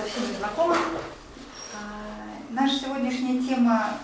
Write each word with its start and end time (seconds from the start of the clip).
совсем 0.00 0.28
не 0.28 0.36
знакома. 0.38 0.76
А, 1.74 1.78
наша 2.50 2.78
сегодняшняя 2.78 3.40
тема 3.42 3.94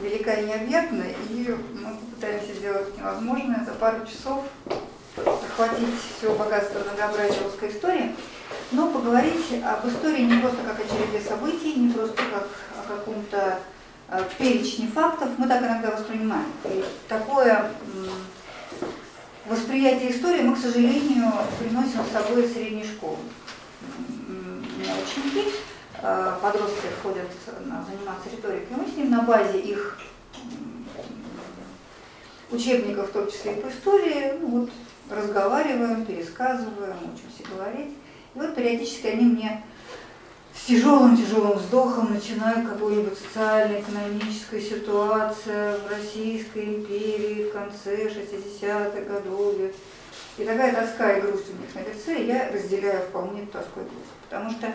велика 0.00 0.32
и 0.34 0.46
необъятна, 0.46 1.04
и 1.30 1.56
мы 1.74 1.96
попытаемся 1.96 2.54
сделать 2.54 2.96
невозможное 2.96 3.64
за 3.64 3.72
пару 3.72 4.06
часов 4.06 4.44
охватить 5.16 5.94
все 6.18 6.34
богатство 6.34 6.80
многообразия 6.80 7.42
русской 7.42 7.70
истории, 7.70 8.14
но 8.72 8.88
поговорить 8.88 9.62
об 9.64 9.88
истории 9.88 10.22
не 10.22 10.40
просто 10.40 10.58
как 10.62 10.78
о 10.78 10.84
череде 10.84 11.26
событий, 11.26 11.74
не 11.74 11.92
просто 11.92 12.16
как 12.16 12.48
о 12.78 12.88
каком-то 12.88 13.58
э, 14.08 14.24
перечне 14.38 14.88
фактов, 14.88 15.30
мы 15.38 15.48
так 15.48 15.62
иногда 15.62 15.92
воспринимаем. 15.92 16.52
И 16.64 16.84
такое 17.08 17.70
восприятие 19.46 20.12
истории 20.12 20.42
мы, 20.42 20.54
к 20.54 20.58
сожалению, 20.58 21.32
приносим 21.58 22.00
с 22.04 22.12
собой 22.12 22.44
из 22.44 22.52
средней 22.52 22.84
школы. 22.84 23.16
Ученики, 25.06 25.52
э, 26.02 26.32
подростки 26.42 26.86
ходят 27.02 27.28
заниматься 27.88 28.28
риторикой, 28.30 28.76
мы 28.76 28.90
с 28.90 28.96
ним 28.96 29.10
на 29.10 29.22
базе 29.22 29.60
их 29.60 29.98
учебников, 32.50 33.10
в 33.10 33.12
том 33.12 33.30
числе 33.30 33.54
и 33.54 33.60
по 33.60 33.68
истории, 33.68 34.32
ну, 34.40 34.48
вот, 34.60 34.70
разговариваем, 35.10 36.04
пересказываем, 36.04 36.96
учимся 37.04 37.54
говорить. 37.54 37.96
И 38.34 38.38
вот 38.38 38.54
периодически 38.54 39.06
они 39.06 39.24
мне 39.26 39.64
с 40.54 40.66
тяжелым-тяжелым 40.66 41.58
вздохом 41.58 42.12
начинают 42.12 42.68
какую-нибудь 42.68 43.18
социально-экономическую 43.18 44.60
ситуацию 44.60 45.80
в 45.80 45.90
Российской 45.90 46.64
империи 46.64 47.48
в 47.48 47.52
конце 47.52 48.08
60-х 48.08 49.00
годов. 49.02 49.54
И 50.38 50.44
такая 50.44 50.74
тоска 50.74 51.12
и 51.12 51.20
грусть 51.20 51.46
у 51.50 51.60
них 51.60 51.74
на 51.74 51.80
лице, 51.80 52.24
я 52.24 52.50
разделяю 52.52 53.02
вполне 53.02 53.46
тоску 53.46 53.80
и 53.80 53.84
грусть. 53.84 54.16
Потому 54.28 54.50
что 54.50 54.72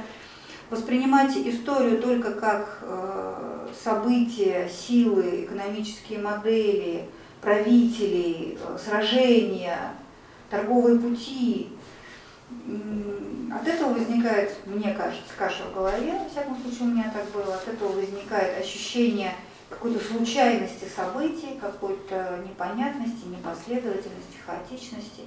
воспринимать 0.72 1.36
историю 1.36 2.02
только 2.02 2.32
как 2.32 2.80
э, 2.82 3.68
события, 3.84 4.70
силы, 4.70 5.44
экономические 5.44 6.20
модели, 6.20 7.06
правителей, 7.42 8.58
э, 8.60 8.78
сражения, 8.84 9.94
торговые 10.50 10.98
пути, 10.98 11.70
от 13.52 13.68
этого 13.68 13.94
возникает, 13.94 14.56
мне 14.66 14.94
кажется, 14.94 15.34
каша 15.38 15.64
в 15.70 15.74
голове, 15.74 16.14
во 16.14 16.30
всяком 16.30 16.58
случае 16.62 16.82
у 16.82 16.92
меня 16.92 17.14
так 17.14 17.30
было, 17.32 17.56
от 17.56 17.68
этого 17.68 17.94
возникает 17.94 18.60
ощущение 18.60 19.34
какой-то 19.70 20.00
случайности 20.04 20.86
событий, 20.94 21.58
какой-то 21.60 22.44
непонятности, 22.46 23.28
непоследовательности, 23.28 24.38
хаотичности. 24.46 25.24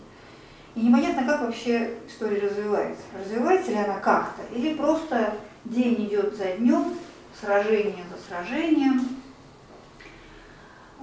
И 0.75 0.81
непонятно, 0.81 1.25
как 1.25 1.43
вообще 1.43 1.99
история 2.09 2.41
развивается. 2.41 3.03
Развивается 3.19 3.71
ли 3.71 3.77
она 3.77 4.01
как-то, 4.01 4.43
или 4.53 4.75
просто 4.75 5.35
день 5.65 6.07
идет 6.07 6.37
за 6.37 6.53
днем, 6.53 6.95
сражение 7.41 8.05
за 8.11 8.29
сражением, 8.29 9.09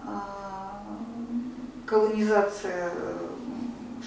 а, 0.05 0.83
колонизация 1.85 2.91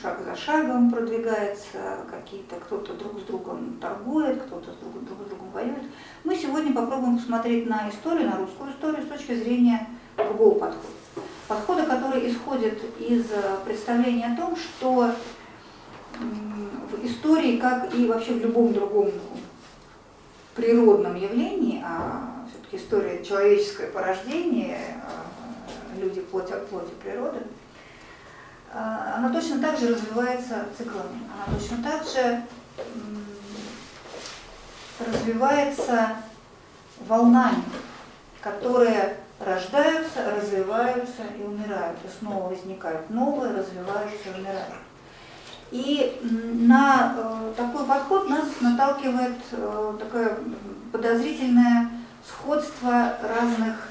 шаг 0.01 0.21
за 0.23 0.37
шагом 0.37 0.91
продвигается, 0.91 1.99
какие-то 2.11 2.57
кто-то 2.57 2.93
друг 2.95 3.21
с 3.21 3.23
другом 3.25 3.79
торгует, 3.81 4.43
кто-то 4.43 4.73
друг, 4.73 5.05
друг 5.05 5.27
с 5.27 5.31
другом 5.31 5.51
воюет. 5.51 5.85
Мы 6.25 6.37
сегодня 6.37 6.75
попробуем 6.75 7.17
посмотреть 7.17 7.67
на 7.67 7.89
историю, 7.89 8.29
на 8.29 8.37
русскую 8.37 8.71
историю 8.71 9.03
с 9.03 9.09
точки 9.09 9.35
зрения 9.35 9.87
другого 10.17 10.59
подхода. 10.59 10.89
Подхода, 11.49 11.85
который 11.85 12.31
исходит 12.31 12.83
из 12.99 13.27
представления 13.65 14.27
о 14.27 14.37
том, 14.37 14.57
что 14.57 15.11
в 16.19 17.07
истории, 17.07 17.59
как 17.59 17.95
и 17.95 18.07
вообще 18.07 18.35
в 18.35 18.41
любом 18.41 18.73
другом 18.73 19.11
природном 20.55 21.15
явлении, 21.17 21.83
а 21.85 22.47
все-таки 22.49 22.77
история 22.77 23.25
человеческое 23.25 23.89
порождение, 23.89 25.03
а 25.05 26.01
люди 26.01 26.21
плоть 26.21 26.51
от 26.51 26.69
плоти 26.69 26.93
природы– 27.03 27.41
а, 28.77 29.15
она 29.19 29.29
точно 29.33 29.61
так 29.61 29.79
же 29.79 29.95
развивается 29.95 30.67
циклами, 30.77 31.23
она 31.33 31.57
точно 31.57 31.81
так 31.81 32.03
же 32.05 32.43
развивается 34.99 36.17
волнами, 36.99 37.63
которые 38.41 39.19
рождаются, 39.39 40.29
развиваются 40.29 41.23
и 41.39 41.43
умирают, 41.43 41.99
и 42.05 42.19
снова 42.19 42.49
возникают 42.49 43.09
новые, 43.11 43.55
развиваются 43.55 44.31
и 44.31 44.41
умирают. 44.41 44.75
И 45.71 46.21
на 46.23 47.15
э, 47.17 47.53
такой 47.57 47.85
подход 47.85 48.29
нас 48.29 48.49
наталкивает 48.61 49.37
э, 49.53 49.95
такое 49.99 50.37
подозрительное 50.93 51.91
сходство 52.27 53.17
разных 53.23 53.89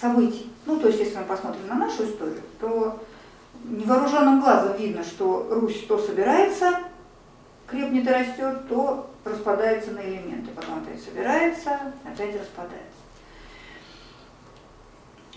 событий. 0.00 0.50
Ну, 0.66 0.78
то 0.78 0.88
есть, 0.88 1.00
если 1.00 1.16
мы 1.16 1.24
посмотрим 1.24 1.66
на 1.66 1.74
нашу 1.74 2.04
историю, 2.04 2.42
то 2.60 3.02
невооруженным 3.64 4.40
глазом 4.40 4.76
видно, 4.76 5.02
что 5.02 5.48
Русь 5.50 5.84
то 5.88 5.98
собирается, 5.98 6.80
крепнет 7.66 8.06
и 8.06 8.10
растет, 8.10 8.68
то 8.68 9.10
распадается 9.24 9.92
на 9.92 10.00
элементы, 10.00 10.50
потом 10.54 10.78
опять 10.78 11.02
собирается, 11.02 11.70
опять 12.04 12.40
распадается. 12.40 12.98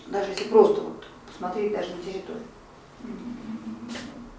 Даже 0.06 0.30
если 0.30 0.44
просто 0.44 0.80
вот 0.80 1.04
посмотреть 1.26 1.72
даже 1.72 1.94
на 1.94 2.02
территорию, 2.02 2.42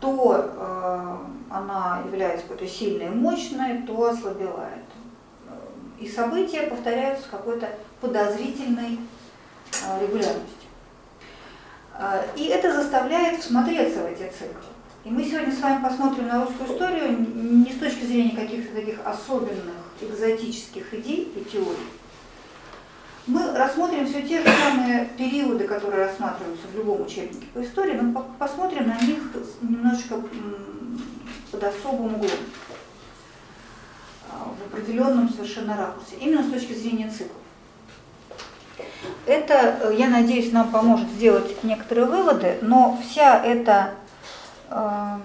то 0.04 0.52
э, 0.54 1.18
она 1.50 2.02
является 2.06 2.46
какой-то 2.46 2.68
сильной 2.68 3.06
и 3.06 3.10
мощной, 3.10 3.84
то 3.88 4.10
ослабевает. 4.10 4.84
И 5.98 6.10
события 6.10 6.64
повторяются 6.64 7.24
с 7.24 7.30
какой-то 7.30 7.70
подозрительной 8.02 9.00
э, 9.00 10.02
регулярностью. 10.02 10.68
А, 11.94 12.22
и 12.36 12.48
это 12.48 12.74
заставляет 12.74 13.40
всмотреться 13.40 14.02
в 14.02 14.08
эти 14.08 14.30
циклы. 14.30 14.60
И 15.06 15.10
мы 15.10 15.24
сегодня 15.24 15.54
с 15.54 15.62
вами 15.62 15.82
посмотрим 15.82 16.28
на 16.28 16.44
русскую 16.44 16.70
историю 16.70 17.18
не 17.36 17.72
с 17.72 17.78
точки 17.78 18.04
зрения 18.04 18.36
каких-то 18.36 18.76
таких 18.76 19.00
особенных 19.06 19.76
экзотических 20.02 20.94
идей 20.96 21.32
и 21.34 21.50
теорий. 21.50 21.88
Мы 23.26 23.58
рассмотрим 23.58 24.06
все 24.06 24.22
те 24.22 24.42
же 24.42 24.48
самые 24.48 25.06
периоды, 25.18 25.66
которые 25.66 26.08
рассматриваются 26.08 26.68
в 26.68 26.76
любом 26.76 27.04
учебнике 27.04 27.46
по 27.54 27.64
истории, 27.64 27.94
мы 27.94 28.22
посмотрим 28.38 28.90
на 28.90 29.00
них 29.00 29.20
немножечко 29.62 30.16
под 31.50 31.64
особым 31.64 32.16
углом, 32.16 32.32
а, 34.30 34.50
в 34.50 34.74
определенном 34.74 35.30
совершенно 35.30 35.78
ракурсе, 35.78 36.16
именно 36.20 36.44
с 36.44 36.52
точки 36.52 36.74
зрения 36.74 37.10
циклов. 37.10 37.38
Это, 39.26 39.80
э, 39.82 39.96
я 39.98 40.10
надеюсь, 40.10 40.52
нам 40.52 40.70
поможет 40.70 41.08
сделать 41.10 41.64
некоторые 41.64 42.08
выводы, 42.08 42.58
но 42.62 43.00
вся 43.02 43.42
эта, 43.42 43.94
э, 44.70 45.18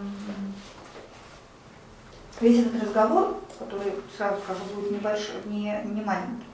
весь 2.41 2.61
этот 2.61 2.83
разговор, 2.83 3.41
который, 3.59 3.95
сразу 4.17 4.41
скажу, 4.43 4.61
будет 4.75 4.93
небольшой, 4.93 5.37
не, 5.47 5.81
не 5.85 6.03
маленький, 6.03 6.48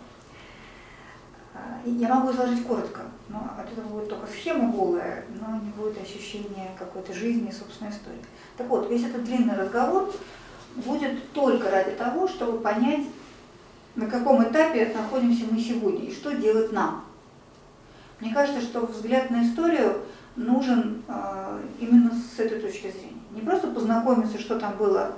я 1.84 2.14
могу 2.14 2.32
изложить 2.32 2.64
коротко, 2.64 3.02
но 3.28 3.48
от 3.58 3.70
этого 3.70 3.86
будет 3.88 4.08
только 4.08 4.26
схема 4.26 4.72
голая, 4.72 5.24
но 5.40 5.56
не 5.56 5.70
будет 5.70 6.00
ощущения 6.00 6.70
какой-то 6.78 7.12
жизни 7.12 7.48
и 7.48 7.52
собственной 7.52 7.90
истории. 7.90 8.24
Так 8.56 8.68
вот, 8.68 8.90
весь 8.90 9.04
этот 9.04 9.24
длинный 9.24 9.56
разговор 9.56 10.12
будет 10.76 11.32
только 11.32 11.70
ради 11.70 11.92
того, 11.92 12.26
чтобы 12.26 12.58
понять, 12.58 13.06
на 13.96 14.06
каком 14.06 14.42
этапе 14.42 14.92
находимся 14.94 15.44
мы 15.50 15.60
сегодня 15.60 16.06
и 16.06 16.12
что 16.12 16.34
делать 16.34 16.72
нам. 16.72 17.04
Мне 18.20 18.32
кажется, 18.32 18.60
что 18.60 18.86
взгляд 18.86 19.30
на 19.30 19.44
историю 19.44 19.98
нужен 20.36 21.02
э, 21.06 21.60
именно 21.80 22.10
с 22.14 22.38
этой 22.40 22.60
точки 22.60 22.90
зрения. 22.90 23.20
Не 23.30 23.42
просто 23.42 23.68
познакомиться, 23.68 24.38
что 24.38 24.58
там 24.58 24.76
было, 24.76 25.12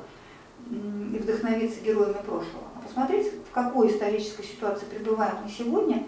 и 0.70 1.18
вдохновиться 1.18 1.80
героями 1.80 2.14
прошлого, 2.24 2.64
а 2.74 2.80
посмотреть, 2.86 3.32
в 3.48 3.54
какой 3.54 3.88
исторической 3.88 4.42
ситуации 4.42 4.86
пребываем 4.86 5.36
мы 5.44 5.50
сегодня, 5.50 6.02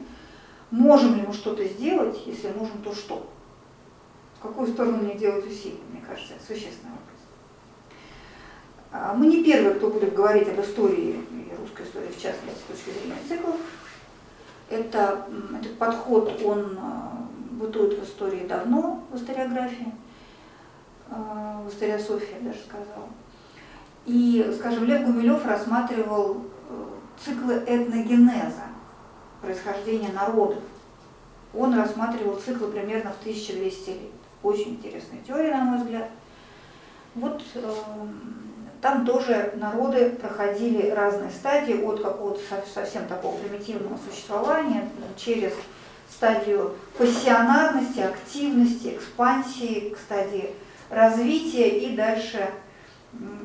можем 0.71 1.17
ли 1.17 1.23
мы 1.27 1.33
что-то 1.33 1.65
сделать, 1.65 2.21
если 2.27 2.49
можем, 2.51 2.83
то 2.83 2.95
что. 2.95 3.27
В 4.39 4.43
какую 4.43 4.69
сторону 4.69 4.99
мне 4.99 5.15
делать 5.15 5.47
усилия, 5.47 5.81
мне 5.91 6.03
кажется, 6.07 6.35
это 6.35 6.45
существенный 6.45 6.93
вопрос. 6.93 7.21
А 8.93 9.15
мы 9.15 9.27
не 9.27 9.43
первые, 9.43 9.75
кто 9.75 9.91
будет 9.91 10.15
говорить 10.15 10.49
об 10.49 10.61
истории, 10.61 11.25
русской 11.59 11.85
истории 11.85 12.09
в 12.09 12.21
частности, 12.21 12.59
с 12.59 12.71
точки 12.71 12.99
зрения 12.99 13.19
циклов. 13.29 13.57
Это, 14.71 15.27
этот 15.59 15.79
подход, 15.79 16.41
он 16.45 16.79
а, 16.81 17.27
бытует 17.53 17.99
в 17.99 18.05
истории 18.05 18.47
давно, 18.47 19.03
в 19.11 19.17
историографии, 19.17 19.93
а, 21.11 21.63
в 21.63 21.69
историософии, 21.69 22.37
я 22.41 22.49
даже 22.49 22.61
сказала. 22.61 23.09
И, 24.07 24.55
скажем, 24.59 24.85
Лев 24.85 25.05
Гумилев 25.05 25.45
рассматривал 25.45 26.45
э, 26.71 26.85
циклы 27.23 27.63
этногенеза, 27.67 28.68
происхождения 29.41 30.13
народов. 30.13 30.63
Он 31.55 31.79
рассматривал 31.79 32.37
циклы 32.37 32.69
примерно 32.69 33.13
в 33.13 33.21
1200 33.21 33.89
лет. 33.89 33.99
Очень 34.43 34.71
интересная 34.73 35.21
теория, 35.27 35.55
на 35.55 35.65
мой 35.65 35.79
взгляд. 35.79 36.09
Вот 37.15 37.43
э, 37.55 37.75
Там 38.81 39.05
тоже 39.05 39.55
народы 39.57 40.11
проходили 40.11 40.91
разные 40.91 41.31
стадии 41.31 41.83
от 41.83 42.01
какого-то 42.01 42.41
совсем 42.73 43.07
такого 43.07 43.37
примитивного 43.39 43.99
существования 44.09 44.89
через 45.17 45.53
стадию 46.09 46.77
пассионарности, 46.97 48.01
активности, 48.01 48.97
экспансии, 48.97 49.91
к 49.91 49.99
стадии 49.99 50.51
развития 50.91 51.69
и 51.69 51.97
дальше 51.97 52.51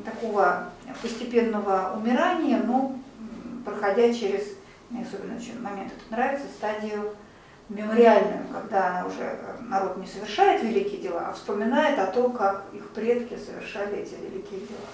такого 0.04 0.68
постепенного 1.02 1.94
умирания, 1.96 2.62
но 2.64 2.96
проходя 3.64 4.12
через, 4.14 4.42
мне 4.94 5.04
особенно 5.04 5.36
очень 5.36 5.60
момент 5.60 5.92
это 5.92 6.12
нравится, 6.14 6.46
стадию 6.46 7.16
мемориальную, 7.68 8.46
когда 8.52 8.88
она 8.88 9.06
уже, 9.06 9.22
э, 9.24 9.56
народ 9.62 9.96
не 9.96 10.06
совершает 10.06 10.62
великие 10.62 11.00
дела, 11.00 11.28
а 11.28 11.32
вспоминает 11.32 11.98
о 11.98 12.06
том, 12.06 12.32
как 12.32 12.64
их 12.72 12.88
предки 12.90 13.36
совершали 13.36 13.98
эти 13.98 14.14
великие 14.14 14.60
дела. 14.60 14.88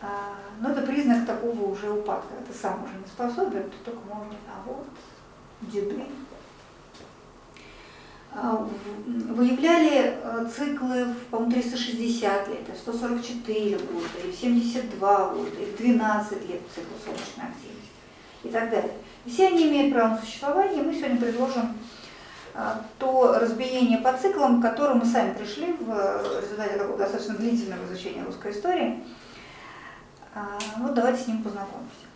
А, 0.00 0.34
но 0.60 0.70
это 0.70 0.82
признак 0.82 1.26
такого 1.26 1.70
уже 1.70 1.90
упадка. 1.90 2.34
Ты 2.48 2.54
сам 2.54 2.84
уже 2.84 2.94
не 2.94 3.06
способен, 3.06 3.64
ты 3.64 3.76
только 3.84 4.00
может, 4.06 4.34
а 4.48 4.62
вот 4.66 4.86
деды. 5.60 6.04
А, 8.34 8.66
выявляли 9.06 10.14
э, 10.22 10.46
циклы, 10.54 11.14
по-моему, 11.30 11.52
360 11.52 12.48
лет, 12.48 12.60
144 12.78 13.76
года, 13.76 14.08
и 14.26 14.32
72 14.32 15.28
года, 15.34 15.50
и 15.60 15.76
12 15.76 16.48
лет 16.48 16.60
цикл 16.74 16.94
солнечной 17.04 17.46
активности 17.48 17.90
и 18.42 18.48
так 18.48 18.70
далее. 18.70 18.92
И 19.26 19.30
все 19.30 19.48
они 19.48 19.68
имеют 19.68 19.94
право 19.94 20.14
на 20.14 20.18
существование. 20.18 20.82
Мы 20.82 20.94
сегодня 20.94 21.18
предложим 21.18 21.76
а, 22.54 22.82
то 22.98 23.38
разбиение 23.38 23.98
по 23.98 24.14
циклам, 24.14 24.60
к 24.60 24.64
которому 24.64 25.00
мы 25.00 25.06
сами 25.06 25.34
пришли 25.34 25.74
в 25.78 26.40
результате 26.40 26.78
такого 26.78 26.96
достаточно 26.96 27.34
длительного 27.34 27.84
изучения 27.86 28.24
русской 28.24 28.52
истории. 28.52 29.04
А, 30.34 30.58
вот 30.78 30.94
давайте 30.94 31.22
с 31.22 31.26
ним 31.26 31.42
познакомимся. 31.42 32.06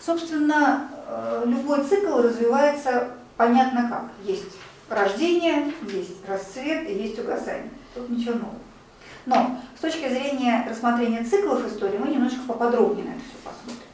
Собственно, 0.00 0.88
э, 1.06 1.44
любой 1.46 1.84
цикл 1.84 2.16
развивается 2.18 3.10
понятно 3.36 3.88
как. 3.88 4.10
Есть 4.24 4.56
рождение, 4.94 5.72
есть 5.82 6.26
расцвет 6.28 6.88
и 6.88 6.94
есть 6.94 7.18
угасание. 7.18 7.70
Тут 7.94 8.08
ничего 8.10 8.34
нового. 8.34 8.58
Но 9.26 9.60
с 9.76 9.80
точки 9.80 10.08
зрения 10.08 10.66
рассмотрения 10.68 11.24
циклов 11.24 11.66
истории 11.66 11.98
мы 11.98 12.08
немножко 12.08 12.40
поподробнее 12.46 13.04
на 13.04 13.10
это 13.10 13.20
все 13.20 13.48
посмотрим. 13.48 13.88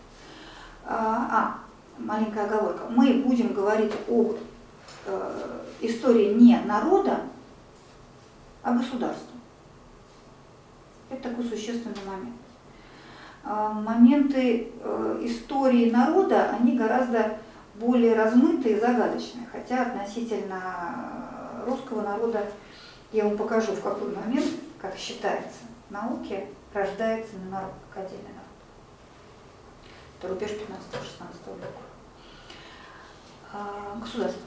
А, 0.84 1.28
а 1.30 1.58
маленькая 1.98 2.46
оговорка, 2.46 2.84
мы 2.88 3.22
будем 3.24 3.52
говорить 3.52 3.92
о 4.08 4.34
э, 5.06 5.60
истории 5.82 6.32
не 6.32 6.58
народа, 6.60 7.20
а 8.62 8.72
государства. 8.72 9.36
Это 11.10 11.28
такой 11.28 11.44
существенный 11.44 11.96
момент. 12.06 12.36
А, 13.44 13.72
моменты 13.72 14.72
э, 14.80 15.20
истории 15.24 15.90
народа, 15.90 16.50
они 16.58 16.76
гораздо 16.76 17.38
более 17.78 18.14
размытые 18.14 18.76
и 18.76 18.80
загадочные, 18.80 19.46
хотя 19.50 19.82
относительно 19.82 21.62
русского 21.66 22.02
народа 22.02 22.44
я 23.12 23.25
вам 23.25 23.36
покажу, 23.36 23.72
в 23.72 23.82
какой 23.82 24.14
момент, 24.14 24.46
как 24.80 24.96
считается 24.96 25.60
в 25.88 25.92
науке, 25.92 26.46
рождается 26.75 27.36
народ, 27.50 27.72
как 27.92 28.04
отдельный 28.04 28.28
народ. 28.28 28.48
Это 30.19 30.28
рубеж 30.28 30.50
15-16 30.50 31.56
века. 31.56 31.69
А, 33.52 33.96
государства. 34.00 34.42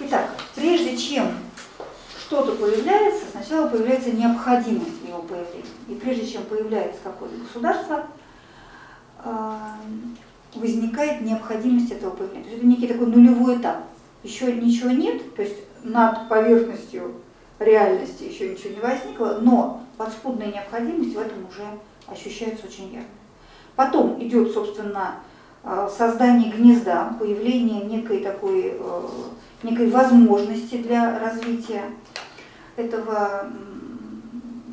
Итак, 0.00 0.30
прежде 0.54 0.96
чем 0.96 1.28
что-то 2.18 2.54
появляется, 2.56 3.26
сначала 3.30 3.68
появляется 3.68 4.12
необходимость 4.12 5.02
его 5.06 5.22
появления. 5.22 5.64
И 5.88 5.94
прежде 5.94 6.26
чем 6.26 6.44
появляется 6.44 7.00
какое-то 7.02 7.36
государство, 7.36 8.06
а, 9.18 9.76
возникает 10.54 11.20
необходимость 11.20 11.92
этого 11.92 12.10
появления. 12.10 12.44
То 12.44 12.50
есть 12.50 12.58
это 12.58 12.66
некий 12.66 12.86
такой 12.86 13.06
нулевой 13.06 13.58
этап. 13.58 13.84
Еще 14.22 14.52
ничего 14.52 14.90
нет, 14.90 15.34
то 15.34 15.42
есть 15.42 15.56
над 15.82 16.28
поверхностью 16.28 17.14
реальности 17.58 18.24
еще 18.24 18.50
ничего 18.50 18.74
не 18.74 18.80
возникло, 18.80 19.38
но 19.40 19.82
подспудная 19.96 20.52
необходимость 20.52 21.14
в 21.14 21.18
этом 21.18 21.46
уже 21.48 21.64
ощущается 22.06 22.66
очень 22.66 22.92
ярко. 22.92 23.08
Потом 23.76 24.22
идет, 24.22 24.52
собственно, 24.52 25.20
Э, 25.62 25.88
создание 25.94 26.50
гнезда, 26.50 27.14
появление 27.18 27.84
некой 27.84 28.20
такой, 28.20 28.78
э, 28.78 29.02
некой 29.62 29.90
возможности 29.90 30.76
для 30.76 31.18
развития 31.18 31.82
этого 32.76 33.46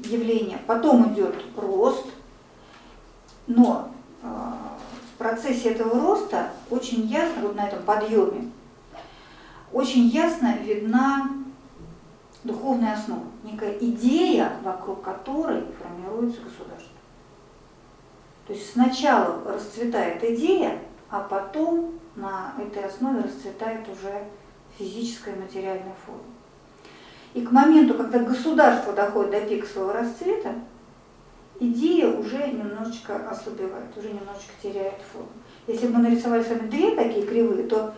явления. 0.06 0.59
Потом 0.65 1.13
идет 1.13 1.35
рост, 1.57 2.06
но 3.47 3.89
э, 4.23 4.27
в 5.17 5.19
процессе 5.19 5.71
этого 5.71 5.99
роста 5.99 6.51
очень 6.69 7.07
ясно, 7.07 7.41
вот 7.41 7.55
на 7.55 7.67
этом 7.67 7.81
подъеме, 7.81 8.51
очень 9.73 10.03
ясно 10.09 10.55
видна 10.59 11.27
духовная 12.43 12.93
основа, 12.93 13.23
некая 13.43 13.75
идея, 13.79 14.53
вокруг 14.63 15.01
которой 15.01 15.63
формируется 15.81 16.41
государство. 16.41 16.91
То 18.45 18.53
есть 18.53 18.71
сначала 18.71 19.41
расцветает 19.51 20.23
идея, 20.23 20.77
а 21.09 21.21
потом 21.21 21.95
на 22.15 22.53
этой 22.59 22.85
основе 22.85 23.21
расцветает 23.21 23.89
уже 23.89 24.23
физическая 24.77 25.35
материальная 25.35 25.95
форма. 26.05 26.21
И 27.33 27.41
к 27.41 27.51
моменту, 27.51 27.95
когда 27.95 28.19
государство 28.19 28.93
доходит 28.93 29.31
до 29.31 29.41
пика 29.41 29.65
своего 29.65 29.93
расцвета, 29.93 30.53
идея 31.59 32.07
уже 32.07 32.48
немножечко 32.48 33.15
ослабевает, 33.30 33.95
уже 33.98 34.09
немножечко 34.09 34.54
теряет 34.62 35.01
форму. 35.12 35.30
Если 35.68 35.88
бы 35.88 35.95
мы 35.95 36.09
нарисовали 36.09 36.44
с 36.44 36.48
вами 36.48 36.68
две 36.69 36.95
такие 36.95 37.25
кривые, 37.25 37.68
то 37.68 37.94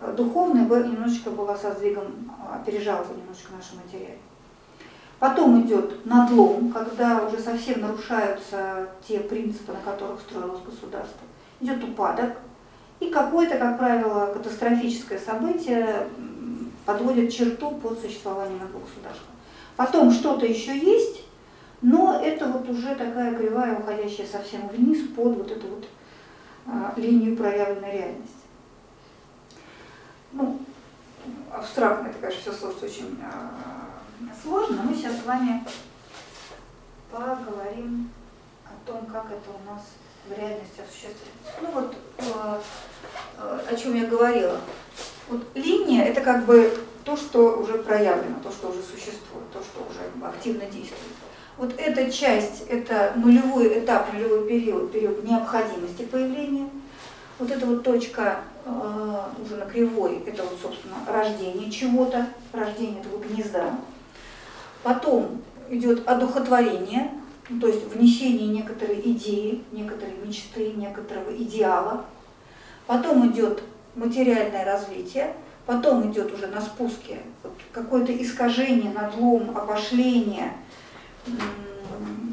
э, 0.00 0.14
духовная 0.16 0.64
бы 0.64 0.78
немножечко 0.78 1.30
была 1.30 1.56
со 1.56 1.72
сдвигом, 1.72 2.32
опережала 2.52 3.04
бы 3.04 3.14
немножечко 3.14 3.52
нашу 3.52 3.76
материальную. 3.76 4.18
Потом 5.18 5.62
идет 5.62 6.04
надлом, 6.04 6.70
когда 6.70 7.26
уже 7.26 7.38
совсем 7.38 7.80
нарушаются 7.80 8.88
те 9.06 9.20
принципы, 9.20 9.72
на 9.72 9.80
которых 9.80 10.20
строилось 10.20 10.60
государство. 10.64 11.20
Идет 11.60 11.82
упадок, 11.82 12.34
и 13.00 13.10
какое-то, 13.10 13.56
как 13.56 13.78
правило, 13.78 14.32
катастрофическое 14.32 15.18
событие 15.18 16.08
подводит 16.84 17.32
черту 17.32 17.70
под 17.72 17.98
существованием 18.00 18.62
этого 18.62 18.80
государства. 18.80 19.26
Потом 19.76 20.12
что-то 20.12 20.46
еще 20.46 20.76
есть, 20.76 21.23
но 21.84 22.18
это 22.18 22.46
вот 22.46 22.66
уже 22.70 22.94
такая 22.94 23.34
кривая, 23.34 23.78
уходящая 23.78 24.26
совсем 24.26 24.66
вниз 24.68 25.06
под 25.14 25.36
вот 25.36 25.50
эту 25.50 25.66
вот 25.68 25.84
а, 26.66 26.94
линию 26.96 27.36
проявленной 27.36 27.92
реальности. 27.92 28.32
Ну, 30.32 30.60
абстрактно 31.52 32.08
это, 32.08 32.18
конечно, 32.18 32.40
все 32.40 32.52
слушать 32.52 32.84
очень 32.84 33.18
а, 33.22 33.90
сложно. 34.42 34.82
Мы 34.82 34.94
сейчас 34.94 35.20
с 35.20 35.26
вами 35.26 35.62
поговорим 37.10 38.10
о 38.64 38.86
том, 38.90 39.04
как 39.04 39.26
это 39.26 39.50
у 39.50 39.70
нас 39.70 39.82
в 40.26 40.32
реальности 40.32 40.80
осуществляется. 40.80 41.26
Ну 41.60 41.70
вот 41.70 41.94
э, 42.16 43.60
о 43.70 43.76
чем 43.76 43.94
я 43.94 44.06
говорила. 44.06 44.58
Вот 45.28 45.42
линия 45.54 46.04
это 46.04 46.22
как 46.22 46.46
бы 46.46 46.74
то, 47.04 47.14
что 47.14 47.58
уже 47.58 47.74
проявлено, 47.74 48.40
то, 48.42 48.50
что 48.50 48.68
уже 48.68 48.82
существует, 48.82 49.52
то, 49.52 49.62
что 49.62 49.86
уже 49.86 50.00
активно 50.26 50.64
действует. 50.64 51.12
Вот 51.56 51.72
эта 51.78 52.10
часть, 52.10 52.64
это 52.68 53.12
нулевой 53.14 53.78
этап, 53.78 54.12
нулевой 54.12 54.48
период, 54.48 54.90
период 54.90 55.22
необходимости 55.22 56.02
появления. 56.02 56.68
Вот 57.38 57.50
эта 57.50 57.64
вот 57.64 57.84
точка 57.84 58.40
э, 58.64 59.20
уже 59.44 59.56
на 59.56 59.66
кривой, 59.66 60.22
это 60.26 60.42
вот, 60.42 60.58
собственно, 60.60 60.96
рождение 61.06 61.70
чего-то, 61.70 62.26
рождение 62.52 63.00
этого 63.00 63.22
гнезда. 63.22 63.78
Потом 64.82 65.42
идет 65.70 66.06
одухотворение, 66.08 67.10
ну, 67.48 67.60
то 67.60 67.68
есть 67.68 67.84
внесение 67.86 68.48
некоторой 68.48 69.00
идеи, 69.00 69.62
некоторой 69.70 70.14
мечты, 70.24 70.72
некоторого 70.72 71.34
идеала. 71.36 72.04
Потом 72.86 73.30
идет 73.30 73.62
материальное 73.94 74.64
развитие, 74.64 75.34
потом 75.66 76.10
идет 76.10 76.32
уже 76.34 76.48
на 76.48 76.60
спуске 76.60 77.18
вот 77.42 77.52
какое-то 77.72 78.12
искажение, 78.12 78.92
надлом, 78.92 79.56
обошление, 79.56 80.52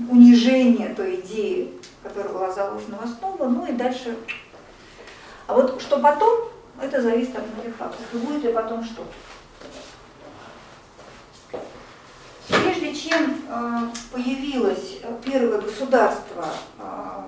унижение 0.09 0.93
той 0.93 1.17
идеи, 1.21 1.73
которая 2.03 2.33
была 2.33 2.51
заложена 2.51 2.97
в 2.97 3.03
основу, 3.03 3.45
ну 3.45 3.65
и 3.65 3.71
дальше. 3.73 4.17
А 5.47 5.53
вот 5.53 5.81
что 5.81 5.99
потом, 5.99 6.49
это 6.81 7.01
зависит 7.01 7.35
от 7.35 7.53
многих 7.53 7.75
факторов. 7.75 8.07
И 8.13 8.17
будет 8.17 8.43
ли 8.43 8.53
потом 8.53 8.83
что? 8.83 9.05
Прежде 12.47 12.93
чем 12.95 13.41
э, 13.47 13.89
появилось 14.11 14.99
первое 15.23 15.61
государство 15.61 16.47
э, 16.79 17.21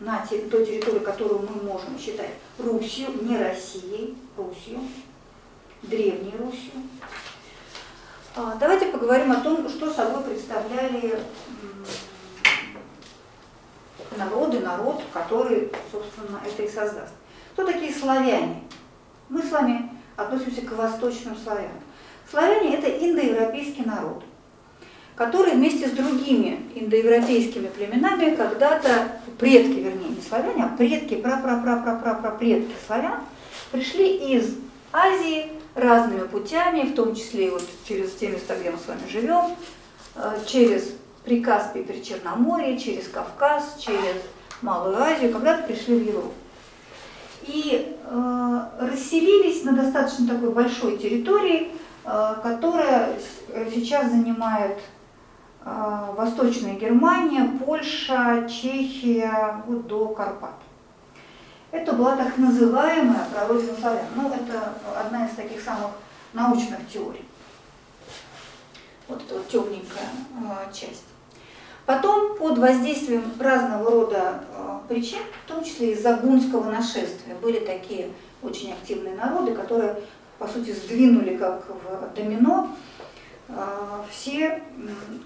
на 0.00 0.26
той 0.26 0.66
территории, 0.66 0.98
которую 0.98 1.40
мы 1.40 1.62
можем 1.62 1.98
считать 1.98 2.30
Русью, 2.58 3.08
не 3.22 3.38
Россией, 3.38 4.16
Русью, 4.36 4.80
Древней 5.82 6.34
Русью, 6.38 6.72
давайте 8.36 8.86
поговорим 8.86 9.32
о 9.32 9.40
том, 9.40 9.68
что 9.68 9.90
собой 9.90 10.22
представляли 10.24 11.18
народы, 14.16 14.60
народ, 14.60 15.02
который, 15.12 15.70
собственно, 15.90 16.40
это 16.44 16.62
и 16.62 16.68
создаст. 16.68 17.12
Кто 17.52 17.64
такие 17.64 17.92
славяне? 17.92 18.62
Мы 19.28 19.42
с 19.42 19.50
вами 19.50 19.90
относимся 20.16 20.62
к 20.62 20.72
восточным 20.72 21.36
славянам. 21.36 21.80
Славяне– 22.30 22.76
это 22.78 22.88
индоевропейский 22.88 23.84
народ, 23.84 24.22
который 25.14 25.52
вместе 25.52 25.88
с 25.88 25.92
другими 25.92 26.70
индоевропейскими 26.74 27.68
племенами 27.68 28.34
когда-то, 28.34 29.12
предки, 29.38 29.80
вернее, 29.80 30.10
не 30.10 30.22
славяне, 30.22 30.64
а 30.64 30.76
предки, 30.76 31.14
пра-пра-пра-пра-пра-предки 31.14 32.74
славян, 32.86 33.20
пришли 33.70 34.34
из 34.34 34.56
Азии 34.92 35.55
разными 35.76 36.26
путями, 36.26 36.90
в 36.90 36.94
том 36.94 37.14
числе 37.14 37.48
и 37.48 37.50
вот 37.50 37.62
через 37.86 38.12
те 38.14 38.28
места, 38.28 38.56
где 38.58 38.70
мы 38.70 38.78
с 38.78 38.88
вами 38.88 39.06
живем, 39.08 39.54
э, 40.16 40.38
через 40.46 40.94
Прикаспий, 41.24 41.82
Причерноморье, 41.82 42.78
через 42.78 43.08
Кавказ, 43.08 43.76
через 43.78 44.22
Малую 44.62 44.96
Азию, 44.96 45.32
когда-то 45.32 45.64
пришли 45.64 45.98
в 45.98 46.06
Европу. 46.06 46.32
И 47.42 47.96
э, 48.02 48.60
расселились 48.80 49.64
на 49.64 49.72
достаточно 49.72 50.26
такой 50.28 50.50
большой 50.50 50.96
территории, 50.96 51.72
э, 52.04 52.34
которая 52.42 53.14
сейчас 53.72 54.10
занимает 54.10 54.78
э, 55.64 56.04
Восточная 56.16 56.74
Германия, 56.74 57.50
Польша, 57.64 58.48
Чехия, 58.48 59.62
вот 59.66 59.86
до 59.86 60.08
Карпат. 60.08 60.65
Это 61.76 61.92
была 61.92 62.16
так 62.16 62.38
называемая 62.38 63.26
прародина 63.30 63.76
славян. 63.78 64.06
Ну, 64.14 64.32
это 64.32 64.72
одна 64.98 65.26
из 65.26 65.34
таких 65.34 65.60
самых 65.60 65.90
научных 66.32 66.88
теорий. 66.90 67.24
Вот 69.06 69.22
эта 69.22 69.34
вот 69.34 69.48
темненькая 69.48 70.08
э, 70.08 70.72
часть. 70.72 71.04
Потом 71.84 72.38
под 72.38 72.56
воздействием 72.58 73.30
разного 73.38 73.90
рода 73.90 74.42
э, 74.50 74.78
причин, 74.88 75.18
в 75.44 75.48
том 75.48 75.62
числе 75.62 75.92
из-за 75.92 76.14
гунского 76.14 76.70
нашествия, 76.70 77.34
были 77.42 77.60
такие 77.60 78.08
очень 78.42 78.72
активные 78.72 79.14
народы, 79.14 79.54
которые, 79.54 80.00
по 80.38 80.48
сути, 80.48 80.70
сдвинули 80.70 81.36
как 81.36 81.66
в 81.68 82.16
домино 82.16 82.74
э, 83.48 83.54
все 84.10 84.62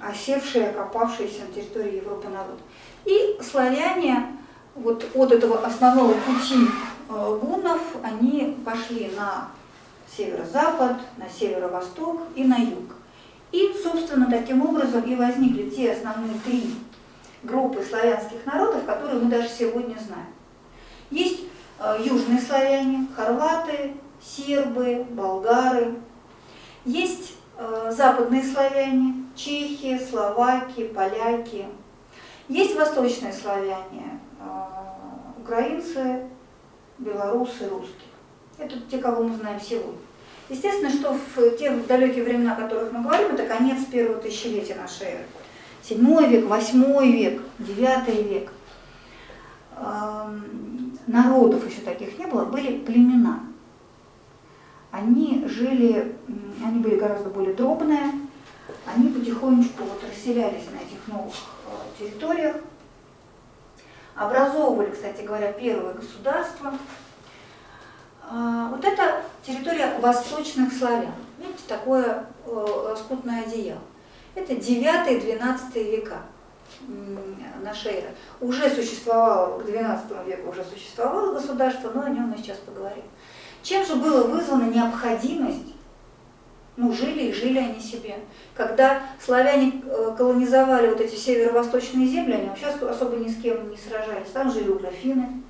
осевшие, 0.00 0.70
окопавшиеся 0.70 1.42
на 1.48 1.54
территории 1.54 1.98
Европы 1.98 2.28
народы. 2.28 2.60
И 3.04 3.38
славяне 3.40 4.39
вот 4.74 5.04
от 5.14 5.32
этого 5.32 5.64
основного 5.64 6.12
пути 6.12 6.66
э, 7.08 7.38
гуннов 7.40 7.80
они 8.02 8.58
пошли 8.64 9.12
на 9.16 9.48
северо-запад, 10.16 10.96
на 11.16 11.28
северо-восток 11.28 12.22
и 12.34 12.44
на 12.44 12.56
юг. 12.56 12.94
И, 13.52 13.74
собственно, 13.82 14.30
таким 14.30 14.64
образом 14.64 15.02
и 15.02 15.14
возникли 15.16 15.70
те 15.70 15.92
основные 15.92 16.38
три 16.44 16.74
группы 17.42 17.82
славянских 17.82 18.46
народов, 18.46 18.84
которые 18.84 19.20
мы 19.20 19.30
даже 19.30 19.48
сегодня 19.48 19.96
знаем. 19.98 20.28
Есть 21.10 21.40
э, 21.78 21.96
южные 22.04 22.40
славяне, 22.40 23.06
хорваты, 23.16 23.94
сербы, 24.22 25.04
болгары. 25.10 25.94
Есть 26.84 27.34
э, 27.56 27.90
западные 27.90 28.44
славяне, 28.44 29.24
чехи, 29.34 30.00
словаки, 30.08 30.84
поляки. 30.84 31.66
Есть 32.48 32.76
восточные 32.76 33.32
славяне, 33.32 34.19
украинцы, 35.38 36.26
белорусы, 36.98 37.68
русские. 37.68 38.10
Это 38.58 38.78
те, 38.90 38.98
кого 38.98 39.24
мы 39.24 39.36
знаем 39.36 39.60
сегодня. 39.60 39.98
Естественно, 40.48 40.90
что 40.90 41.14
в 41.14 41.56
те 41.56 41.70
далекие 41.70 42.24
времена, 42.24 42.52
о 42.54 42.60
которых 42.60 42.92
мы 42.92 43.02
говорим, 43.02 43.34
это 43.34 43.46
конец 43.46 43.84
первого 43.86 44.20
тысячелетия 44.20 44.74
нашей 44.74 45.06
эры. 45.06 45.24
Седьмой 45.82 46.28
век, 46.28 46.46
восьмой 46.46 47.12
век, 47.12 47.42
девятый 47.58 48.22
век. 48.22 48.52
Народов 51.06 51.66
еще 51.68 51.80
таких 51.82 52.18
не 52.18 52.26
было, 52.26 52.44
были 52.44 52.78
племена. 52.78 53.40
Они 54.90 55.44
жили, 55.46 56.16
они 56.64 56.80
были 56.80 56.96
гораздо 56.96 57.30
более 57.30 57.54
дробные, 57.54 58.12
они 58.86 59.08
потихонечку 59.08 59.84
вот 59.84 60.02
расселялись 60.08 60.66
на 60.72 60.78
этих 60.78 61.06
новых 61.06 61.32
э, 61.32 61.98
территориях, 61.98 62.56
образовывали, 64.20 64.90
кстати 64.90 65.22
говоря, 65.22 65.50
первое 65.52 65.94
государство, 65.94 66.74
а, 68.28 68.68
вот 68.68 68.84
это 68.84 69.22
территория 69.42 69.98
восточных 69.98 70.72
славян. 70.74 71.14
Видите, 71.38 71.62
такое 71.66 72.26
э, 72.44 72.96
скутное 72.98 73.44
одеяло. 73.44 73.80
Это 74.34 74.52
9-12 74.52 75.90
века 75.90 76.18
нашей 77.62 77.92
эры. 77.92 78.08
Уже 78.42 78.68
существовало, 78.68 79.58
к 79.58 79.64
12 79.64 80.26
веку 80.26 80.50
уже 80.50 80.64
существовало 80.64 81.32
государство, 81.32 81.90
но 81.94 82.02
о 82.02 82.10
нем 82.10 82.24
мы 82.24 82.36
сейчас 82.36 82.58
поговорим. 82.58 83.04
Чем 83.62 83.86
же 83.86 83.96
была 83.96 84.24
вызвана 84.24 84.64
необходимость 84.64 85.74
ну, 86.80 86.92
жили 86.92 87.24
и 87.24 87.32
жили 87.32 87.58
они 87.58 87.80
себе. 87.80 88.16
Когда 88.54 89.02
славяне 89.24 89.82
э, 89.84 90.14
колонизовали 90.16 90.88
вот 90.88 91.00
эти 91.00 91.14
северо-восточные 91.14 92.06
земли, 92.06 92.34
они 92.34 92.48
вообще 92.48 92.66
особо 92.66 93.16
ни 93.16 93.28
с 93.28 93.40
кем 93.40 93.70
не 93.70 93.76
сражались. 93.76 94.30
Там 94.32 94.50
жили 94.50 94.68
угрофины, 94.68 95.40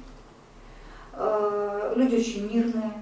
Э, 1.22 1.92
люди 1.96 2.16
очень 2.16 2.50
мирные. 2.50 2.92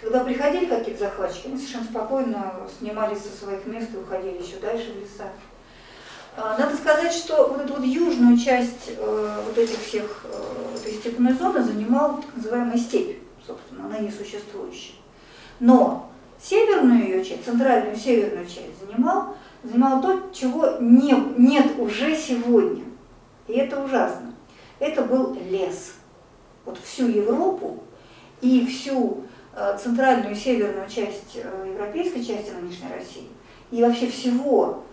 Когда 0.00 0.24
приходили 0.24 0.66
какие-то 0.66 1.04
захватчики, 1.04 1.46
они 1.46 1.58
совершенно 1.58 1.84
спокойно 1.84 2.54
снимались 2.78 3.22
со 3.22 3.44
своих 3.44 3.66
мест 3.66 3.90
и 3.94 3.98
уходили 3.98 4.42
еще 4.42 4.56
дальше 4.56 4.92
в 4.92 5.00
леса. 5.00 5.28
А, 6.36 6.56
надо 6.58 6.76
сказать, 6.76 7.12
что 7.12 7.48
вот 7.48 7.60
эту 7.60 7.74
вот 7.74 7.84
южную 7.84 8.36
часть 8.36 8.88
э, 8.96 9.42
вот 9.46 9.56
этих 9.56 9.78
всех 9.78 10.24
э, 10.24 10.76
этой 10.76 10.94
степной 10.94 11.34
зоны 11.34 11.62
занимал 11.62 12.16
так 12.16 12.34
называемая 12.34 12.78
степь, 12.78 13.18
собственно, 13.46 13.86
она 13.86 13.98
не 13.98 14.10
существующая. 14.10 14.94
Но 15.60 16.09
северную 16.42 17.04
ее 17.04 17.24
часть, 17.24 17.44
центральную 17.44 17.96
северную 17.96 18.46
часть 18.46 18.80
занимал, 18.80 19.34
занимал 19.62 20.00
то, 20.00 20.30
чего 20.32 20.78
не, 20.80 21.12
нет 21.36 21.78
уже 21.78 22.16
сегодня. 22.16 22.84
И 23.46 23.52
это 23.54 23.82
ужасно. 23.82 24.34
Это 24.78 25.02
был 25.02 25.36
лес 25.50 25.94
вот 26.64 26.78
всю 26.78 27.08
Европу 27.08 27.82
и 28.40 28.66
всю 28.66 29.24
э, 29.54 29.78
центральную 29.82 30.34
северную 30.34 30.88
часть 30.88 31.36
э, 31.36 31.72
европейской 31.72 32.22
части 32.22 32.50
нынешней 32.50 32.88
России, 32.94 33.28
и 33.70 33.82
вообще 33.82 34.08
всего, 34.08 34.84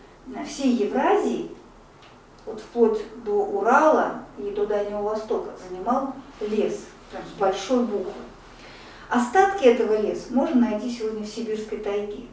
всей 0.45 0.73
Евразии, 0.73 1.49
вот 2.45 2.59
вплоть 2.59 3.01
до 3.23 3.45
Урала 3.45 4.23
и 4.37 4.51
до 4.51 4.65
Дальнего 4.65 5.01
Востока, 5.01 5.51
занимал 5.69 6.13
лес, 6.41 6.85
прям 7.11 7.23
с 7.23 7.39
большой 7.39 7.85
буквы. 7.85 8.13
Остатки 9.09 9.65
этого 9.65 10.01
леса 10.01 10.25
можно 10.31 10.69
найти 10.69 10.91
сегодня 10.91 11.23
в 11.23 11.27
сибирской 11.27 11.77
тайге. 11.79 12.23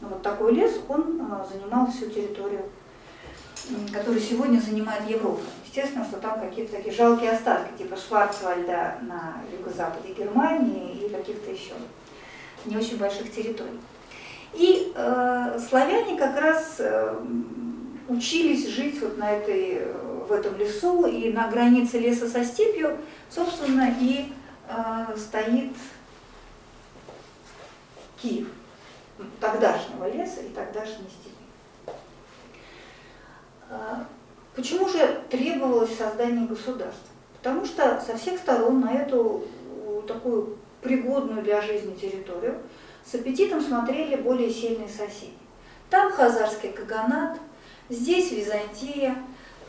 Но 0.00 0.08
вот 0.08 0.22
такой 0.22 0.54
лес, 0.54 0.80
он 0.88 1.20
занимал 1.52 1.90
всю 1.90 2.06
территорию, 2.06 2.62
которую 3.92 4.20
сегодня 4.20 4.58
занимает 4.58 5.08
Европа. 5.08 5.42
Естественно, 5.66 6.04
что 6.04 6.16
там 6.18 6.40
какие-то 6.40 6.76
такие 6.76 6.94
жалкие 6.94 7.32
остатки, 7.32 7.76
типа 7.78 7.96
Шварцвальда 7.96 8.98
на 9.02 9.36
юго-западе 9.56 10.14
Германии 10.14 11.04
и 11.04 11.08
каких-то 11.10 11.50
еще 11.50 11.74
не 12.64 12.76
очень 12.76 12.96
больших 12.96 13.30
территорий. 13.30 13.78
И 14.54 14.92
э, 14.94 15.60
славяне 15.68 16.16
как 16.18 16.40
раз 16.40 16.76
э, 16.78 17.14
учились 18.08 18.68
жить 18.68 19.00
вот 19.00 19.16
на 19.18 19.30
этой, 19.30 19.82
в 20.28 20.32
этом 20.32 20.56
лесу, 20.58 21.06
и 21.06 21.32
на 21.32 21.48
границе 21.48 21.98
леса 21.98 22.26
со 22.26 22.44
степью, 22.44 22.96
собственно, 23.28 23.94
и 24.00 24.26
э, 24.26 24.39
стоит 25.16 25.72
Киев, 28.20 28.48
тогдашнего 29.40 30.08
леса 30.10 30.40
и 30.40 30.48
тогдашней 30.50 31.08
степи. 31.08 31.94
Э, 33.68 34.04
Почему 34.54 34.88
же 34.88 35.22
требовалось 35.30 35.96
создание 35.96 36.46
государства? 36.46 37.08
Потому 37.38 37.64
что 37.64 38.00
со 38.00 38.16
всех 38.16 38.38
сторон 38.38 38.80
на 38.80 38.92
эту 38.92 39.44
такую 40.06 40.58
пригодную 40.82 41.42
для 41.42 41.62
жизни 41.62 41.94
территорию 41.94 42.58
с 43.04 43.14
аппетитом 43.14 43.60
смотрели 43.60 44.16
более 44.16 44.50
сильные 44.50 44.88
соседи. 44.88 45.32
Там 45.88 46.12
хазарский 46.12 46.72
каганат, 46.72 47.38
здесь 47.88 48.32
Византия, 48.32 49.16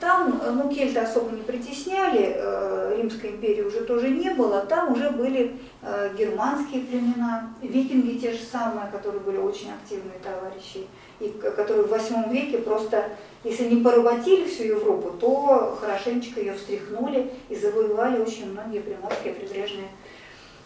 там, 0.02 0.42
ну, 0.56 0.68
кельты 0.70 1.00
особо 1.00 1.34
не 1.34 1.44
притесняли, 1.44 2.34
э, 2.36 2.96
Римской 2.98 3.30
империи 3.30 3.62
уже 3.62 3.82
тоже 3.82 4.10
не 4.10 4.32
было, 4.32 4.62
там 4.62 4.92
уже 4.92 5.12
были 5.12 5.56
э, 5.84 6.12
германские 6.18 6.82
племена, 6.82 7.54
викинги 7.62 8.18
те 8.18 8.34
же 8.34 8.40
самые, 8.40 8.90
которые 8.92 9.22
были 9.22 9.38
очень 9.38 9.72
активные 9.72 10.18
товарищи, 10.24 10.88
и 11.20 11.30
которые 11.30 11.84
в 11.84 11.90
восьмом 11.90 12.32
веке 12.32 12.58
просто 12.58 13.06
если 13.44 13.70
не 13.70 13.84
поработили 13.84 14.46
всю 14.46 14.64
Европу, 14.64 15.18
то 15.20 15.78
хорошенечко 15.80 16.40
ее 16.40 16.54
встряхнули 16.54 17.32
и 17.50 17.56
завоевали 17.56 18.22
очень 18.22 18.52
многие 18.52 18.80
приморские 18.80 19.34
прибрежные 19.34 19.88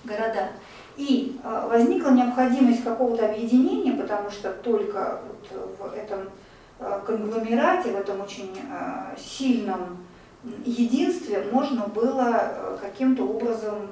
города. 0.03 0.49
И 0.95 1.37
э, 1.43 1.67
возникла 1.69 2.11
необходимость 2.11 2.85
какого-то 2.85 3.25
объединения, 3.27 3.93
потому 3.93 4.31
что 4.31 4.51
только 4.51 5.21
вот 5.27 5.69
в 5.79 5.93
этом 5.93 6.21
э, 6.21 6.44
конгломерате, 7.05 7.91
в 7.91 7.95
этом 7.95 8.21
очень 8.21 8.55
э, 8.57 9.15
сильном 9.17 10.05
единстве 10.65 11.47
можно 11.51 11.87
было 11.87 12.77
каким-то 12.81 13.23
образом 13.23 13.87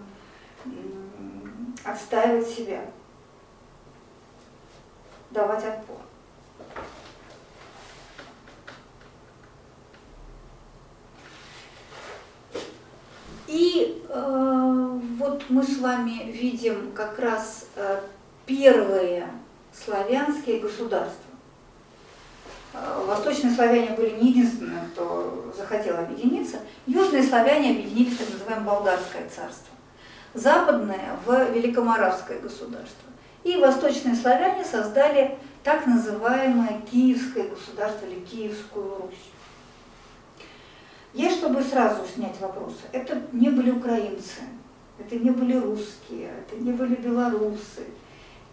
отстаивать 1.83 2.47
себя, 2.47 2.81
давать 5.31 5.63
отпор. 5.65 5.97
И 13.47 14.03
э, 14.09 14.99
вот 15.19 15.43
мы 15.49 15.63
с 15.63 15.77
вами 15.77 16.31
видим 16.31 16.91
как 16.93 17.19
раз 17.19 17.67
э, 17.75 18.01
первые 18.45 19.29
славянские 19.71 20.59
государства. 20.59 21.22
Э, 22.73 23.05
восточные 23.05 23.53
славяне 23.53 23.91
были 23.91 24.11
не 24.19 24.29
единственные, 24.29 24.87
кто 24.93 25.53
захотел 25.55 25.97
объединиться. 25.97 26.57
Южные 26.87 27.23
славяне 27.23 27.71
объединились 27.71 28.13
в 28.13 28.17
так 28.17 28.29
называемое 28.31 28.65
болгарское 28.65 29.29
царство. 29.29 29.75
Западное 30.33 31.17
в 31.25 31.51
Великоморавское 31.51 32.39
государство. 32.39 33.09
И 33.43 33.57
восточные 33.57 34.15
славяне 34.15 34.65
создали 34.65 35.37
так 35.63 35.85
называемое 35.85 36.81
Киевское 36.89 37.49
государство 37.49 38.05
или 38.05 38.19
Киевскую 38.21 38.97
Русь. 39.01 39.31
Я, 41.13 41.29
чтобы 41.29 41.61
сразу 41.61 42.01
снять 42.07 42.39
вопросы, 42.39 42.79
это 42.91 43.21
не 43.31 43.49
были 43.49 43.69
украинцы, 43.69 44.41
это 44.97 45.15
не 45.15 45.29
были 45.29 45.55
русские, 45.57 46.31
это 46.39 46.59
не 46.59 46.71
были 46.71 46.95
белорусы. 46.95 47.85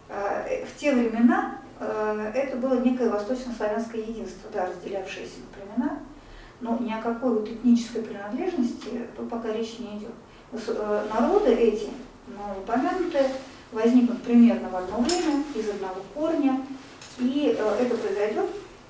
Э, 0.09 0.65
в 0.65 0.79
те 0.79 0.93
времена 0.93 1.57
это 1.85 2.57
было 2.57 2.79
некое 2.79 3.09
восточно-славянское 3.09 4.01
единство, 4.01 4.49
да, 4.53 4.67
разделявшееся 4.67 5.39
на 5.39 5.75
племена, 5.81 5.99
но 6.59 6.77
ни 6.77 6.93
о 6.93 7.01
какой 7.01 7.33
вот 7.33 7.49
этнической 7.49 8.03
принадлежности 8.03 9.07
тут 9.17 9.29
пока 9.29 9.51
речь 9.51 9.79
не 9.79 9.97
идет. 9.97 10.13
Э, 10.67 11.07
народы 11.13 11.53
эти, 11.53 11.89
ну, 12.27 12.61
упомянутые, 12.61 13.29
возникнут 13.71 14.21
примерно 14.21 14.69
в 14.69 14.75
одно 14.75 14.99
время, 14.99 15.43
из 15.55 15.69
одного 15.69 16.01
корня, 16.13 16.61
и 17.17 17.57
это 17.57 17.95
произойдет, 17.95 18.49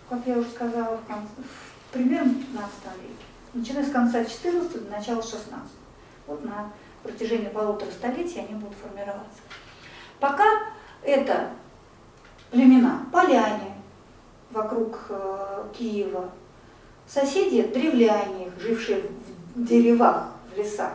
как 0.09 0.19
я 0.25 0.37
уже 0.37 0.49
сказала, 0.49 0.97
в, 0.97 1.07
конце, 1.07 1.27
в 1.37 1.93
примерно 1.93 2.33
15 2.33 2.71
веке 3.01 3.25
начиная 3.53 3.85
с 3.85 3.91
конца 3.91 4.23
14 4.23 4.85
до 4.85 4.91
начала 4.91 5.21
16. 5.21 5.49
Вот 6.27 6.43
на 6.45 6.71
протяжении 7.03 7.49
полутора 7.49 7.91
столетий 7.91 8.39
они 8.39 8.55
будут 8.55 8.77
формироваться. 8.77 9.41
Пока 10.19 10.45
это 11.03 11.49
племена, 12.51 13.05
поляне 13.11 13.73
вокруг 14.51 14.97
э, 15.09 15.63
Киева, 15.77 16.29
соседи 17.07 17.63
древляне, 17.63 18.51
жившие 18.59 19.03
в 19.55 19.63
деревах, 19.63 20.31
в 20.53 20.57
лесах, 20.57 20.93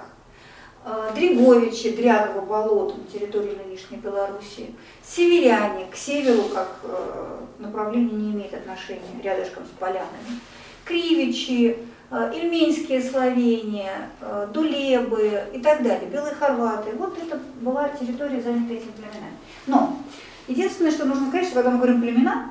э, 0.84 1.10
Дриговичи, 1.14 1.96
Дрягово 1.96 2.42
болото 2.42 2.96
на 2.96 3.04
территории 3.04 3.58
нынешней 3.66 3.96
Белоруссии, 3.96 4.75
северяне, 5.02 5.86
к 5.90 5.96
северу 5.96 6.44
как 6.52 6.76
э, 6.84 7.38
направление 7.58 8.14
не 8.14 8.32
имеет 8.32 8.54
отношения, 8.54 9.02
рядышком 9.22 9.64
с 9.64 9.78
полянами, 9.80 10.40
Кривичи, 10.84 11.76
Э, 12.08 12.30
Ильменские 12.32 13.02
словения, 13.02 14.10
э, 14.20 14.46
Дулебы 14.52 15.42
и 15.52 15.58
так 15.58 15.82
далее, 15.82 16.08
белые 16.08 16.34
хорваты. 16.34 16.92
Вот 16.96 17.18
это 17.18 17.40
была 17.60 17.88
территория, 17.88 18.40
занята 18.40 18.75
этими 18.75 18.92
племенами. 18.92 19.36
Но 19.66 19.98
единственное, 20.46 20.90
что 20.90 21.04
нужно 21.04 21.28
сказать, 21.28 21.46
что 21.46 21.56
когда 21.56 21.70
мы 21.70 21.78
говорим 21.78 22.00
племена, 22.00 22.50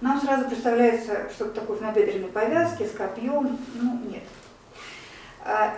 нам 0.00 0.20
сразу 0.20 0.46
представляется 0.46 1.30
что-то 1.34 1.60
такое 1.60 1.78
в 1.78 1.82
набедренной 1.82 2.28
повязке, 2.28 2.86
с 2.86 2.90
копьем. 2.90 3.58
Ну, 3.80 4.00
нет. 4.10 4.22
А, 5.46 5.74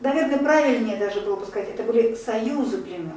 наверное, 0.00 0.38
правильнее 0.38 0.96
даже 0.96 1.20
было 1.20 1.36
бы 1.36 1.46
сказать, 1.46 1.70
это 1.70 1.82
были 1.82 2.14
союзы 2.14 2.78
племен, 2.78 3.16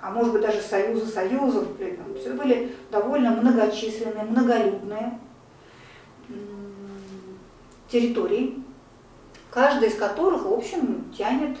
а 0.00 0.10
может 0.10 0.32
быть 0.32 0.42
даже 0.42 0.60
союзы 0.60 1.06
союзов 1.06 1.76
племен. 1.76 2.16
Это 2.16 2.34
были 2.34 2.74
довольно 2.90 3.30
многочисленные, 3.30 4.24
многолюдные 4.24 5.18
территории, 7.88 8.62
каждый 9.50 9.88
из 9.88 9.94
которых, 9.94 10.44
в 10.44 10.52
общем, 10.52 11.12
тянет 11.16 11.56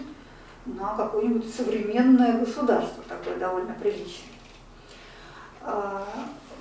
на 0.66 0.94
какое-нибудь 0.94 1.52
современное 1.54 2.38
государство, 2.38 3.02
такое 3.08 3.36
довольно 3.36 3.74
приличное. 3.74 4.37
А, 5.70 6.02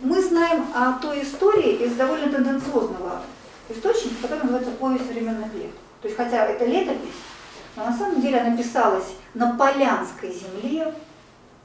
мы 0.01 0.21
знаем 0.21 0.65
о 0.75 0.99
той 0.99 1.23
истории 1.23 1.85
из 1.85 1.95
довольно 1.95 2.29
тенденциозного 2.29 3.21
источника, 3.69 4.15
который 4.23 4.43
называется 4.43 4.71
«Повесть 4.71 5.07
временных 5.07 5.53
лет». 5.53 5.71
То 6.01 6.09
есть, 6.09 6.17
хотя 6.17 6.45
это 6.45 6.65
летопись, 6.65 7.15
но 7.77 7.85
на 7.85 7.97
самом 7.97 8.19
деле 8.19 8.39
она 8.39 8.55
писалась 8.57 9.15
на 9.33 9.55
Полянской 9.55 10.31
земле, 10.31 10.93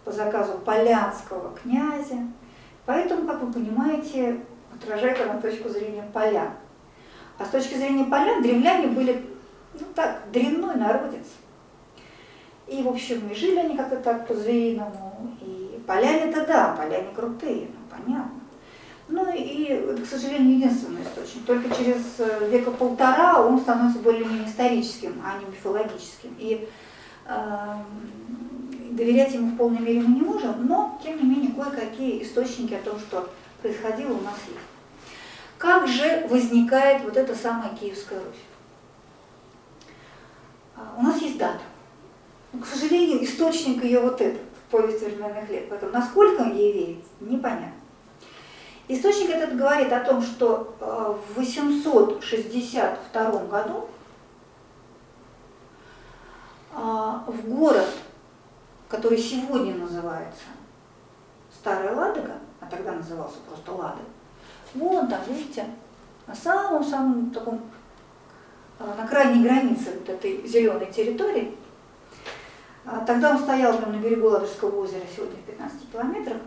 по 0.05 0.13
заказу 0.13 0.59
полянского 0.65 1.57
князя. 1.63 2.19
Поэтому, 2.87 3.27
как 3.27 3.41
вы 3.41 3.53
понимаете, 3.53 4.41
отражает 4.75 5.21
она 5.21 5.41
точку 5.41 5.69
зрения 5.69 6.05
полян. 6.13 6.51
А 7.39 7.45
с 7.45 7.49
точки 7.49 7.75
зрения 7.75 8.05
полян 8.05 8.43
древляне 8.43 8.89
были 8.89 9.25
ну 9.75 9.87
так, 9.95 10.23
дрянной 10.33 10.75
народец. 10.77 11.27
И, 12.67 12.83
в 12.83 12.89
общем, 12.89 13.29
и 13.29 13.35
жили 13.35 13.59
они 13.59 13.77
как-то 13.77 13.97
так 13.97 14.27
по-звериному, 14.27 15.37
и 15.41 15.52
поляне-то 15.87 16.47
да, 16.47 16.75
поляне 16.77 17.09
крутые, 17.15 17.69
ну, 17.69 17.97
понятно. 17.97 18.41
Ну 19.09 19.31
и, 19.35 19.97
к 20.03 20.07
сожалению, 20.07 20.57
единственный 20.57 21.03
источник. 21.03 21.45
Только 21.45 21.75
через 21.75 21.99
э, 22.19 22.49
века 22.49 22.71
полтора 22.71 23.45
он 23.45 23.61
становится 23.61 23.99
более-менее 23.99 24.49
историческим, 24.49 25.21
а 25.25 25.39
не 25.39 25.47
мифологическим. 25.47 26.35
И 26.39 26.67
э, 27.27 27.75
доверять 28.91 29.35
ему 29.35 29.49
в 29.49 29.57
полной 29.57 29.81
мере 29.81 30.01
мы 30.01 30.15
не 30.15 30.23
можем, 30.23 30.67
но, 30.67 30.99
тем 31.03 31.17
не 31.19 31.25
менее, 31.25 31.53
кое-какие 31.53 32.23
источники 32.23 32.75
о 32.75 32.83
том, 32.83 32.99
что 32.99 33.29
происходило, 33.61 34.13
у 34.13 34.23
нас 34.23 34.37
есть. 34.49 34.61
Как 35.59 35.87
же 35.87 36.27
возникает 36.29 37.05
вот 37.05 37.17
эта 37.17 37.35
самая 37.35 37.71
Киевская 37.75 38.19
Русь? 38.19 38.43
А, 40.77 40.95
у 40.99 41.03
нас 41.03 41.21
есть 41.21 41.39
дата. 41.39 41.61
Но, 42.53 42.61
к 42.61 42.67
сожалению, 42.67 43.25
источник 43.25 43.85
ее 43.85 44.01
вот 44.01 44.21
этот, 44.21 44.41
повесть 44.73 45.03
временных 45.03 45.49
лет. 45.51 45.69
Поэтому 45.69 45.93
насколько 45.93 46.43
ей 46.45 46.73
верить, 46.73 47.05
непонятно. 47.21 47.75
Источник 48.89 49.31
этот 49.31 49.57
говорит 49.57 49.93
о 49.93 50.01
том, 50.01 50.21
что 50.21 50.75
а, 50.81 51.13
в 51.13 51.37
862 51.37 53.45
году 53.45 53.89
а, 56.75 57.23
в 57.29 57.49
город, 57.49 57.87
который 58.89 59.19
сегодня 59.19 59.75
называется 59.75 60.45
Старая 61.55 61.95
Ладога, 61.95 62.39
а 62.61 62.67
тогда 62.67 62.93
назывался 62.93 63.37
просто 63.49 63.71
Ладога, 63.71 64.03
вон 64.75 65.07
там, 65.07 65.21
видите, 65.29 65.67
на 66.27 66.35
самом-самом 66.35 67.31
таком 67.31 67.61
а, 68.81 68.97
на 68.97 69.07
крайней 69.07 69.45
границе 69.45 69.93
вот 69.99 70.09
этой 70.09 70.45
зеленой 70.47 70.91
территории. 70.91 71.57
А, 72.85 73.05
тогда 73.05 73.31
он 73.31 73.39
стоял 73.39 73.77
прямо 73.77 73.93
на 73.93 74.01
берегу 74.03 74.29
Ладожского 74.29 74.83
озера, 74.83 75.03
сегодня 75.15 75.37
в 75.37 75.47
15 75.47 75.91
километрах. 75.93 76.39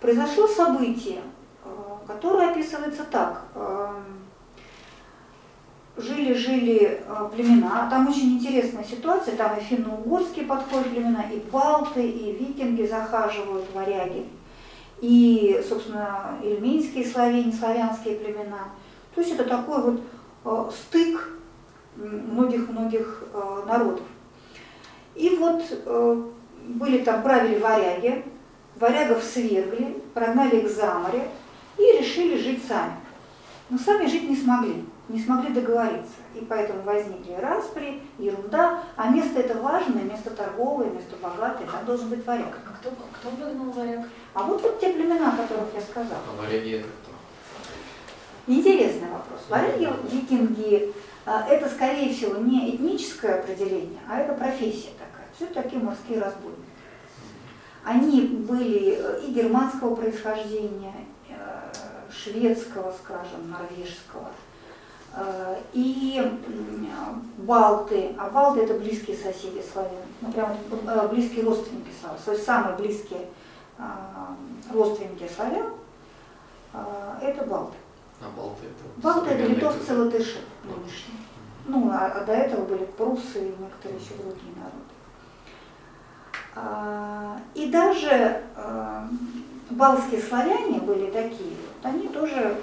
Произошло 0.00 0.48
событие, 0.48 1.20
а, 1.64 2.00
которое 2.06 2.50
описывается 2.50 3.04
так. 3.04 3.44
Жили-жили 5.96 7.04
племена, 7.34 7.88
там 7.90 8.08
очень 8.08 8.38
интересная 8.38 8.84
ситуация, 8.84 9.36
там 9.36 9.58
и 9.58 9.60
финно-угорские 9.60 10.46
подходят 10.46 10.88
племена, 10.88 11.24
и 11.30 11.40
балты, 11.50 12.02
и 12.02 12.32
викинги 12.32 12.86
захаживают, 12.86 13.66
варяги, 13.74 14.26
и, 15.02 15.62
собственно, 15.68 16.38
ильминские 16.42 17.04
славяне, 17.04 17.52
славянские 17.52 18.14
племена. 18.16 18.68
То 19.14 19.20
есть 19.20 19.34
это 19.34 19.44
такой 19.44 20.00
вот 20.42 20.72
стык 20.74 21.32
многих-многих 21.96 23.24
народов. 23.66 24.06
И 25.20 25.36
вот 25.36 25.62
э, 25.70 26.22
были 26.66 27.04
там, 27.04 27.22
правили 27.22 27.58
варяги, 27.58 28.24
варягов 28.76 29.22
свергли, 29.22 30.02
прогнали 30.14 30.60
их 30.60 30.70
за 30.70 30.94
море 30.94 31.28
и 31.76 31.98
решили 31.98 32.38
жить 32.38 32.64
сами. 32.66 32.94
Но 33.68 33.76
сами 33.76 34.06
жить 34.06 34.30
не 34.30 34.34
смогли, 34.34 34.82
не 35.10 35.20
смогли 35.20 35.52
договориться. 35.52 36.14
И 36.34 36.38
поэтому 36.48 36.80
возникли 36.84 37.34
распри, 37.34 38.00
ерунда, 38.18 38.82
а 38.96 39.10
место 39.10 39.40
это 39.40 39.58
важное, 39.58 40.04
место 40.04 40.30
торговое, 40.30 40.88
место 40.88 41.16
богатое, 41.22 41.66
там 41.66 41.84
должен 41.84 42.08
быть 42.08 42.26
варяг. 42.26 42.58
А 42.66 42.78
кто, 42.78 42.90
кто 42.90 43.28
выгнал 43.28 43.72
варяг? 43.72 44.08
А 44.32 44.44
вот, 44.44 44.62
вот 44.62 44.80
те 44.80 44.90
племена, 44.90 45.34
о 45.34 45.36
которых 45.36 45.66
я 45.74 45.82
сказала. 45.82 46.22
А 46.26 46.40
варяги 46.40 46.76
это 46.76 46.88
кто? 47.02 47.09
Интересный 48.46 49.08
вопрос. 49.10 49.40
Варяги, 49.48 49.88
викинги, 50.10 50.92
а, 51.26 51.46
это, 51.48 51.68
скорее 51.68 52.12
всего, 52.14 52.38
не 52.38 52.74
этническое 52.74 53.40
определение, 53.40 54.00
а 54.08 54.18
это 54.18 54.34
профессия 54.34 54.90
такая. 54.98 55.26
Все 55.36 55.46
такие 55.46 55.82
морские 55.82 56.20
разбойники. 56.20 56.70
Они 57.84 58.22
были 58.22 58.98
э, 58.98 59.20
и 59.26 59.32
германского 59.32 59.94
происхождения, 59.94 60.94
э, 61.28 61.34
шведского, 62.10 62.92
скажем, 62.92 63.50
норвежского, 63.50 64.28
э, 65.14 65.56
и 65.72 66.38
балты, 67.38 68.14
а 68.18 68.28
балты 68.28 68.60
это 68.60 68.74
близкие 68.74 69.16
соседи 69.16 69.62
славян, 69.72 69.92
ну 70.20 70.30
прям 70.32 70.56
близкие 71.10 71.44
родственники 71.44 71.90
славян, 72.00 72.18
то 72.22 72.32
есть 72.32 72.44
самые 72.44 72.76
близкие 72.76 73.26
родственники 74.72 75.28
славян 75.34 75.72
это 77.22 77.44
балты. 77.44 77.76
А 78.22 78.28
балты 78.36 78.66
это? 78.66 79.02
Балты 79.02 79.30
это 79.30 79.46
литовцы, 79.46 79.96
латыши 79.96 80.38
нынешние. 80.64 81.18
Ну, 81.66 81.90
а, 81.90 82.06
а 82.06 82.24
до 82.24 82.32
этого 82.32 82.64
были 82.64 82.84
прусы 82.84 83.38
и 83.38 83.54
некоторые 83.58 84.00
еще 84.00 84.14
другие 84.14 84.54
народы. 84.56 84.90
А, 86.54 87.40
и 87.54 87.70
даже 87.70 88.42
а, 88.56 89.08
балские 89.70 90.20
славяне 90.20 90.80
были 90.80 91.10
такие, 91.10 91.56
вот, 91.56 91.84
они 91.84 92.08
тоже 92.08 92.56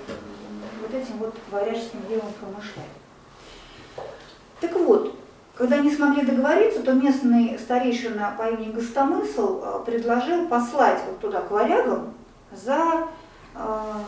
вот 0.81 0.93
этим 0.93 1.17
вот 1.17 1.35
варяжским 1.51 2.05
делом 2.07 2.31
промышляли. 2.39 2.89
Так 4.59 4.73
вот, 4.73 5.15
когда 5.55 5.77
не 5.77 5.91
смогли 5.91 6.23
договориться, 6.23 6.83
то 6.83 6.93
местный 6.93 7.57
старейшина 7.57 8.35
по 8.37 8.49
имени 8.49 8.71
Гостомысл 8.71 9.61
а, 9.63 9.79
предложил 9.79 10.47
послать 10.47 10.99
вот 11.07 11.19
туда 11.19 11.41
к 11.41 11.49
варягам 11.49 12.13
за 12.51 13.07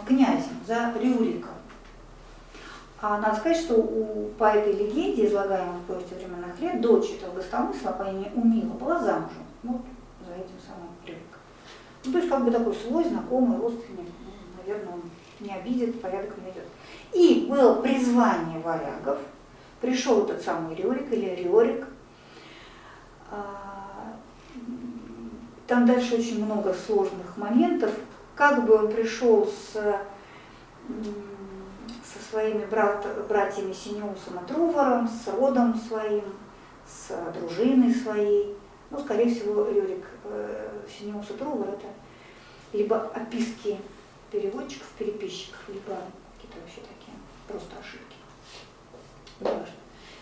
князем, 0.06 0.60
за 0.66 0.94
Рюриком. 1.00 1.52
А 3.02 3.18
надо 3.20 3.38
сказать, 3.38 3.58
что 3.58 3.76
у, 3.76 4.30
по 4.38 4.46
этой 4.46 4.74
легенде, 4.74 5.26
излагаемой 5.26 5.80
в 5.80 5.86
повести 5.86 6.16
временных 6.16 6.60
лет, 6.60 6.82
дочь 6.82 7.12
этого 7.12 7.36
гостомысла 7.36 7.92
по 7.92 8.04
имени 8.04 8.32
Умила 8.36 8.74
была 8.74 9.00
замужем. 9.00 9.46
Вот 9.64 9.82
за 10.28 10.34
этим 10.34 10.60
самым 10.66 10.90
Рюриком. 11.06 11.40
Ну, 12.06 12.12
то 12.12 12.18
есть 12.18 12.30
как 12.30 12.44
бы 12.44 12.52
такой 12.52 12.74
свой, 12.76 13.06
знакомый, 13.06 13.58
родственник, 13.58 14.10
ну, 14.26 14.32
наверное, 14.58 14.94
он 14.94 15.02
не 15.40 15.54
обидит, 15.54 16.02
порядок 16.02 16.36
найдет. 16.42 16.66
И 17.14 17.48
было 17.50 17.82
призвание 17.82 18.60
варягов, 18.60 19.20
пришел 19.80 20.24
этот 20.24 20.42
самый 20.42 20.76
Рюрик 20.76 21.12
или 21.12 21.36
Риорик. 21.36 21.88
А, 23.32 24.16
там 25.68 25.86
дальше 25.86 26.16
очень 26.16 26.44
много 26.44 26.74
сложных 26.74 27.38
моментов. 27.38 27.92
Как 28.40 28.66
бы 28.66 28.74
он 28.74 28.90
пришел 28.90 29.46
с 29.46 29.74
со 29.74 30.00
своими 32.30 32.66
брат, 32.68 33.06
братьями 33.28 33.74
Синеусом 33.74 34.42
и 34.42 34.48
Трувором, 34.48 35.10
с 35.10 35.28
родом 35.28 35.78
своим, 35.78 36.24
с 36.88 37.12
дружиной 37.38 37.94
своей. 37.94 38.56
Ну, 38.92 39.00
скорее 39.02 39.30
всего, 39.30 39.68
Рюрик 39.68 40.06
э, 40.24 40.70
Синеус 40.88 41.30
и 41.32 41.34
Трувор 41.34 41.68
это 41.68 41.88
либо 42.72 43.12
описки 43.14 43.78
переводчиков, 44.32 44.88
переписчиков, 44.98 45.60
либо 45.68 45.98
какие-то 46.38 46.62
вообще 46.62 46.78
такие 46.78 47.18
просто 47.46 47.76
ошибки. 47.78 48.16
Неважно. 49.42 49.68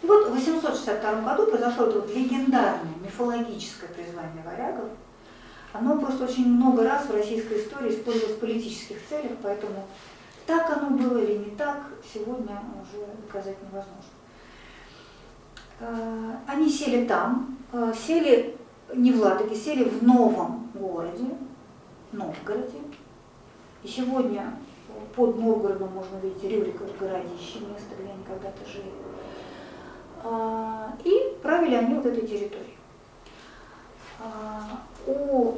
И 0.02 0.08
вот 0.08 0.28
в 0.28 0.32
862 0.32 1.22
году 1.22 1.46
произошло 1.52 1.86
это 1.86 2.00
вот 2.00 2.10
легендарное 2.10 2.96
мифологическое 3.00 3.92
призвание 3.92 4.42
варягов. 4.44 4.90
Оно 5.80 6.00
просто 6.00 6.24
очень 6.24 6.48
много 6.48 6.84
раз 6.84 7.06
в 7.06 7.12
российской 7.12 7.60
истории 7.60 7.92
использовалось 7.92 8.38
в 8.38 8.40
политических 8.40 8.98
целях, 9.08 9.34
поэтому 9.44 9.86
так 10.48 10.76
оно 10.76 10.98
было 10.98 11.20
или 11.20 11.38
не 11.38 11.56
так, 11.56 11.84
сегодня 12.02 12.60
уже 12.82 13.06
доказать 13.22 13.58
невозможно. 13.62 14.02
Э, 15.80 16.36
они 16.48 16.70
сели 16.70 17.06
там, 17.06 17.58
э, 17.74 17.94
сели 17.96 18.58
не 18.96 19.12
в 19.12 19.22
Ладоге, 19.22 19.56
сели 19.56 19.84
в 19.84 20.02
новом 20.02 20.72
городе, 20.74 21.26
Новгороде. 22.12 22.80
И 23.84 23.88
сегодня 23.88 24.58
под 25.16 25.38
Новгородом 25.38 25.92
можно 25.92 26.18
видеть 26.24 26.44
Рюриково 26.44 26.90
городище, 27.00 27.60
место, 27.60 27.94
где 28.00 28.10
они 28.10 28.24
когда-то 28.24 28.66
жили. 28.66 28.92
Э, 30.24 30.88
и 31.04 31.38
правили 31.44 31.76
они 31.76 31.94
вот 31.94 32.06
этой 32.08 32.26
территорией. 32.26 32.78
У 35.08 35.58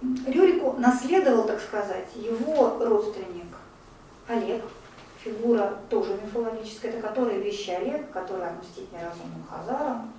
Рюрику 0.00 0.74
наследовал, 0.78 1.44
так 1.46 1.60
сказать, 1.60 2.08
его 2.14 2.78
родственник 2.78 3.48
Олег, 4.28 4.62
фигура 5.22 5.74
тоже 5.90 6.18
мифологическая, 6.22 6.92
это 6.92 7.08
который 7.08 7.40
вещи 7.40 7.70
Олег, 7.70 8.10
который 8.12 8.46
отмстит 8.46 8.92
неразумным 8.92 9.44
хазарам. 9.50 10.12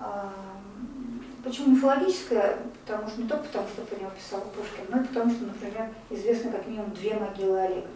А, 0.00 0.32
почему 1.44 1.76
мифологическая? 1.76 2.58
Потому 2.84 3.08
что 3.08 3.22
не 3.22 3.28
только 3.28 3.44
потому, 3.44 3.68
что 3.68 3.82
про 3.82 3.96
него 3.96 4.10
писал 4.10 4.40
Пушкин, 4.40 4.86
но 4.88 5.00
и 5.00 5.04
потому, 5.06 5.30
что, 5.30 5.44
например, 5.44 5.90
известно 6.10 6.50
как 6.50 6.66
минимум 6.66 6.90
две 6.90 7.14
могилы 7.14 7.58
Олега. 7.60 7.88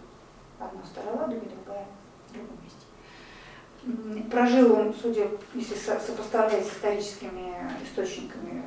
Одна 0.60 0.82
в 0.82 0.86
Староладоге, 0.86 1.48
другая 1.48 1.86
в 2.28 2.32
другом 2.32 2.56
месте. 2.62 4.30
Прожил 4.30 4.74
он, 4.74 4.94
судя, 4.94 5.26
если 5.54 5.74
сопоставлять 5.74 6.64
с 6.64 6.70
историческими 6.70 7.52
источниками, 7.82 8.62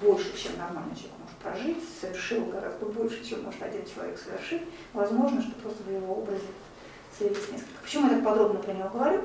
больше, 0.00 0.36
чем 0.36 0.56
нормальный 0.58 0.94
человек 0.94 1.20
прожить, 1.42 1.82
совершил 2.00 2.44
гораздо 2.46 2.86
больше, 2.86 3.24
чем 3.24 3.44
может 3.44 3.62
один 3.62 3.84
человек 3.86 4.18
совершить. 4.18 4.62
Возможно, 4.92 5.40
что 5.40 5.52
просто 5.52 5.82
в 5.82 5.90
его 5.90 6.16
образе 6.16 6.46
слились 7.16 7.50
несколько. 7.50 7.80
Почему 7.82 8.08
я 8.08 8.14
так 8.14 8.24
подробно 8.24 8.60
про 8.60 8.72
него 8.72 8.88
говорю? 8.90 9.22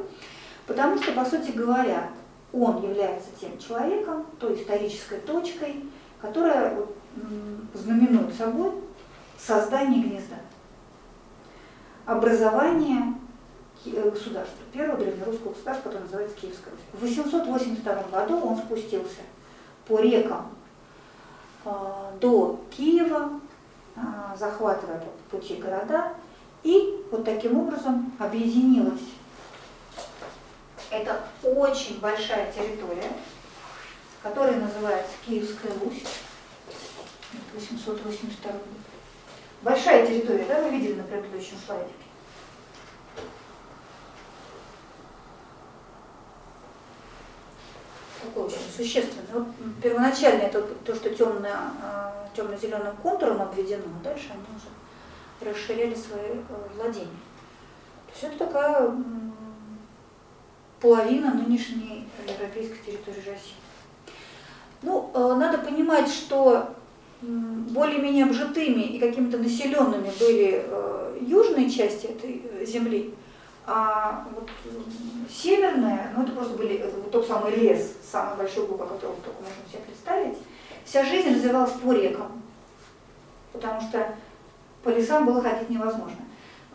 Потому 0.65 1.01
что, 1.01 1.11
по 1.11 1.25
сути 1.25 1.51
говоря, 1.51 2.09
он 2.53 2.81
является 2.83 3.29
тем 3.39 3.57
человеком, 3.59 4.25
той 4.39 4.55
исторической 4.55 5.19
точкой, 5.19 5.83
которая 6.21 6.73
вот, 6.75 6.95
знаменует 7.73 8.33
собой 8.33 8.71
создание 9.37 10.03
гнезда, 10.03 10.37
образование 12.05 13.13
э, 13.85 14.09
государства, 14.09 14.63
первого 14.71 14.97
древнерусского 14.97 15.51
государства, 15.51 15.89
которое 15.89 16.03
называется 16.03 16.37
Киевская 16.37 16.71
Русь. 16.71 16.81
В 16.93 17.01
882 17.01 18.03
году 18.03 18.39
он 18.39 18.57
спустился 18.57 19.21
по 19.85 19.99
рекам 19.99 20.54
до 22.19 22.59
Киева, 22.75 23.39
а, 23.95 24.35
захватывая 24.37 24.99
по 24.99 25.37
пути 25.37 25.55
города, 25.55 26.13
и 26.63 27.03
вот 27.11 27.25
таким 27.25 27.59
образом 27.59 28.11
объединилась. 28.19 29.01
Это 30.91 31.21
очень 31.43 31.99
большая 31.99 32.51
территория, 32.51 33.11
которая 34.21 34.59
называется 34.59 35.13
Киевская 35.25 35.71
Русь, 35.83 36.03
882 37.55 38.51
год. 38.51 38.61
Большая 39.61 40.05
территория, 40.05 40.45
да, 40.45 40.61
вы 40.61 40.69
видели 40.69 40.93
на 40.93 41.03
предыдущем 41.03 41.57
слайде? 41.65 41.89
Такой 48.25 48.45
очень 48.45 48.57
существенный. 48.75 49.25
Вот 49.33 49.47
первоначально 49.81 50.43
это 50.43 50.61
то, 50.61 50.95
что 50.95 51.09
темно, 51.09 51.47
а, 51.47 52.27
темно-зеленым 52.35 52.95
контуром 52.97 53.41
обведено, 53.41 53.83
а 54.01 54.03
дальше 54.03 54.27
они 54.31 54.41
уже 54.55 55.49
расширяли 55.49 55.95
свои 55.95 56.31
э, 56.31 56.41
владения. 56.75 57.07
То 58.07 58.11
есть 58.13 58.23
это 58.23 58.45
такая 58.45 58.91
половина 60.79 61.33
нынешней 61.33 62.07
европейской 62.27 62.85
территории 62.85 63.17
России. 63.17 63.55
Ну, 64.81 65.11
э, 65.13 65.35
надо 65.37 65.57
понимать, 65.57 66.09
что 66.09 66.75
более-менее 67.21 68.25
обжитыми 68.25 68.83
и 68.83 68.99
какими-то 68.99 69.37
населенными 69.37 70.11
были 70.19 70.63
э, 70.65 71.17
южные 71.21 71.69
части 71.69 72.07
этой 72.07 72.65
земли, 72.65 73.13
а 73.67 74.25
вот 74.35 74.49
северная, 75.29 76.11
ну 76.15 76.23
это 76.23 76.33
просто 76.33 76.55
были 76.55 76.83
вот 76.83 77.11
тот 77.11 77.27
самый 77.27 77.55
лес, 77.55 77.93
самый 78.03 78.37
большой 78.37 78.67
глубоко, 78.67 78.93
который 78.95 79.15
только 79.17 79.41
можно 79.41 79.71
себе 79.71 79.81
представить, 79.87 80.37
вся 80.83 81.03
жизнь 81.03 81.33
развивалась 81.33 81.71
по 81.71 81.91
рекам, 81.93 82.43
потому 83.51 83.81
что 83.81 84.15
по 84.83 84.89
лесам 84.89 85.25
было 85.25 85.41
ходить 85.41 85.69
невозможно. 85.69 86.17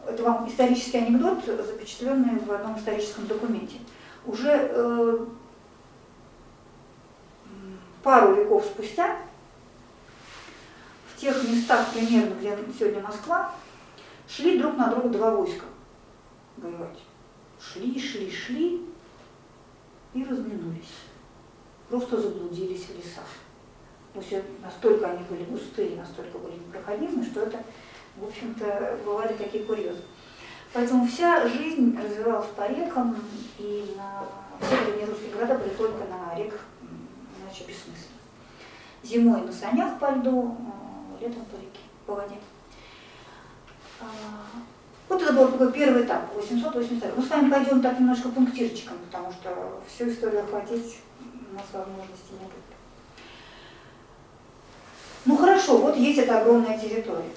Это 0.05 0.23
вам 0.25 0.49
исторический 0.49 0.99
анекдот, 0.99 1.45
запечатленный 1.45 2.41
в 2.41 2.51
одном 2.51 2.77
историческом 2.77 3.27
документе. 3.27 3.77
Уже 4.27 4.49
э, 4.51 5.27
пару 8.03 8.35
веков 8.35 8.65
спустя 8.65 9.17
в 11.15 11.21
тех 11.21 11.49
местах 11.49 11.87
примерно, 11.93 12.35
где 12.35 12.59
сегодня 12.77 13.03
Москва, 13.03 13.53
шли 14.29 14.59
друг 14.59 14.77
на 14.77 14.89
друга 14.89 15.11
два 15.11 15.31
войска 15.31 15.67
воевать. 16.61 16.99
Шли, 17.61 18.01
шли, 18.01 18.31
шли 18.31 18.87
и 20.15 20.25
разминулись. 20.25 20.95
Просто 21.89 22.21
заблудились 22.21 22.87
в 22.87 22.97
лесах. 22.97 23.27
То 24.15 24.21
есть 24.21 24.45
настолько 24.63 25.09
они 25.09 25.25
были 25.25 25.45
густые, 25.45 25.97
настолько 25.97 26.39
были 26.39 26.55
непроходимы, 26.55 27.25
что 27.25 27.43
это, 27.43 27.63
в 28.17 28.27
общем-то, 28.27 28.99
бывали 29.05 29.35
такие 29.35 29.65
курьезы. 29.65 30.03
Поэтому 30.73 31.07
вся 31.07 31.49
жизнь 31.49 31.99
развивалась 32.01 32.49
по 32.57 32.69
рекам, 32.69 33.17
и 33.59 33.95
на 33.97 34.25
все 34.61 34.85
древнерусские 34.85 35.33
города 35.33 35.59
были 35.59 35.71
только 35.71 36.05
на 36.05 36.37
реках, 36.37 36.61
иначе 37.41 37.65
бессмысленно. 37.65 38.21
Зимой 39.03 39.43
на 39.43 39.53
санях 39.53 39.99
по 39.99 40.13
льду, 40.13 40.57
летом 41.21 41.45
по 41.47 41.57
реке, 41.57 41.81
по 42.07 42.15
воде. 42.15 42.37
Вот 45.11 45.21
это 45.21 45.33
был 45.33 45.49
такой 45.49 45.73
первый 45.73 46.05
этап, 46.05 46.33
882. 46.37 47.11
Мы 47.17 47.23
с 47.25 47.29
вами 47.29 47.51
пойдем 47.51 47.83
так 47.83 47.99
немножко 47.99 48.29
пунктирчиком, 48.29 48.97
потому 49.11 49.33
что 49.33 49.83
всю 49.93 50.09
историю 50.09 50.45
охватить 50.45 50.99
у 51.51 51.55
нас 51.57 51.65
возможности 51.73 52.31
не 52.31 52.45
будет. 52.45 52.71
Ну 55.25 55.37
хорошо, 55.37 55.79
вот 55.79 55.97
есть 55.97 56.21
эта 56.21 56.41
огромная 56.41 56.79
территория. 56.79 57.29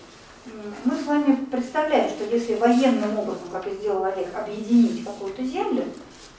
Мы 0.86 0.96
с 0.96 1.04
вами 1.08 1.36
представляем, 1.52 2.12
что 2.12 2.26
если 2.26 2.54
военным 2.54 3.18
образом, 3.18 3.48
как 3.52 3.66
и 3.66 3.74
сделал 3.74 4.04
Олег, 4.04 4.28
объединить 4.36 5.04
какую-то 5.04 5.44
землю, 5.44 5.86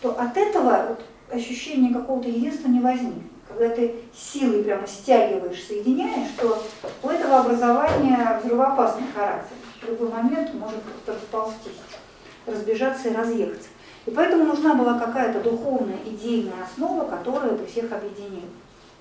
то 0.00 0.12
от 0.12 0.36
этого 0.36 0.86
вот 0.90 1.04
ощущение 1.36 1.92
какого-то 1.92 2.28
единства 2.28 2.68
не 2.68 2.78
возникнет. 2.78 3.24
Когда 3.48 3.70
ты 3.70 3.96
силой 4.14 4.62
прямо 4.62 4.86
стягиваешь, 4.86 5.66
соединяешь, 5.66 6.30
то 6.40 6.62
у 7.02 7.08
этого 7.08 7.40
образования 7.40 8.40
взрывоопасный 8.40 9.08
характер. 9.12 9.56
В 9.84 9.88
любой 9.88 10.08
момент 10.08 10.54
может 10.54 10.80
просто 10.82 11.12
расползтись, 11.12 11.72
разбежаться 12.46 13.08
и 13.08 13.14
разъехаться. 13.14 13.68
И 14.06 14.10
поэтому 14.10 14.44
нужна 14.44 14.74
была 14.74 14.98
какая-то 14.98 15.40
духовная, 15.40 15.98
идейная 16.06 16.64
основа, 16.64 17.08
которая 17.08 17.52
бы 17.52 17.66
всех 17.66 17.92
объединила. 17.92 18.48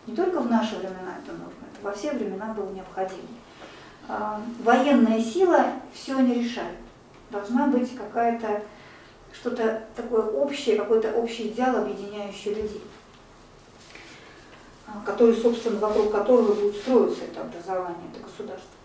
Не 0.08 0.16
только 0.16 0.42
в 0.42 0.52
наши 0.52 0.76
времена 0.76 1.18
это 1.24 1.32
нужно, 1.32 1.64
это 1.72 1.84
во 1.84 1.94
все 1.94 2.12
времена 2.12 2.54
было 2.54 2.70
необходимо. 2.72 3.22
А, 4.10 4.42
военная 4.62 5.22
сила 5.22 5.68
все 5.94 6.20
не 6.20 6.44
решает. 6.44 6.76
Должна 7.30 7.68
быть 7.68 7.96
какая-то 7.96 8.62
что-то 9.32 9.84
такое 9.96 10.24
общее, 10.24 10.76
какой-то 10.76 11.14
общий 11.14 11.48
идеал, 11.48 11.78
объединяющий 11.78 12.54
людей, 12.54 12.84
а, 14.86 15.02
который, 15.06 15.36
собственно, 15.36 15.80
вокруг 15.80 16.12
которого 16.12 16.54
будет 16.54 16.76
строиться 16.76 17.24
это 17.24 17.42
образование, 17.42 18.10
это 18.14 18.22
государство. 18.24 18.83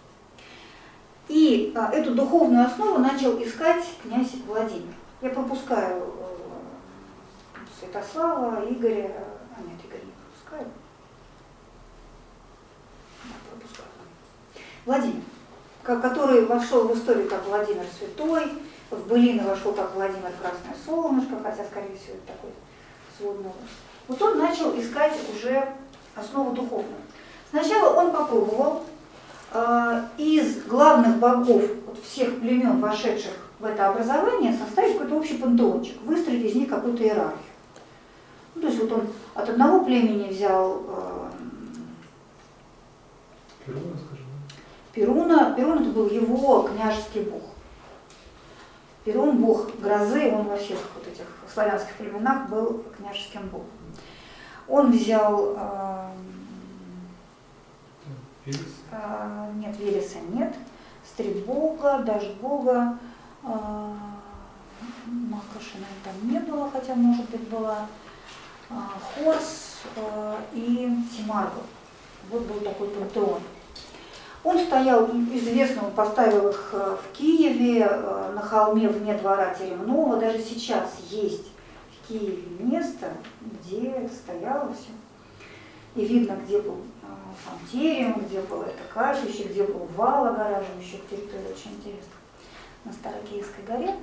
И 1.29 1.73
а, 1.77 1.93
эту 1.93 2.15
духовную 2.15 2.67
основу 2.67 2.99
начал 2.99 3.41
искать 3.43 3.85
князь 4.03 4.33
Владимир. 4.47 4.95
Я 5.21 5.31
пропускаю 5.31 6.15
э, 7.55 7.59
Святослава, 7.79 8.65
Игоря, 8.65 9.13
а 9.57 9.61
нет, 9.61 9.79
Игоря 9.85 10.01
не 10.05 10.13
пропускаю. 10.13 10.69
Да, 13.25 13.35
пропускаю. 13.51 13.89
Владимир, 14.87 15.23
который 15.83 16.47
вошел 16.47 16.89
в 16.89 16.97
историю 16.97 17.29
как 17.29 17.45
Владимир 17.47 17.85
Святой, 17.99 18.51
в 18.91 19.07
былины 19.07 19.47
вошел 19.47 19.73
как 19.73 19.95
Владимир 19.95 20.33
Красное 20.41 20.77
Солнышко, 20.87 21.37
хотя, 21.43 21.65
скорее 21.65 21.95
всего, 21.97 22.15
это 22.15 22.33
такой 22.33 22.51
сводный. 23.19 23.53
Вот 24.07 24.23
он 24.23 24.39
начал 24.39 24.79
искать 24.81 25.13
уже 25.35 25.69
основу 26.17 26.53
духовную. 26.53 27.03
Сначала 27.51 28.01
он 28.01 28.13
попробовал 28.13 28.85
из 30.19 30.65
главных 30.65 31.17
богов 31.19 31.63
всех 32.05 32.41
племен, 32.41 32.81
вошедших 32.81 33.33
в 33.59 33.65
это 33.65 33.89
образование, 33.89 34.53
составить 34.53 34.93
какой-то 34.93 35.17
общий 35.17 35.39
пантеончик, 35.39 36.01
выстроить 36.03 36.45
из 36.45 36.55
них 36.55 36.69
какую-то 36.69 37.03
иерархию. 37.03 37.39
Ну, 38.55 38.63
то 38.63 38.69
есть 38.69 38.81
вот 38.81 38.93
он 38.93 39.09
от 39.35 39.49
одного 39.49 39.85
племени 39.85 40.29
взял 40.29 40.83
э, 40.87 41.31
Перуна, 43.65 43.97
скажем. 44.07 44.27
Перуна, 44.93 45.55
Перун 45.55 45.79
это 45.79 45.91
был 45.91 46.09
его 46.09 46.63
княжеский 46.63 47.23
бог. 47.23 47.43
Перун, 49.05 49.39
бог 49.39 49.71
грозы, 49.81 50.31
он 50.31 50.45
во 50.45 50.57
всех 50.57 50.79
вот 50.95 51.07
этих 51.07 51.25
славянских 51.53 51.95
племенах 51.95 52.49
был 52.49 52.85
княжеским 52.97 53.49
богом. 53.49 53.67
Он 54.69 54.91
взял... 54.93 55.55
Э, 55.57 56.09
э, 58.91 59.53
нет, 59.57 59.79
Велеса 59.79 60.19
нет. 60.33 60.55
Стрельбога, 61.05 61.99
Дождбога, 61.99 62.99
э, 63.43 63.49
Макошина 65.07 65.87
там 66.05 66.31
не 66.31 66.39
было, 66.41 66.71
хотя, 66.71 66.95
может 66.95 67.29
быть, 67.31 67.49
была. 67.49 67.87
Э, 68.71 68.75
Хорс 69.15 69.79
э, 69.97 70.37
и 70.55 70.97
Тимаргл. 71.17 71.63
Вот 72.31 72.43
был 72.43 72.61
такой 72.61 72.89
пантеон. 72.89 73.41
Он 74.45 74.59
стоял, 74.59 75.07
известно, 75.33 75.87
он 75.87 75.93
поставил 75.93 76.49
их 76.49 76.71
э, 76.73 76.97
в 77.03 77.17
Киеве, 77.17 77.87
э, 77.91 78.33
на 78.35 78.41
холме 78.41 78.89
вне 78.89 79.15
двора 79.15 79.55
Теремного. 79.55 80.19
Даже 80.19 80.39
сейчас 80.39 80.97
есть 81.11 81.49
в 81.91 82.09
Киеве 82.09 82.45
место, 82.61 83.11
где 83.41 84.09
стояло 84.09 84.73
все. 84.73 84.93
И 85.97 86.07
видно, 86.07 86.37
где 86.45 86.61
был 86.61 86.77
сам 87.45 87.59
терем, 87.71 88.21
где 88.21 88.41
было 88.41 88.65
это 88.65 88.83
капище, 88.93 89.45
где 89.45 89.65
был 89.65 89.89
вал 89.97 90.27
огораживающий 90.27 91.01
территорию, 91.11 91.51
очень 91.51 91.73
интересно, 91.73 92.15
на 92.85 92.93
Старокиевской 92.93 93.65
горе. 93.65 93.97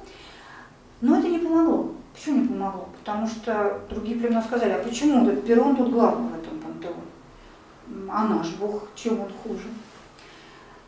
Но 1.02 1.20
это 1.20 1.28
не 1.28 1.40
помогло. 1.40 1.92
Почему 2.14 2.42
не 2.42 2.48
помогло? 2.48 2.88
Потому 3.00 3.28
что 3.28 3.82
другие 3.90 4.18
племена 4.18 4.42
сказали, 4.42 4.72
а 4.72 4.84
почему 4.84 5.28
этот 5.28 5.46
Перун 5.46 5.76
тут 5.76 5.92
главный 5.92 6.30
в 6.30 6.36
этом 6.36 6.60
пантеоне? 6.60 8.10
А 8.10 8.28
наш 8.28 8.52
Бог, 8.56 8.88
чем 8.96 9.20
он 9.20 9.32
хуже? 9.44 9.68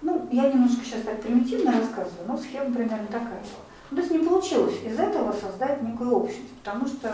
Ну, 0.02 0.28
я 0.32 0.50
немножко 0.50 0.86
сейчас 0.86 1.02
так 1.02 1.22
примитивно 1.22 1.72
рассказываю, 1.72 2.28
но 2.28 2.38
схема 2.38 2.74
примерно 2.74 3.08
такая 3.08 3.42
была. 3.42 3.66
Ну, 3.90 3.98
то 3.98 4.02
есть 4.02 4.12
не 4.12 4.20
получилось 4.20 4.76
из 4.84 4.98
этого 4.98 5.34
создать 5.34 5.82
некую 5.82 6.12
общность, 6.12 6.54
потому 6.64 6.88
что 6.88 7.12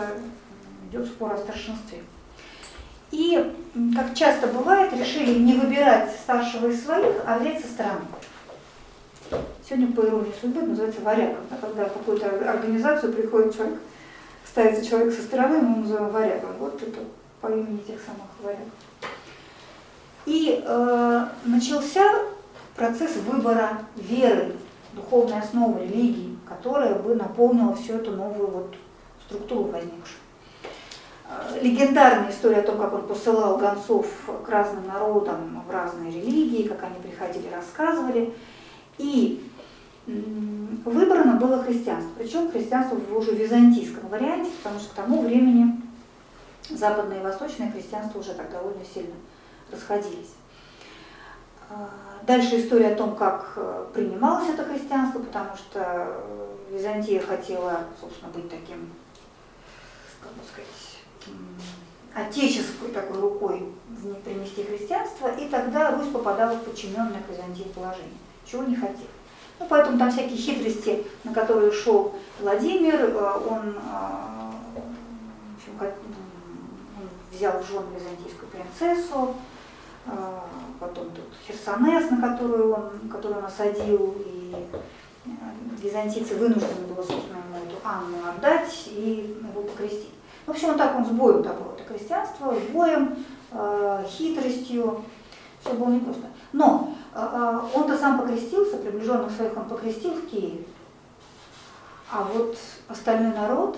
идет 0.88 1.06
спор 1.06 1.32
о 1.32 1.38
старшинстве. 1.38 2.02
И, 3.14 3.54
как 3.94 4.12
часто 4.12 4.48
бывает, 4.48 4.92
решили 4.92 5.38
не 5.38 5.54
выбирать 5.54 6.10
старшего 6.10 6.66
из 6.66 6.84
своих, 6.84 7.22
а 7.24 7.38
взять 7.38 7.60
со 7.60 7.68
стороны. 7.68 8.00
Сегодня, 9.64 9.94
по 9.94 10.00
иронии 10.00 10.32
судьбы, 10.40 10.62
называется 10.62 11.00
варягом. 11.00 11.36
Да, 11.48 11.56
когда 11.60 11.84
в 11.84 11.92
какую-то 11.92 12.26
организацию 12.50 13.12
приходит 13.12 13.54
человек, 13.54 13.78
ставится 14.44 14.84
человек 14.84 15.14
со 15.14 15.22
стороны, 15.22 15.58
мы 15.58 15.76
называем 15.82 16.10
варягом. 16.10 16.50
Вот 16.58 16.82
это 16.82 16.98
по 17.40 17.46
имени 17.46 17.78
тех 17.86 18.00
самых 18.04 18.26
варягов. 18.42 18.72
И 20.26 20.60
э, 20.66 21.26
начался 21.44 22.02
процесс 22.74 23.14
выбора 23.18 23.78
веры, 23.94 24.56
духовной 24.92 25.38
основы 25.38 25.84
религии, 25.84 26.36
которая 26.48 26.96
бы 26.96 27.14
наполнила 27.14 27.76
всю 27.76 27.94
эту 27.94 28.10
новую 28.10 28.50
вот 28.50 28.74
структуру 29.28 29.64
возникшую. 29.64 30.23
Легендарная 31.60 32.30
история 32.30 32.58
о 32.58 32.62
том, 32.62 32.78
как 32.78 32.92
он 32.92 33.06
посылал 33.06 33.58
гонцов 33.58 34.06
к 34.44 34.48
разным 34.48 34.86
народам 34.86 35.62
в 35.66 35.70
разные 35.70 36.10
религии, 36.10 36.68
как 36.68 36.82
они 36.82 36.96
приходили, 37.02 37.48
рассказывали. 37.48 38.34
И 38.98 39.42
выбрано 40.06 41.36
было 41.36 41.62
христианство. 41.62 42.12
Причем 42.18 42.50
христианство 42.50 42.96
в 42.96 43.16
уже 43.16 43.32
византийском 43.32 44.08
варианте, 44.08 44.50
потому 44.62 44.80
что 44.80 44.90
к 44.90 44.94
тому 44.94 45.22
времени 45.22 45.80
западное 46.68 47.20
и 47.20 47.22
восточное 47.22 47.70
христианство 47.70 48.18
уже 48.18 48.34
так 48.34 48.50
довольно 48.50 48.84
сильно 48.84 49.14
расходились. 49.70 50.34
А, 51.70 51.88
дальше 52.26 52.60
история 52.60 52.88
о 52.88 52.96
том, 52.96 53.16
как 53.16 53.54
э, 53.56 53.86
принималось 53.94 54.50
это 54.50 54.64
христианство, 54.64 55.20
потому 55.20 55.56
что 55.56 56.22
Византия 56.70 57.20
хотела, 57.20 57.80
собственно, 58.00 58.30
быть 58.32 58.50
таким, 58.50 58.90
как 60.20 60.32
бы 60.32 60.40
сказать, 60.50 60.93
отеческой 62.14 62.90
такой 62.92 63.20
рукой 63.20 63.68
принести 64.24 64.64
христианство, 64.64 65.28
и 65.34 65.48
тогда 65.48 65.90
Русь 65.92 66.08
попадала 66.08 66.56
в 66.56 66.62
подчиненное 66.64 67.22
Византии 67.28 67.72
положение, 67.74 68.18
чего 68.44 68.64
не 68.64 68.76
хотела. 68.76 69.08
Ну, 69.58 69.66
поэтому 69.68 69.98
там 69.98 70.10
всякие 70.10 70.36
хитрости, 70.36 71.04
на 71.24 71.32
которые 71.32 71.72
шел 71.72 72.14
Владимир, 72.40 72.94
э, 72.94 73.40
он, 73.48 73.74
в 74.74 75.82
общем, 75.82 75.94
взял 77.32 77.60
в 77.60 77.66
жену 77.66 77.82
византийскую 77.96 78.48
принцессу, 78.50 79.34
потом 80.80 81.10
тут 81.10 81.24
Херсонес, 81.46 82.10
на 82.10 82.20
которую 82.20 82.74
он, 82.74 83.08
который 83.10 83.38
он 83.38 83.44
осадил, 83.44 84.14
и 84.26 84.54
э, 85.24 85.30
византийцы 85.82 86.34
вынуждены 86.34 86.86
было, 86.88 87.02
собственно, 87.02 87.38
ему 87.38 87.64
эту 87.66 87.76
Анну 87.84 88.18
отдать 88.28 88.88
и 88.88 89.36
его 89.40 89.62
покрестить. 89.62 90.10
В 90.46 90.50
общем, 90.50 90.68
вот 90.68 90.76
так 90.76 90.96
он 90.96 91.04
с 91.04 91.08
боем 91.08 91.42
добыл 91.42 91.72
это 91.72 91.84
крестьянство, 91.84 92.54
с 92.54 92.72
боем, 92.72 93.16
э, 93.52 94.04
хитростью, 94.08 95.02
все 95.60 95.72
было 95.72 95.90
непросто. 95.90 96.26
Но 96.52 96.94
э, 97.14 97.18
э, 97.18 97.60
он-то 97.74 97.96
сам 97.96 98.20
покрестился, 98.20 98.76
приближенных 98.76 99.30
своих 99.30 99.56
он 99.56 99.68
покрестил 99.68 100.14
в 100.14 100.26
Киеве, 100.26 100.64
а 102.10 102.24
вот 102.32 102.56
остальной 102.88 103.32
народ 103.32 103.76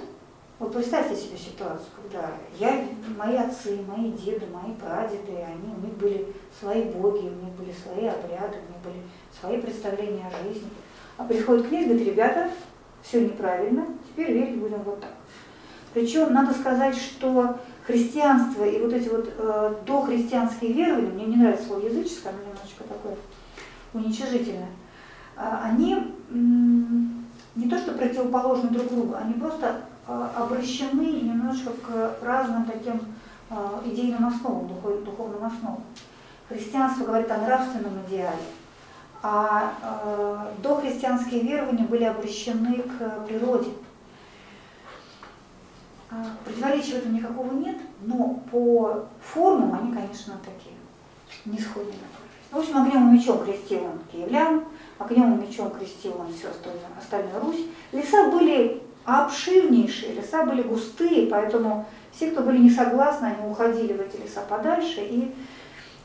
вот 0.59 0.72
представьте 0.72 1.14
себе 1.14 1.37
ситуацию, 1.37 1.87
когда 2.02 2.31
я, 2.59 2.87
мои 3.18 3.37
отцы, 3.37 3.79
мои 3.87 4.11
деды, 4.12 4.46
мои 4.46 4.74
прадеды, 4.74 5.33
они, 5.33 5.74
у 5.76 5.81
них 5.81 5.94
были 5.98 6.35
свои 6.59 6.85
боги, 6.85 7.26
у 7.26 7.44
них 7.44 7.55
были 7.59 7.72
свои 7.72 8.07
обряды, 8.07 8.57
у 8.57 8.72
них 8.72 8.83
были 8.83 9.02
свои 9.38 9.61
представления 9.61 10.26
о 10.26 10.44
жизни. 10.44 10.70
А 11.18 11.24
приходит 11.24 11.68
князь, 11.68 11.88
говорит, 11.88 12.09
ребята, 12.09 12.50
все 13.02 13.26
неправильно, 13.26 13.87
теперь 14.09 14.33
верить 14.33 14.59
будем 14.59 14.83
вот 14.83 15.02
так. 15.02 15.11
Причем 15.96 16.35
надо 16.35 16.52
сказать, 16.52 16.94
что 16.94 17.56
христианство 17.87 18.64
и 18.64 18.78
вот 18.82 18.92
эти 18.92 19.09
вот 19.09 19.32
э, 19.38 19.74
дохристианские 19.87 20.74
верования, 20.74 21.09
мне 21.09 21.24
не 21.24 21.37
нравится 21.37 21.68
слово 21.68 21.87
языческое, 21.87 22.35
оно 22.35 22.42
немножечко 22.42 22.85
такое 22.85 23.16
уничижительное, 23.94 24.68
э, 25.38 25.40
они 25.62 25.94
м, 26.30 27.24
не 27.54 27.70
то 27.70 27.78
что 27.78 27.92
противоположны 27.92 28.68
друг 28.68 28.88
другу, 28.90 29.14
они 29.18 29.32
просто 29.40 29.85
э, 30.06 30.28
обращены 30.37 31.22
немножечко 31.22 31.70
к 31.70 32.18
разным 32.20 32.66
таким 32.66 33.00
э, 33.48 33.54
идейным 33.87 34.26
основам, 34.26 34.68
духов, 34.68 35.02
духовным 35.02 35.46
основам. 35.46 35.82
Христианство 36.50 37.06
говорит 37.06 37.30
о 37.30 37.38
нравственном 37.38 37.94
идеале, 38.06 38.37
а 39.22 39.72
э, 39.80 40.62
дохристианские 40.62 41.40
верования 41.40 41.85
были 41.85 42.04
обращены 42.04 42.82
к 42.82 43.26
природе. 43.26 43.70
А, 46.11 46.25
Противоречия 46.45 46.95
в 46.95 46.99
этом 46.99 47.14
никакого 47.14 47.53
нет, 47.55 47.77
но 48.03 48.40
по 48.51 49.07
формам 49.21 49.75
они, 49.75 49.92
конечно, 49.92 50.35
такие, 50.45 50.77
не 51.45 51.59
сходны. 51.59 51.92
В 52.51 52.59
общем, 52.59 52.77
огнем 52.79 53.09
и 53.09 53.19
мечом 53.19 53.45
крестил 53.45 53.85
он 53.85 53.99
киевлян, 54.11 54.64
огнем 54.99 55.35
и 55.35 55.47
мечом 55.47 55.71
крестил 55.71 56.16
он 56.19 56.33
всю 56.33 56.49
остальную, 56.49 56.87
остальную 56.97 57.40
Русь. 57.40 57.66
Леса 57.92 58.31
были 58.31 58.83
обширнейшие, 59.05 60.14
леса 60.14 60.45
были 60.45 60.62
густые, 60.62 61.27
поэтому 61.27 61.87
все, 62.12 62.31
кто 62.31 62.42
были 62.42 62.59
не 62.59 62.71
согласны, 62.71 63.27
они 63.27 63.51
уходили 63.51 63.92
в 63.92 64.01
эти 64.01 64.16
леса 64.16 64.42
подальше. 64.49 65.01
И, 65.01 65.35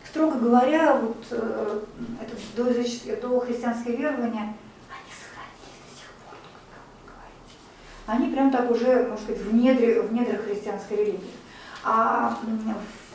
строго 0.06 0.38
говоря, 0.38 0.96
вот 0.96 1.26
э, 1.32 1.80
это 2.22 2.36
дохристианское 2.58 3.96
верование, 3.96 4.54
они 4.90 5.12
сохранились 5.16 5.80
до 5.86 5.96
сих 5.96 6.12
пор, 6.26 6.38
как 6.74 6.84
вы 6.92 7.08
говорите. 7.08 7.56
Они 8.08 8.32
прям 8.32 8.52
так 8.52 8.70
уже, 8.70 9.04
можно 9.04 9.18
сказать, 9.18 9.42
в, 9.42 9.54
недре, 9.54 10.02
в 10.02 10.14
недрах 10.14 10.44
христианской 10.44 10.98
религии. 10.98 11.32
А 11.84 12.38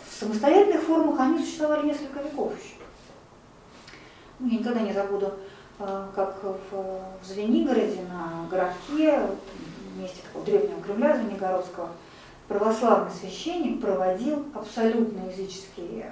в 0.08 0.14
самостоятельных 0.14 0.82
формах 0.82 1.20
они 1.20 1.38
существовали 1.38 1.86
несколько 1.86 2.20
веков 2.20 2.52
еще. 2.56 2.74
Ну, 4.38 4.48
Я 4.48 4.58
никогда 4.58 4.80
не 4.80 4.92
забуду, 4.92 5.34
э, 5.78 6.06
как 6.14 6.42
в, 6.42 7.24
Звенигороде 7.24 8.02
на 8.02 8.48
городке, 8.50 9.20
месте 9.96 10.20
такого 10.24 10.44
древнего 10.44 10.80
Кремля 10.82 11.16
Звенигородского, 11.16 11.90
православный 12.48 13.10
священник 13.10 13.80
проводил 13.80 14.44
абсолютно 14.54 15.28
языческий 15.30 16.04
э, 16.04 16.10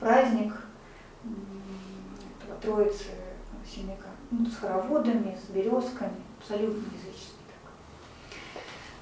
праздник 0.00 0.54
Троицы 2.62 3.04
Семика, 3.66 4.08
ну, 4.30 4.46
с 4.46 4.56
хороводами, 4.56 5.36
с 5.36 5.50
березками, 5.50 6.16
абсолютно 6.38 6.82
языческий. 6.94 7.13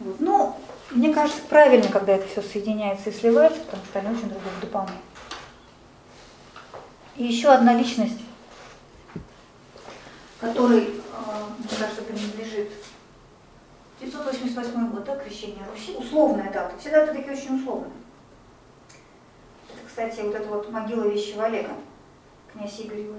Вот. 0.00 0.20
Ну, 0.20 0.56
мне 0.90 1.12
кажется, 1.12 1.42
правильно, 1.48 1.88
когда 1.88 2.14
это 2.14 2.28
все 2.28 2.42
соединяется 2.42 3.10
и 3.10 3.12
сливается, 3.12 3.60
потому 3.60 3.84
что 3.84 3.98
они 3.98 4.08
очень 4.08 4.28
друг 4.28 4.42
друга 4.42 4.60
дополняют. 4.60 5.02
И 7.16 7.24
еще 7.24 7.48
одна 7.48 7.74
личность, 7.74 8.20
которой, 10.40 10.84
э, 10.84 10.90
мне 11.58 11.78
кажется, 11.78 12.02
принадлежит 12.02 12.70
988 14.00 14.90
год, 14.90 15.04
да, 15.04 15.16
крещение 15.16 15.64
Руси, 15.70 15.94
условная 15.96 16.52
дата. 16.52 16.76
Все 16.78 16.90
даты 16.90 17.14
такие 17.14 17.32
очень 17.32 17.60
условные. 17.60 17.92
Это, 19.68 19.86
кстати, 19.86 20.20
вот 20.20 20.34
эта 20.34 20.48
вот 20.48 20.70
могила 20.70 21.04
вещего 21.04 21.44
Олега, 21.44 21.74
князь 22.52 22.80
Игорь 22.80 23.00
и. 23.00 23.10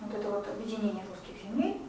Вот 0.00 0.14
это 0.14 0.30
вот 0.30 0.48
объединение 0.48 1.04
русских 1.08 1.42
земель. 1.44 1.81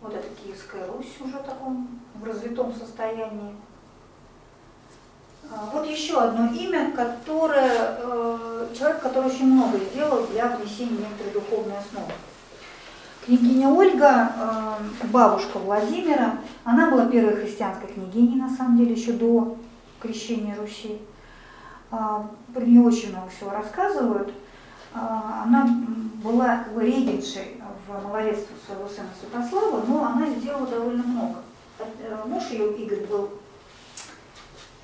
Вот 0.00 0.14
это 0.14 0.26
Киевская 0.42 0.86
Русь 0.86 1.16
уже 1.20 1.38
в 1.38 1.42
таком 1.42 1.88
в 2.14 2.24
развитом 2.24 2.72
состоянии. 2.74 3.54
А, 5.50 5.70
Вот 5.72 5.86
еще 5.86 6.18
одно 6.20 6.52
имя, 6.52 6.92
которое, 6.92 7.96
э, 7.98 8.68
человек, 8.76 9.00
который 9.00 9.30
очень 9.30 9.46
много 9.46 9.78
сделал 9.78 10.26
для 10.26 10.48
внесения 10.56 10.98
некоторой 10.98 11.32
духовной 11.32 11.78
основы. 11.78 12.12
Княгиня 13.24 13.68
Ольга, 13.68 14.32
э, 14.36 15.06
бабушка 15.08 15.58
Владимира, 15.58 16.38
она 16.64 16.90
была 16.90 17.06
первой 17.06 17.34
христианской 17.36 17.88
княгиней, 17.88 18.36
на 18.40 18.50
самом 18.54 18.76
деле, 18.78 18.92
еще 18.92 19.12
до 19.12 19.56
крещения 20.00 20.54
Руси. 20.56 21.00
А, 21.90 22.28
Про 22.52 22.60
нее 22.64 22.82
очень 22.82 23.10
много 23.10 23.28
всего 23.30 23.50
рассказывают. 23.50 24.32
А, 24.94 25.42
Она 25.44 25.66
была 26.22 26.64
регеншей 26.76 27.55
в 27.86 28.04
малолетстве 28.04 28.56
своего 28.64 28.88
сына 28.88 29.08
Святослава, 29.18 29.84
но 29.86 30.04
она 30.04 30.28
сделала 30.30 30.66
довольно 30.66 31.02
много. 31.02 31.42
Э, 31.78 32.22
Муж 32.24 32.44
ее, 32.50 32.76
Игорь, 32.76 33.06
был 33.06 33.30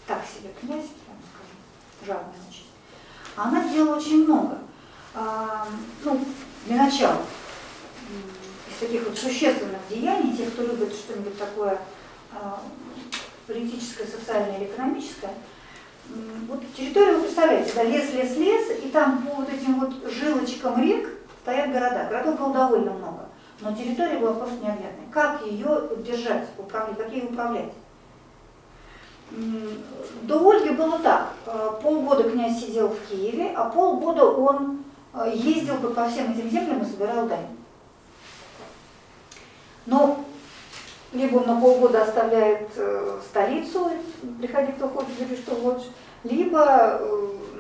так 0.07 0.23
себе 0.25 0.51
князь, 0.61 0.87
прямо 1.05 1.21
скажем, 1.33 2.07
жадный 2.07 2.35
очень. 2.49 2.67
А 3.37 3.49
она 3.49 3.69
сделала 3.69 3.97
очень 3.97 4.25
много. 4.25 4.59
А, 5.15 5.67
ну, 6.05 6.25
для 6.67 6.77
начала, 6.77 7.23
из 8.71 8.79
таких 8.79 9.05
вот 9.05 9.19
существенных 9.19 9.81
деяний, 9.89 10.37
те, 10.37 10.47
кто 10.47 10.63
любит 10.63 10.93
что-нибудь 10.93 11.39
такое 11.39 11.79
а, 12.33 12.63
политическое, 13.47 14.07
социальное 14.07 14.59
или 14.59 14.67
экономическое, 14.67 15.35
вот 16.49 16.61
территория, 16.77 17.15
вы 17.15 17.23
представляете, 17.23 17.73
да, 17.75 17.85
лес, 17.85 18.13
лес, 18.13 18.37
лес, 18.37 18.79
и 18.83 18.89
там 18.89 19.23
по 19.23 19.37
вот 19.37 19.49
этим 19.49 19.81
вот 19.81 19.95
жилочкам 20.11 20.83
рек 20.83 21.09
стоят 21.43 21.73
города. 21.73 22.07
Городов 22.09 22.39
было 22.39 22.55
довольно 22.55 22.93
много, 22.93 23.29
но 23.61 23.75
территория 23.75 24.19
была 24.19 24.35
просто 24.35 24.57
необъятной. 24.57 25.07
Как 25.11 25.45
ее 25.45 25.83
держать, 25.99 26.49
управлять, 26.57 26.97
как 26.97 27.13
ей 27.13 27.25
управлять? 27.25 27.73
До 30.23 30.51
Ольги 30.51 30.71
было 30.71 30.99
так. 30.99 31.33
Э, 31.47 31.71
Полгода 31.83 32.29
князь 32.29 32.61
сидел 32.61 32.89
в 32.89 33.09
Киеве, 33.09 33.53
а 33.57 33.71
полгода 33.71 34.27
он 34.27 34.85
э, 35.15 35.33
ездил 35.35 35.79
по 35.79 35.89
по 35.89 36.07
всем 36.07 36.33
этим 36.33 36.51
землям 36.51 36.83
и 36.83 36.85
собирал 36.85 37.27
дань. 37.27 37.47
Но 39.87 40.23
либо 41.13 41.39
он 41.39 41.47
на 41.47 41.59
полгода 41.59 42.03
оставляет 42.03 42.69
э, 42.77 43.21
столицу, 43.27 43.91
приходи 44.39 44.73
кто 44.73 44.89
хочет, 44.89 45.19
бери 45.19 45.37
что 45.37 45.57
хочешь, 45.57 45.89
либо 46.25 47.01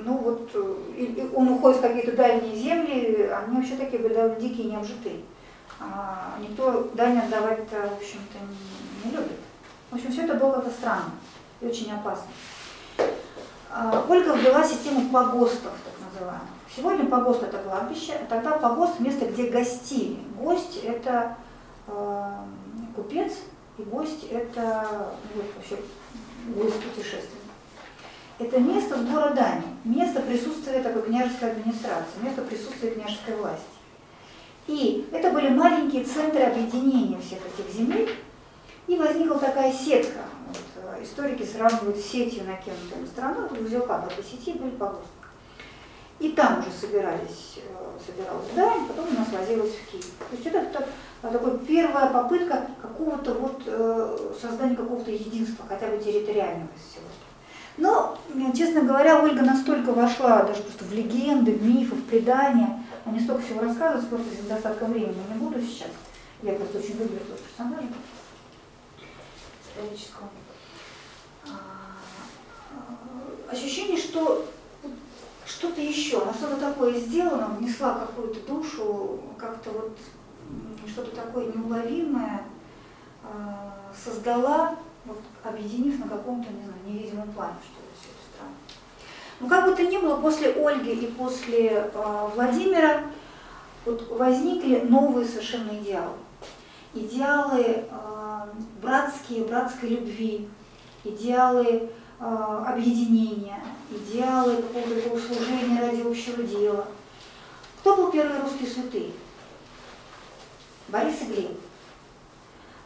ну 0.04 0.18
вот, 0.18 0.50
э, 0.54 1.28
он 1.34 1.48
уходит 1.48 1.78
в 1.78 1.82
какие-то 1.82 2.16
дальние 2.16 2.56
земли, 2.56 3.30
они 3.30 3.56
вообще 3.56 3.76
такие 3.76 4.02
были 4.02 4.14
довольно 4.14 4.36
дикие, 4.36 4.70
необжитые. 4.70 5.20
А 5.80 6.36
никто 6.40 6.90
дань 6.94 7.18
отдавать-то, 7.18 7.76
в 7.76 7.96
общем-то, 7.98 8.38
не, 9.04 9.10
не 9.10 9.16
любит. 9.16 9.38
В 9.90 9.96
общем, 9.96 10.12
все 10.12 10.22
это 10.22 10.34
было 10.34 10.52
как-то 10.52 10.70
странно 10.70 11.10
и 11.60 11.66
очень 11.66 11.92
опасно. 11.92 12.26
А, 13.70 14.04
Ольга 14.08 14.34
ввела 14.34 14.62
систему 14.64 15.08
погостов, 15.10 15.72
так 15.84 16.12
называемых. 16.12 16.48
Сегодня 16.74 17.06
погост 17.06 17.42
это 17.42 17.58
кладбище, 17.58 18.14
а 18.14 18.26
тогда 18.26 18.52
погост 18.52 18.98
место, 19.00 19.26
где 19.26 19.50
гостили. 19.50 20.18
Гость 20.38 20.80
это 20.82 21.36
э, 21.86 22.32
купец, 22.96 23.32
и 23.76 23.82
гость 23.82 24.24
это 24.30 24.88
ну, 25.34 25.42
вообще 25.56 25.76
гость 26.48 26.82
путешественник. 26.82 27.41
Это 28.42 28.58
место 28.58 28.98
сбора 28.98 29.30
дани, 29.30 29.62
место 29.84 30.20
присутствия 30.20 30.82
такой 30.82 31.02
княжеской 31.02 31.52
администрации, 31.52 32.22
место 32.22 32.42
присутствия 32.42 32.90
княжеской 32.90 33.36
власти. 33.36 33.62
И 34.66 35.06
это 35.12 35.30
были 35.30 35.48
маленькие 35.48 36.02
центры 36.02 36.42
объединения 36.42 37.20
всех 37.20 37.38
этих 37.46 37.72
земель, 37.72 38.10
и 38.88 38.96
возникла 38.96 39.38
такая 39.38 39.72
сетка. 39.72 40.22
Вот, 40.48 40.58
э, 40.98 41.04
историки 41.04 41.44
сравнивают 41.44 41.98
с 41.98 42.04
сетью 42.04 42.42
на 42.44 43.06
страну, 43.06 43.46
в 43.46 43.64
узелках 43.64 44.10
этой 44.10 44.24
сети 44.24 44.58
были 44.58 44.70
погосты. 44.70 45.06
И 46.18 46.32
там 46.32 46.58
уже 46.58 46.70
собирались, 46.72 47.58
э, 47.58 47.98
собиралась 48.04 48.50
дань, 48.56 48.88
потом 48.88 49.06
она 49.16 49.24
свозилась 49.24 49.70
в 49.70 49.90
Киев. 49.92 50.10
То 50.18 50.36
есть 50.36 50.46
это 50.46 50.64
так, 50.72 50.88
э, 51.22 51.30
такой 51.30 51.58
первая 51.60 52.10
попытка 52.10 52.66
какого-то 52.80 53.34
вот 53.34 53.62
э, 53.66 54.32
создания 54.40 54.74
какого-то 54.74 55.12
единства, 55.12 55.64
хотя 55.68 55.86
бы 55.86 55.98
территориального 55.98 56.70
всего. 56.76 57.06
Но, 57.78 58.18
м, 58.34 58.52
честно 58.52 58.82
говоря, 58.82 59.22
Ольга 59.22 59.42
настолько 59.42 59.92
вошла 59.92 60.42
даже 60.42 60.62
просто 60.62 60.84
в 60.84 60.92
легенды, 60.92 61.52
в 61.52 61.62
мифы, 61.62 61.94
в 61.94 62.04
предания, 62.04 62.82
они 63.04 63.20
столько 63.20 63.42
всего 63.42 63.62
рассказывают, 63.62 64.08
просто 64.08 64.34
из 64.34 64.40
недостатка 64.44 64.84
времени 64.84 65.16
не 65.32 65.38
буду 65.38 65.60
сейчас. 65.60 65.88
Я 66.42 66.52
просто 66.54 66.78
очень 66.78 66.98
люблю 66.98 67.16
этого 67.16 67.38
персонажа 67.38 67.88
исторического. 69.64 70.28
А, 71.46 71.50
Ощущение, 73.50 73.96
что 73.98 74.46
что-то 75.46 75.80
еще, 75.80 76.22
она 76.22 76.32
что-то 76.32 76.56
такое 76.56 76.98
сделала, 76.98 77.54
внесла 77.58 77.94
какую-то 77.94 78.40
душу, 78.46 79.20
как-то 79.38 79.70
вот 79.70 79.98
что-то 80.88 81.14
такое 81.14 81.52
неуловимое, 81.52 82.42
а, 83.24 83.78
создала, 84.04 84.76
вот, 85.04 85.18
объединив 85.42 85.98
на 85.98 86.08
каком-то, 86.08 86.50
не 86.52 86.62
знаю, 86.64 86.78
невидимом 86.86 87.32
плане, 87.32 87.54
что 87.62 87.80
ли, 87.80 87.88
всю 87.98 88.10
эту 88.10 88.22
страну. 88.32 88.54
Ну, 89.40 89.48
как 89.48 89.66
бы 89.66 89.74
то 89.74 89.82
ни 89.82 89.96
было, 89.98 90.16
после 90.20 90.52
Ольги 90.52 90.92
и 90.92 91.06
после 91.06 91.90
а, 91.94 92.30
Владимира 92.34 93.02
вот 93.84 94.08
возникли 94.10 94.80
новые 94.80 95.26
совершенно 95.26 95.70
идеалы. 95.78 96.16
Идеалы 96.94 97.84
а, 97.90 98.48
братские, 98.80 99.44
братской 99.44 99.88
любви, 99.90 100.48
идеалы 101.04 101.90
э, 102.20 102.64
объединения, 102.66 103.60
идеалы 103.90 104.56
какого-то 104.56 105.18
служения 105.18 105.80
ради 105.80 106.02
общего 106.02 106.42
дела. 106.42 106.86
Кто 107.80 107.96
был 107.96 108.12
первый 108.12 108.40
русский 108.40 108.66
святый? 108.66 109.12
Борис 110.88 111.22
и 111.22 111.24
Глеб. 111.24 111.60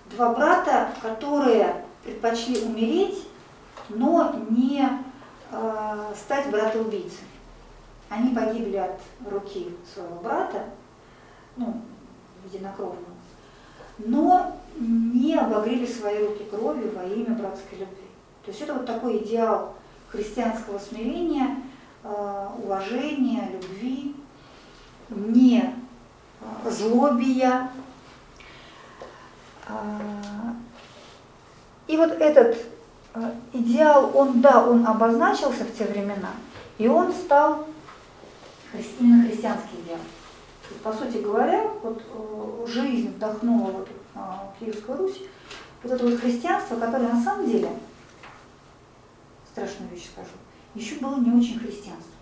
Два 0.06 0.32
брата, 0.32 0.92
которые 1.02 1.85
предпочли 2.06 2.62
умереть, 2.62 3.26
но 3.88 4.34
не 4.48 4.88
э, 5.50 6.12
стать 6.16 6.50
братоубийцами. 6.50 7.28
Они 8.08 8.34
погибли 8.34 8.76
от 8.76 9.00
руки 9.28 9.74
своего 9.92 10.20
брата, 10.20 10.64
ну, 11.56 11.82
единокровного, 12.44 12.96
но 13.98 14.56
не 14.78 15.34
обогрели 15.34 15.86
свои 15.86 16.24
руки 16.24 16.44
кровью 16.44 16.92
во 16.94 17.02
имя 17.04 17.34
братской 17.34 17.78
любви. 17.78 18.06
То 18.44 18.50
есть 18.52 18.60
это 18.60 18.74
вот 18.74 18.86
такой 18.86 19.18
идеал 19.18 19.74
христианского 20.08 20.78
смирения, 20.78 21.56
э, 22.04 22.48
уважения, 22.62 23.50
любви, 23.52 24.14
не 25.08 25.74
э, 26.40 26.70
злобия. 26.70 27.70
А, 29.68 30.54
и 31.86 31.96
вот 31.96 32.10
этот 32.12 32.56
э, 33.14 33.32
идеал, 33.52 34.10
он, 34.14 34.40
да, 34.40 34.66
он 34.66 34.86
обозначился 34.86 35.64
в 35.64 35.76
те 35.76 35.84
времена, 35.84 36.30
и 36.78 36.88
он 36.88 37.12
стал 37.12 37.66
именно 39.00 39.28
христианский 39.28 39.80
идеал. 39.84 40.00
По 40.82 40.92
сути 40.92 41.18
говоря, 41.18 41.70
вот 41.82 42.02
жизнь 42.68 43.10
вдохнула 43.14 43.70
вот 43.70 43.88
а, 44.14 44.52
Киевскую 44.58 44.98
Русь, 44.98 45.22
вот 45.82 45.92
это 45.92 46.04
вот 46.04 46.18
христианство, 46.18 46.76
которое 46.76 47.08
на 47.08 47.22
самом 47.22 47.46
деле, 47.46 47.68
страшную 49.52 49.90
вещь 49.90 50.08
скажу, 50.10 50.30
еще 50.74 50.96
было 50.96 51.16
не 51.20 51.30
очень 51.30 51.60
христианство. 51.60 52.12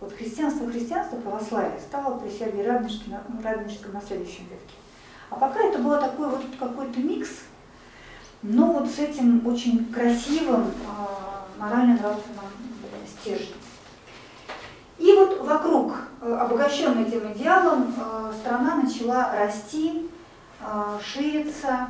Вот 0.00 0.12
христианство, 0.12 0.68
христианство, 0.68 1.16
православие 1.16 1.80
стало 1.80 2.18
при 2.18 2.28
Сергии 2.28 2.62
Радонежском, 2.62 3.92
на 3.92 4.02
следующем 4.02 4.44
веке. 4.44 4.74
А 5.30 5.36
пока 5.36 5.60
это 5.60 5.78
было 5.78 5.98
такой 5.98 6.28
вот 6.28 6.42
какой-то 6.58 7.00
микс, 7.00 7.30
но 8.44 8.72
вот 8.72 8.90
с 8.90 8.98
этим 8.98 9.44
очень 9.46 9.92
красивым 9.92 10.66
э, 10.66 11.60
морально-нравственным 11.60 12.44
стержнем. 13.06 13.56
И 14.98 15.12
вот 15.12 15.40
вокруг, 15.40 15.94
э, 16.20 16.32
обогащенной 16.32 17.04
этим 17.04 17.32
идеалом, 17.32 17.92
э, 17.96 18.32
страна 18.40 18.76
начала 18.76 19.34
расти, 19.34 20.08
а, 20.66 20.98
ширится, 21.02 21.88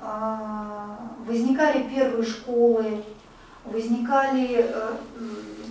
а, 0.00 0.96
возникали 1.26 1.82
первые 1.82 2.24
школы, 2.24 3.02
возникали 3.64 4.64
э, 4.68 4.92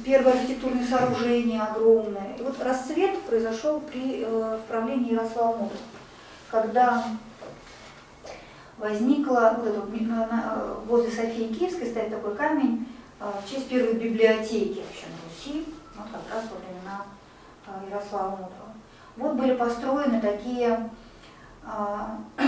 первые 0.03 0.33
архитектурные 0.33 0.85
сооружения 0.85 1.61
огромные. 1.61 2.35
И 2.39 2.43
вот 2.43 2.61
расцвет 2.61 3.21
произошел 3.21 3.79
при 3.79 4.25
э, 4.25 4.59
правлении 4.67 5.13
Ярослава 5.13 5.51
Мудрого, 5.51 5.71
когда 6.49 7.05
возникла 8.83 9.55
вот 9.57 9.65
это, 9.65 9.81
возле 10.87 11.09
Софии 11.09 11.53
Киевской 11.53 11.87
стоит 11.87 12.09
такой 12.09 12.35
камень 12.35 12.85
а, 13.19 13.33
в 13.41 13.49
честь 13.49 13.69
первой 13.69 13.93
библиотеки 13.93 14.81
вообще 14.81 15.05
на 15.07 15.17
Руси, 15.23 15.65
вот 15.95 16.07
как 16.11 16.21
раз 16.35 16.43
во 16.51 16.57
времена 16.59 17.05
Ярослава 17.89 18.31
Мудрого. 18.31 18.73
Вот 19.15 19.35
были 19.35 19.55
построены 19.55 20.19
такие 20.19 20.89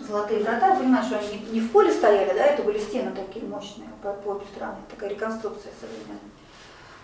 золотые 0.00 0.42
врата, 0.42 0.74
понимаешь, 0.74 1.06
что 1.06 1.18
они 1.18 1.38
не 1.52 1.60
в 1.60 1.70
поле 1.70 1.92
стояли, 1.92 2.36
да, 2.36 2.46
это 2.46 2.64
были 2.64 2.80
стены 2.80 3.12
такие 3.12 3.46
мощные 3.46 3.88
по, 4.02 4.12
по 4.12 4.30
обе 4.30 4.46
стороны, 4.52 4.78
такая 4.90 5.10
реконструкция 5.10 5.72
современная. 5.78 6.18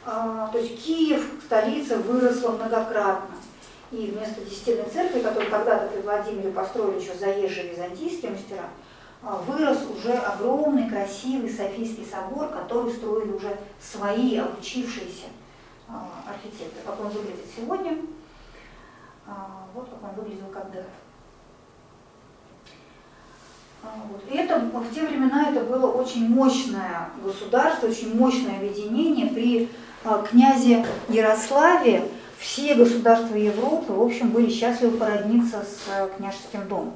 А, 0.04 0.48
то 0.48 0.58
есть 0.58 0.84
Киев, 0.84 1.24
столица, 1.44 1.98
выросла 1.98 2.50
многократно. 2.50 3.36
И 3.94 4.10
вместо 4.10 4.40
десятильной 4.40 4.90
церкви, 4.90 5.20
которую 5.20 5.48
когда-то 5.48 5.86
при 5.86 6.00
Владимире 6.00 6.50
построили 6.50 7.00
еще 7.00 7.14
заезжие 7.14 7.70
византийские 7.70 8.32
мастера, 8.32 8.64
а, 9.22 9.36
вырос 9.46 9.78
уже 9.88 10.14
огромный, 10.14 10.90
красивый 10.90 11.48
Софийский 11.48 12.04
собор, 12.04 12.48
который 12.48 12.92
строили 12.92 13.30
уже 13.30 13.56
свои 13.80 14.36
обучившиеся 14.36 15.26
а, 15.88 16.08
архитекторы. 16.28 16.84
Как 16.84 17.00
он 17.00 17.08
выглядит 17.10 17.46
сегодня, 17.56 17.98
а, 19.28 19.68
вот 19.72 19.88
как 19.88 20.02
он 20.02 20.16
выглядел 20.16 20.48
когда. 20.52 20.82
А, 23.84 23.94
вот. 24.10 24.22
И 24.28 24.36
это 24.36 24.58
в 24.58 24.92
те 24.92 25.06
времена 25.06 25.50
это 25.50 25.60
было 25.60 25.92
очень 25.92 26.28
мощное 26.28 27.10
государство, 27.22 27.86
очень 27.86 28.18
мощное 28.18 28.56
объединение. 28.56 29.28
При 29.28 29.68
князе 30.28 30.84
Ярославе 31.08 32.10
все 32.38 32.74
государства 32.74 33.34
Европы, 33.34 33.92
в 33.92 34.02
общем, 34.02 34.30
были 34.30 34.50
счастливы 34.50 34.98
породниться 34.98 35.62
с 35.62 36.10
княжеским 36.16 36.68
домом. 36.68 36.94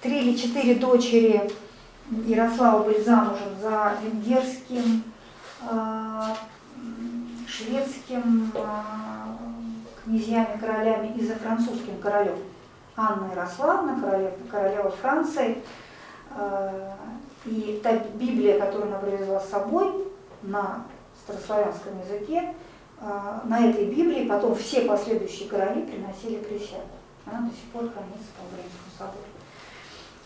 Три 0.00 0.20
или 0.20 0.36
четыре 0.36 0.76
дочери 0.76 1.50
Ярослава 2.10 2.84
были 2.84 3.02
замужем 3.02 3.58
за 3.60 3.94
венгерским, 4.02 5.02
шведским, 7.48 8.52
князьями, 10.04 10.58
королями 10.60 11.14
и 11.16 11.26
за 11.26 11.34
французским 11.34 11.98
королем. 12.00 12.38
Анна 12.96 13.30
Ярославна, 13.32 14.00
королева, 14.00 14.32
королева 14.50 14.90
Франции. 14.90 15.58
Э, 16.30 16.92
и 17.44 17.80
та 17.82 17.98
Библия, 18.14 18.58
которую 18.58 18.88
она 18.88 18.98
привезла 18.98 19.40
с 19.40 19.50
собой 19.50 19.92
на 20.42 20.84
старославянском 21.24 21.92
языке, 22.00 22.42
э, 22.42 22.54
на 23.00 23.68
этой 23.68 23.86
Библии 23.86 24.26
потом 24.26 24.54
все 24.54 24.82
последующие 24.82 25.48
короли 25.48 25.82
приносили 25.82 26.42
присягу. 26.42 26.88
Она 27.26 27.48
до 27.48 27.54
сих 27.54 27.64
пор 27.72 27.82
хранится 27.82 28.30
по 28.38 28.46
Украинскому 28.46 28.90
собору. 28.96 29.26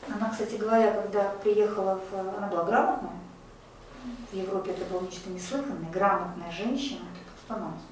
Она, 0.09 0.31
кстати 0.31 0.57
говоря, 0.57 0.93
когда 0.93 1.31
приехала, 1.43 2.01
в, 2.11 2.39
она 2.39 2.47
была 2.49 2.64
грамотная, 2.64 3.12
в 4.33 4.37
Европе 4.37 4.73
это 4.73 4.85
было 4.87 5.03
нечто 5.03 5.31
неслыханное, 5.31 5.91
грамотная 5.93 6.51
женщина, 6.51 7.01
это 7.12 7.49
просто 7.49 7.64
нонсенс. 7.64 7.85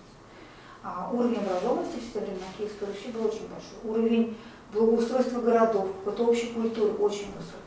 А 0.82 1.10
уровень 1.12 1.38
образованности 1.38 1.98
в 1.98 2.12
те 2.12 2.20
времена 2.20 2.46
Киевской 2.56 2.84
Руси 2.84 3.08
был 3.12 3.26
очень 3.26 3.48
большой. 3.48 3.78
Уровень 3.84 4.36
благоустройства 4.72 5.40
городов, 5.40 5.88
какой-то 6.04 6.24
общей 6.24 6.52
культуры 6.52 6.92
очень 6.92 7.26
высокий. 7.32 7.58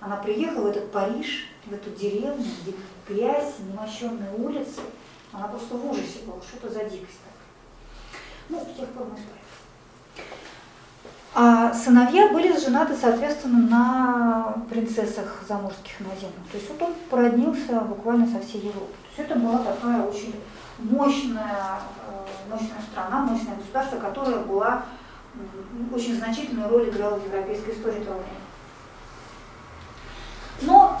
Она 0.00 0.16
приехала 0.16 0.64
в 0.64 0.66
этот 0.66 0.90
Париж, 0.92 1.48
в 1.64 1.72
эту 1.72 1.90
деревню, 1.90 2.44
где 2.62 2.74
грязь, 3.08 3.54
немощенные 3.60 4.32
улицы. 4.36 4.80
Она 5.32 5.48
просто 5.48 5.74
в 5.76 5.90
ужасе 5.90 6.20
была, 6.26 6.40
что 6.42 6.56
это 6.56 6.68
за 6.72 6.84
дикость 6.84 7.18
такая. 7.20 7.38
Ну, 8.48 8.60
с 8.60 8.78
тех 8.78 8.88
пор 8.90 9.06
мы 9.06 9.18
исправили. 9.18 9.38
А 11.34 11.72
сыновья 11.72 12.32
были 12.32 12.58
женаты, 12.58 12.96
соответственно, 13.00 13.68
на 13.68 14.54
принцессах 14.70 15.44
заморских 15.46 16.00
наземных. 16.00 16.50
То 16.50 16.56
есть 16.56 16.68
вот 16.70 16.82
он 16.82 16.94
породнился 17.10 17.80
буквально 17.80 18.26
со 18.26 18.40
всей 18.44 18.62
Европы. 18.62 18.92
То 19.14 19.22
есть 19.22 19.30
это 19.30 19.38
была 19.38 19.58
такая 19.58 20.02
очень 20.02 20.34
мощная, 20.78 21.80
э, 22.08 22.50
мощная 22.50 22.80
страна, 22.90 23.20
мощное 23.20 23.56
государство, 23.56 23.98
которое 23.98 24.38
была 24.38 24.84
очень 25.94 26.16
значительную 26.16 26.68
роль 26.68 26.88
играло 26.88 27.18
в 27.18 27.24
европейской 27.24 27.72
истории 27.72 28.02
того 28.02 28.20
времени. 28.20 28.48
Но 30.62 31.00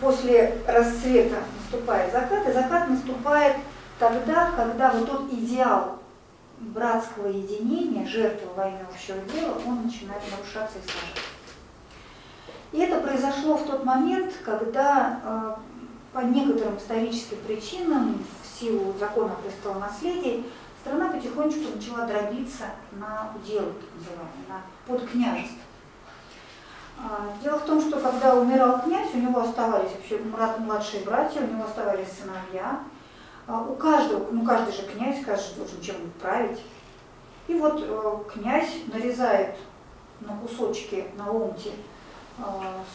после 0.00 0.58
расцвета 0.66 1.38
наступает 1.74 2.12
закат, 2.12 2.48
и 2.48 2.52
закат 2.52 2.88
наступает 2.88 3.56
тогда, 3.98 4.52
когда 4.56 4.90
вот 4.90 5.10
тот 5.10 5.32
идеал 5.32 5.98
братского 6.58 7.28
единения, 7.28 8.06
жертвы 8.06 8.48
во 8.56 8.68
имя 8.68 8.86
общего 8.90 9.18
дела, 9.32 9.58
он 9.66 9.84
начинает 9.84 10.22
нарушаться 10.30 10.78
и 10.78 10.82
сложиться. 10.82 11.22
И 12.72 12.78
это 12.78 13.00
произошло 13.00 13.56
в 13.56 13.66
тот 13.66 13.84
момент, 13.84 14.32
когда 14.44 15.20
э, 15.22 15.54
по 16.12 16.20
некоторым 16.20 16.76
историческим 16.76 17.38
причинам, 17.46 18.24
в 18.42 18.60
силу 18.60 18.94
закона 18.98 19.36
престолонаследия, 19.42 20.42
страна 20.80 21.10
потихонечку 21.10 21.76
начала 21.76 22.06
дробиться 22.06 22.64
на 22.92 23.30
удел, 23.36 23.64
так 23.64 23.90
называемый, 23.96 24.48
на 24.48 24.62
подкняжество. 24.86 25.58
А, 25.58 25.63
дело 27.42 27.58
в 27.58 27.64
том, 27.64 27.80
что 27.80 28.00
когда 28.00 28.34
умирал 28.36 28.80
князь, 28.82 29.12
у 29.14 29.18
него 29.18 29.40
оставались 29.40 29.90
вообще 29.92 30.18
младшие 30.58 31.04
братья, 31.04 31.40
у 31.40 31.46
него 31.46 31.64
оставались 31.64 32.08
сыновья. 32.12 32.80
А, 33.46 33.60
у 33.60 33.74
каждого, 33.74 34.30
ну 34.30 34.44
каждый 34.44 34.72
же 34.72 34.82
князь, 34.82 35.22
каждый 35.24 35.56
должен 35.56 35.80
чем-нибудь 35.80 36.14
править. 36.14 36.60
И 37.46 37.54
вот 37.54 37.82
э, 37.82 38.18
князь 38.32 38.70
нарезает 38.90 39.56
на 40.20 40.34
кусочки, 40.36 41.06
на 41.18 41.30
ломти 41.30 41.72
э, 42.38 42.42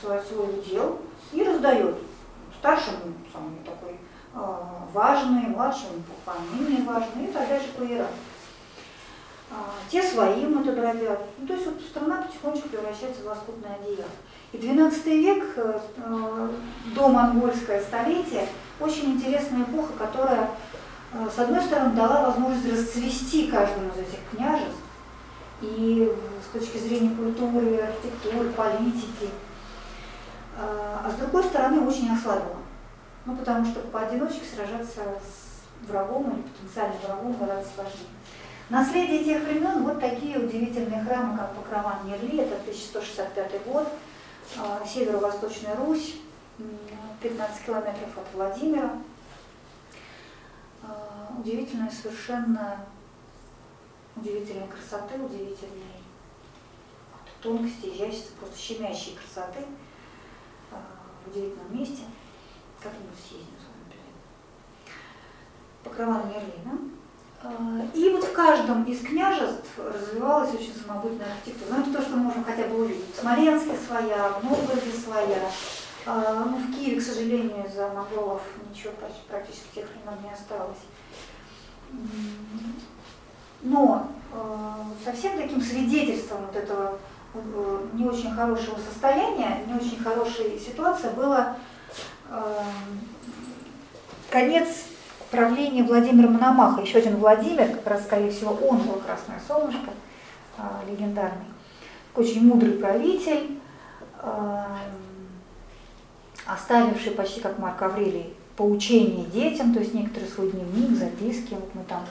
свой, 0.01 0.19
свой 0.21 0.59
удел 0.59 0.99
и 1.31 1.43
раздает 1.43 1.97
старшему 2.57 3.13
самый 3.31 3.59
такой 3.63 3.91
э, 4.33 4.55
важный, 4.91 5.49
младшему 5.49 6.01
фамильный 6.25 6.83
важный 6.83 7.25
и 7.25 7.31
так 7.31 7.47
дальше 7.47 7.67
по 7.77 7.83
иерархии. 7.83 8.15
А, 9.51 9.73
те 9.89 10.03
своим 10.03 10.59
это 10.61 10.73
дробят. 10.73 11.19
Ну, 11.39 11.47
то 11.47 11.53
есть 11.53 11.65
вот 11.65 11.81
страна 11.81 12.21
потихонечку 12.21 12.69
превращается 12.69 13.23
в 13.23 13.27
лоскутное 13.27 13.75
одеяло. 13.75 14.09
И 14.51 14.57
12 14.57 15.05
век, 15.05 15.43
э, 15.57 15.79
э, 15.97 16.49
до 16.95 17.07
монгольское 17.07 17.81
столетие, 17.81 18.47
очень 18.79 19.13
интересная 19.13 19.63
эпоха, 19.63 19.93
которая, 19.93 20.51
э, 21.13 21.29
с 21.35 21.39
одной 21.39 21.61
стороны, 21.61 21.95
дала 21.95 22.29
возможность 22.29 22.71
расцвести 22.71 23.47
каждому 23.47 23.89
из 23.89 24.07
этих 24.07 24.19
княжеств, 24.31 24.77
и 25.61 26.11
с 26.47 26.57
точки 26.57 26.77
зрения 26.77 27.15
культуры, 27.15 27.81
архитектуры, 27.81 28.49
политики, 28.49 29.29
а 30.57 31.09
с 31.09 31.19
другой 31.19 31.43
стороны, 31.43 31.85
очень 31.85 32.11
ослабила. 32.11 32.57
Ну, 33.25 33.35
потому 33.35 33.65
что 33.65 33.81
поодиночке 33.81 34.41
сражаться 34.45 35.01
с 35.21 35.87
врагом 35.87 36.31
или 36.31 36.41
потенциальным 36.41 36.97
врагом 37.05 37.33
гораздо 37.33 37.69
сложнее. 37.75 38.07
Наследие 38.69 39.23
тех 39.23 39.41
времен, 39.41 39.83
вот 39.83 39.99
такие 39.99 40.37
удивительные 40.37 41.03
храмы, 41.03 41.35
как 41.35 41.55
Покрован 41.55 42.05
Нерли, 42.05 42.41
это 42.41 42.55
1165 42.61 43.63
год, 43.65 43.87
а, 44.59 44.85
северо-восточная 44.85 45.75
Русь, 45.75 46.17
15 47.19 47.65
километров 47.65 48.15
от 48.15 48.31
Владимира. 48.31 48.91
А, 50.83 51.31
удивительная 51.39 51.89
совершенно, 51.89 52.85
удивительной 54.15 54.67
красоты, 54.67 55.19
удивительной 55.19 56.03
тонкости, 57.41 57.87
изящества, 57.87 58.35
просто 58.39 58.59
щемящей 58.59 59.17
красоты 59.17 59.65
а, 60.71 60.77
в 61.25 61.31
удивительном 61.31 61.75
месте. 61.75 62.03
Как-нибудь 62.83 63.17
съездим 63.17 63.55
с 63.57 63.63
вами, 63.65 63.99
Покрова 65.83 66.23
Мерлина. 66.27 66.98
И 67.93 68.09
вот 68.09 68.25
в 68.25 68.33
каждом 68.33 68.83
из 68.83 68.99
княжеств 68.99 69.69
развивалась 69.77 70.53
очень 70.53 70.73
самобытная 70.75 71.27
архитектура. 71.31 71.77
Ну, 71.77 71.81
это 71.81 71.93
то, 71.93 72.01
что 72.01 72.17
мы 72.17 72.23
можем 72.23 72.43
хотя 72.43 72.67
бы 72.67 72.83
увидеть. 72.83 73.15
В 73.15 73.21
Смоленске 73.21 73.77
своя, 73.87 74.29
в 74.29 74.43
Новгороде 74.43 74.91
своя. 74.91 75.49
А, 76.05 76.45
ну, 76.45 76.57
в 76.57 76.75
Киеве, 76.75 76.99
к 76.99 77.03
сожалению, 77.03 77.65
из-за 77.65 77.89
монголов 77.89 78.41
ничего 78.69 78.91
практически 79.29 79.75
тех 79.75 79.85
времен 79.89 80.21
не 80.23 80.31
осталось. 80.31 80.79
Но 83.61 84.07
э, 84.33 84.73
совсем 85.03 85.37
таким 85.37 85.61
свидетельством 85.61 86.45
вот 86.45 86.55
этого 86.55 86.99
э, 87.33 87.87
не 87.93 88.05
очень 88.05 88.31
хорошего 88.31 88.77
состояния, 88.77 89.63
не 89.65 89.73
очень 89.73 90.01
хорошей 90.01 90.59
ситуации 90.59 91.09
было 91.09 91.57
э, 92.29 92.63
конец 94.29 94.67
правления 95.31 95.83
Владимира 95.83 96.29
Мономаха, 96.29 96.81
еще 96.81 96.99
один 96.99 97.17
Владимир, 97.17 97.67
как 97.67 97.87
раз, 97.87 98.03
скорее 98.03 98.31
всего, 98.31 98.51
он 98.67 98.79
был 98.79 98.95
Красное 99.05 99.41
Солнышко, 99.47 99.91
а, 100.57 100.81
легендарный, 100.89 101.45
очень 102.15 102.45
мудрый 102.45 102.73
правитель, 102.73 103.59
а, 104.19 104.77
оставивший 106.45 107.11
почти 107.11 107.41
как 107.41 107.59
Марк 107.59 107.81
Аврелий 107.81 108.33
поучение 108.55 109.25
детям, 109.25 109.73
то 109.73 109.79
есть 109.79 109.93
некоторые 109.93 110.29
свой 110.29 110.51
дневник, 110.51 110.97
записки, 110.97 111.53
вот 111.53 111.73
мы 111.73 111.83
там 111.83 112.03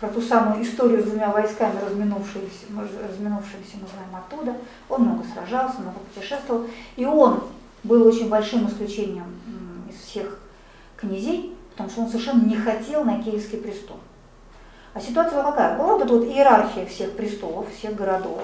про 0.00 0.08
ту 0.08 0.20
самую 0.20 0.64
историю 0.64 1.00
с 1.00 1.04
двумя 1.04 1.30
войсками, 1.30 1.78
разминувшимися, 1.78 2.66
разминувшимися 3.08 3.76
мы 3.80 3.86
знаем 3.86 4.16
оттуда. 4.16 4.56
Он 4.88 5.02
много 5.02 5.24
сражался, 5.32 5.80
много 5.80 5.98
путешествовал. 6.12 6.66
И 6.96 7.04
он 7.04 7.44
был 7.84 8.04
очень 8.08 8.28
большим 8.28 8.66
исключением 8.66 9.26
из 9.88 9.94
всех 10.00 10.40
князей, 10.96 11.51
потому 11.72 11.90
что 11.90 12.02
он 12.02 12.08
совершенно 12.08 12.44
не 12.44 12.56
хотел 12.56 13.04
на 13.04 13.22
Киевский 13.22 13.58
престол. 13.58 13.98
А 14.94 15.00
ситуация 15.00 15.42
какая? 15.42 15.78
Была 15.78 15.94
вот 15.94 16.02
эта 16.02 16.12
вот 16.12 16.24
иерархия 16.24 16.86
всех 16.86 17.16
престолов, 17.16 17.66
всех 17.74 17.94
городов. 17.94 18.42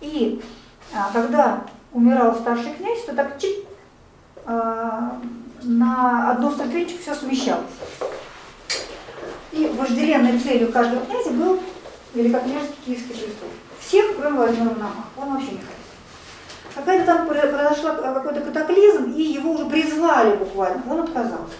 И 0.00 0.40
а, 0.94 1.10
когда 1.12 1.64
умирал 1.92 2.36
старший 2.36 2.72
князь, 2.74 3.04
то 3.04 3.14
так 3.14 3.38
чик, 3.38 3.64
а, 4.44 5.18
на 5.62 6.30
одну 6.30 6.52
ступенечку 6.52 6.98
все 7.00 7.14
смещалось. 7.14 7.64
И 9.50 9.66
вожделенной 9.66 10.38
целью 10.38 10.70
каждого 10.70 11.04
князя 11.06 11.30
был 11.30 11.60
великокняжеский 12.14 12.76
киевский 12.84 13.14
престол. 13.14 13.48
Всех, 13.80 14.16
кроме 14.16 14.36
Владимира 14.36 14.70
Мономаха. 14.70 15.04
Он 15.16 15.32
вообще 15.32 15.52
не 15.52 15.58
хотел. 15.58 15.76
Какая-то 16.74 17.06
там 17.06 17.26
произошла 17.26 17.94
какой-то 17.94 18.40
катаклизм, 18.42 19.12
и 19.12 19.22
его 19.22 19.52
уже 19.52 19.64
призвали 19.64 20.36
буквально. 20.36 20.82
Он 20.90 21.00
отказался. 21.00 21.54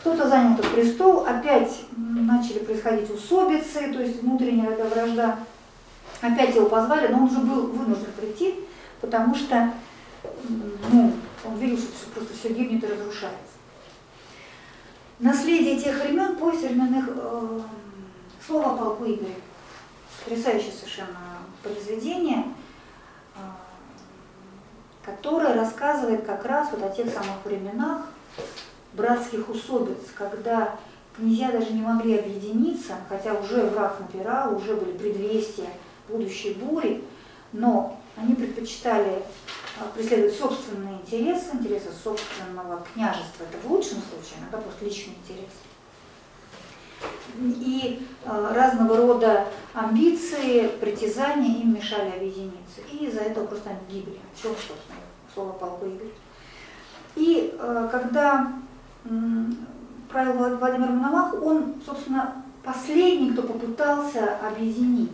Кто-то 0.00 0.28
занял 0.28 0.54
этот 0.54 0.72
престол, 0.72 1.26
опять 1.26 1.84
начали 1.96 2.60
происходить 2.60 3.10
усобицы, 3.10 3.92
то 3.92 4.00
есть 4.00 4.22
внутренняя 4.22 4.70
эта 4.70 4.84
вражда. 4.84 5.38
Опять 6.20 6.54
его 6.54 6.68
позвали, 6.68 7.08
но 7.08 7.18
он 7.18 7.24
уже 7.24 7.38
был 7.38 7.66
вынужден 7.68 8.12
прийти, 8.12 8.54
потому 9.00 9.34
что 9.34 9.72
ну, 10.90 11.12
он 11.44 11.58
видел, 11.58 11.78
что 11.78 11.92
все, 11.92 12.06
просто 12.14 12.34
все 12.34 12.52
гибнет 12.52 12.82
и 12.82 12.86
разрушается. 12.86 13.38
Наследие 15.18 15.78
тех 15.78 16.00
времен, 16.02 16.36
поезд 16.36 16.62
временных 16.62 17.06
э, 17.08 17.60
слова 18.46 18.76
полку 18.76 19.04
Игоря. 19.04 19.34
Потрясающее 20.24 20.72
совершенно 20.72 21.18
произведение, 21.62 22.44
э, 23.34 23.38
которое 25.04 25.54
рассказывает 25.54 26.24
как 26.24 26.44
раз 26.44 26.68
вот 26.70 26.82
о 26.82 26.90
тех 26.90 27.12
самых 27.12 27.44
временах, 27.44 28.06
братских 28.92 29.48
усобиц, 29.48 29.98
когда 30.14 30.76
князья 31.16 31.50
даже 31.50 31.72
не 31.72 31.82
могли 31.82 32.18
объединиться, 32.18 32.94
хотя 33.08 33.34
уже 33.34 33.64
враг 33.66 33.98
напирал, 34.00 34.56
уже 34.56 34.74
были 34.74 34.96
предвестия 34.96 35.68
будущей 36.08 36.54
бури, 36.54 37.04
но 37.52 37.98
они 38.16 38.34
предпочитали 38.34 39.22
а, 39.80 39.84
преследовать 39.94 40.36
собственные 40.36 40.96
интересы, 40.96 41.50
интересы 41.52 41.88
собственного 42.02 42.84
княжества, 42.92 43.44
это 43.44 43.58
в 43.66 43.70
лучшем 43.70 43.98
случае, 43.98 44.40
иногда 44.40 44.58
просто 44.58 44.84
личный 44.84 45.14
интерес. 45.22 45.52
И 47.40 48.02
э, 48.24 48.52
разного 48.54 48.96
рода 48.96 49.46
амбиции, 49.72 50.66
притязания 50.80 51.60
им 51.60 51.74
мешали 51.74 52.10
объединиться. 52.10 52.80
И 52.90 53.06
из-за 53.06 53.20
этого 53.20 53.46
просто 53.46 53.70
они 53.70 53.78
гибли. 53.88 54.18
Все, 54.34 54.48
собственно, 54.48 54.98
слово 55.32 55.52
полку 55.52 55.86
Игорь. 55.86 56.10
И 57.14 57.56
э, 57.56 57.88
когда 57.92 58.52
правил 60.08 60.56
Владимир 60.56 60.88
Мономах, 60.90 61.34
он, 61.42 61.74
собственно, 61.84 62.44
последний, 62.62 63.32
кто 63.32 63.42
попытался 63.42 64.38
объединить, 64.46 65.10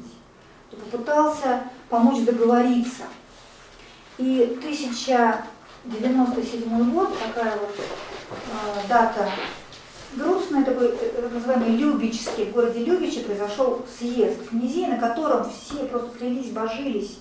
кто 0.68 0.76
попытался 0.78 1.62
помочь 1.88 2.22
договориться. 2.24 3.04
И 4.18 4.58
1097 4.60 6.92
год, 6.92 7.16
такая 7.18 7.56
вот 7.58 7.74
э, 7.76 7.80
дата 8.88 9.28
грустная, 10.14 10.64
такой 10.64 10.88
э, 10.88 11.22
так 11.22 11.32
называемый 11.32 11.76
Любический, 11.76 12.44
в 12.46 12.52
городе 12.52 12.84
Любиче 12.84 13.20
произошел 13.20 13.84
съезд 13.98 14.48
князей, 14.48 14.86
на 14.86 14.98
котором 14.98 15.50
все 15.50 15.84
просто 15.86 16.16
клялись, 16.16 16.50
божились 16.50 17.18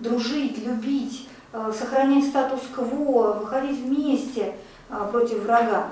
дружить, 0.00 0.58
любить, 0.58 1.26
э, 1.54 1.72
сохранять 1.76 2.26
статус-кво, 2.26 3.38
выходить 3.40 3.78
вместе– 3.78 4.54
против 4.88 5.42
врага. 5.42 5.90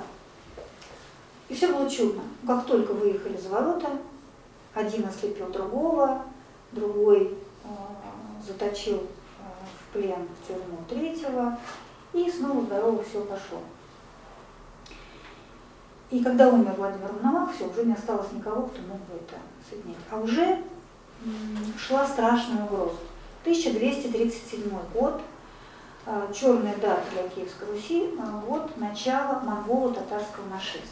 И 1.49 1.55
все 1.55 1.73
было 1.73 1.89
чудно. 1.89 2.23
Как 2.47 2.67
только 2.67 2.93
выехали 2.93 3.37
за 3.37 3.49
ворота, 3.49 3.89
один 4.75 5.07
ослепил 5.07 5.49
другого, 5.49 6.23
другой 6.73 7.35
э, 7.65 7.69
заточил 8.47 8.97
э, 8.97 9.03
в 9.81 9.93
плен 9.93 10.29
в 10.29 10.47
тюрьму 10.47 10.79
третьего, 10.89 11.59
и 12.13 12.31
снова 12.31 12.63
здорово 12.63 13.03
все 13.03 13.21
пошло. 13.23 13.61
И 16.11 16.23
когда 16.23 16.49
умер 16.49 16.75
Владимир 16.77 17.13
Мономах, 17.13 17.55
все, 17.55 17.69
уже 17.69 17.85
не 17.85 17.95
осталось 17.95 18.31
никого, 18.33 18.67
кто 18.67 18.81
мог 18.83 18.99
бы 18.99 19.17
это 19.17 19.37
соединить. 19.69 19.97
А 20.11 20.19
уже 20.19 20.63
шла 21.79 22.07
страшная 22.07 22.65
угроза. 22.65 22.97
1237 23.43 24.71
год, 24.95 25.15
а, 25.15 25.21
черная 26.33 26.77
дата 26.77 27.03
для 27.13 27.29
Киевской 27.29 27.69
Руси, 27.69 28.15
а, 28.21 28.41
вот 28.47 28.77
начало 28.77 29.41
монголо-татарского 29.41 30.47
нашествия. 30.49 30.83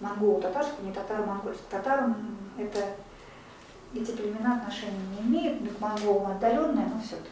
Монголо-татарского, 0.00 0.84
не 0.84 0.92
татаро-монгольского. 0.92 1.68
Татарам 1.70 2.16
это 2.58 2.80
эти 3.94 4.10
племена 4.12 4.56
отношения 4.56 4.98
не 5.12 5.28
имеют, 5.28 5.76
к 5.76 5.80
монголам 5.80 6.32
отдаленные, 6.32 6.86
но 6.86 7.00
все-таки. 7.00 7.30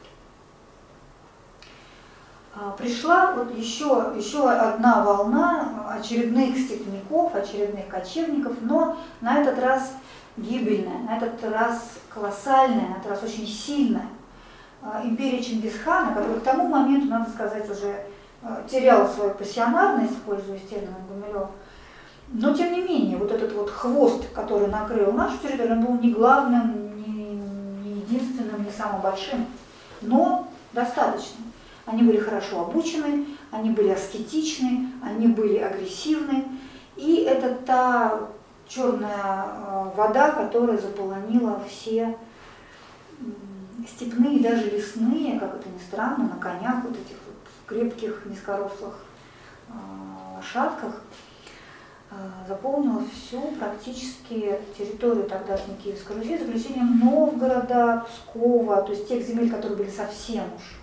А, 2.54 2.70
пришла 2.72 3.32
вот 3.32 3.56
еще, 3.56 4.12
еще 4.16 4.48
одна 4.48 5.02
волна 5.04 5.86
очередных 5.88 6.56
степняков, 6.56 7.34
очередных 7.34 7.88
кочевников, 7.88 8.54
но 8.60 8.96
на 9.20 9.40
этот 9.40 9.58
раз 9.58 9.92
гибельная, 10.36 10.98
на 11.00 11.16
этот 11.16 11.42
раз 11.50 11.98
колоссальная, 12.08 12.88
на 12.88 12.96
этот 12.96 13.06
раз 13.06 13.22
очень 13.22 13.46
сильная. 13.46 14.06
А, 14.80 15.02
империя 15.04 15.42
Чингисхана, 15.42 16.14
который 16.14 16.40
к 16.40 16.44
тому 16.44 16.68
моменту, 16.68 17.08
надо 17.08 17.30
сказать, 17.30 17.68
уже 17.68 18.04
а, 18.42 18.62
терял 18.70 19.08
свою 19.08 19.30
пассионарность, 19.34 20.22
пользуясь 20.22 20.68
термином 20.68 21.06
Гумилев, 21.08 21.48
Но 22.28 22.54
тем 22.54 22.72
не 22.72 22.82
менее, 22.82 23.16
вот 23.16 23.32
этот 23.32 23.52
вот 23.54 23.70
хвост, 23.70 24.30
который 24.32 24.68
накрыл 24.68 25.12
нашу 25.12 25.38
территорию, 25.38 25.78
он 25.78 25.84
был 25.84 25.94
не 26.00 26.12
главным, 26.12 26.96
не, 26.96 27.12
не 27.82 28.00
единственным, 28.00 28.64
не 28.64 28.70
самым 28.70 29.00
большим, 29.00 29.46
но 30.00 30.46
достаточным. 30.72 31.52
Они 31.86 32.02
были 32.02 32.18
хорошо 32.18 32.60
обучены, 32.60 33.26
они 33.50 33.70
были 33.70 33.88
аскетичны, 33.88 34.90
они 35.02 35.26
были 35.26 35.56
агрессивны. 35.56 36.44
И 36.96 37.26
это 37.26 37.54
та 37.66 38.20
черная 38.68 39.46
э, 39.46 39.90
вода, 39.96 40.32
которая 40.32 40.76
заполонила 40.76 41.60
все 41.66 42.16
степные, 43.86 44.40
даже 44.40 44.70
лесные, 44.70 45.38
как 45.38 45.56
это 45.56 45.68
ни 45.68 45.78
странно, 45.78 46.28
на 46.28 46.36
конях 46.36 46.82
вот 46.84 46.92
этих 46.92 47.16
вот 47.26 47.36
крепких, 47.66 48.26
низкорослых 48.26 48.94
лошадках, 50.38 51.02
э, 52.10 52.14
заполнила 52.46 53.02
всю 53.12 53.40
практически 53.58 54.58
территорию 54.76 55.28
тогдашней 55.28 55.76
Киевской 55.76 56.16
Руси, 56.16 56.38
за 56.38 56.44
исключением 56.44 56.98
Новгорода, 56.98 58.06
Пскова, 58.08 58.82
то 58.82 58.92
есть 58.92 59.08
тех 59.08 59.26
земель, 59.26 59.50
которые 59.50 59.76
были 59.76 59.90
совсем 59.90 60.44
уж 60.56 60.78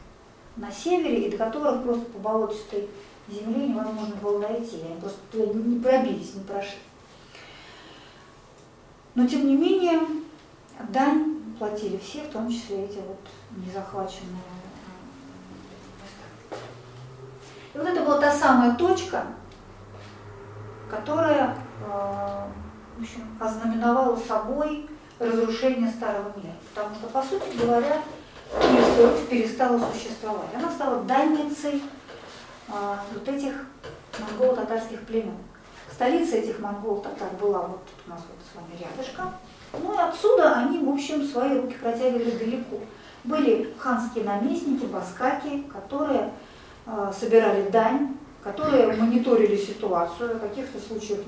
на 0.55 0.71
севере 0.71 1.27
и 1.27 1.31
до 1.31 1.37
которых 1.37 1.83
просто 1.83 2.05
по 2.05 2.19
болотистой 2.19 2.87
земле 3.27 3.67
невозможно 3.67 4.15
было 4.21 4.39
дойти. 4.39 4.77
Они 4.85 4.99
просто 4.99 5.19
туда 5.31 5.45
не 5.53 5.79
пробились, 5.79 6.33
не 6.35 6.43
прошли. 6.43 6.77
Но 9.15 9.27
тем 9.27 9.47
не 9.47 9.55
менее, 9.55 9.99
дань 10.89 11.34
платили 11.57 11.97
все, 11.97 12.23
в 12.23 12.31
том 12.31 12.49
числе 12.49 12.85
эти 12.85 12.97
вот 12.97 13.19
незахваченные 13.51 14.41
места. 16.01 16.57
И 17.73 17.77
вот 17.77 17.87
это 17.87 18.01
была 18.03 18.19
та 18.19 18.31
самая 18.31 18.75
точка, 18.75 19.25
которая 20.89 21.57
в 22.97 23.01
общем, 23.01 23.37
ознаменовала 23.39 24.15
собой 24.15 24.89
разрушение 25.19 25.89
старого 25.91 26.31
мира. 26.35 26.55
Потому 26.73 26.95
что, 26.95 27.07
по 27.07 27.21
сути 27.21 27.57
говоря, 27.57 28.01
Киевская 28.61 29.11
Русь 29.11 29.27
перестала 29.29 29.91
существовать. 29.91 30.49
Она 30.55 30.71
стала 30.71 31.03
данницей 31.03 31.83
а, 32.69 33.03
вот 33.13 33.27
этих 33.27 33.53
монголо-татарских 34.19 35.01
племен. 35.05 35.37
Столица 35.91 36.37
этих 36.37 36.59
монгол-татар 36.59 37.29
была 37.41 37.61
вот 37.61 37.81
у 38.05 38.09
нас 38.09 38.19
вот 38.19 38.37
с 38.51 38.55
вами 38.55 38.79
рядышком. 38.79 39.33
Ну 39.83 39.93
и 39.93 40.01
отсюда 40.01 40.55
они, 40.55 40.79
в 40.79 40.89
общем, 40.89 41.23
свои 41.23 41.59
руки 41.59 41.75
протягивали 41.81 42.31
далеко. 42.31 42.79
Были 43.23 43.73
ханские 43.77 44.23
наместники, 44.23 44.85
баскаки, 44.85 45.63
которые 45.71 46.31
э, 46.85 47.11
собирали 47.17 47.69
дань, 47.69 48.15
которые 48.43 48.95
мониторили 48.95 49.57
ситуацию, 49.57 50.35
в 50.35 50.39
каких-то 50.39 50.79
случаях 50.79 51.21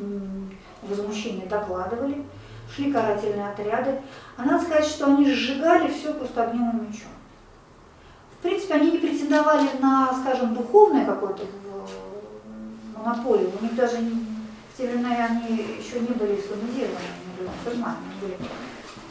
возмущения 0.84 1.48
докладывали, 1.48 2.24
шли 2.74 2.92
карательные 2.92 3.50
отряды. 3.50 4.00
А 4.38 4.44
надо 4.44 4.64
сказать, 4.64 4.86
что 4.86 5.08
они 5.08 5.32
сжигали 5.32 5.92
все 5.92 6.14
просто 6.14 6.44
огнем 6.44 6.70
и 6.78 6.88
мечом. 6.88 7.10
В 8.38 8.44
принципе, 8.44 8.76
они 8.76 8.92
не 8.92 8.98
претендовали 9.00 9.68
на, 9.82 10.14
скажем, 10.22 10.54
духовное 10.54 11.06
какое-то 11.06 11.44
э, 11.44 11.48
монополию. 12.96 13.52
У 13.60 13.64
них 13.64 13.76
даже 13.76 13.98
в 13.98 14.78
те 14.78 14.88
времена 14.88 15.26
они 15.26 15.56
еще 15.80 16.00
не 16.00 16.14
были 16.14 16.40
исламизированы, 16.40 17.00
они 17.00 17.36
были 17.36 17.50
мусульмане, 17.50 17.98
были, 18.22 18.38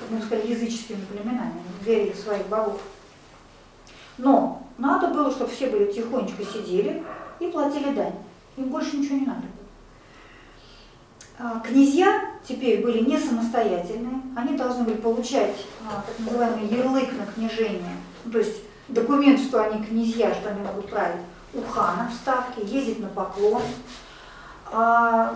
как 0.01 0.11
мы 0.11 0.21
сказали, 0.21 0.53
языческими 0.53 1.05
племенами, 1.05 1.55
верили 1.83 2.13
в 2.13 2.19
своих 2.19 2.47
богов. 2.47 2.81
Но 4.19 4.63
надо 4.79 5.09
было, 5.09 5.31
чтобы 5.31 5.51
все 5.51 5.69
были 5.69 5.91
тихонечко 5.91 6.45
сидели 6.45 7.03
и 7.41 7.49
платили 7.49 7.95
дань. 7.95 8.15
Им 8.57 8.69
больше 8.69 8.97
ничего 8.97 9.19
не 9.19 9.27
надо 9.27 9.41
было. 9.41 9.57
А, 11.39 11.61
князья 11.61 12.31
теперь 12.49 12.83
были 12.83 13.01
не 13.01 13.19
самостоятельные, 13.19 14.23
они 14.35 14.57
должны 14.57 14.85
были 14.85 14.97
получать 14.97 15.67
а, 15.87 16.03
так 16.07 16.19
называемый 16.19 16.67
ярлык 16.69 17.13
на 17.13 17.27
княжение, 17.27 17.97
ну, 18.25 18.33
то 18.33 18.39
есть 18.39 18.63
документ, 18.89 19.41
что 19.41 19.63
они 19.63 19.85
князья, 19.85 20.35
что 20.35 20.49
они 20.49 20.61
могут 20.61 20.89
править 20.89 21.21
у 21.53 21.61
хана 21.63 22.11
в 22.11 22.15
ставке, 22.15 22.65
ездить 22.65 23.01
на 23.01 23.09
поклон. 23.09 23.63
А 24.73 25.35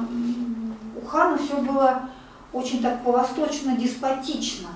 у 1.00 1.06
хана 1.06 1.38
все 1.38 1.58
было 1.58 2.08
очень 2.52 2.82
так 2.82 3.04
по-восточно 3.04 3.76
деспотично, 3.76 4.70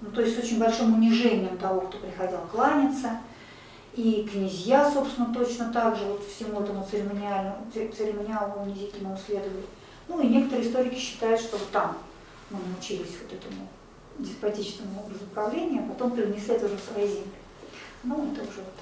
ну, 0.00 0.10
то 0.10 0.20
есть 0.20 0.36
с 0.36 0.44
очень 0.44 0.58
большим 0.58 0.94
унижением 0.94 1.56
того, 1.58 1.82
кто 1.82 1.98
приходил 1.98 2.40
кланяться. 2.50 3.20
И 3.94 4.26
князья, 4.30 4.90
собственно, 4.90 5.34
точно 5.34 5.70
так 5.70 5.96
же 5.96 6.04
вот 6.06 6.26
всему 6.26 6.60
этому 6.60 6.86
церемониальному, 6.90 7.66
церемониалу 7.72 8.62
унизительному 8.62 9.18
следовали. 9.24 9.66
Ну 10.08 10.20
и 10.20 10.28
некоторые 10.28 10.66
историки 10.66 10.98
считают, 10.98 11.40
что 11.40 11.58
вот 11.58 11.70
там 11.70 11.98
мы 12.50 12.58
научились 12.70 13.16
вот 13.22 13.32
этому 13.32 13.68
деспотичному 14.18 15.00
образу 15.00 15.24
правления, 15.34 15.80
а 15.80 15.92
потом 15.92 16.12
принесли 16.12 16.54
это 16.54 16.66
уже 16.66 16.76
в 16.76 16.80
свои 16.80 17.06
земли. 17.06 17.32
Ну, 18.02 18.32
это 18.32 18.42
уже 18.42 18.60
вот 18.60 18.74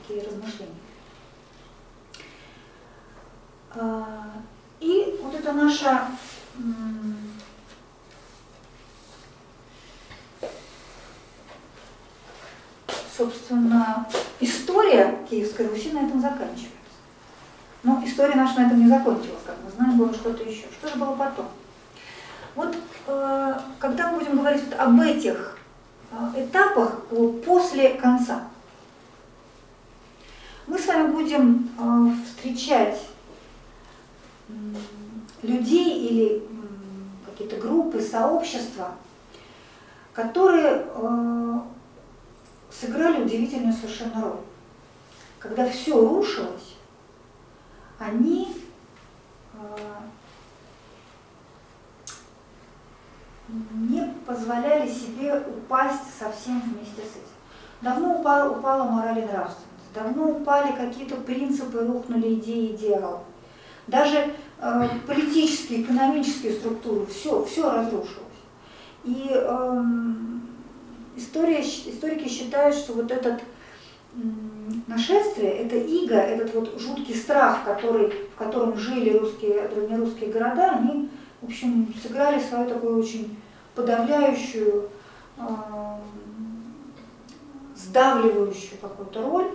такие 0.00 0.22
размышления. 0.22 0.74
А, 3.74 4.32
и 4.80 5.18
вот 5.22 5.34
это 5.34 5.52
наша 5.52 6.08
собственно, 13.16 14.06
история 14.40 15.18
Киевской 15.28 15.66
Руси 15.68 15.92
на 15.92 16.06
этом 16.06 16.20
заканчивается. 16.20 16.70
Но 17.82 18.02
история 18.04 18.34
наша 18.34 18.60
на 18.60 18.66
этом 18.66 18.80
не 18.80 18.88
закончилась, 18.88 19.42
как 19.44 19.56
мы 19.64 19.70
знаем, 19.70 19.96
было 19.96 20.12
что-то 20.12 20.42
еще. 20.42 20.64
Что 20.72 20.88
же 20.88 20.96
было 20.96 21.14
потом? 21.14 21.46
Вот 22.54 22.76
э, 23.06 23.54
когда 23.78 24.10
мы 24.10 24.18
будем 24.18 24.38
говорить 24.38 24.64
вот 24.64 24.78
об 24.78 25.00
этих 25.00 25.58
э, 26.10 26.44
этапах 26.44 27.02
после 27.44 27.90
конца, 27.94 28.44
мы 30.66 30.78
с 30.78 30.86
вами 30.86 31.12
будем 31.12 31.70
э, 31.78 32.24
встречать 32.26 33.00
людей 35.42 36.08
или 36.08 36.42
какие-то 37.26 37.56
группы, 37.56 38.00
сообщества, 38.00 38.94
которые 40.12 40.86
сыграли 42.80 43.22
удивительную 43.22 43.72
совершенно 43.72 44.22
роль. 44.22 44.40
Когда 45.38 45.68
все 45.68 45.98
рушилось, 45.98 46.76
они 47.98 48.48
а, 49.54 50.02
не 53.48 54.02
позволяли 54.26 54.88
себе 54.88 55.42
упасть 55.46 56.18
совсем 56.18 56.60
вместе 56.60 57.02
с 57.02 57.16
этим. 57.16 57.36
Давно 57.82 58.20
упала, 58.20 58.50
упала 58.50 58.84
мораль 58.90 59.18
и 59.18 59.22
нравственность, 59.22 59.92
давно 59.94 60.30
упали 60.30 60.72
какие-то 60.72 61.16
принципы, 61.16 61.86
рухнули 61.86 62.34
идеи, 62.34 62.74
идеалы. 62.74 63.18
Даже 63.86 64.34
э, 64.58 64.88
политические, 65.06 65.82
экономические 65.82 66.54
структуры, 66.54 67.06
все, 67.06 67.44
все 67.44 67.70
разрушилось. 67.70 68.24
И 69.04 69.28
э, 69.30 69.82
история, 71.16 71.60
историки 71.60 72.28
считают, 72.28 72.76
что 72.76 72.92
вот 72.92 73.10
этот 73.10 73.42
нашествие, 74.86 75.50
это 75.58 75.76
иго, 75.76 76.16
этот 76.16 76.54
вот 76.54 76.80
жуткий 76.80 77.14
страх, 77.14 77.64
который, 77.64 78.10
в 78.34 78.36
котором 78.36 78.76
жили 78.76 79.16
русские, 79.16 79.68
древнерусские 79.68 80.30
города, 80.30 80.72
они, 80.72 81.10
в 81.42 81.46
общем, 81.46 81.94
сыграли 82.02 82.40
свою 82.40 82.68
такую 82.68 82.98
очень 82.98 83.36
подавляющую, 83.74 84.88
э, 85.38 85.42
сдавливающую 87.76 88.78
какую-то 88.80 89.22
роль. 89.22 89.50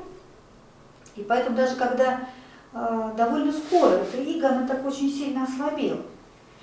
И 1.15 1.23
поэтому 1.23 1.57
даже 1.57 1.75
когда 1.75 2.27
э, 2.73 3.11
довольно 3.17 3.51
скоро 3.51 3.95
эта 3.95 4.17
иго, 4.17 4.49
она 4.49 4.67
так 4.67 4.85
очень 4.85 5.11
сильно 5.11 5.43
ослабела. 5.43 6.01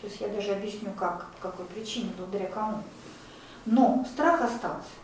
Сейчас 0.01 0.21
я 0.21 0.29
даже 0.29 0.53
объясню, 0.53 0.91
как, 0.97 1.27
по 1.41 1.49
какой 1.49 1.67
причине, 1.67 2.11
благодаря 2.17 2.47
кому. 2.47 2.83
Но 3.71 4.03
страх 4.11 4.41
остался. 4.41 4.97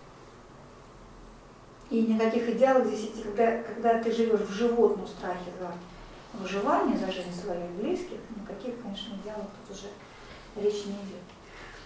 И 1.90 2.00
никаких 2.00 2.48
идеалов 2.48 2.86
здесь, 2.86 3.10
когда, 3.22 3.58
когда 3.62 4.02
ты 4.02 4.10
живешь 4.10 4.40
в 4.40 4.52
животном 4.52 5.06
страхе 5.06 5.50
за 5.60 5.70
выживание, 6.40 6.96
за 6.96 7.12
жизнь 7.12 7.32
своих 7.32 7.70
близких, 7.72 8.16
никаких, 8.34 8.80
конечно, 8.80 9.14
идеалов 9.16 9.46
тут 9.68 9.76
уже 9.76 9.88
речь 10.56 10.86
не 10.86 10.92
идет. 10.92 11.22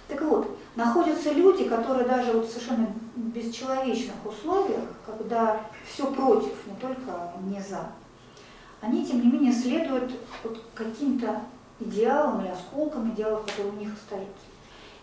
Так 0.07 0.22
вот, 0.22 0.57
находятся 0.76 1.33
люди, 1.33 1.68
которые 1.68 2.07
даже 2.07 2.33
вот 2.33 2.47
в 2.47 2.51
совершенно 2.51 2.87
бесчеловечных 3.16 4.24
условиях, 4.24 4.85
когда 5.05 5.61
все 5.85 6.11
против, 6.12 6.53
не 6.66 6.76
только 6.81 7.33
не 7.43 7.61
за, 7.61 7.89
они, 8.81 9.05
тем 9.05 9.20
не 9.20 9.33
менее, 9.33 9.53
следуют 9.53 10.12
вот 10.45 10.62
каким-то 10.74 11.41
идеалам 11.81 12.41
или 12.41 12.51
осколкам 12.51 13.11
идеалов, 13.11 13.45
которые 13.47 13.72
у 13.72 13.76
них 13.76 13.93
остаются. 13.93 14.47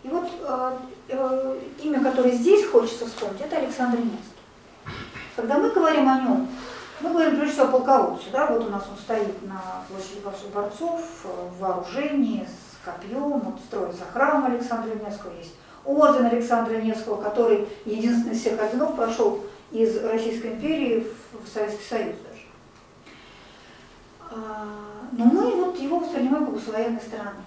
И 0.06 0.08
вот 0.08 0.28
э, 0.40 0.70
э, 1.08 1.58
имя, 1.82 2.00
которое 2.00 2.30
здесь 2.30 2.64
хочется 2.66 3.06
вспомнить, 3.06 3.40
это 3.40 3.56
Александр 3.56 3.98
Невский. 3.98 4.94
Когда 5.34 5.58
мы 5.58 5.70
говорим 5.70 6.08
о 6.08 6.20
нем, 6.20 6.48
мы 7.00 7.10
говорим 7.10 7.36
прежде 7.36 7.54
всего 7.54 7.66
о 7.66 7.72
полководце. 7.72 8.26
Да? 8.30 8.46
Вот 8.46 8.68
у 8.68 8.70
нас 8.70 8.84
он 8.88 8.96
стоит 8.98 9.42
на 9.48 9.60
площади 9.88 10.24
Ваших 10.24 10.50
Борцов 10.54 11.02
в 11.24 11.60
вооружении, 11.60 12.46
с 12.46 12.84
копьем, 12.84 13.40
вот 13.40 13.58
строится 13.66 14.04
храм 14.12 14.44
Александра 14.44 14.94
Невского, 14.94 15.32
есть 15.36 15.54
орден 15.84 16.26
Александра 16.26 16.76
Невского, 16.76 17.20
который 17.20 17.66
единственный 17.84 18.34
из 18.34 18.40
всех 18.40 18.62
орденов 18.62 18.94
прошел 18.94 19.44
из 19.72 20.04
Российской 20.04 20.52
империи 20.52 21.04
в 21.32 21.48
Советский 21.52 21.84
Союз 21.84 22.14
даже. 22.22 22.44
А, 24.30 24.68
но 25.10 25.24
мы 25.24 25.50
вот 25.64 25.80
его 25.80 25.98
воспринимаем 25.98 26.46
как 26.46 26.62
с 26.62 26.68
военной 26.68 27.00
стороны. 27.00 27.42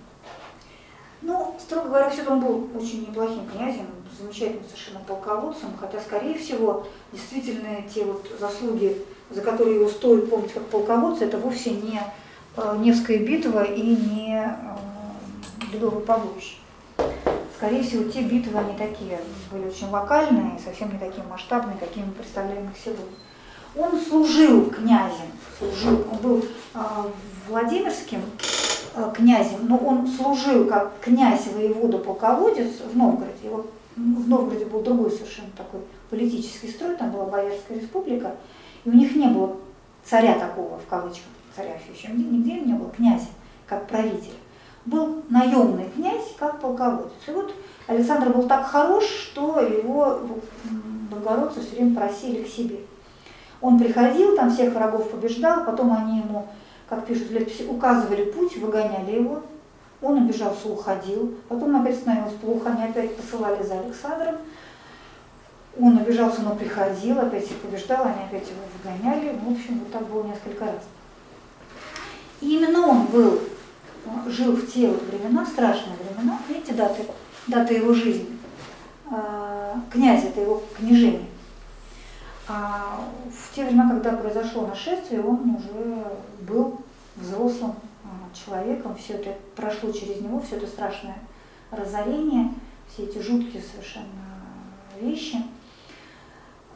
Ну, 1.21 1.55
строго 1.59 1.89
говоря, 1.89 2.09
все 2.09 2.23
он 2.27 2.39
был 2.39 2.69
очень 2.75 3.01
неплохим 3.01 3.45
князем, 3.49 3.87
замечательным 4.17 4.63
совершенно 4.65 4.99
полководцем, 4.99 5.69
хотя, 5.79 5.99
скорее 5.99 6.37
всего, 6.37 6.87
действительно 7.11 7.81
те 7.93 8.05
вот 8.05 8.25
заслуги, 8.39 9.01
за 9.29 9.41
которые 9.41 9.75
его 9.75 9.89
стоит 9.89 10.29
помнить 10.29 10.53
как 10.53 10.63
полководца, 10.67 11.25
это 11.25 11.37
вовсе 11.37 11.71
не 11.71 12.01
э, 12.55 12.77
Невская 12.79 13.19
битва 13.19 13.63
и 13.63 13.81
не 13.81 14.35
э, 14.35 15.73
Ледовый 15.73 16.03
побоище. 16.03 16.55
Скорее 17.57 17.83
всего, 17.83 18.09
те 18.09 18.21
битвы, 18.21 18.57
они 18.57 18.77
такие 18.77 19.19
были 19.51 19.67
очень 19.67 19.89
локальные, 19.89 20.59
совсем 20.63 20.91
не 20.93 20.97
такие 20.97 21.23
масштабные, 21.27 21.77
какими 21.77 22.05
мы 22.05 22.13
представляем 22.13 22.69
их 22.69 22.77
сегодня. 22.83 23.05
Он 23.75 23.99
служил 23.99 24.69
князем, 24.71 25.31
служил, 25.59 26.05
он 26.11 26.17
был 26.19 26.45
э, 26.73 26.79
Владимирским 27.49 28.21
князем, 29.15 29.67
но 29.67 29.77
он 29.77 30.07
служил 30.07 30.65
как 30.67 30.93
князь 31.01 31.47
воевода 31.47 31.97
полководец 31.97 32.81
в 32.81 32.97
Новгороде. 32.97 33.45
Его, 33.45 33.65
в 33.95 34.27
Новгороде 34.29 34.65
был 34.65 34.81
другой 34.81 35.11
совершенно 35.11 35.49
такой 35.55 35.81
политический 36.09 36.69
строй, 36.69 36.95
там 36.95 37.11
была 37.11 37.25
Боярская 37.25 37.79
республика, 37.79 38.35
и 38.85 38.89
у 38.89 38.93
них 38.93 39.15
не 39.15 39.27
было 39.27 39.57
царя 40.03 40.37
такого, 40.39 40.77
в 40.79 40.87
кавычках, 40.89 41.27
царя 41.55 41.75
еще 41.93 42.11
нигде 42.11 42.59
не 42.59 42.73
было, 42.73 42.89
князя, 42.89 43.27
как 43.67 43.87
правителя. 43.87 44.33
Был 44.85 45.23
наемный 45.29 45.89
князь, 45.93 46.33
как 46.37 46.59
полководец. 46.59 47.11
И 47.27 47.31
вот 47.31 47.53
Александр 47.87 48.29
был 48.29 48.47
так 48.47 48.65
хорош, 48.65 49.03
что 49.05 49.59
его 49.59 50.21
благородцы 51.11 51.61
все 51.61 51.75
время 51.75 51.95
просили 51.95 52.43
к 52.43 52.47
себе. 52.47 52.79
Он 53.61 53.77
приходил, 53.77 54.35
там 54.35 54.49
всех 54.49 54.73
врагов 54.73 55.11
побеждал, 55.11 55.65
потом 55.65 55.91
они 55.91 56.19
ему, 56.19 56.47
как 56.89 57.05
пишут 57.05 57.29
летописи, 57.29 57.63
указывали 57.63 58.31
путь, 58.31 58.57
выгоняли 58.57 59.15
его. 59.15 59.43
Он 60.01 60.17
обижался, 60.17 60.67
уходил. 60.67 61.35
Потом 61.47 61.79
опять 61.79 61.97
становилось 61.97 62.33
плохо, 62.33 62.71
они 62.71 62.85
опять 62.85 63.15
посылали 63.15 63.61
за 63.63 63.79
Александром. 63.79 64.37
Он 65.79 65.97
обижался, 65.97 66.41
но 66.41 66.55
приходил, 66.55 67.19
опять 67.19 67.49
их 67.49 67.57
побеждал, 67.57 68.05
они 68.05 68.23
опять 68.25 68.49
его 68.49 68.61
выгоняли. 68.73 69.37
В 69.37 69.51
общем, 69.51 69.79
вот 69.79 69.91
так 69.91 70.07
было 70.07 70.23
несколько 70.23 70.65
раз. 70.65 70.83
И 72.41 72.57
именно 72.57 72.87
он 72.87 73.05
был, 73.05 73.39
жил 74.25 74.53
в 74.53 74.71
те 74.71 74.87
вот 74.87 75.03
времена, 75.03 75.45
страшные 75.45 75.95
времена, 75.97 76.39
видите, 76.47 76.73
даты, 76.73 77.03
даты 77.47 77.75
его 77.75 77.93
жизни. 77.93 78.39
А, 79.11 79.79
князь 79.91 80.23
это 80.23 80.41
его 80.41 80.63
княжение. 80.77 81.25
А 82.51 83.07
в 83.31 83.55
те 83.55 83.63
времена, 83.63 83.91
когда 83.91 84.13
произошло 84.13 84.65
нашествие, 84.65 85.23
он 85.23 85.55
уже 85.55 86.03
был 86.41 86.81
взрослым 87.15 87.75
а, 88.03 88.35
человеком, 88.35 88.95
все 88.95 89.13
это 89.13 89.37
прошло 89.55 89.91
через 89.91 90.19
него, 90.19 90.39
все 90.39 90.55
это 90.55 90.65
страшное 90.65 91.19
разорение, 91.69 92.51
все 92.91 93.03
эти 93.03 93.19
жуткие 93.19 93.61
совершенно 93.61 94.07
вещи. 94.99 95.37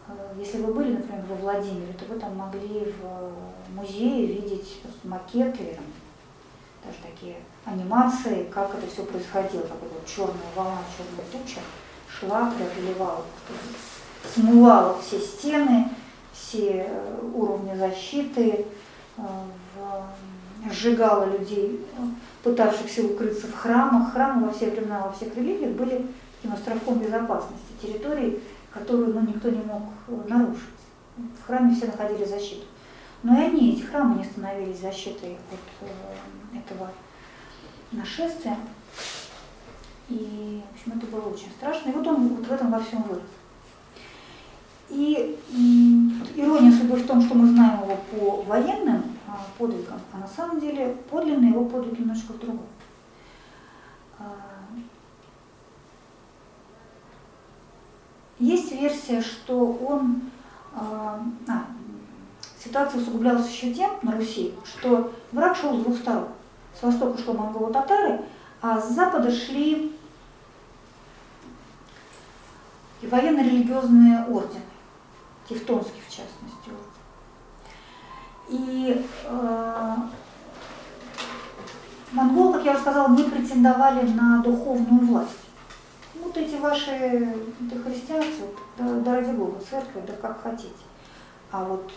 А, 0.08 0.36
если 0.38 0.62
вы 0.62 0.76
были, 0.76 0.94
например, 0.94 1.26
во 1.28 1.36
Владимире, 1.38 1.94
то 1.94 2.06
вы 2.06 2.20
там 2.20 2.38
могли 2.38 2.94
в 3.02 3.76
музее 3.76 4.28
видеть 4.28 4.80
макеты, 5.04 5.80
даже 6.86 6.98
такие 7.02 7.38
анимации, 7.66 8.44
как 8.54 8.76
это 8.76 8.86
все 8.86 9.04
происходило, 9.06 9.64
как 9.64 9.82
вот 9.82 10.06
черная 10.06 10.36
волна, 10.56 10.78
черная 10.96 11.26
туча 11.32 11.62
шла, 12.08 12.52
преодолевала 12.52 13.24
смывала 14.34 15.00
все 15.02 15.20
стены, 15.20 15.90
все 16.32 16.88
э, 16.88 17.20
уровни 17.34 17.76
защиты, 17.76 18.66
э, 19.18 19.22
сжигала 20.72 21.26
людей, 21.26 21.86
пытавшихся 22.44 23.06
укрыться 23.06 23.48
в 23.48 23.56
храмах. 23.56 24.14
Храмы 24.14 24.48
во 24.48 24.54
все 24.54 24.70
времена, 24.70 25.02
во 25.02 25.12
всех 25.12 25.36
религиях 25.36 25.72
были 25.72 26.06
таким 26.38 26.54
островком 26.54 27.00
безопасности, 27.00 27.82
территории, 27.82 28.40
которую 28.72 29.14
ну, 29.14 29.22
никто 29.22 29.50
не 29.50 29.64
мог 29.64 29.84
э, 30.08 30.16
нарушить. 30.28 30.64
В 31.18 31.46
храме 31.46 31.76
все 31.76 31.88
находили 31.88 32.26
защиту. 32.26 32.66
Но 33.22 33.40
и 33.40 33.46
они, 33.46 33.74
эти 33.74 33.82
храмы, 33.82 34.18
не 34.18 34.26
становились 34.26 34.80
защитой 34.80 35.38
от 35.52 36.58
этого 36.58 36.92
нашествия. 37.92 38.58
И, 40.10 40.62
в 40.70 40.76
общем, 40.76 40.98
это 40.98 41.06
было 41.08 41.30
очень 41.30 41.52
страшно. 41.52 41.90
И 41.90 41.94
вот 41.94 42.06
он 42.06 42.28
вот 42.30 42.46
в 42.46 42.52
этом 42.52 42.72
во 42.72 42.80
всем 42.80 43.04
вырос. 43.04 43.24
И 44.94 45.40
ирония 46.36 46.72
судьбы 46.72 46.98
в 46.98 47.08
том, 47.08 47.20
что 47.20 47.34
мы 47.34 47.48
знаем 47.48 47.82
его 47.82 47.98
по 48.12 48.44
военным 48.44 49.04
а, 49.28 49.40
подвигам, 49.58 50.00
а 50.14 50.20
на 50.20 50.28
самом 50.28 50.60
деле 50.60 50.96
подлинный 51.10 51.50
его 51.50 51.66
подвиг 51.66 51.98
немножко 51.98 52.34
в 52.34 52.40
другом. 52.40 52.68
А, 54.20 54.26
есть 58.38 58.72
версия, 58.72 59.22
что 59.22 59.66
он... 59.66 60.22
А, 60.76 61.24
а, 61.48 61.66
ситуация 62.64 63.02
усугублялась 63.02 63.50
еще 63.50 63.74
тем 63.74 63.92
на 64.04 64.16
Руси, 64.16 64.54
что 64.64 65.12
враг 65.32 65.58
шел 65.58 65.80
с 65.80 65.84
двух 65.84 65.98
сторон. 65.98 66.28
С 66.80 66.84
востока 66.84 67.20
шло 67.20 67.34
монголо-татары, 67.34 68.22
а 68.62 68.80
с 68.80 68.92
запада 68.92 69.32
шли 69.32 69.92
военно-религиозные 73.02 74.26
ордены 74.26 74.62
тевтонский 75.48 76.02
в 76.08 76.12
частности. 76.12 76.70
И 78.50 79.06
э, 79.26 79.96
монголы, 82.12 82.54
как 82.54 82.66
я 82.66 82.72
уже 82.74 82.82
сказала, 82.82 83.10
не 83.10 83.24
претендовали 83.24 84.08
на 84.08 84.42
духовную 84.44 85.06
власть. 85.06 85.38
Вот 86.16 86.38
эти 86.38 86.56
ваши 86.56 86.92
это 86.92 87.84
христианцы, 87.84 88.44
да, 88.78 88.86
да 89.00 89.16
ради 89.16 89.32
Бога, 89.32 89.60
церковь, 89.70 90.06
да 90.06 90.14
как 90.22 90.42
хотите. 90.44 90.72
А 91.52 91.64
вот 91.64 91.92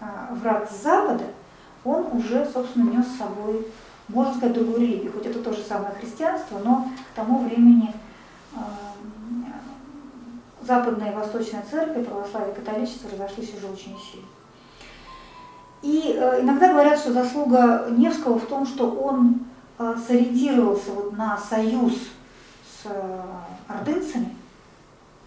э, 0.00 0.04
враг 0.30 0.70
с 0.70 0.82
запада, 0.82 1.24
он 1.84 2.06
уже, 2.12 2.46
собственно, 2.46 2.90
нес 2.90 3.06
с 3.06 3.18
собой, 3.18 3.66
можно 4.08 4.34
сказать, 4.34 4.54
другую 4.54 4.80
религию. 4.80 5.12
Хоть 5.12 5.26
это 5.26 5.42
то 5.42 5.52
же 5.52 5.62
самое 5.62 5.94
христианство, 5.94 6.58
но 6.58 6.88
к 7.12 7.16
тому 7.16 7.40
времени 7.40 7.92
э, 8.54 8.58
западная 10.66 11.12
и 11.12 11.14
восточная 11.14 11.64
церковь, 11.68 12.06
православие 12.06 12.52
и 12.52 12.54
католичество 12.54 13.10
разошлись 13.10 13.54
уже 13.54 13.66
очень 13.66 13.98
сильно. 13.98 14.26
И 15.82 16.16
э, 16.16 16.42
иногда 16.42 16.68
говорят, 16.68 16.98
что 16.98 17.12
заслуга 17.12 17.88
Невского 17.90 18.38
в 18.38 18.46
том, 18.46 18.66
что 18.66 18.90
он 18.90 19.40
э, 19.78 19.94
сориентировался 20.06 20.92
вот 20.92 21.16
на 21.16 21.36
союз 21.36 21.94
с 21.94 22.86
э, 22.86 23.20
ордынцами, 23.66 24.36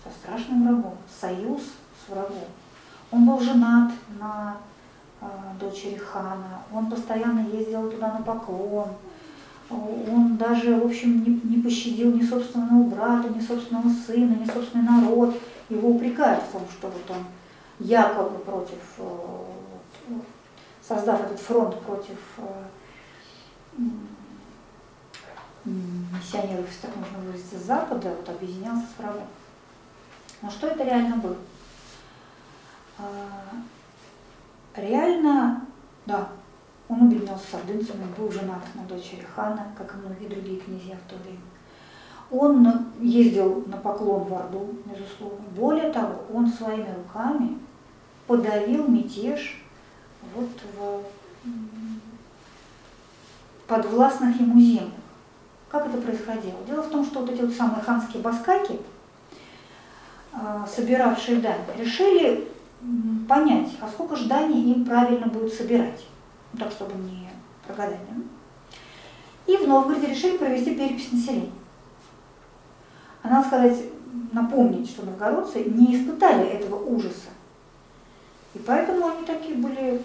со 0.03 0.09
страшным 0.11 0.63
врагом, 0.63 0.97
союз 1.19 1.61
с 1.61 2.09
врагом. 2.09 2.45
Он 3.11 3.25
был 3.25 3.39
женат 3.39 3.91
на 4.19 4.57
дочери 5.59 5.95
хана, 5.95 6.61
он 6.71 6.89
постоянно 6.91 7.47
ездил 7.47 7.89
туда 7.89 8.13
на 8.13 8.21
поклон, 8.21 8.89
он 9.69 10.37
даже, 10.37 10.75
в 10.75 10.85
общем, 10.85 11.23
не, 11.23 11.55
не 11.55 11.61
пощадил 11.61 12.15
ни 12.15 12.21
собственного 12.23 12.83
брата, 12.83 13.29
ни 13.29 13.39
собственного 13.39 13.89
сына, 13.89 14.35
ни 14.35 14.45
собственный 14.45 14.83
народ. 14.83 15.35
Его 15.69 15.89
упрекают 15.89 16.43
в 16.43 16.51
том, 16.51 16.61
что 16.69 16.87
вот 16.87 17.09
он 17.09 17.25
якобы 17.79 18.37
против, 18.39 18.79
э, 18.99 20.13
создав 20.81 21.21
этот 21.21 21.39
фронт 21.39 21.79
против 21.81 22.17
э, 22.37 22.63
миссионеров, 25.65 26.67
если 26.67 26.81
так 26.81 26.95
можно 26.95 27.17
выразиться, 27.19 27.57
Запада, 27.57 28.13
вот 28.15 28.29
объединялся 28.29 28.85
с 28.85 28.99
врагом. 28.99 29.27
Но 30.41 30.51
что 30.51 30.67
это 30.67 30.83
реально 30.83 31.17
было? 31.17 31.37
А, 32.99 33.09
реально, 34.75 35.65
да, 36.05 36.29
он 36.87 37.03
объединялся 37.03 37.45
с 37.51 37.53
ордынцами, 37.55 38.05
был 38.17 38.31
женат 38.31 38.61
на 38.75 38.83
дочери 38.83 39.25
хана, 39.35 39.67
как 39.77 39.93
и 39.93 39.97
многие 39.97 40.27
другие 40.27 40.59
князья 40.59 40.95
в 40.95 41.09
то 41.09 41.15
время. 41.17 41.39
Он 42.31 42.85
ездил 43.01 43.63
на 43.67 43.77
поклон 43.77 44.23
в 44.23 44.33
Орду, 44.33 44.69
безусловно. 44.85 45.45
Более 45.55 45.91
того, 45.91 46.21
он 46.33 46.47
своими 46.47 46.87
руками 46.95 47.57
подавил 48.27 48.87
мятеж 48.87 49.63
вот 50.35 50.49
в 50.77 51.03
подвластных 53.67 54.39
ему 54.39 54.59
землях. 54.59 54.89
Как 55.69 55.87
это 55.87 55.97
происходило? 55.97 56.57
Дело 56.67 56.83
в 56.83 56.89
том, 56.89 57.05
что 57.05 57.21
вот 57.21 57.31
эти 57.31 57.41
вот 57.41 57.53
самые 57.53 57.81
ханские 57.81 58.21
баскаки, 58.21 58.79
а, 60.33 60.67
собиравшие 60.67 61.41
дань, 61.41 61.61
решили 61.77 62.47
понять, 63.27 63.71
а 63.81 63.87
сколько 63.87 64.15
же 64.15 64.27
дани 64.27 64.71
им 64.71 64.85
правильно 64.85 65.27
будет 65.27 65.53
собирать 65.53 66.05
так, 66.55 66.71
чтобы 66.71 66.93
не 66.95 67.29
прогадать. 67.65 67.99
Да? 68.09 69.53
И 69.53 69.57
в 69.57 69.67
Новгороде 69.67 70.07
решили 70.07 70.37
провести 70.37 70.75
перепись 70.75 71.11
населения. 71.11 71.51
А 73.21 73.29
надо 73.29 73.47
сказать, 73.47 73.77
напомнить, 74.31 74.89
что 74.89 75.05
новгородцы 75.05 75.63
не 75.63 75.95
испытали 75.95 76.47
этого 76.47 76.83
ужаса. 76.83 77.29
И 78.53 78.59
поэтому 78.59 79.07
они 79.07 79.25
такие 79.25 79.55
были, 79.55 80.01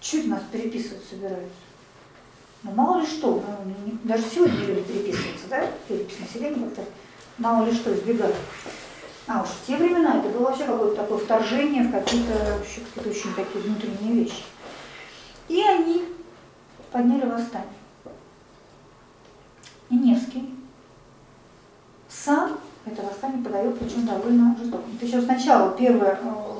чуть 0.00 0.28
нас 0.28 0.42
переписывать 0.50 1.04
собираются. 1.08 1.50
Ну 2.62 2.72
мало 2.72 3.00
ли 3.00 3.06
что, 3.06 3.42
ну, 3.64 3.98
даже 4.04 4.22
сегодня 4.24 4.58
не 4.58 4.66
любят 4.66 4.86
переписываться, 4.86 5.48
да, 5.48 5.66
перепись 5.88 6.20
населения 6.20 6.66
как-то 6.66 6.84
мало 7.38 7.64
ли 7.64 7.72
что 7.72 7.94
избегают. 7.94 8.36
А 9.26 9.42
уж 9.42 9.48
в 9.48 9.66
те 9.66 9.76
времена 9.76 10.18
это 10.18 10.28
было 10.28 10.48
вообще 10.48 10.64
какое-то 10.64 10.96
такое 10.96 11.18
вторжение 11.18 11.84
в 11.84 11.92
какие-то 11.92 12.58
какие-то 12.62 13.10
очень 13.10 13.34
такие 13.34 13.64
внутренние 13.64 14.24
вещи. 14.24 14.42
И 15.50 15.60
они 15.60 16.04
подняли 16.92 17.26
восстание. 17.26 17.66
И 19.88 19.96
Невский 19.96 20.54
сам 22.08 22.60
это 22.86 23.02
восстание 23.02 23.42
подает, 23.42 23.76
причем 23.76 24.06
довольно 24.06 24.56
жестоко. 24.56 24.84
Причем 25.00 25.22
сначала 25.22 25.72
первый, 25.72 26.10
э, 26.10 26.16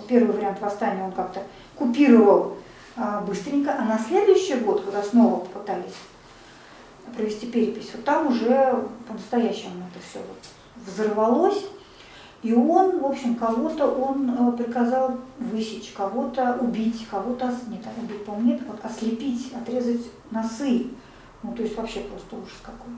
первый 0.09 0.35
вариант 0.35 0.61
восстания 0.61 1.05
он 1.05 1.13
как-то 1.13 1.41
купировал 1.77 2.57
а, 2.97 3.21
быстренько, 3.21 3.77
а 3.79 3.85
на 3.85 3.97
следующий 3.97 4.57
год, 4.57 4.85
когда 4.85 5.05
снова 5.05 5.45
попытались 5.45 5.95
провести 7.17 7.47
перепись, 7.47 7.91
вот 7.95 8.05
там 8.05 8.27
уже 8.27 8.89
по-настоящему 9.07 9.85
это 9.89 10.05
все 10.05 10.19
вот 10.19 10.85
взорвалось, 10.85 11.65
и 12.43 12.55
он, 12.55 13.01
в 13.01 13.05
общем, 13.05 13.35
кого-то 13.35 13.87
он 13.87 14.31
э, 14.31 14.53
приказал 14.53 15.19
высечь, 15.39 15.93
кого-то 15.93 16.59
убить, 16.61 17.07
кого-то, 17.11 17.55
нет, 17.69 17.83
убить, 18.01 18.25
по-моему, 18.25 18.53
нет, 18.53 18.63
вот 18.67 18.83
ослепить, 18.83 19.53
отрезать 19.53 20.07
носы. 20.31 20.87
Ну, 21.43 21.53
то 21.53 21.63
есть 21.63 21.77
вообще 21.77 22.01
просто 22.01 22.37
ужас 22.37 22.57
какой. 22.63 22.93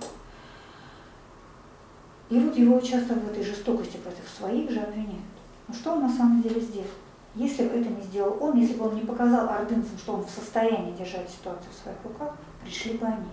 И 2.30 2.38
вот 2.38 2.57
его 2.57 2.78
часто 2.80 3.14
в 3.14 3.30
этой 3.30 3.43
жестокости 3.43 3.97
против 3.97 4.28
своих 4.28 4.70
же 4.70 4.78
обвиняют. 4.78 5.20
Но 5.66 5.74
что 5.74 5.93
он 5.93 6.03
на 6.03 6.09
самом 6.09 6.40
деле 6.40 6.61
сделал? 6.61 6.86
Если 7.34 7.64
бы 7.64 7.74
это 7.74 7.88
не 7.88 8.03
сделал 8.03 8.36
он, 8.40 8.57
если 8.59 8.74
бы 8.74 8.86
он 8.86 8.95
не 8.95 9.01
показал 9.01 9.49
ордынцам, 9.49 9.99
что 9.99 10.14
он 10.14 10.24
в 10.24 10.30
состоянии 10.30 10.93
держать 10.93 11.28
ситуацию 11.28 11.72
в 11.72 11.82
своих 11.82 11.99
руках, 12.05 12.36
пришли 12.62 12.97
бы 12.97 13.07
они. 13.07 13.26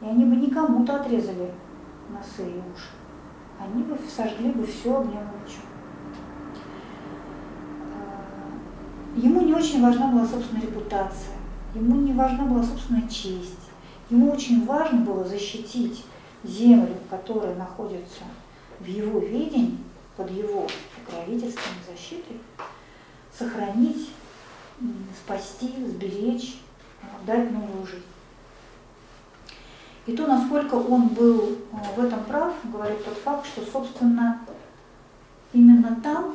И 0.00 0.06
они 0.06 0.24
бы 0.24 0.34
никому-то 0.36 0.96
отрезали 0.96 1.52
носы 2.10 2.50
и 2.50 2.58
уши 2.74 2.97
они 3.58 3.82
бы 3.82 3.98
сожгли 4.08 4.50
бы 4.50 4.66
все 4.66 5.00
огнем. 5.00 5.28
А, 7.94 9.16
ему 9.16 9.42
не 9.42 9.54
очень 9.54 9.82
важна 9.82 10.08
была 10.08 10.26
собственная 10.26 10.62
репутация, 10.62 11.36
ему 11.74 11.96
не 11.96 12.12
важна 12.12 12.44
была 12.44 12.62
собственная 12.62 13.08
честь. 13.08 13.54
Ему 14.10 14.32
очень 14.32 14.64
важно 14.64 15.00
было 15.00 15.22
защитить 15.24 16.04
землю, 16.42 16.94
которая 17.10 17.54
находится 17.56 18.22
в 18.80 18.86
его 18.86 19.18
видении, 19.18 19.76
под 20.16 20.30
его 20.30 20.66
покровительством 20.96 21.74
и 21.82 21.90
защитой, 21.92 22.40
сохранить, 23.36 24.10
спасти, 25.22 25.70
сберечь, 25.86 26.60
дать 27.26 27.50
новую 27.50 27.86
жизнь. 27.86 28.02
И 30.08 30.16
то, 30.16 30.26
насколько 30.26 30.74
он 30.74 31.08
был 31.08 31.50
э, 31.50 31.76
в 31.94 32.02
этом 32.02 32.24
прав, 32.24 32.54
говорит 32.64 33.04
тот 33.04 33.18
факт, 33.18 33.46
что, 33.46 33.60
собственно, 33.60 34.40
именно 35.52 36.00
там 36.00 36.34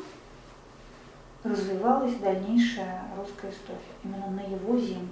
развивалась 1.43 2.13
дальнейшая 2.17 3.03
русская 3.17 3.49
история, 3.49 3.79
именно 4.03 4.27
на 4.27 4.41
его 4.41 4.77
земле. 4.77 5.07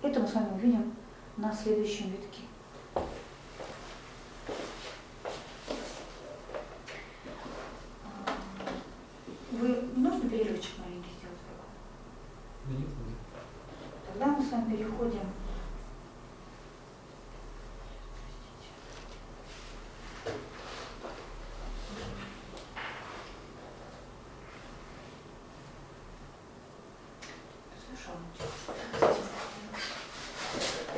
Это 0.00 0.20
мы 0.20 0.28
с 0.28 0.34
вами 0.34 0.54
увидим 0.54 0.94
на 1.38 1.52
следующем 1.52 2.10
витке. 2.10 2.42
Вы 9.50 9.88
нужно 9.96 10.30
перерывчик 10.30 10.78
маленький 10.78 11.10
сделать? 11.18 12.86
Тогда 14.12 14.26
мы 14.26 14.44
с 14.44 14.52
вами 14.52 14.76
переходим 14.76 15.26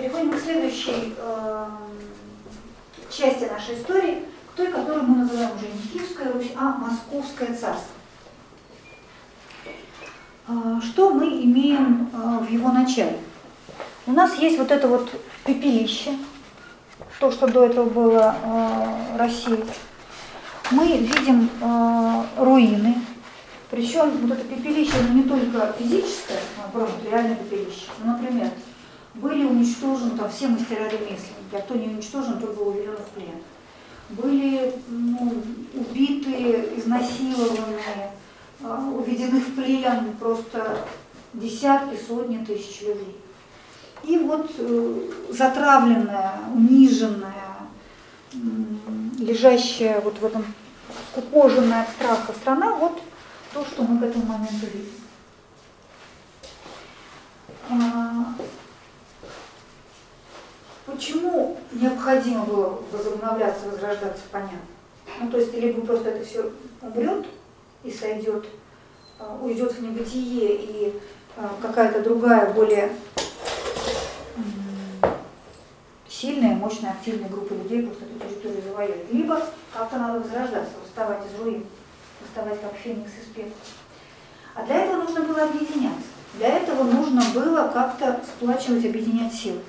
Переходим 0.00 0.32
к 0.32 0.40
следующей 0.40 1.14
э, 1.18 1.66
части 3.10 3.44
нашей 3.44 3.74
истории, 3.74 4.22
к 4.50 4.56
той, 4.56 4.68
которую 4.68 5.04
мы 5.04 5.18
называем 5.18 5.50
уже 5.54 5.66
не 5.66 5.88
Киевская 5.92 6.32
Русь, 6.32 6.52
а 6.56 6.78
Московское 6.78 7.48
царство. 7.48 7.92
Э, 10.48 10.80
что 10.82 11.10
мы 11.12 11.26
имеем 11.44 12.08
э, 12.14 12.38
в 12.38 12.50
его 12.50 12.72
начале? 12.72 13.18
У 14.06 14.12
нас 14.12 14.38
есть 14.38 14.58
вот 14.58 14.70
это 14.70 14.88
вот 14.88 15.10
пепелище, 15.44 16.16
то, 17.18 17.30
что 17.30 17.46
до 17.46 17.66
этого 17.66 17.84
было 17.84 18.34
э, 18.42 19.18
Россией. 19.18 19.64
Мы 20.70 20.96
видим 20.96 21.50
э, 21.60 22.24
руины, 22.38 22.94
причем 23.70 24.26
вот 24.26 24.38
это 24.38 24.44
пепелище 24.44 24.92
оно 24.98 25.12
не 25.12 25.24
только 25.24 25.74
физическое, 25.78 26.40
наоборот, 26.56 26.90
реальное 27.04 27.36
пепелище. 27.36 27.88
Ну, 28.02 28.12
например, 28.12 28.48
были 29.20 29.44
уничтожены 29.44 30.16
там 30.16 30.30
все 30.30 30.48
мастера 30.48 30.88
ремесленники, 30.88 31.54
а 31.54 31.60
кто 31.60 31.74
не 31.74 31.88
уничтожен, 31.88 32.40
тот 32.40 32.56
был 32.56 32.68
уведен 32.68 32.96
в 32.96 33.08
плен. 33.10 33.42
Были 34.10 34.74
ну, 34.88 35.42
убиты, 35.74 36.74
изнасилованы, 36.76 38.10
а, 38.62 38.88
уведены 38.88 39.40
в 39.40 39.54
плен 39.54 40.16
просто 40.18 40.84
десятки, 41.34 41.98
сотни 42.08 42.44
тысяч 42.44 42.82
людей. 42.82 43.16
И 44.02 44.16
вот 44.18 44.50
э, 44.56 45.10
затравленная, 45.28 46.40
униженная, 46.54 47.58
лежащая 49.18 50.00
вот 50.00 50.18
в 50.18 50.24
этом 50.24 50.44
скукоженная 51.10 51.82
от 51.82 51.90
страха 51.90 52.32
страна, 52.32 52.74
вот 52.76 53.00
то, 53.52 53.64
что 53.64 53.82
мы 53.82 54.00
к 54.00 54.02
этому 54.02 54.24
моменту 54.24 54.66
видим. 54.72 55.00
Почему 60.90 61.56
необходимо 61.72 62.44
было 62.44 62.80
возобновляться, 62.92 63.66
возрождаться, 63.66 64.22
понятно. 64.30 64.58
Ну, 65.20 65.30
то 65.30 65.38
есть, 65.38 65.54
либо 65.54 65.80
просто 65.82 66.10
это 66.10 66.24
все 66.24 66.50
умрет 66.82 67.26
и 67.84 67.90
сойдет, 67.90 68.46
а, 69.18 69.38
уйдет 69.40 69.72
в 69.72 69.82
небытие, 69.82 70.56
и 70.56 71.00
а, 71.36 71.54
какая-то 71.62 72.02
другая, 72.02 72.52
более 72.52 72.92
сильная, 76.08 76.54
мощная, 76.54 76.90
активная 76.90 77.28
группа 77.28 77.54
людей 77.54 77.82
просто 77.82 78.04
эту 78.04 78.28
территорию 78.28 78.62
завоюет. 78.62 79.12
Либо 79.12 79.42
как-то 79.72 79.96
надо 79.96 80.20
возрождаться, 80.20 80.72
восставать 80.82 81.20
из 81.26 81.40
руин 81.40 81.66
вставать 82.24 82.60
как 82.60 82.74
феникс 82.74 83.10
из 83.20 83.34
пепла. 83.34 83.52
А 84.54 84.64
для 84.64 84.84
этого 84.84 85.02
нужно 85.02 85.22
было 85.22 85.44
объединяться. 85.44 86.08
Для 86.34 86.48
этого 86.48 86.84
нужно 86.84 87.22
было 87.34 87.70
как-то 87.72 88.20
сплачивать, 88.24 88.84
объединять 88.84 89.32
силы. 89.32 89.60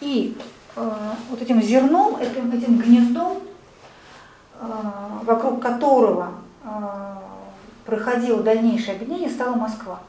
И 0.00 0.36
э, 0.76 1.10
вот 1.30 1.42
этим 1.42 1.62
зерном, 1.62 2.16
этим, 2.16 2.52
этим 2.52 2.78
гнездом, 2.78 3.38
э, 4.60 4.66
вокруг 5.22 5.62
которого 5.62 6.32
э, 6.64 6.68
проходило 7.84 8.42
дальнейшее 8.42 8.96
объединение, 8.96 9.30
стала 9.30 9.54
Москва. 9.54 10.00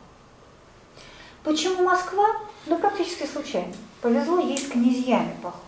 Почему 1.44 1.84
Москва? 1.84 2.26
Да 2.66 2.76
практически 2.76 3.26
случайно. 3.26 3.74
Повезло 4.02 4.40
ей 4.40 4.58
с 4.58 4.68
князьями, 4.68 5.36
похоже. 5.42 5.64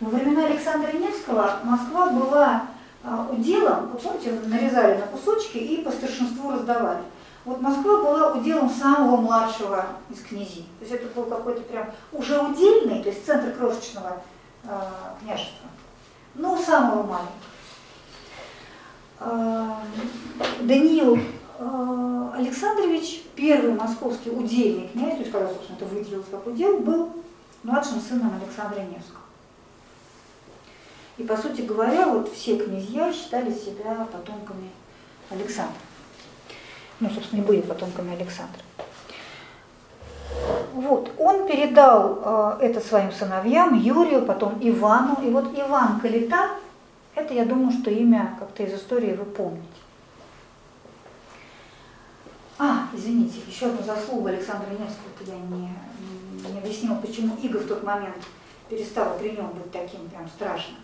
Во 0.00 0.10
времена 0.10 0.46
Александра 0.46 0.92
Невского 0.92 1.58
Москва 1.64 2.10
была 2.10 2.66
а, 3.02 3.28
уделом, 3.30 3.90
вы 3.90 3.98
помните, 3.98 4.32
нарезали 4.46 4.98
на 4.98 5.06
кусочки 5.06 5.58
и 5.58 5.82
по 5.82 5.90
старшинству 5.90 6.50
раздавали. 6.50 7.02
Вот 7.44 7.60
Москва 7.60 8.02
была 8.02 8.32
уделом 8.32 8.70
самого 8.70 9.16
младшего 9.16 9.86
из 10.08 10.20
князей. 10.20 10.66
То 10.78 10.86
есть 10.86 10.92
это 10.92 11.14
был 11.14 11.24
какой-то 11.24 11.60
прям 11.62 11.90
уже 12.12 12.40
удельный, 12.40 13.02
то 13.02 13.10
есть 13.10 13.26
центр 13.26 13.52
крошечного 13.52 14.22
э, 14.62 14.68
княжества, 15.20 15.68
но 16.34 16.56
самого 16.56 17.02
маленького. 17.02 17.32
Э, 19.20 19.70
Даниил 20.62 21.18
э, 21.58 22.30
Александрович, 22.34 23.24
первый 23.34 23.74
московский 23.74 24.30
удельный 24.30 24.88
князь, 24.88 25.16
то 25.16 25.20
есть 25.20 25.32
когда, 25.32 25.48
собственно, 25.48 25.76
это 25.76 25.84
выделилось 25.84 26.26
как 26.30 26.46
удел, 26.46 26.78
был 26.78 27.12
младшим 27.62 28.00
сыном 28.00 28.32
Александра 28.42 28.80
Невского. 28.80 29.20
И, 31.18 31.24
по 31.24 31.36
сути 31.36 31.60
говоря, 31.60 32.08
вот 32.08 32.32
все 32.32 32.56
князья 32.58 33.12
считали 33.12 33.52
себя 33.52 34.08
потомками 34.10 34.70
Александра. 35.30 35.76
Ну, 37.00 37.10
собственно, 37.10 37.40
и 37.40 37.44
были 37.44 37.60
потомками 37.60 38.14
Александра. 38.14 38.60
вот, 40.72 41.10
он 41.18 41.46
передал 41.46 42.20
э, 42.60 42.66
это 42.66 42.80
своим 42.80 43.12
сыновьям, 43.12 43.74
Юрию, 43.78 44.22
потом 44.22 44.58
Ивану. 44.60 45.18
И 45.24 45.30
вот 45.30 45.58
Иван 45.58 46.00
Калита, 46.00 46.50
это, 47.14 47.34
я 47.34 47.44
думаю, 47.44 47.72
что 47.72 47.90
имя 47.90 48.36
как-то 48.38 48.62
из 48.62 48.74
истории 48.74 49.14
вы 49.14 49.24
помните. 49.24 49.66
А, 52.58 52.86
извините, 52.92 53.40
еще 53.46 53.66
одну 53.66 53.82
заслугу 53.82 54.28
Александра 54.28 54.68
Невского, 54.70 55.10
я 55.26 55.34
не, 55.34 55.70
не 56.52 56.58
объяснила, 56.58 56.94
почему 56.96 57.36
Иго 57.42 57.58
в 57.58 57.66
тот 57.66 57.82
момент 57.82 58.16
перестала 58.68 59.18
при 59.18 59.30
нем 59.30 59.50
быть 59.50 59.72
таким 59.72 60.08
прям 60.08 60.28
страшным. 60.28 60.76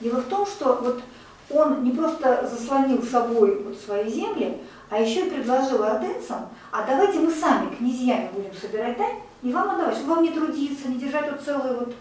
Дело 0.00 0.20
в 0.20 0.24
том, 0.24 0.46
что 0.46 0.78
вот 0.82 1.02
он 1.50 1.84
не 1.84 1.92
просто 1.92 2.48
заслонил 2.50 3.02
собой 3.02 3.62
вот 3.62 3.76
свои 3.78 4.10
земли, 4.10 4.58
а 4.92 4.98
еще 4.98 5.26
и 5.26 5.30
предложил 5.30 5.82
ордынцам, 5.82 6.50
а 6.70 6.84
давайте 6.86 7.18
мы 7.18 7.32
сами 7.32 7.74
князьями 7.74 8.28
будем 8.34 8.54
собирать 8.54 8.98
дань, 8.98 9.20
и 9.42 9.50
вам 9.50 9.70
отдавать, 9.70 9.94
чтобы 9.94 10.16
вам 10.16 10.22
не 10.22 10.32
трудиться, 10.32 10.86
не 10.86 10.96
держать 10.96 11.32
вот 11.32 11.40
целый 11.40 11.78
вот 11.78 11.94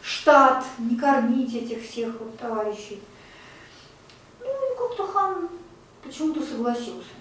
штат, 0.00 0.64
не 0.78 0.94
кормить 0.94 1.52
этих 1.52 1.82
всех 1.82 2.14
вот 2.20 2.38
товарищей. 2.38 3.02
Ну 4.38 4.46
и 4.46 4.78
как-то 4.78 5.08
хан 5.08 5.48
почему-то 6.04 6.40
согласился. 6.40 7.16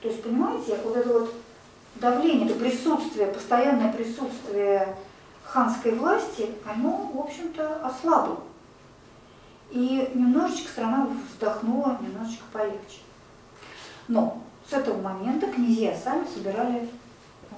То 0.00 0.08
есть, 0.08 0.24
понимаете, 0.24 0.76
вот 0.82 0.96
это 0.96 1.12
вот 1.12 1.34
давление, 1.94 2.50
это 2.50 2.58
присутствие, 2.58 3.28
постоянное 3.28 3.92
присутствие 3.92 4.96
ханской 5.44 5.92
власти, 5.92 6.50
оно, 6.68 7.12
в 7.14 7.20
общем-то, 7.20 7.86
ослабло. 7.86 8.40
И 9.70 10.10
немножечко 10.14 10.68
страна 10.68 11.08
вздохнула, 11.30 11.96
немножечко 12.00 12.42
полегче. 12.52 13.03
Но 14.08 14.42
с 14.68 14.72
этого 14.72 15.00
момента 15.00 15.46
князья 15.46 15.94
сами 15.96 16.26
собирали 16.26 16.88
э, 17.50 17.54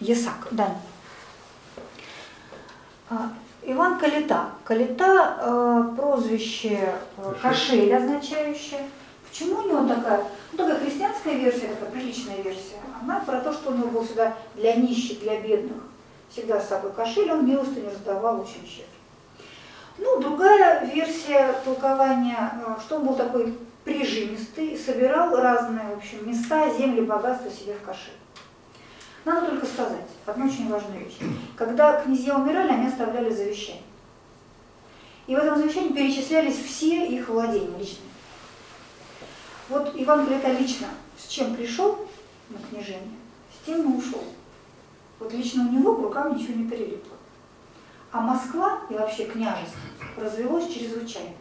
ясак, 0.00 0.48
дань. 0.50 0.76
А, 3.10 3.30
Иван 3.62 3.98
Калита. 3.98 4.50
Калита 4.64 5.38
э, 5.40 5.96
прозвище 5.96 6.94
э, 7.16 7.34
Кошель 7.40 7.94
означающее. 7.94 8.88
Почему 9.28 9.56
у 9.56 9.68
него 9.68 9.88
такая, 9.88 10.24
ну, 10.52 10.58
такая 10.58 10.78
христианская 10.78 11.34
версия, 11.34 11.68
такая 11.68 11.90
приличная 11.90 12.40
версия? 12.42 12.76
Она 13.02 13.20
про 13.20 13.40
то, 13.40 13.52
что 13.52 13.70
у 13.70 13.74
него 13.74 13.88
был 13.88 14.04
всегда 14.04 14.34
для 14.54 14.76
нищих, 14.76 15.20
для 15.20 15.40
бедных, 15.40 15.82
всегда 16.30 16.60
с 16.60 16.68
собой 16.68 16.92
кошель, 16.92 17.32
он 17.32 17.46
милостыню 17.46 17.90
раздавал 17.90 18.40
очень 18.40 18.66
щедро. 18.66 18.86
Ну, 19.98 20.20
другая 20.20 20.84
версия 20.86 21.54
толкования, 21.64 22.52
э, 22.66 22.80
что 22.80 22.96
он 22.96 23.06
был 23.06 23.14
такой 23.14 23.56
прижимистый, 23.84 24.76
собирал 24.78 25.36
разные, 25.36 25.94
в 25.94 25.98
общем, 25.98 26.28
места, 26.28 26.72
земли, 26.76 27.02
богатства 27.02 27.50
себе 27.50 27.74
в 27.74 27.84
кошель. 27.84 28.14
Надо 29.24 29.48
только 29.48 29.66
сказать 29.66 30.06
одну 30.26 30.46
очень 30.46 30.68
важную 30.68 31.04
вещь. 31.04 31.18
Когда 31.56 32.00
князья 32.00 32.36
умирали, 32.36 32.72
они 32.72 32.88
оставляли 32.88 33.32
завещание. 33.32 33.82
И 35.26 35.34
в 35.34 35.38
этом 35.38 35.58
завещании 35.58 35.92
перечислялись 35.92 36.58
все 36.58 37.06
их 37.06 37.28
владения 37.28 37.78
личные. 37.78 38.10
Вот 39.70 39.92
Иван 39.94 40.26
Глета 40.26 40.52
лично 40.52 40.88
с 41.16 41.26
чем 41.28 41.54
пришел 41.54 42.06
на 42.50 42.58
княжение, 42.58 43.18
с 43.52 43.66
тем 43.66 43.82
и 43.82 43.96
ушел. 43.96 44.22
Вот 45.18 45.32
лично 45.32 45.66
у 45.66 45.72
него 45.72 45.96
к 45.96 46.02
рукам 46.02 46.36
ничего 46.36 46.54
не 46.54 46.68
прилипло. 46.68 47.16
А 48.12 48.20
Москва 48.20 48.80
и 48.90 48.94
вообще 48.94 49.24
княжество 49.24 49.80
развелось 50.16 50.72
чрезвычайно. 50.72 51.34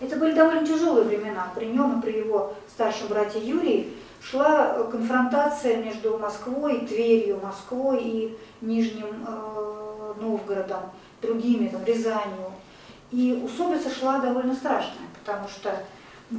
Это 0.00 0.16
были 0.16 0.32
довольно 0.32 0.66
тяжелые 0.66 1.04
времена. 1.04 1.52
При 1.54 1.66
нем 1.66 1.98
и 1.98 2.02
при 2.02 2.18
его 2.18 2.54
старшем 2.68 3.08
брате 3.08 3.38
Юрии 3.38 3.92
шла 4.22 4.82
конфронтация 4.90 5.76
между 5.76 6.18
Москвой, 6.18 6.86
Тверью, 6.86 7.38
Москвой 7.42 8.00
и 8.02 8.38
Нижним 8.60 9.26
э, 9.26 10.14
Новгородом, 10.20 10.90
другими, 11.20 11.68
там, 11.68 11.84
Рязанью. 11.84 12.52
И 13.10 13.42
усобица 13.44 13.90
шла 13.90 14.18
довольно 14.18 14.54
страшная, 14.54 15.08
потому 15.18 15.48
что 15.48 15.72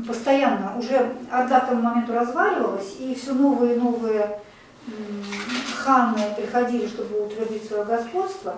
постоянно 0.07 0.78
уже 0.78 1.14
Орда 1.30 1.59
к 1.59 1.68
тому 1.68 1.82
моменту 1.82 2.14
разваливалась, 2.14 2.95
и 2.99 3.14
все 3.14 3.34
новые 3.34 3.76
и 3.76 3.80
новые 3.80 4.39
ханы 5.78 6.22
приходили, 6.36 6.88
чтобы 6.88 7.26
утвердить 7.26 7.68
свое 7.68 7.84
господство, 7.84 8.55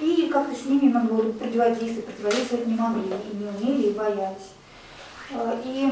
и 0.00 0.28
как-то 0.28 0.54
с 0.54 0.64
ними 0.64 0.92
надо 0.92 1.12
было 1.12 1.32
противодействовать, 1.32 2.06
противодействовать 2.06 2.66
не 2.66 2.74
могли, 2.74 3.02
и 3.02 3.36
не 3.36 3.44
умели, 3.44 3.88
и 3.88 3.92
боялись. 3.92 4.50
А, 5.32 5.60
и 5.64 5.90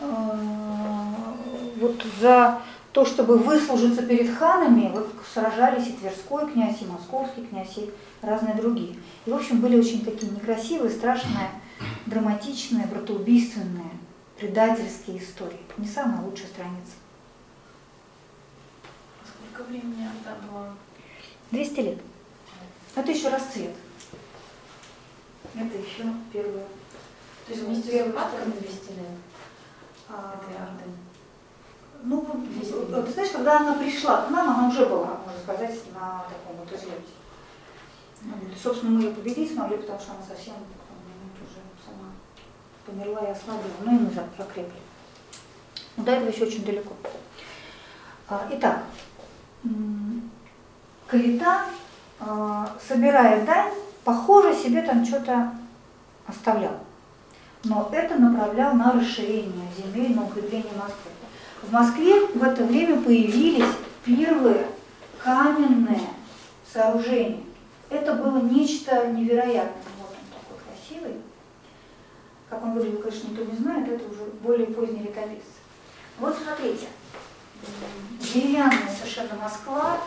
а, 0.00 1.34
вот 1.76 2.02
за 2.20 2.60
то, 2.92 3.04
чтобы 3.04 3.38
выслужиться 3.38 4.02
перед 4.02 4.36
ханами, 4.36 4.90
вот 4.92 5.12
сражались 5.32 5.88
и 5.88 5.92
Тверской 5.92 6.50
князь, 6.52 6.80
и 6.80 6.86
Московский 6.86 7.44
князь, 7.44 7.76
и 7.76 7.90
разные 8.22 8.54
другие. 8.54 8.96
И, 9.26 9.30
в 9.30 9.34
общем, 9.34 9.60
были 9.60 9.78
очень 9.78 10.04
такие 10.04 10.30
некрасивые, 10.30 10.90
страшные, 10.90 11.50
драматичные, 12.06 12.86
братоубийственные, 12.86 13.90
предательские 14.38 15.18
истории. 15.18 15.58
Не 15.76 15.88
самая 15.88 16.22
лучшая 16.22 16.46
страница. 16.46 16.92
Сколько 19.26 19.68
времени 19.68 20.08
была 20.48 20.68
200 21.54 21.80
лет. 21.80 21.98
Это 22.94 23.10
еще 23.10 23.28
расцвет. 23.28 23.74
Это 25.54 25.78
еще 25.78 26.04
первое. 26.32 26.66
То 27.46 27.52
есть 27.52 27.62
вместе 27.62 28.04
с 28.04 28.08
упадком 28.08 28.50
200 28.50 28.90
лет 28.90 29.06
А, 30.08 30.34
этой 30.34 30.56
Орды? 30.60 30.84
Ну, 32.02 32.26
ты 33.04 33.12
знаешь, 33.12 33.30
когда 33.30 33.60
она 33.60 33.74
пришла 33.74 34.22
к 34.22 34.30
нам, 34.30 34.50
она 34.50 34.68
уже 34.68 34.84
была, 34.86 35.20
можно 35.24 35.40
сказать, 35.42 35.78
на 35.94 36.24
таком 36.24 36.56
вот 36.58 36.68
излете. 36.68 37.14
И, 38.22 38.58
собственно, 38.62 38.92
мы 38.92 39.02
ее 39.02 39.10
победить 39.12 39.52
смогли, 39.52 39.76
потому 39.76 40.00
что 40.00 40.12
она 40.12 40.22
совсем 40.22 40.54
ну, 40.56 41.44
уже 41.46 41.60
сама 41.84 42.12
померла 42.84 43.26
и 43.26 43.30
ослабила. 43.30 43.72
Ну 43.84 43.96
и 43.96 44.00
мы 44.00 44.10
закрепли. 44.10 44.80
Но 45.96 46.04
до 46.04 46.12
этого 46.12 46.30
еще 46.30 46.44
очень 46.44 46.64
далеко. 46.64 46.94
А, 48.28 48.48
итак, 48.50 48.84
Калита, 51.06 51.64
э, 52.20 52.66
собирая 52.86 53.44
дань, 53.44 53.72
похоже, 54.04 54.54
себе 54.54 54.82
там 54.82 55.04
что-то 55.04 55.52
оставлял. 56.26 56.78
Но 57.64 57.88
это 57.92 58.16
направлял 58.16 58.74
на 58.74 58.92
расширение 58.92 59.68
земель, 59.76 60.14
на 60.14 60.24
укрепление 60.24 60.72
Москвы. 60.76 61.10
В 61.62 61.72
Москве 61.72 62.26
в 62.26 62.42
это 62.42 62.64
время 62.64 63.00
появились 63.00 63.72
первые 64.04 64.66
каменные 65.22 66.00
сооружения. 66.70 67.40
Это 67.88 68.14
было 68.14 68.38
нечто 68.38 69.06
невероятное. 69.08 69.82
Вот 69.98 70.10
он 70.10 70.26
такой 70.30 70.64
красивый. 70.66 71.16
Как 72.50 72.62
он 72.62 72.72
выглядел, 72.74 72.98
конечно, 72.98 73.28
никто 73.28 73.44
не 73.44 73.56
знает, 73.56 73.88
это 73.88 74.04
уже 74.10 74.24
более 74.42 74.66
поздний 74.66 75.00
летописцы. 75.00 75.60
Вот 76.18 76.36
смотрите, 76.36 76.86
деревянная 78.20 78.88
совершенно 78.94 79.40
Москва, 79.40 79.98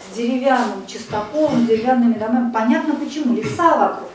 с 0.00 0.16
деревянным 0.16 0.86
чистоколом, 0.86 1.64
с 1.64 1.68
деревянными 1.68 2.14
домами. 2.14 2.52
Понятно 2.52 2.94
почему. 2.96 3.34
Леса 3.34 3.76
вокруг. 3.76 4.10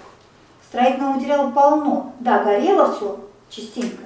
Строительного 0.67 1.13
материала 1.13 1.51
полно. 1.51 2.13
Да, 2.19 2.43
горело 2.43 2.93
все 2.95 3.19
частенько. 3.49 4.03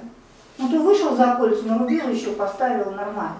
Но 0.58 0.68
ты 0.68 0.78
вышел 0.78 1.16
за 1.16 1.32
околицу, 1.32 1.66
нарубил 1.66 2.08
еще, 2.08 2.32
поставил 2.32 2.92
нормально. 2.92 3.36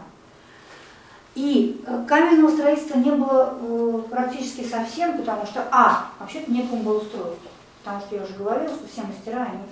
И 1.35 1.83
э, 1.87 2.05
каменного 2.07 2.51
строительства 2.51 2.99
не 2.99 3.11
было 3.11 3.55
э, 3.61 4.03
практически 4.09 4.65
совсем, 4.65 5.19
потому 5.19 5.45
что, 5.47 5.67
а, 5.73 6.11
вообще-то 6.21 6.51
некому 6.53 6.83
было 6.83 7.01
строить. 7.01 7.39
Потому 7.83 8.01
что 8.03 8.17
я 8.17 8.23
уже 8.23 8.35
говорила, 8.35 8.75
что 8.75 8.87
все 8.87 9.03
мастера, 9.03 9.43
они 9.43 9.63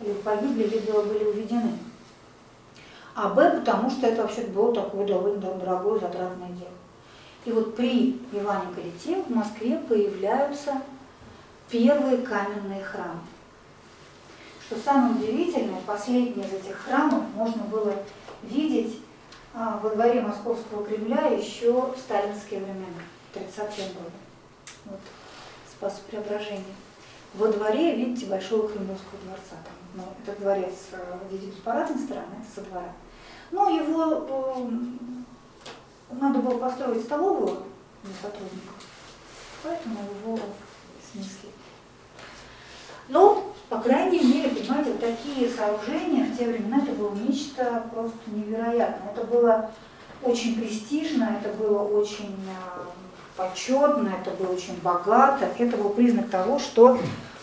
либо 0.00 0.18
погибли, 0.20 0.64
либо 0.64 1.02
были 1.02 1.24
уведены. 1.24 1.72
А 3.14 3.28
б, 3.28 3.58
потому 3.58 3.90
что 3.90 4.06
это 4.06 4.22
вообще 4.22 4.42
было 4.42 4.74
такое 4.74 5.06
довольно 5.06 5.40
дорогое 5.40 6.00
затратное 6.00 6.48
дело. 6.48 6.73
И 7.44 7.52
вот 7.52 7.76
при 7.76 8.20
Иване 8.32 8.74
Калите 8.74 9.22
в 9.22 9.30
Москве 9.30 9.78
появляются 9.78 10.80
первые 11.70 12.18
каменные 12.18 12.82
храмы. 12.82 13.20
Что 14.66 14.76
самое 14.78 15.14
удивительное, 15.14 15.80
последний 15.86 16.42
из 16.42 16.52
этих 16.52 16.76
храмов 16.76 17.24
можно 17.34 17.62
было 17.64 17.94
видеть 18.42 19.00
а, 19.52 19.78
во 19.82 19.90
дворе 19.90 20.22
Московского 20.22 20.84
Кремля 20.86 21.26
еще 21.26 21.72
в 21.72 21.98
сталинские 21.98 22.60
времена, 22.60 22.86
30-е 23.34 23.88
годы. 23.88 24.10
Вот, 24.86 25.00
Спас 25.70 26.00
Преображение. 26.10 26.64
Во 27.34 27.48
дворе, 27.48 27.94
видите, 27.94 28.26
Большого 28.26 28.68
Кремлевского 28.68 29.20
дворца. 29.24 29.56
Там, 29.64 29.74
ну, 29.94 30.02
этот 30.22 30.40
дворец 30.40 30.74
э, 30.92 31.18
видите, 31.30 31.52
с 31.52 31.60
парадной 31.60 32.02
стороны, 32.02 32.36
со 32.54 32.62
двора. 32.62 32.92
Но 33.50 33.68
его 33.68 34.26
э, 34.28 35.24
надо 36.20 36.38
было 36.40 36.58
построить 36.58 37.02
столовую 37.02 37.62
для 38.02 38.14
сотрудников, 38.20 38.74
поэтому 39.62 39.98
его 40.22 40.38
снесли. 41.12 41.50
Но, 43.08 43.52
по 43.68 43.78
крайней 43.80 44.20
мере, 44.20 44.50
понимаете, 44.50 44.92
вот 44.92 45.00
такие 45.00 45.48
сооружения 45.50 46.24
в 46.24 46.38
те 46.38 46.46
времена 46.46 46.78
это 46.78 46.92
было 46.92 47.14
нечто 47.14 47.84
просто 47.92 48.16
невероятное. 48.26 49.12
Это 49.12 49.24
было 49.26 49.70
очень 50.22 50.58
престижно, 50.58 51.38
это 51.38 51.54
было 51.56 51.82
очень 51.82 52.34
а, 52.48 52.86
почетно, 53.36 54.10
это 54.20 54.30
было 54.30 54.54
очень 54.54 54.80
богато. 54.80 55.48
Это 55.58 55.76
был 55.76 55.90
признак 55.90 56.30
того, 56.30 56.58
что 56.58 56.98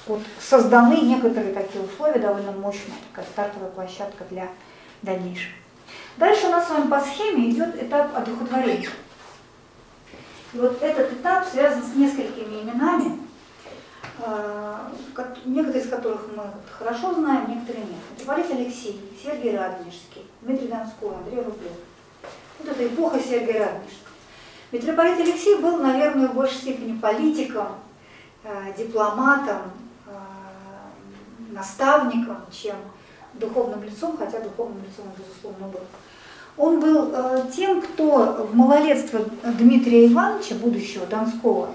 вот 0.07 0.21
созданы 0.39 1.01
некоторые 1.01 1.53
такие 1.53 1.83
условия 1.83 2.19
довольно 2.19 2.51
мощные, 2.53 2.97
такая 3.11 3.25
стартовая 3.31 3.69
площадка 3.69 4.23
для 4.29 4.47
дальнейшего. 5.03 5.53
Дальше 6.17 6.47
у 6.47 6.49
нас 6.49 6.67
с 6.67 6.69
вами 6.69 6.89
по 6.89 6.99
схеме 6.99 7.49
идет 7.49 7.81
этап 7.81 8.15
одухотворения. 8.15 8.89
И 10.53 10.57
вот 10.57 10.81
этот 10.81 11.13
этап 11.13 11.47
связан 11.47 11.81
с 11.81 11.95
несколькими 11.95 12.61
именами, 12.61 13.19
а, 14.19 14.91
некоторые 15.45 15.83
из 15.83 15.89
которых 15.89 16.27
мы 16.35 16.43
хорошо 16.77 17.13
знаем, 17.13 17.49
некоторые 17.49 17.85
нет. 17.85 17.99
Митрополит 18.11 18.51
Алексей, 18.51 19.01
Сергий 19.23 19.57
Радонежский, 19.57 20.25
Дмитрий 20.41 20.67
Донской, 20.67 21.15
Андрей 21.15 21.37
Рублев. 21.37 21.71
Вот 22.59 22.69
это 22.69 22.85
эпоха 22.85 23.19
Сергия 23.19 23.65
Радонежского. 23.65 24.11
Митрополит 24.71 25.19
Алексей 25.19 25.57
был, 25.57 25.77
наверное, 25.77 26.27
в 26.27 26.35
большей 26.35 26.57
степени 26.57 26.97
политиком, 26.97 27.67
а, 28.43 28.71
дипломатом, 28.77 29.71
а, 30.07 30.91
наставником, 31.51 32.37
чем 32.51 32.75
духовным 33.33 33.83
лицом, 33.83 34.17
хотя 34.17 34.39
духовным 34.39 34.79
лицом 34.83 35.05
он, 35.05 35.23
безусловно, 35.23 35.67
был. 35.67 35.81
Он 36.57 36.79
был 36.79 37.11
э, 37.13 37.43
тем, 37.55 37.81
кто 37.81 38.47
в 38.51 38.55
малолетство 38.55 39.21
Дмитрия 39.43 40.07
Ивановича, 40.07 40.55
будущего 40.55 41.05
Донского, 41.05 41.69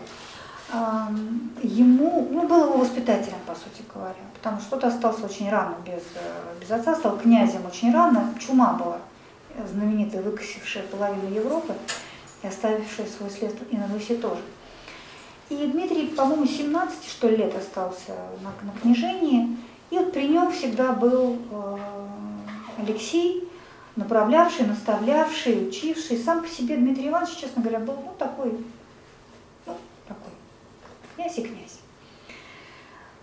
ему, 1.63 2.29
ну, 2.31 2.49
был 2.49 2.65
его 2.65 2.79
воспитателем, 2.79 3.39
по 3.47 3.55
сути 3.55 3.85
говоря, 3.95 4.15
потому 4.35 4.61
что 4.61 4.71
тот 4.71 4.85
остался 4.85 5.25
очень 5.25 5.49
рано 5.49 5.77
без, 5.85 6.03
э, 6.15 6.61
без 6.61 6.71
отца, 6.71 6.97
стал 6.97 7.17
князем 7.19 7.65
очень 7.67 7.93
рано, 7.93 8.35
чума 8.39 8.73
была 8.73 8.99
знаменитая, 9.65 10.23
выкосившая 10.23 10.83
половину 10.85 11.35
Европы 11.35 11.75
и 12.43 12.47
оставившая 12.47 13.07
свой 13.07 13.31
след 13.31 13.55
и 13.71 13.77
на 13.77 13.87
Руси 13.93 14.17
тоже. 14.17 14.41
И 15.49 15.55
Дмитрий, 15.67 16.09
по-моему, 16.09 16.47
17 16.47 17.09
что 17.09 17.29
ли, 17.29 17.37
лет 17.37 17.55
остался 17.57 18.13
на, 18.43 18.53
на 18.67 18.79
княжении, 18.81 19.57
и 19.91 19.99
вот 19.99 20.13
при 20.13 20.29
нем 20.29 20.51
всегда 20.51 20.93
был 20.93 21.39
э, 21.51 21.77
Алексей, 22.79 23.49
направлявший, 23.95 24.67
наставлявший, 24.67 25.69
учивший. 25.69 26.19
Сам 26.19 26.43
по 26.43 26.49
себе 26.49 26.77
Дмитрий 26.77 27.09
Иванович, 27.09 27.37
честно 27.37 27.63
говоря, 27.63 27.81
был 27.81 27.95
ну, 28.05 28.15
такой, 28.19 28.59
ну, 29.65 29.77
такой, 30.09 30.33
князь 31.15 31.39
и 31.39 31.43
князь. 31.43 31.81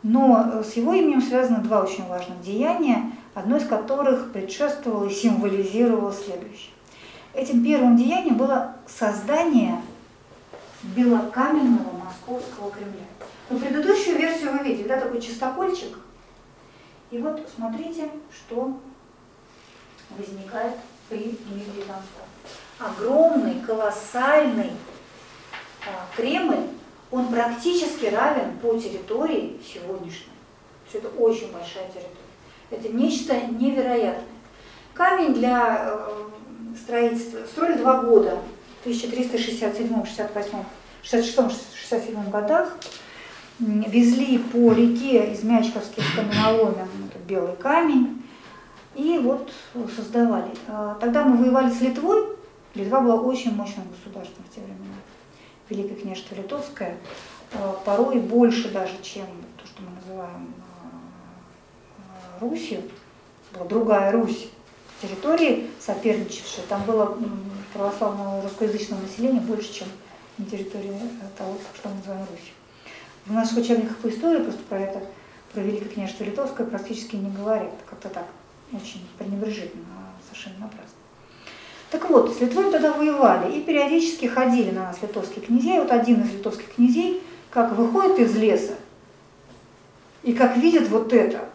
Но 0.04 0.52
э, 0.54 0.64
с 0.64 0.74
его 0.74 0.94
именем 0.94 1.22
связаны 1.22 1.60
два 1.60 1.82
очень 1.82 2.06
важных 2.08 2.42
деяния, 2.42 3.12
одно 3.34 3.58
из 3.58 3.68
которых 3.68 4.32
предшествовало 4.32 5.08
и 5.08 5.14
символизировало 5.14 6.14
следующее. 6.14 6.72
Этим 7.34 7.64
первым 7.64 7.98
деянием 7.98 8.36
было 8.36 8.76
создание 8.88 9.82
белокаменного 10.84 11.92
московского 12.06 12.72
Кремля. 12.72 13.06
Но 13.50 13.58
предыдущую 13.58 14.18
версию 14.18 14.54
вы 14.54 14.64
видели, 14.64 14.88
да, 14.88 15.00
такой 15.00 15.22
чистокольчик, 15.22 15.98
и 17.14 17.20
вот 17.20 17.48
смотрите, 17.56 18.10
что 18.36 18.76
возникает 20.18 20.74
при 21.10 21.38
Дмитрии 21.48 21.84
Донском. 21.86 22.26
Огромный, 22.80 23.62
колоссальный 23.62 24.72
а, 25.86 26.08
Кремль, 26.16 26.70
он 27.12 27.28
практически 27.28 28.08
равен 28.08 28.58
по 28.58 28.80
территории 28.80 29.62
сегодняшней. 29.64 30.34
Все 30.90 30.98
это 30.98 31.10
очень 31.10 31.52
большая 31.52 31.88
территория. 31.90 32.18
Это 32.72 32.90
нечто 32.90 33.40
невероятное. 33.46 34.26
Камень 34.96 35.36
для 35.36 35.86
э, 35.86 36.76
строительства 36.76 37.46
строили 37.46 37.78
два 37.78 38.02
года, 38.02 38.40
в 38.80 38.88
1367, 38.88 40.06
68, 40.06 40.52
66, 41.04 41.76
67 41.76 42.30
годах 42.32 42.76
везли 43.60 44.40
по 44.40 44.74
реке 44.74 45.32
из 45.32 45.44
Мячковских 45.44 46.04
каменоломен 46.16 47.03
белый 47.28 47.56
камень 47.56 48.24
и 48.96 49.18
вот 49.20 49.52
создавали. 49.96 50.52
А, 50.68 50.96
тогда 50.96 51.26
мы 51.26 51.38
воевали 51.38 51.72
с 51.72 51.82
Литвой. 51.82 52.36
Литва 52.76 53.02
была 53.02 53.16
очень 53.16 53.54
мощным 53.54 53.86
государством 53.90 54.46
в 54.50 54.54
те 54.54 54.62
времена. 54.62 54.96
Великое 55.70 55.96
княжество 55.96 56.36
Литовское. 56.36 56.98
А, 57.54 57.80
порой 57.86 58.20
больше 58.20 58.70
даже, 58.72 58.94
чем 59.02 59.26
то, 59.58 59.68
что 59.68 59.82
мы 59.82 59.90
называем 60.02 60.54
а, 61.98 62.40
Русью. 62.40 62.84
Была 63.54 63.66
другая 63.66 64.12
Русь. 64.12 64.50
Территории 65.02 65.70
соперничавшие. 65.80 66.66
Там 66.70 66.84
было 66.84 67.18
православного 67.74 68.42
русскоязычного 68.44 69.02
населения 69.02 69.42
больше, 69.42 69.74
чем 69.74 69.88
на 70.38 70.46
территории 70.46 70.98
того, 71.38 71.58
что 71.76 71.90
мы 71.90 71.96
называем 71.96 72.26
Русью. 72.30 72.54
В 73.26 73.34
наших 73.34 73.58
учебниках 73.58 73.98
по 73.98 74.08
истории 74.10 74.44
просто 74.44 74.62
про 74.64 74.80
это, 74.80 75.02
про 75.54 75.62
Великое 75.62 75.90
княжество 75.90 76.24
Литовское 76.24 76.66
практически 76.66 77.16
не 77.16 77.30
говорят. 77.30 77.74
Как-то 77.90 78.10
так, 78.10 78.26
очень 78.72 79.08
пренебрежительно, 79.18 79.86
совершенно 80.28 80.66
напрасно. 80.66 80.98
Так 81.92 82.10
вот, 82.10 82.36
с 82.36 82.42
Литвой 82.42 82.72
тогда 82.72 82.92
воевали 82.94 83.56
и 83.56 83.62
периодически 83.62 84.26
ходили 84.26 84.72
на 84.72 84.86
нас 84.86 85.02
литовские 85.02 85.46
князья. 85.46 85.78
И 85.78 85.80
вот 85.80 85.92
один 85.92 86.24
из 86.24 86.34
литовских 86.34 86.74
князей, 86.74 87.22
как 87.52 87.74
выходит 87.74 88.20
из 88.20 88.36
леса, 88.36 88.74
и 90.24 90.34
как 90.34 90.58
видит 90.58 90.90
вот 90.90 91.14
это, 91.14 91.50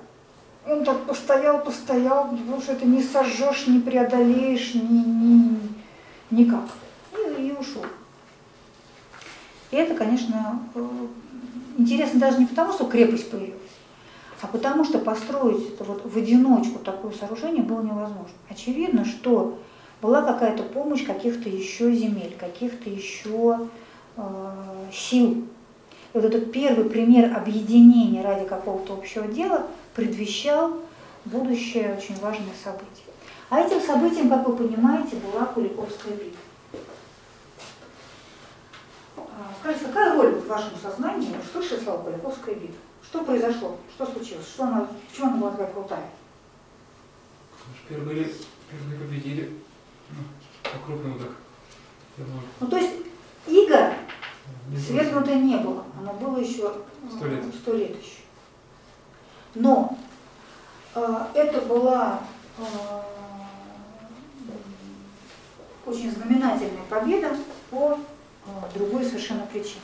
он 0.64 0.84
так 0.84 1.06
постоял, 1.06 1.64
постоял, 1.64 2.28
потому 2.28 2.60
что 2.60 2.72
это 2.72 2.84
не 2.84 3.02
сожжешь, 3.02 3.66
не 3.66 3.80
преодолеешь, 3.80 4.74
ни, 4.74 4.80
ни, 4.80 5.58
никак. 6.30 6.64
И, 7.16 7.48
и 7.48 7.52
ушел. 7.52 7.84
И 9.70 9.76
это, 9.76 9.94
конечно, 9.94 10.62
э, 10.74 10.86
интересно 11.78 12.20
даже 12.20 12.38
не 12.38 12.46
потому, 12.46 12.72
что 12.72 12.84
крепость 12.84 13.30
появилась, 13.30 13.67
а 14.40 14.46
потому 14.46 14.84
что 14.84 14.98
построить 14.98 15.74
это 15.74 15.84
вот 15.84 16.02
в 16.04 16.16
одиночку 16.16 16.78
такое 16.78 17.12
сооружение 17.12 17.62
было 17.62 17.82
невозможно. 17.82 18.34
Очевидно, 18.48 19.04
что 19.04 19.58
была 20.00 20.22
какая-то 20.22 20.62
помощь 20.62 21.04
каких-то 21.04 21.48
еще 21.48 21.92
земель, 21.92 22.36
каких-то 22.38 22.88
еще 22.88 23.68
э, 24.16 24.22
сил. 24.92 25.44
И 26.14 26.18
вот 26.18 26.24
этот 26.24 26.52
первый 26.52 26.88
пример 26.88 27.36
объединения 27.36 28.22
ради 28.22 28.46
какого-то 28.46 28.94
общего 28.94 29.26
дела 29.26 29.66
предвещал 29.94 30.74
будущее 31.24 31.96
очень 31.98 32.18
важное 32.20 32.54
событие. 32.62 33.06
А 33.50 33.60
этим 33.60 33.80
событием, 33.80 34.28
как 34.28 34.46
вы 34.46 34.56
понимаете, 34.56 35.16
была 35.16 35.46
Куликовская 35.46 36.12
битва. 36.12 36.38
Скажите, 39.60 39.86
какая 39.86 40.14
роль 40.14 40.34
в 40.34 40.46
вашем 40.46 40.70
сознании 40.80 41.34
слышали 41.52 41.80
слово 41.80 42.02
Куликовская 42.04 42.54
битва? 42.54 42.87
Что 43.02 43.24
произошло? 43.24 43.76
Что 43.94 44.06
случилось? 44.06 44.46
Что 44.46 44.64
она, 44.64 44.88
почему 45.08 45.28
она 45.28 45.36
была 45.38 45.50
такая 45.52 45.72
крутая? 45.72 46.10
Первые, 47.88 48.30
первые 48.70 49.00
победили. 49.00 49.58
Ну, 50.10 50.70
по-крупному 50.70 51.18
так. 51.18 51.32
Ну, 52.60 52.66
то 52.66 52.76
есть 52.76 52.96
иго 53.46 53.94
свергнутое 54.76 55.36
не 55.36 55.56
было. 55.56 55.84
Оно 55.98 56.12
было 56.14 56.38
еще 56.38 56.72
сто 57.10 57.26
лет. 57.26 57.44
Сто 57.54 57.72
лет 57.74 57.96
еще. 57.96 58.22
Но 59.54 59.96
э, 60.94 61.24
это 61.34 61.60
была 61.62 62.20
э, 62.58 62.62
очень 65.86 66.10
знаменательная 66.10 66.84
победа 66.88 67.36
по 67.70 67.98
другой 68.74 69.04
совершенно 69.04 69.46
причин. 69.46 69.80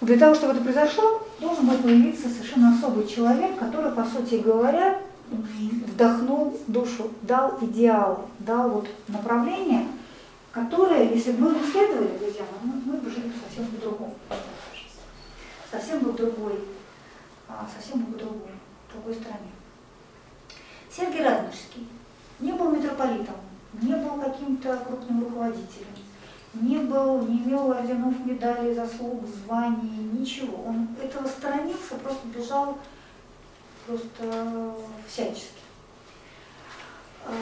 Для 0.00 0.18
того, 0.18 0.34
чтобы 0.34 0.52
это 0.52 0.62
произошло, 0.62 1.25
должен 1.40 1.66
был 1.66 1.78
появиться 1.78 2.28
совершенно 2.28 2.76
особый 2.76 3.06
человек, 3.06 3.58
который, 3.58 3.92
по 3.92 4.04
сути 4.04 4.36
говоря, 4.36 5.00
вдохнул 5.30 6.58
душу, 6.66 7.10
дал 7.22 7.58
идеал, 7.60 8.28
дал 8.38 8.70
вот 8.70 8.88
направление, 9.08 9.86
которое, 10.52 11.12
если 11.12 11.32
бы 11.32 11.50
мы 11.50 11.60
исследовали, 11.60 12.16
друзья, 12.18 12.44
мы, 12.62 12.74
мы 12.84 12.98
бы 12.98 13.10
жили 13.10 13.32
совсем 13.46 13.66
по-другому. 13.66 14.14
Совсем 15.70 16.00
бы 16.00 16.12
другой, 16.12 16.60
а, 17.48 17.66
совсем 17.76 18.02
бы 18.02 18.18
другой, 18.18 18.50
в 18.88 18.92
другой 18.92 19.14
стране. 19.14 19.50
Сергий 20.90 21.22
Радонежский 21.22 21.86
не 22.40 22.52
был 22.52 22.70
митрополитом, 22.70 23.36
не 23.82 23.94
был 23.94 24.20
каким-то 24.20 24.76
крупным 24.86 25.24
руководителем, 25.24 25.88
не 26.60 26.78
был, 26.78 27.26
не 27.26 27.38
имел 27.38 27.70
орденов, 27.70 28.14
медалей, 28.24 28.74
заслуг, 28.74 29.24
званий, 29.26 30.10
ничего. 30.12 30.64
Он 30.66 30.88
этого 31.02 31.26
сторонился, 31.26 31.96
просто 32.02 32.26
бежал 32.28 32.78
просто 33.86 34.74
всячески. 35.06 35.62
А, 37.26 37.32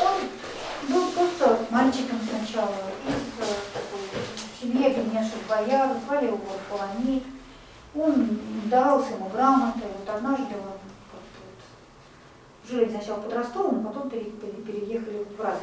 он 0.00 0.92
был 0.92 1.10
просто 1.12 1.58
мальчиком 1.70 2.18
сначала 2.28 2.74
из 3.06 3.44
э, 3.44 4.60
семьи 4.60 4.86
обедневших 4.86 5.46
бояр, 5.48 5.96
звали 6.06 6.26
его 6.26 6.38
Варфоломей. 6.70 7.24
Он 7.94 8.38
давался 8.66 9.14
ему 9.14 9.28
грамотой, 9.28 9.88
вот 9.98 10.14
однажды 10.14 10.54
он 10.54 10.78
жили 12.68 12.90
сначала 12.90 13.20
под 13.20 13.32
Ростовом, 13.32 13.84
потом 13.84 14.10
пере- 14.10 14.30
пере- 14.30 14.62
переехали 14.62 15.24
в 15.24 15.40
э, 15.40 15.56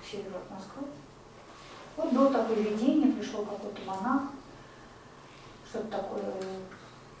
к 0.00 0.10
северу 0.10 0.36
от 0.36 0.50
Москвы. 0.50 0.86
Вот 1.96 2.12
было 2.12 2.30
такое 2.30 2.56
видение, 2.56 3.12
пришел 3.12 3.44
какой-то 3.44 3.80
монах, 3.86 4.22
что-то 5.68 5.88
такое, 5.88 6.34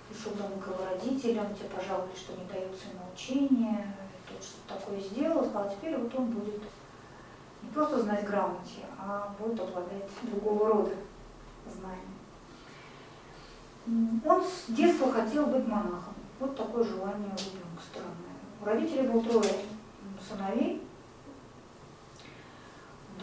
пришел 0.08 0.32
домой 0.32 0.58
к 0.60 0.66
его 0.66 0.84
родителям, 0.84 1.54
те 1.54 1.64
пожаловали, 1.64 2.14
что 2.16 2.32
не 2.32 2.44
дается 2.46 2.88
ему 2.88 3.04
учение, 3.14 3.94
тот 4.28 4.42
что-то 4.42 4.74
такое 4.74 5.00
сделал, 5.00 5.44
сказал, 5.44 5.70
теперь 5.70 5.96
вот 5.96 6.14
он 6.14 6.26
будет 6.26 6.62
не 7.62 7.70
просто 7.72 8.02
знать 8.02 8.26
грамоте, 8.26 8.84
а 8.98 9.34
будет 9.38 9.60
обладать 9.60 10.10
другого 10.22 10.68
рода 10.68 10.94
знанием. 11.72 12.14
Он 14.24 14.42
с 14.42 14.72
детства 14.72 15.12
хотел 15.12 15.46
быть 15.46 15.66
монахом. 15.66 16.14
Вот 16.40 16.56
такое 16.56 16.84
желание 16.84 17.28
у 17.28 17.38
ребенка 17.38 17.82
странное. 17.90 18.34
У 18.60 18.64
родителей 18.64 19.08
было 19.08 19.22
трое 19.22 19.54
сыновей. 20.26 20.83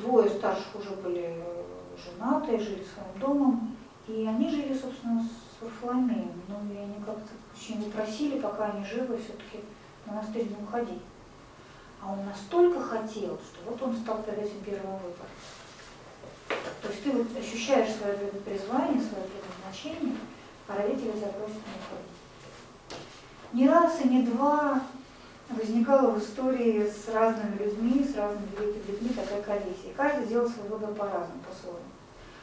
Двое 0.01 0.29
старших 0.29 0.75
уже 0.75 0.89
были 0.91 1.35
э, 1.37 1.63
женаты, 2.03 2.59
жили 2.59 2.83
своим 2.83 3.19
домом. 3.19 3.77
И 4.07 4.25
они 4.27 4.49
жили, 4.49 4.73
собственно, 4.73 5.23
с 5.23 5.61
Варфоломеем. 5.61 6.41
Но 6.47 6.73
и 6.73 6.77
они 6.77 6.95
как-то 7.05 7.29
очень 7.55 7.81
его 7.81 7.91
просили, 7.91 8.39
пока 8.39 8.65
они 8.65 8.85
живы, 8.85 9.17
все-таки 9.17 9.63
монастырь 10.05 10.47
не 10.47 10.63
уходить. 10.63 11.01
А 12.01 12.13
он 12.13 12.25
настолько 12.25 12.81
хотел, 12.81 13.37
что 13.37 13.69
вот 13.69 13.81
он 13.81 13.95
стал 13.95 14.23
перед 14.23 14.39
этим 14.39 14.61
первым 14.65 14.93
выбором. 14.95 15.29
То 16.81 16.87
есть 16.89 17.03
ты 17.03 17.11
вот 17.11 17.27
ощущаешь 17.37 17.95
свое 17.95 18.15
призвание, 18.43 19.01
свое 19.01 19.23
предназначение, 19.25 20.17
а 20.67 20.77
родители 20.77 21.11
тебя 21.11 21.27
просят 21.27 21.55
не 21.55 21.77
уходить. 21.77 22.11
Ни 23.53 23.67
раз 23.67 24.01
и 24.03 24.07
не 24.07 24.23
два 24.23 24.81
возникала 25.57 26.11
в 26.11 26.19
истории 26.19 26.87
с 26.87 27.07
разными 27.13 27.57
людьми, 27.57 28.05
с 28.05 28.15
разными 28.15 28.47
великими 28.57 28.91
людьми 28.91 29.09
такая 29.09 29.41
коллизия. 29.41 29.91
И 29.91 29.93
каждый 29.95 30.27
делал 30.27 30.49
свой 30.49 30.67
выбор 30.67 30.93
по-разному, 30.93 31.41
по-своему. 31.47 31.79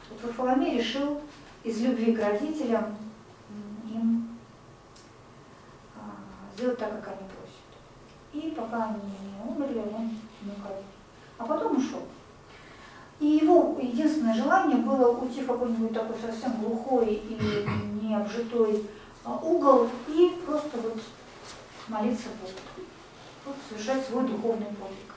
Вот 0.09 0.23
Варфоломей 0.23 0.77
решил 0.77 1.21
из 1.63 1.81
любви 1.81 2.15
к 2.15 2.19
родителям 2.19 2.95
им 3.89 4.37
а, 5.95 5.99
сделать 6.55 6.77
так, 6.77 6.91
как 6.91 7.15
они 7.15 7.27
просят. 7.29 7.69
И 8.33 8.51
пока 8.51 8.85
они 8.85 9.01
не 9.01 9.51
умерли, 9.51 9.79
он 9.79 10.09
не 10.43 10.51
уходил. 10.51 10.83
А 11.37 11.45
потом 11.45 11.77
ушел. 11.77 12.01
И 13.19 13.25
его 13.25 13.77
единственное 13.81 14.33
желание 14.33 14.77
было 14.77 15.11
уйти 15.17 15.41
в 15.41 15.47
какой-нибудь 15.47 15.93
такой 15.93 16.15
совсем 16.21 16.53
глухой 16.61 17.15
и 17.15 17.37
необжитой 18.01 18.85
а, 19.25 19.35
угол 19.35 19.89
и 20.07 20.41
просто 20.45 20.77
вот 20.77 20.97
молиться 21.89 22.29
Богу. 22.41 22.78
Вот 23.49 23.57
совершать 23.67 24.05
свой 24.05 24.27
духовный 24.27 24.67
подвиг. 24.67 25.15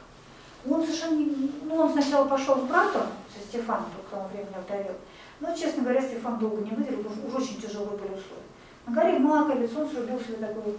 Он 0.66 0.82
совершенно 0.82 1.18
не, 1.18 1.52
ну, 1.64 1.74
он 1.74 1.92
сначала 1.92 2.26
пошел 2.26 2.56
с 2.56 2.62
братом, 2.62 3.08
со 3.28 3.46
Стефаном, 3.46 3.90
тот, 3.94 4.06
к 4.06 4.08
тому 4.08 4.28
времени 4.28 4.54
обдавил. 4.56 4.96
Но, 5.40 5.54
честно 5.54 5.82
говоря, 5.82 6.00
Стефан 6.00 6.38
долго 6.38 6.62
не 6.62 6.70
выдержал, 6.70 7.02
потому 7.02 7.16
что 7.16 7.26
уж 7.26 7.42
очень 7.42 7.60
тяжелые 7.60 7.98
были 7.98 8.12
условия. 8.12 8.48
На 8.86 8.94
горе 8.94 9.18
Маковец 9.18 9.70
он 9.76 9.90
срубил 9.90 10.18
себе 10.18 10.36
такую 10.36 10.78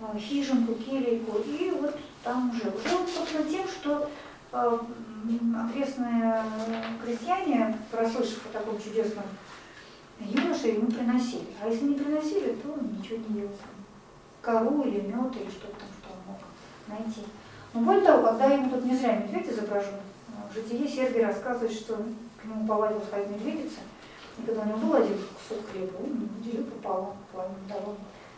а, 0.00 0.16
хижинку, 0.16 0.76
келейку, 0.76 1.38
и 1.40 1.70
вот 1.78 1.94
там 2.24 2.52
жил. 2.54 2.72
Жил, 2.88 3.06
собственно, 3.06 3.44
тем, 3.44 3.66
что 3.68 4.08
м, 4.52 5.68
окрестные 5.68 6.42
крестьяне, 7.04 7.76
прослышав 7.90 8.46
о 8.46 8.58
таком 8.58 8.80
чудесном 8.80 9.24
юноше, 10.20 10.68
ему 10.68 10.86
приносили. 10.86 11.48
А 11.62 11.68
если 11.68 11.84
не 11.84 11.96
приносили, 11.96 12.56
то 12.62 12.74
ничего 12.80 13.18
не 13.18 13.40
делал. 13.40 13.52
Кору 14.40 14.82
или 14.82 15.00
мед, 15.00 15.36
или 15.36 15.50
что-то 15.50 15.74
там, 15.78 15.88
найти. 16.88 17.22
Но 17.74 17.80
более 17.80 18.04
того, 18.04 18.22
когда 18.28 18.46
ему 18.46 18.70
тут 18.70 18.84
не 18.84 18.96
зря 18.96 19.16
медведь 19.16 19.48
изображен, 19.50 19.94
в 20.50 20.54
житии 20.54 20.86
Сергий 20.88 21.24
рассказывает, 21.24 21.72
что 21.72 21.96
к 22.40 22.44
нему 22.44 22.66
повадилась 22.66 23.08
ходить 23.10 23.30
медведица, 23.30 23.80
и 24.38 24.42
когда 24.42 24.62
у 24.62 24.66
него 24.66 24.78
был 24.78 24.94
один 24.94 25.16
кусок 25.18 25.64
хлеба, 25.70 25.96
он 26.02 26.28
делил 26.42 26.64
пополам, 26.64 27.16
пополам 27.32 27.52
давал 27.68 27.96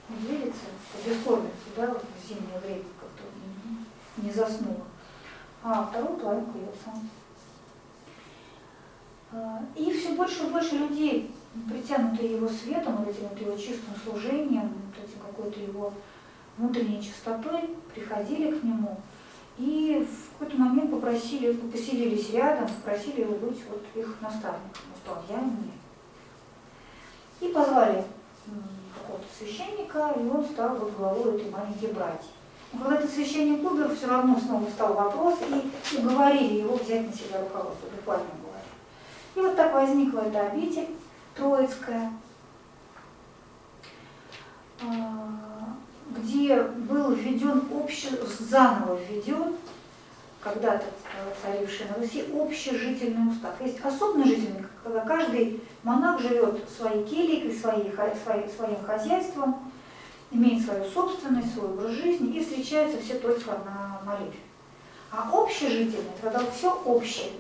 медведице, 0.09 0.67
бескормицу, 1.07 1.53
да, 1.77 1.87
вот 1.87 2.03
в 2.03 2.29
зимнее 2.29 2.59
время 2.65 2.83
как-то 3.01 3.23
не- 4.19 4.25
не 4.27 4.33
заснула. 4.33 4.85
А 5.63 5.85
вторую 5.85 6.19
половинку 6.19 6.59
ел 6.59 6.75
сам. 6.85 7.09
А, 9.33 9.63
И 9.77 9.93
все 9.93 10.15
больше 10.15 10.45
и 10.47 10.51
больше 10.51 10.77
людей, 10.77 11.35
притянутые 11.69 12.33
его 12.37 12.49
светом, 12.49 12.97
вот 12.97 13.09
этим 13.09 13.29
вот 13.29 13.41
его 13.41 13.57
чистым 13.57 13.95
служением, 14.03 14.73
вот 14.87 15.05
этим 15.05 15.21
какой-то 15.21 15.61
его 15.61 15.93
внутренней 16.61 17.03
чистотой, 17.03 17.71
приходили 17.95 18.53
к 18.53 18.63
нему 18.63 18.99
и 19.61 20.07
в 20.09 20.39
какой-то 20.39 20.59
момент 20.59 20.91
попросили, 20.91 21.53
поселились 21.53 22.31
рядом, 22.31 22.69
попросили 22.69 23.21
его 23.21 23.35
быть 23.35 23.59
вот 23.69 23.83
их 23.95 24.17
наставником. 24.23 24.83
Сказал, 25.03 25.23
я 25.29 25.37
нет. 25.37 25.75
И 27.41 27.49
позвали 27.49 28.05
какого-то 28.95 29.27
священника, 29.39 30.15
и 30.17 30.21
он 30.21 30.45
стал 30.45 30.77
вот 30.77 30.93
главой 30.97 31.37
этой 31.37 31.51
маленькой 31.51 31.93
братьи. 31.93 32.31
Но 32.73 32.85
когда 32.85 32.99
этот 32.99 33.11
священник 33.11 33.71
умер, 33.71 33.95
все 33.95 34.07
равно 34.07 34.39
снова 34.39 34.67
встал 34.67 34.95
вопрос, 34.95 35.39
и 35.43 35.97
уговорили 35.99 36.61
его 36.61 36.77
взять 36.77 37.07
на 37.07 37.13
себя 37.13 37.41
руководство, 37.41 37.89
буквально 37.95 38.29
говоря. 38.41 38.65
И 39.35 39.41
вот 39.41 39.57
так 39.57 39.75
возникла 39.75 40.21
эта 40.21 40.47
обитель 40.47 40.89
Троицкая, 41.35 42.13
а, 44.83 45.40
где 46.17 46.63
был 46.63 47.13
введен 47.13 47.65
общий, 47.73 48.11
заново 48.39 48.99
введен, 48.99 49.55
когда-то 50.41 50.85
царивший 51.43 51.87
на 51.89 52.03
Руси, 52.03 52.25
общежительный 52.33 53.31
устав. 53.31 53.61
Есть 53.61 53.81
особенно 53.85 54.25
жительный, 54.25 54.65
когда 54.83 55.01
каждый 55.01 55.61
монах 55.83 56.21
живет 56.21 56.69
своей 56.71 57.05
келейкой, 57.05 57.55
своей, 57.55 57.93
своей- 58.25 58.49
своим 58.49 58.83
хозяйством, 58.85 59.71
имеет 60.31 60.65
свою 60.65 60.85
собственность, 60.85 61.55
свой 61.55 61.71
образ 61.71 61.91
жизни 61.91 62.37
и 62.37 62.45
встречаются 62.45 63.01
все 63.03 63.15
только 63.15 63.51
на 63.51 64.01
молитве. 64.05 64.41
А 65.13 65.29
общежительный, 65.33 66.13
когда 66.23 66.41
все 66.51 66.73
общее, 66.85 67.31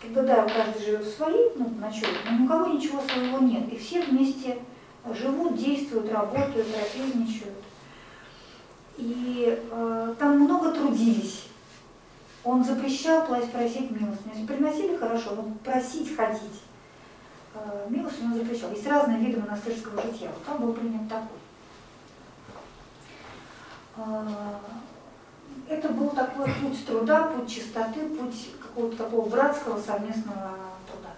когда 0.00 0.22
да, 0.22 0.42
каждый 0.48 0.84
живет 0.84 1.04
в 1.04 1.16
своей, 1.16 1.50
ну, 1.56 1.68
ночует, 1.78 2.16
но 2.30 2.44
у 2.44 2.48
кого 2.48 2.66
ничего 2.66 3.00
своего 3.02 3.38
нет, 3.38 3.70
и 3.72 3.76
все 3.76 4.02
вместе 4.02 4.58
живут, 5.12 5.56
действуют, 5.56 6.10
работают, 6.10 6.72
трапезничают. 6.72 7.54
И 8.96 9.58
э, 9.70 10.14
там 10.18 10.40
много 10.40 10.72
трудились. 10.72 11.48
Он 12.44 12.62
запрещал 12.62 13.26
просить 13.26 13.90
милостыню. 13.90 14.34
Если 14.34 14.46
приносили, 14.46 14.96
хорошо, 14.96 15.34
но 15.34 15.42
просить, 15.64 16.14
ходить. 16.14 16.62
Э, 17.54 17.86
милостыню 17.88 18.32
он 18.32 18.38
запрещал. 18.38 18.70
Есть 18.70 18.86
разные 18.86 19.18
виды 19.18 19.40
монастырского 19.40 20.00
жития. 20.02 20.30
Вот 20.30 20.44
там 20.44 20.60
был 20.60 20.72
принят 20.72 21.08
такой. 21.08 21.38
Э, 23.96 24.28
это 25.68 25.88
был 25.88 26.10
такой 26.10 26.46
путь 26.46 26.86
труда, 26.86 27.28
путь 27.28 27.50
чистоты, 27.50 28.00
путь 28.08 28.50
какого-то 28.60 28.96
такого 28.96 29.28
братского 29.28 29.80
совместного 29.80 30.56
труда. 30.90 31.10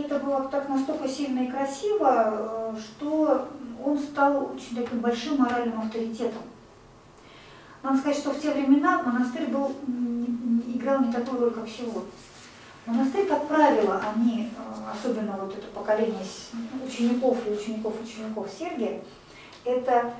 Это 0.00 0.18
было 0.20 0.48
так 0.48 0.68
настолько 0.68 1.08
сильно 1.08 1.40
и 1.40 1.50
красиво, 1.50 2.72
э, 2.74 2.76
что 2.78 3.48
он 3.84 3.98
стал 3.98 4.52
очень 4.54 4.76
таким 4.76 5.00
большим 5.00 5.38
моральным 5.38 5.80
авторитетом. 5.80 6.42
Надо 7.82 7.98
сказать, 7.98 8.18
что 8.18 8.30
в 8.30 8.40
те 8.40 8.50
времена 8.52 9.02
монастырь 9.02 9.46
был, 9.46 9.72
играл 10.74 11.00
не 11.00 11.12
такую 11.12 11.40
роль, 11.40 11.50
как 11.52 11.68
сегодня. 11.68 12.02
Монастырь, 12.86 13.26
как 13.26 13.46
правило, 13.48 14.00
они, 14.14 14.48
э, 14.56 14.90
особенно 14.92 15.32
вот 15.32 15.52
это 15.56 15.66
поколение 15.74 16.24
с- 16.24 16.50
учеников 16.86 17.38
и 17.46 17.50
учеников 17.52 17.94
учеников 18.02 18.48
Сергия, 18.58 19.00
это 19.64 20.12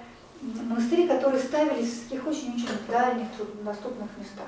монастыри, 0.42 1.08
которые 1.08 1.42
ставились 1.42 1.88
в 1.92 2.02
таких 2.08 2.26
очень-очень 2.26 2.68
дальних, 2.88 3.26
труднодоступных 3.36 4.08
местах. 4.18 4.46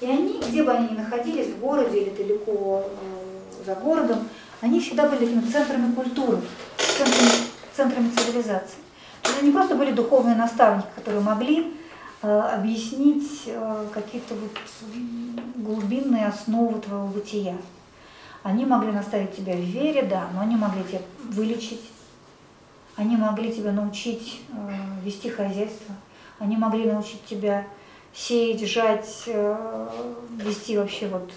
И 0.00 0.06
они, 0.06 0.40
где 0.46 0.62
бы 0.62 0.72
они 0.72 0.88
ни 0.90 0.98
находились, 0.98 1.48
в 1.54 1.60
городе 1.60 2.02
или 2.02 2.10
далеко 2.10 2.82
э, 2.84 3.64
за 3.64 3.74
городом, 3.76 4.28
они 4.60 4.80
всегда 4.80 5.08
были 5.08 5.20
такими 5.26 5.40
центрами 5.50 5.94
культуры, 5.94 6.40
центрами, 6.78 7.30
центрами 7.74 8.10
цивилизации. 8.10 8.78
То 9.22 9.30
есть 9.30 9.42
они 9.42 9.52
просто 9.52 9.74
были 9.74 9.92
духовные 9.92 10.36
наставники, 10.36 10.86
которые 10.94 11.22
могли 11.22 11.74
э, 12.22 12.28
объяснить 12.28 13.44
э, 13.46 13.86
какие-то 13.92 14.34
вот 14.34 14.58
глубинные 15.56 16.26
основы 16.26 16.80
твоего 16.80 17.06
бытия. 17.06 17.56
Они 18.42 18.66
могли 18.66 18.92
наставить 18.92 19.34
тебя 19.34 19.54
в 19.54 19.60
вере, 19.60 20.02
да, 20.02 20.28
но 20.34 20.40
они 20.42 20.56
могли 20.56 20.84
тебя 20.84 21.00
вылечить, 21.30 21.80
они 22.96 23.16
могли 23.16 23.52
тебя 23.52 23.72
научить 23.72 24.42
э, 24.50 24.74
вести 25.02 25.30
хозяйство, 25.30 25.94
они 26.38 26.56
могли 26.56 26.84
научить 26.84 27.24
тебя 27.24 27.64
сеять, 28.12 28.68
жать, 28.68 29.24
э, 29.26 29.88
вести 30.36 30.76
вообще 30.78 31.08
вот 31.08 31.30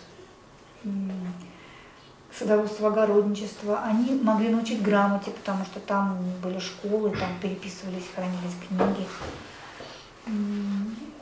садоводство, 2.38 2.90
огородничество. 2.90 3.82
Они 3.84 4.20
могли 4.22 4.50
научить 4.50 4.82
грамоте, 4.82 5.32
потому 5.32 5.66
что 5.66 5.80
там 5.80 6.18
были 6.44 6.60
школы, 6.60 7.12
там 7.12 7.30
переписывались, 7.42 8.06
хранились 8.16 8.56
книги. 8.68 9.08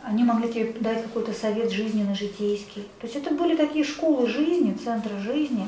Они 0.03 0.23
могли 0.23 0.51
тебе 0.51 0.73
дать 0.79 1.03
какой-то 1.03 1.33
совет 1.33 1.71
жизненный, 1.71 2.15
житейский. 2.15 2.83
То 2.99 3.07
есть 3.07 3.15
это 3.15 3.33
были 3.33 3.55
такие 3.55 3.83
школы 3.83 4.27
жизни, 4.27 4.73
центры 4.73 5.17
жизни, 5.19 5.67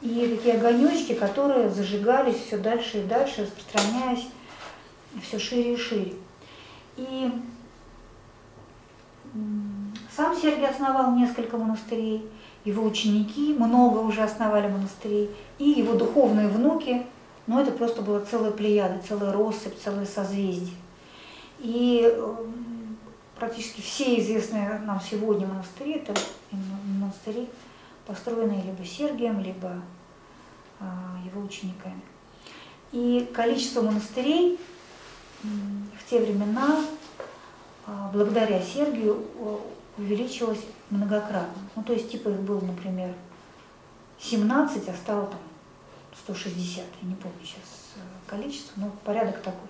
и 0.00 0.36
такие 0.36 0.54
огонечки, 0.56 1.14
которые 1.14 1.70
зажигались 1.70 2.36
все 2.36 2.58
дальше 2.58 2.98
и 2.98 3.04
дальше, 3.04 3.42
распространяясь 3.42 4.26
все 5.22 5.38
шире 5.38 5.74
и 5.74 5.76
шире. 5.76 6.14
И 6.96 7.30
сам 10.16 10.36
Сергий 10.36 10.66
основал 10.66 11.14
несколько 11.14 11.56
монастырей, 11.56 12.28
его 12.64 12.84
ученики 12.84 13.54
много 13.54 13.98
уже 13.98 14.22
основали 14.22 14.68
монастырей, 14.68 15.30
и 15.58 15.64
его 15.64 15.94
духовные 15.94 16.48
внуки, 16.48 17.06
ну 17.46 17.60
это 17.60 17.72
просто 17.72 18.02
была 18.02 18.20
целая 18.20 18.52
плеяда, 18.52 19.00
целая 19.06 19.32
россыпь, 19.32 19.78
целое 19.78 20.06
созвездие. 20.06 20.76
И 21.58 22.02
м, 22.04 22.96
практически 23.36 23.80
все 23.80 24.20
известные 24.20 24.78
нам 24.80 25.00
сегодня 25.00 25.46
монастыри, 25.46 25.94
это 25.94 26.14
монастыри, 27.00 27.48
построенные 28.06 28.62
либо 28.62 28.84
Сергием, 28.84 29.40
либо 29.40 29.80
а, 30.78 31.18
его 31.24 31.42
учениками. 31.42 32.00
И 32.92 33.30
количество 33.34 33.80
монастырей 33.82 34.58
в 35.42 36.10
те 36.10 36.20
времена 36.20 36.84
а, 37.86 38.10
благодаря 38.12 38.60
Сергию 38.60 39.26
увеличилось 39.98 40.64
многократно. 40.90 41.62
Ну, 41.76 41.82
то 41.82 41.92
есть, 41.92 42.10
типа 42.10 42.28
их 42.28 42.40
было, 42.40 42.60
например, 42.60 43.14
17, 44.18 44.88
а 44.88 44.94
стало 44.94 45.26
там 45.26 45.40
160, 46.24 46.84
я 47.02 47.08
не 47.08 47.14
помню 47.14 47.38
сейчас 47.42 47.94
э, 47.96 48.00
количество, 48.26 48.80
но 48.80 48.90
порядок 49.04 49.40
такой. 49.42 49.68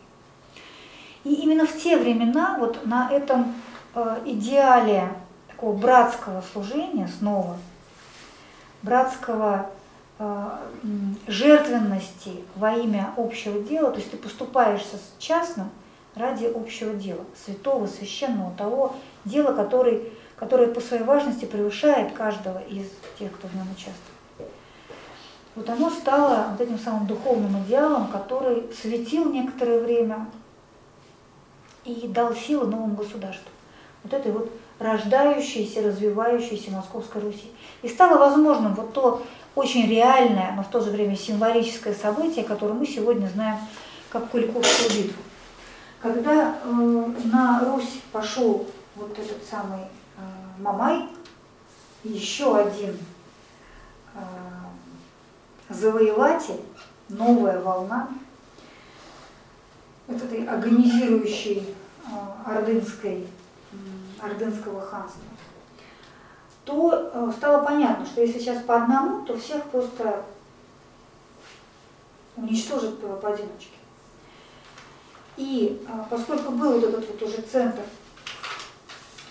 И 1.25 1.35
именно 1.35 1.67
в 1.67 1.81
те 1.81 1.97
времена 1.97 2.57
вот 2.59 2.85
на 2.85 3.11
этом 3.11 3.55
э, 3.95 4.23
идеале 4.27 5.09
такого 5.49 5.77
братского 5.77 6.43
служения 6.53 7.09
снова, 7.19 7.57
братского 8.83 9.71
э, 10.19 10.59
жертвенности 11.27 12.45
во 12.57 12.75
имя 12.75 13.15
общего 13.17 13.61
дела, 13.61 13.91
то 13.91 13.99
есть 13.99 14.11
ты 14.11 14.17
поступаешься 14.17 14.97
с 14.97 15.15
частным 15.19 15.71
ради 16.15 16.47
общего 16.47 16.95
дела, 16.95 17.25
святого, 17.45 17.87
священного, 17.87 18.53
того 18.57 18.95
дела, 19.25 19.53
который, 19.53 20.13
которое 20.37 20.69
по 20.69 20.81
своей 20.81 21.05
важности 21.05 21.45
превышает 21.45 22.13
каждого 22.13 22.59
из 22.61 22.87
тех, 23.19 23.33
кто 23.33 23.49
в 23.49 23.55
нем 23.55 23.67
участвует. 23.71 24.53
Вот 25.55 25.69
оно 25.69 25.91
стало 25.91 26.49
вот 26.53 26.61
этим 26.61 26.79
самым 26.79 27.07
духовным 27.07 27.63
идеалом, 27.65 28.09
который 28.09 28.65
светил 28.81 29.31
некоторое 29.31 29.81
время 29.81 30.27
и 31.85 32.09
дал 32.09 32.35
силу 32.35 32.67
новому 32.67 32.95
государству. 32.95 33.51
Вот 34.03 34.15
этой 34.15 34.33
вот 34.33 34.51
рождающейся, 34.79 35.83
развивающейся 35.83 36.71
Московской 36.71 37.21
Руси. 37.21 37.51
И 37.83 37.89
стало 37.89 38.19
возможным 38.19 38.75
вот 38.75 38.93
то 38.93 39.23
очень 39.55 39.87
реальное, 39.87 40.53
но 40.57 40.63
в 40.63 40.69
то 40.69 40.81
же 40.81 40.91
время 40.91 41.17
символическое 41.17 41.95
событие, 41.95 42.45
которое 42.45 42.73
мы 42.73 42.87
сегодня 42.87 43.27
знаем 43.27 43.59
как 44.09 44.31
Куликовскую 44.31 44.91
битву. 44.91 45.23
Когда 46.03 46.57
э, 46.65 46.69
на 47.27 47.65
Русь 47.65 48.01
пошел 48.11 48.67
вот 48.97 49.17
этот 49.17 49.45
самый 49.49 49.83
э, 49.83 50.21
Мамай, 50.59 51.09
еще 52.03 52.57
один 52.59 52.99
э, 54.15 54.19
завоеватель, 55.69 56.61
новая 57.09 57.61
волна, 57.61 58.09
вот 60.09 60.21
этой 60.21 60.45
агонизирующей 60.45 61.73
э, 62.05 62.51
ордынской, 62.51 63.29
м, 63.73 64.05
ордынского 64.21 64.81
ханства, 64.81 65.23
то 66.65 67.11
э, 67.15 67.33
стало 67.37 67.65
понятно, 67.65 68.05
что 68.07 68.23
если 68.23 68.41
сейчас 68.41 68.61
по 68.65 68.75
одному, 68.83 69.25
то 69.25 69.39
всех 69.39 69.63
просто 69.67 70.25
уничтожат 72.37 73.01
по- 73.01 73.17
поодиночке. 73.17 73.77
И 75.37 75.83
а, 75.89 76.07
поскольку 76.11 76.53
был 76.53 76.81
вот 76.81 76.85
этот 76.85 77.09
вот 77.09 77.23
уже 77.23 77.41
центр 77.43 77.83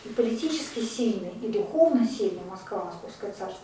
и 0.04 0.10
политически 0.10 0.80
сильный, 0.80 1.34
и 1.44 1.48
духовно 1.48 2.08
сильный 2.08 2.44
Москва, 2.50 2.86
Московское 2.86 3.32
царство, 3.32 3.64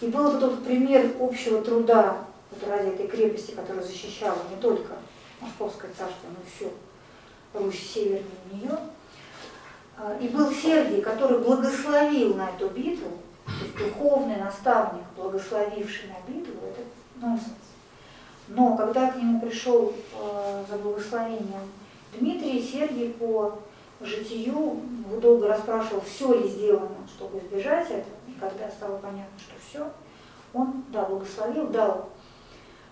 и 0.00 0.06
был 0.06 0.32
вот 0.32 0.42
этот 0.42 0.64
пример 0.64 1.14
общего 1.20 1.62
труда 1.62 2.24
вот 2.50 2.68
ради 2.68 2.88
этой 2.88 3.06
крепости, 3.06 3.52
которая 3.52 3.84
защищала 3.84 4.38
не 4.50 4.60
только 4.60 4.94
Московское 5.40 5.90
царство, 5.96 6.28
но 6.28 6.42
и 6.42 6.56
всю 6.56 6.72
Русь 7.52 7.92
севернее 7.92 8.24
нее, 8.50 8.78
а, 9.98 10.16
и 10.18 10.28
был 10.28 10.50
Сергий, 10.52 11.02
который 11.02 11.38
благословил 11.38 12.34
на 12.34 12.50
эту 12.50 12.68
битву, 12.68 13.18
то 13.44 13.52
есть 13.64 13.76
духовный 13.76 14.36
наставник, 14.36 15.04
благословивший 15.16 16.08
на 16.08 16.32
битву, 16.32 16.54
это 16.66 16.80
нонсенс. 17.20 17.71
Но 18.54 18.76
когда 18.76 19.10
к 19.10 19.16
нему 19.16 19.40
пришел 19.40 19.92
э, 20.14 20.64
за 20.68 20.76
благословением 20.76 21.70
Дмитрий, 22.18 22.62
Сергий 22.62 23.10
по 23.14 23.58
житию 24.00 24.78
долго 25.22 25.48
расспрашивал, 25.48 26.02
все 26.02 26.34
ли 26.34 26.48
сделано, 26.48 27.08
чтобы 27.08 27.38
избежать 27.38 27.86
этого. 27.86 28.16
И 28.28 28.32
когда 28.38 28.70
стало 28.70 28.98
понятно, 28.98 29.38
что 29.38 29.54
все, 29.66 29.90
он, 30.52 30.84
да, 30.88 31.04
благословил, 31.04 31.68
дал 31.68 32.10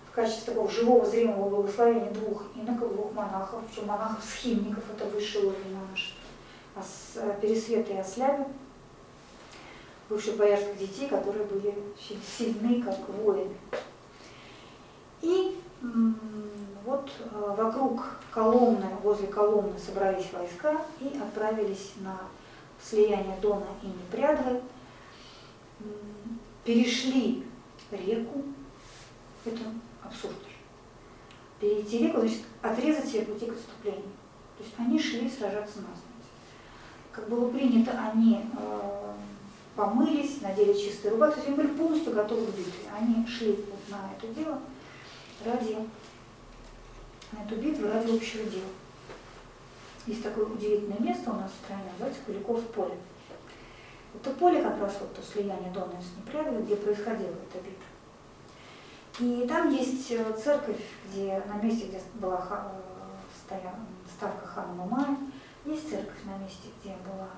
в 0.09 0.11
качестве 0.13 0.53
такого 0.53 0.69
живого 0.69 1.05
зримого 1.05 1.49
благословения 1.49 2.11
двух 2.11 2.43
иноков, 2.55 2.93
двух 2.93 3.13
монахов, 3.13 3.61
причем 3.67 3.87
монахов-схимников, 3.87 4.83
это 4.95 5.05
высший 5.09 5.41
уровень 5.43 5.75
монашества, 5.75 6.21
а 6.75 6.81
с 6.81 7.17
э, 7.17 7.37
Пересвета 7.39 7.93
и 7.93 7.97
Ослябе, 7.97 8.47
бывших 10.09 10.37
боярских 10.37 10.77
детей, 10.79 11.07
которые 11.07 11.45
были 11.45 11.75
сильны, 12.37 12.81
как 12.81 12.97
воины. 13.09 13.55
И 15.21 15.57
вот 16.85 17.11
э, 17.19 17.55
вокруг 17.57 18.05
Коломны, 18.31 18.87
возле 19.03 19.27
Коломны 19.27 19.77
собрались 19.77 20.31
войска 20.31 20.81
и 20.99 21.17
отправились 21.17 21.93
на 21.97 22.17
слияние 22.81 23.37
Дона 23.41 23.67
и 23.83 23.87
Непрядвы, 23.87 24.61
перешли 26.63 27.45
реку, 27.91 28.43
это 29.45 29.61
абсурд. 30.03 30.35
Перейти 31.59 31.99
реку, 31.99 32.21
значит, 32.21 32.41
отрезать 32.61 33.07
себе 33.07 33.25
пути 33.25 33.45
к 33.45 33.53
отступлению. 33.53 34.11
То 34.57 34.63
есть 34.63 34.75
они 34.77 34.99
шли 34.99 35.29
сражаться 35.29 35.77
насмерть. 35.77 36.07
Как 37.11 37.29
было 37.29 37.49
принято, 37.49 37.91
они 38.11 38.45
э, 38.57 39.13
помылись, 39.75 40.41
надели 40.41 40.73
чистые 40.73 41.11
рубахи, 41.11 41.33
то 41.33 41.39
есть 41.39 41.47
они 41.47 41.57
были 41.57 41.67
полностью 41.67 42.13
готовы 42.13 42.45
к 42.45 42.55
битве. 42.55 42.89
Они 42.97 43.25
шли 43.27 43.51
вот 43.51 43.89
на 43.89 44.09
это 44.15 44.33
дело 44.33 44.59
ради 45.45 45.77
эту 47.31 47.55
битву 47.55 47.87
ради 47.87 48.15
общего 48.15 48.43
дела. 48.49 48.69
Есть 50.07 50.23
такое 50.23 50.45
удивительное 50.45 50.99
место 50.99 51.31
у 51.31 51.35
нас 51.35 51.51
в 51.51 51.63
стране, 51.65 51.83
называется 51.91 52.21
Куликов 52.25 52.63
поле. 52.71 52.97
Это 54.15 54.31
поле 54.31 54.61
как 54.61 54.79
раз 54.79 54.97
вот 54.99 55.15
то 55.15 55.21
слияние 55.21 55.71
Дона 55.71 55.93
с 56.01 56.17
Непрядовой, 56.17 56.63
где 56.63 56.75
происходила 56.75 57.29
эта 57.29 57.59
битва. 57.59 57.85
И 59.19 59.47
там 59.47 59.69
есть 59.69 60.11
э, 60.11 60.37
церковь, 60.43 60.81
где 61.07 61.41
на 61.47 61.61
месте, 61.61 61.87
где 61.87 62.01
была 62.15 62.39
э, 62.39 63.47
стоя- 63.47 63.75
ставка 64.09 64.47
хана 64.47 64.73
Мамая, 64.73 65.17
есть 65.65 65.89
церковь 65.89 66.23
на 66.25 66.37
месте, 66.43 66.69
где 66.81 66.95
была 67.05 67.29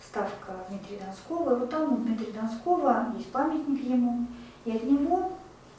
ставка 0.00 0.52
Дмитрия 0.68 0.98
Донского. 0.98 1.56
И 1.56 1.58
вот 1.60 1.70
там 1.70 1.92
у 1.92 1.96
Дмитрия 1.96 2.32
Донского 2.32 3.12
есть 3.16 3.32
памятник 3.32 3.84
ему, 3.84 4.26
и 4.64 4.70
от 4.70 4.84
него 4.84 5.32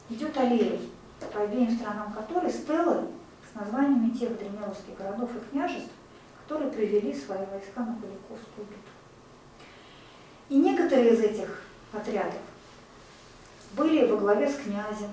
идет 0.10 0.38
аллея, 0.38 0.80
по 1.34 1.42
обеим 1.42 1.72
сторонам 1.72 2.14
которой 2.14 2.52
стелы 2.52 3.08
с 3.52 3.56
названиями 3.56 4.12
тех 4.12 4.38
древнерусских 4.38 4.98
городов 4.98 5.30
и 5.36 5.52
княжеств, 5.52 5.92
которые 6.44 6.72
привели 6.72 7.14
свои 7.14 7.46
войска 7.52 7.82
на 7.82 7.96
Куликовскую 7.96 8.66
битву. 8.68 8.82
И 10.50 10.56
некоторые 10.56 11.14
из 11.14 11.20
этих 11.20 11.64
отрядов 11.92 12.40
были 13.74 14.06
во 14.06 14.18
главе 14.18 14.50
с 14.50 14.56
князем, 14.56 15.10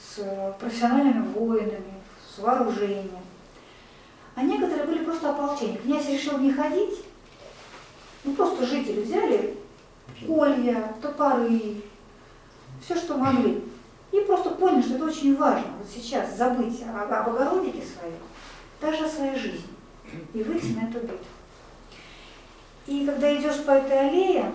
с 0.00 0.54
профессиональными 0.58 1.26
воинами, 1.32 1.94
с 2.34 2.38
вооружением. 2.38 3.24
А 4.34 4.42
некоторые 4.42 4.84
были 4.84 5.04
просто 5.04 5.30
ополчение. 5.30 5.78
Князь 5.78 6.08
решил 6.08 6.38
не 6.38 6.52
ходить, 6.52 7.04
ну 8.24 8.34
просто 8.34 8.66
жители 8.66 9.02
взяли 9.02 9.56
колья, 10.26 10.92
топоры, 11.00 11.82
все, 12.82 12.96
что 12.96 13.16
могли. 13.16 13.64
И 14.12 14.20
просто 14.20 14.50
поняли, 14.50 14.82
что 14.82 14.94
это 14.94 15.04
очень 15.06 15.36
важно 15.36 15.68
вот 15.78 15.86
сейчас 15.88 16.36
забыть 16.36 16.82
об 16.82 17.12
огородике 17.12 17.82
своем, 17.84 18.18
даже 18.80 19.04
о 19.04 19.08
своей 19.08 19.36
жизни, 19.36 19.68
и 20.32 20.42
выйти 20.42 20.72
на 20.78 20.88
эту 20.88 21.00
битву. 21.00 21.18
И 22.86 23.04
когда 23.04 23.36
идешь 23.36 23.64
по 23.64 23.72
этой 23.72 24.08
аллее, 24.08 24.52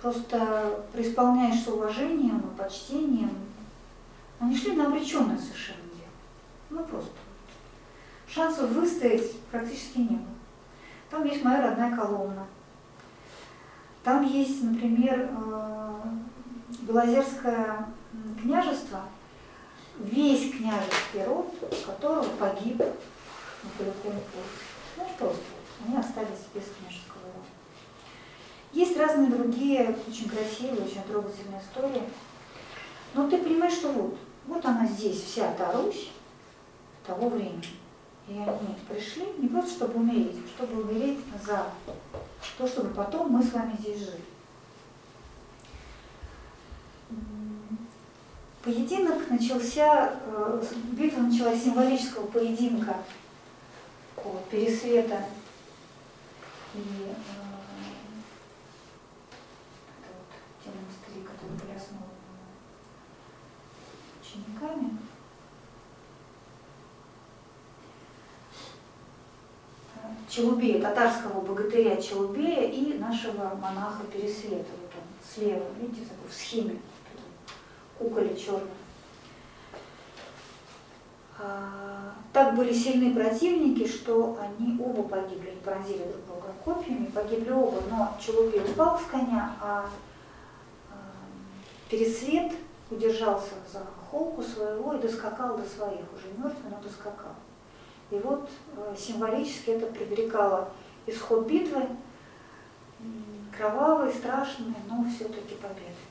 просто 0.00 0.82
преисполняешь 0.92 1.62
с 1.62 1.68
уважением 1.68 2.40
и 2.40 2.58
почтением. 2.58 3.36
Они 4.38 4.56
шли 4.56 4.72
на 4.72 4.86
обреченное 4.86 5.36
совершенно 5.36 5.82
дело. 5.82 6.10
Ну 6.70 6.84
просто. 6.84 7.12
Шансов 8.26 8.70
выстоять 8.70 9.38
практически 9.50 9.98
не 9.98 10.16
было. 10.16 10.26
Там 11.10 11.24
есть 11.24 11.44
моя 11.44 11.62
родная 11.62 11.94
колонна. 11.94 12.46
Там 14.02 14.24
есть, 14.24 14.62
например, 14.62 15.28
э, 15.30 15.92
Белозерское 16.80 17.86
княжество, 18.40 19.02
весь 19.98 20.50
княжеский 20.52 21.24
род, 21.26 21.54
которого 21.84 22.24
погиб 22.38 22.78
на 22.78 23.70
Куликовом 23.76 24.20
Ну 24.96 25.04
просто, 25.18 25.42
они 25.86 25.96
остались 25.96 26.46
без 26.54 26.64
княжеского 26.64 27.24
рода. 27.24 27.48
Есть 28.72 28.96
разные 28.96 29.30
другие 29.30 29.96
очень 30.08 30.28
красивые, 30.28 30.86
очень 30.86 31.02
трогательные 31.02 31.60
истории. 31.60 32.02
Но 33.14 33.28
ты 33.28 33.38
понимаешь, 33.38 33.74
что 33.74 33.92
вот, 33.92 34.16
вот 34.46 34.64
она 34.64 34.86
здесь, 34.86 35.22
вся 35.22 35.52
та 35.54 35.72
Русь 35.72 36.10
того 37.06 37.28
времени. 37.28 37.64
И 38.28 38.32
они 38.32 38.76
пришли 38.88 39.26
не 39.38 39.48
просто 39.48 39.72
чтобы 39.72 39.98
умереть, 39.98 40.36
а 40.44 40.48
чтобы 40.48 40.82
умереть 40.82 41.18
за 41.44 41.66
то, 42.56 42.66
чтобы 42.66 42.94
потом 42.94 43.30
мы 43.30 43.42
с 43.42 43.52
вами 43.52 43.76
здесь 43.80 43.98
жили. 43.98 44.22
Поединок 48.62 49.30
начался, 49.30 50.14
э, 50.26 50.62
битва 50.92 51.22
началась 51.22 51.60
с 51.60 51.64
символического 51.64 52.26
поединка 52.26 52.96
Пересвета 54.50 55.24
и 56.74 56.78
э, 56.78 57.14
это 59.98 60.10
вот 60.12 60.26
те 60.62 60.70
монастыри, 60.70 61.22
которые 61.24 61.58
были 61.58 61.76
основаны 61.76 62.10
учениками. 64.20 64.98
Челубея, 70.28 70.80
татарского 70.82 71.40
богатыря 71.40 71.96
Челубея 72.00 72.70
и 72.70 72.98
нашего 72.98 73.54
монаха 73.56 74.04
Пересвета. 74.04 74.70
Вот 74.80 74.92
он 74.94 75.02
слева, 75.34 75.64
видите, 75.80 76.06
такой 76.06 76.28
в 76.28 76.34
схеме, 76.34 76.78
куколе 78.00 78.34
черной. 78.34 78.62
А, 81.38 82.14
так 82.32 82.56
были 82.56 82.72
сильные 82.72 83.14
противники, 83.14 83.86
что 83.86 84.38
они 84.40 84.80
оба 84.80 85.02
погибли, 85.02 85.50
они 85.50 85.60
пронзили 85.60 86.02
друг 86.02 86.26
друга 86.26 86.54
копьями, 86.64 87.06
погибли 87.06 87.50
оба, 87.50 87.82
но 87.90 88.16
Челубей 88.20 88.60
упал 88.60 88.98
с 88.98 89.04
коня, 89.04 89.54
а, 89.60 89.86
а 90.90 90.96
Пересвет 91.88 92.52
удержался 92.90 93.54
за 93.72 93.82
холку 94.10 94.42
своего 94.42 94.94
и 94.94 95.00
доскакал 95.00 95.56
до 95.56 95.64
своих, 95.64 96.00
уже 96.14 96.26
мертвый, 96.36 96.70
но 96.70 96.82
доскакал. 96.82 97.34
И 98.10 98.18
вот 98.18 98.50
э, 98.76 98.94
символически 98.98 99.70
это 99.70 99.86
предрекало 99.86 100.70
исход 101.06 101.46
битвы, 101.46 101.86
кровавый, 103.56 104.12
страшный, 104.12 104.74
но 104.88 105.04
все-таки 105.08 105.54
победы. 105.54 106.09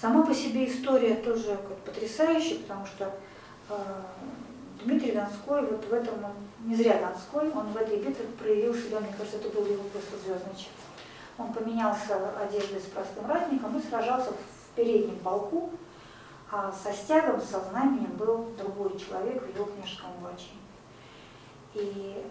Сама 0.00 0.24
по 0.24 0.34
себе 0.34 0.66
история 0.66 1.16
тоже 1.16 1.58
потрясающая, 1.84 2.60
потому 2.60 2.86
что 2.86 3.12
э, 3.68 3.74
Дмитрий 4.82 5.12
Донской, 5.12 5.60
вот 5.60 5.84
в 5.84 5.92
этом 5.92 6.24
он, 6.24 6.32
не 6.66 6.74
зря 6.74 6.98
Донской, 6.98 7.50
он 7.50 7.66
в 7.66 7.76
этой 7.76 7.98
битве 7.98 8.24
проявил 8.38 8.74
себя, 8.74 9.00
мне 9.00 9.12
кажется, 9.12 9.36
это 9.36 9.50
был 9.50 9.66
его 9.66 9.82
просто 9.92 10.16
звездный 10.24 10.54
час. 10.54 10.72
Он 11.36 11.52
поменялся 11.52 12.16
одеждой 12.38 12.80
с 12.80 12.84
простым 12.84 13.26
ратником 13.26 13.78
и 13.78 13.82
сражался 13.82 14.30
в 14.30 14.74
переднем 14.74 15.18
полку, 15.18 15.70
а 16.50 16.72
со 16.72 16.94
стягом, 16.94 17.38
со 17.42 17.60
знаменем 17.60 18.12
был 18.16 18.54
другой 18.56 18.98
человек 18.98 19.42
в 19.42 19.54
его 19.54 19.66
княжеском 19.66 20.12
облачении. 20.18 20.56
И 21.74 22.24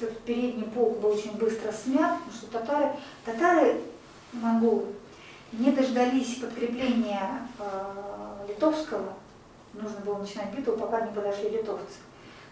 э, 0.00 0.06
передний 0.24 0.66
полк 0.66 0.98
был 0.98 1.10
очень 1.10 1.36
быстро 1.36 1.70
смят, 1.70 2.18
потому 2.18 2.32
что 2.32 2.46
татары, 2.48 2.90
татары 3.24 3.80
монголы 4.32 4.86
не 5.58 5.70
дождались 5.72 6.36
подкрепления 6.36 7.48
э, 7.58 8.46
литовского, 8.48 9.14
нужно 9.72 9.98
было 10.04 10.18
начинать 10.18 10.54
битву, 10.54 10.76
пока 10.76 11.00
не 11.00 11.12
подошли 11.12 11.50
литовцы. 11.50 11.98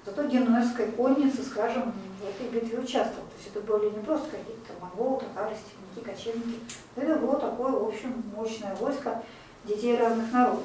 Зато 0.04 0.24
генуэзская 0.24 0.90
конница, 0.92 1.42
скажем, 1.42 1.94
в 2.20 2.28
этой 2.28 2.52
битве 2.52 2.78
участвовала. 2.78 3.28
То 3.28 3.36
есть 3.36 3.50
это 3.54 3.60
были 3.60 3.90
не 3.90 4.04
просто 4.04 4.28
какие-то 4.28 4.72
монголы, 4.80 5.20
татары, 5.20 5.54
степники, 5.54 6.06
кочевники. 6.06 6.60
Это 6.96 7.16
было 7.16 7.38
такое, 7.38 7.72
в 7.72 7.88
общем, 7.88 8.22
мощное 8.36 8.74
войско, 8.76 9.22
детей 9.64 9.96
разных 9.96 10.30
народов. 10.30 10.64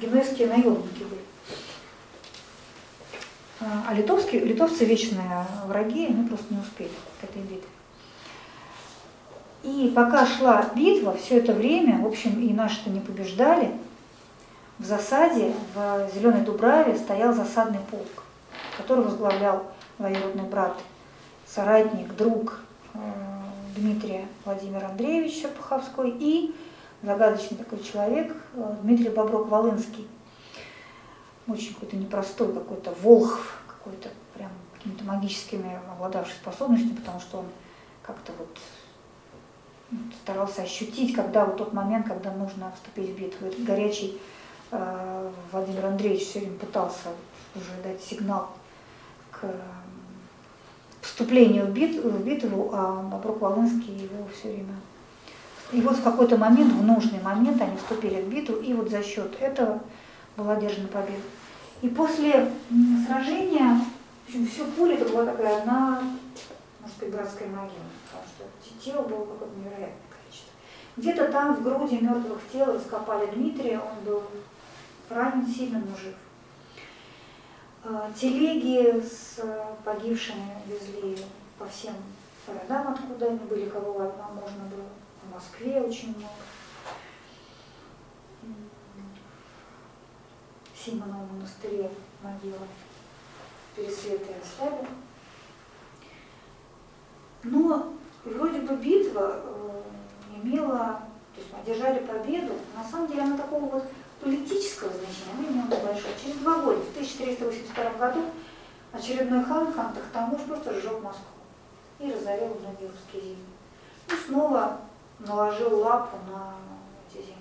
Генуэзские 0.00 0.48
наемники 0.48 1.02
были. 1.02 1.22
А, 3.60 3.86
а 3.88 3.94
литовские, 3.94 4.44
литовцы 4.44 4.84
вечные 4.84 5.44
враги, 5.66 6.06
они 6.06 6.28
просто 6.28 6.54
не 6.54 6.60
успели 6.60 6.92
к 7.20 7.24
этой 7.24 7.42
битве. 7.42 7.77
И 9.62 9.92
пока 9.94 10.24
шла 10.26 10.70
битва, 10.74 11.16
все 11.16 11.38
это 11.38 11.52
время, 11.52 12.00
в 12.02 12.06
общем, 12.06 12.40
и 12.40 12.52
наши-то 12.52 12.90
не 12.90 13.00
побеждали, 13.00 13.72
в 14.78 14.84
засаде 14.84 15.52
в 15.74 16.08
Зеленой 16.14 16.42
Дубраве 16.42 16.96
стоял 16.96 17.34
засадный 17.34 17.80
полк, 17.90 18.22
который 18.76 19.04
возглавлял 19.04 19.64
двоюродный 19.98 20.44
брат, 20.44 20.78
соратник, 21.46 22.14
друг 22.14 22.60
э, 22.94 22.98
Дмитрия 23.76 24.26
Владимир 24.44 24.84
Андреевич 24.84 25.42
Серпуховской 25.42 26.14
и 26.16 26.54
загадочный 27.02 27.58
такой 27.58 27.80
человек 27.82 28.36
э, 28.54 28.74
Дмитрий 28.82 29.10
Боброк-Волынский. 29.10 30.06
Очень 31.48 31.74
какой-то 31.74 31.96
непростой, 31.96 32.52
какой-то 32.52 32.94
волхв, 33.02 33.58
какой-то 33.66 34.10
прям 34.34 34.50
какими-то 34.74 35.04
магическими 35.04 35.80
обладавший 35.90 36.34
способностями, 36.34 36.94
потому 36.94 37.18
что 37.18 37.38
он 37.38 37.46
как-то 38.02 38.32
вот 38.38 38.56
старался 40.22 40.62
ощутить, 40.62 41.14
когда 41.14 41.44
вот 41.44 41.56
тот 41.56 41.72
момент, 41.72 42.06
когда 42.06 42.32
нужно 42.32 42.72
вступить 42.74 43.10
в 43.10 43.18
битву. 43.18 43.46
Этот 43.46 43.64
горячий 43.64 44.20
э, 44.70 45.30
Владимир 45.52 45.86
Андреевич 45.86 46.26
все 46.26 46.40
время 46.40 46.58
пытался 46.58 47.08
уже 47.54 47.82
дать 47.82 48.02
сигнал 48.02 48.50
к 49.30 49.46
вступлению 51.00 51.66
в 51.66 51.70
битву, 51.70 52.10
в 52.10 52.24
битву 52.24 52.70
а 52.72 53.02
Боброк 53.02 53.40
Волынский 53.40 53.94
его 53.94 54.26
все 54.34 54.48
время 54.48 54.74
и 55.72 55.82
вот 55.82 55.96
в 55.96 56.02
какой-то 56.02 56.38
момент, 56.38 56.72
в 56.72 56.82
нужный 56.82 57.20
момент, 57.20 57.60
они 57.60 57.76
вступили 57.76 58.22
в 58.22 58.28
битву, 58.28 58.56
и 58.56 58.72
вот 58.72 58.88
за 58.88 59.02
счет 59.02 59.36
этого 59.38 59.80
была 60.36 60.54
одержана 60.54 60.88
победа. 60.88 61.20
И 61.82 61.88
после 61.88 62.50
сражения, 63.06 63.80
в 64.24 64.28
общем, 64.28 64.46
все 64.46 64.64
поле 64.64 64.94
это 64.94 65.12
была 65.12 65.26
такая 65.26 65.60
одна, 65.60 66.02
может 66.88 67.00
быть, 67.00 67.10
братская 67.10 67.48
могила, 67.48 67.84
потому 68.10 68.24
что 68.28 68.84
тело 68.84 69.02
было 69.02 69.26
какое-то 69.26 69.54
невероятное 69.56 70.08
количество. 70.08 70.52
Где-то 70.96 71.30
там 71.30 71.54
в 71.54 71.62
груди 71.62 71.98
мертвых 71.98 72.40
тел 72.50 72.72
раскопали 72.72 73.30
Дмитрия, 73.30 73.78
он 73.78 74.04
был 74.04 74.22
ранен 75.10 75.46
сильно, 75.46 75.80
но 75.80 75.96
жив. 75.96 76.14
А, 77.84 78.10
телеги 78.12 79.00
с 79.00 79.38
погибшими 79.84 80.62
везли 80.66 81.18
по 81.58 81.66
всем 81.66 81.94
городам, 82.46 82.94
откуда 82.94 83.26
они 83.26 83.38
были, 83.38 83.68
кого 83.68 83.92
можно 83.92 84.64
было. 84.70 84.88
В 85.24 85.34
Москве 85.34 85.82
очень 85.82 86.16
много. 86.16 86.32
В 90.74 90.84
Симоновом 90.84 91.28
монастыре 91.34 91.90
могила 92.22 92.66
Пересвета 93.76 94.32
и 94.32 94.40
оставили. 94.40 94.88
Но 97.50 97.92
вроде 98.24 98.60
бы 98.60 98.76
битва 98.76 99.36
э, 99.42 99.82
имела, 100.42 101.00
то 101.34 101.40
есть 101.40 101.48
мы 101.52 101.60
одержали 101.60 102.04
победу, 102.04 102.54
на 102.76 102.84
самом 102.84 103.08
деле 103.08 103.22
она 103.22 103.36
такого 103.36 103.66
вот 103.66 103.84
политического 104.20 104.90
значения, 104.90 105.32
она 105.38 105.48
имела 105.48 105.80
небольшое. 105.80 106.14
Через 106.22 106.36
два 106.36 106.58
года, 106.58 106.80
в 106.80 106.90
1382 106.90 107.90
году, 107.98 108.20
очередной 108.92 109.44
хан, 109.44 109.72
хан 109.72 109.92
Тахтамуш, 109.92 110.42
просто 110.42 110.74
сжег 110.74 111.02
Москву 111.02 111.38
и 112.00 112.12
разорил 112.12 112.56
многие 112.60 112.90
русские 112.90 113.22
земли. 113.22 113.36
И 114.08 114.26
снова 114.26 114.80
наложил 115.20 115.80
лапу 115.80 116.16
на 116.30 116.54
эти 117.10 117.24
земли. 117.24 117.34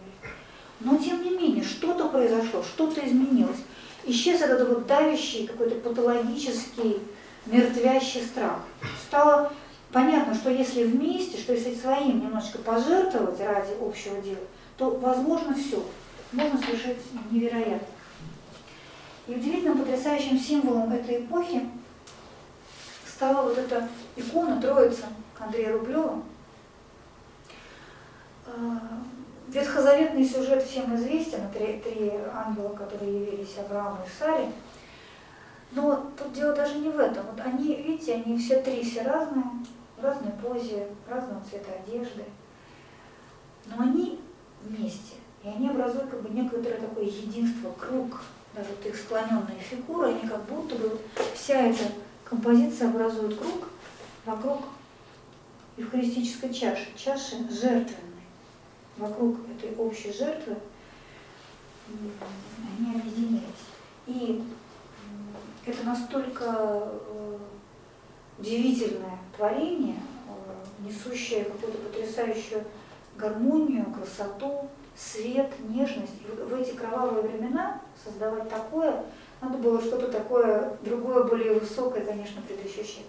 Но 0.80 0.98
тем 0.98 1.24
не 1.24 1.32
менее, 1.32 1.64
что-то 1.64 2.10
произошло, 2.10 2.64
что-то 2.64 3.06
изменилось. 3.06 3.60
Исчез 4.06 4.42
этот 4.42 4.68
вот 4.68 4.88
давящий, 4.88 5.48
какой-то 5.48 5.76
патологический, 5.76 7.02
мертвящий 7.46 8.22
страх. 8.22 8.60
Стало 9.08 9.52
понятно, 9.92 10.34
что 10.34 10.50
если 10.50 10.84
вместе, 10.84 11.38
что 11.38 11.54
если 11.54 11.76
своим 11.76 12.22
немножечко 12.22 12.60
пожертвовать 12.60 13.40
ради 13.40 13.74
общего 13.82 14.22
дела, 14.22 14.38
то 14.78 14.92
возможно 14.92 15.56
все. 15.56 15.84
Можно 16.32 16.60
совершить 16.60 16.98
невероятно. 17.32 17.88
И 19.28 19.34
удивительным, 19.34 19.80
потрясающим 19.80 20.40
символом 20.40 20.92
этой 20.92 21.26
эпохи 21.26 21.70
стала 23.08 23.50
вот 23.50 23.58
эта 23.58 23.88
икона 24.16 24.62
Троица 24.62 25.06
Андрея 25.40 25.74
Рублева, 25.74 26.24
А, 28.46 29.04
Ветхозаветный 29.48 30.26
сюжет 30.26 30.64
всем 30.64 30.94
известен, 30.96 31.50
три, 31.54 31.80
три 31.80 32.12
ангела, 32.34 32.76
которые 32.76 33.22
явились 33.22 33.58
Аврааму 33.58 34.00
и 34.06 34.20
Саре. 34.20 34.52
Но 35.72 36.12
тут 36.18 36.34
дело 36.34 36.56
даже 36.56 36.80
не 36.80 36.90
в 36.90 37.00
этом. 37.00 37.26
Вот 37.26 37.40
они, 37.46 37.76
видите, 37.76 38.16
они 38.16 38.38
все 38.38 38.62
три 38.62 38.84
все 38.84 39.02
разные, 39.02 39.46
в 39.98 40.04
разной 40.04 40.32
позе, 40.42 40.88
разного 41.08 41.44
цвета 41.50 41.72
одежды. 41.74 42.24
Но 43.66 43.84
они 43.84 44.20
вместе. 44.64 45.16
И 45.44 45.48
они 45.50 45.70
образуют 45.70 46.10
как 46.10 46.22
бы 46.22 46.30
некоторое 46.30 46.80
такое 46.80 47.06
единство, 47.06 47.72
круг, 47.72 48.22
даже 48.56 48.70
вот 48.70 48.86
их 48.86 48.96
склоненные 48.96 49.60
фигуры, 49.60 50.08
они 50.08 50.28
как 50.28 50.44
будто 50.46 50.76
бы 50.76 51.00
вся 51.36 51.62
эта 51.62 51.84
композиция 52.24 52.90
образует 52.90 53.38
круг 53.38 53.68
вокруг 54.26 54.64
евхаристической 55.78 56.54
чаши, 56.54 56.88
чаши 56.96 57.38
жертвенной. 57.50 58.08
Вокруг 58.98 59.38
этой 59.56 59.76
общей 59.78 60.12
жертвы 60.12 60.58
они 61.88 62.96
объединились. 62.96 63.44
И 64.08 64.44
это 65.68 65.84
настолько 65.84 66.46
э, 66.46 67.38
удивительное 68.40 69.18
творение, 69.36 69.98
э, 70.28 70.84
несущее 70.88 71.46
какую-то 71.46 71.78
потрясающую 71.80 72.64
гармонию, 73.16 73.86
красоту, 73.94 74.70
свет, 74.96 75.52
нежность. 75.70 76.14
В 76.26 76.54
эти 76.54 76.74
кровавые 76.76 77.28
времена 77.28 77.82
создавать 78.04 78.50
такое, 78.50 79.04
надо 79.42 79.58
было 79.58 79.82
что-то 79.82 80.12
такое, 80.12 80.78
другое, 80.82 81.24
более 81.24 81.54
высокое, 81.60 82.06
конечно, 82.06 82.42
предощущать. 82.42 83.06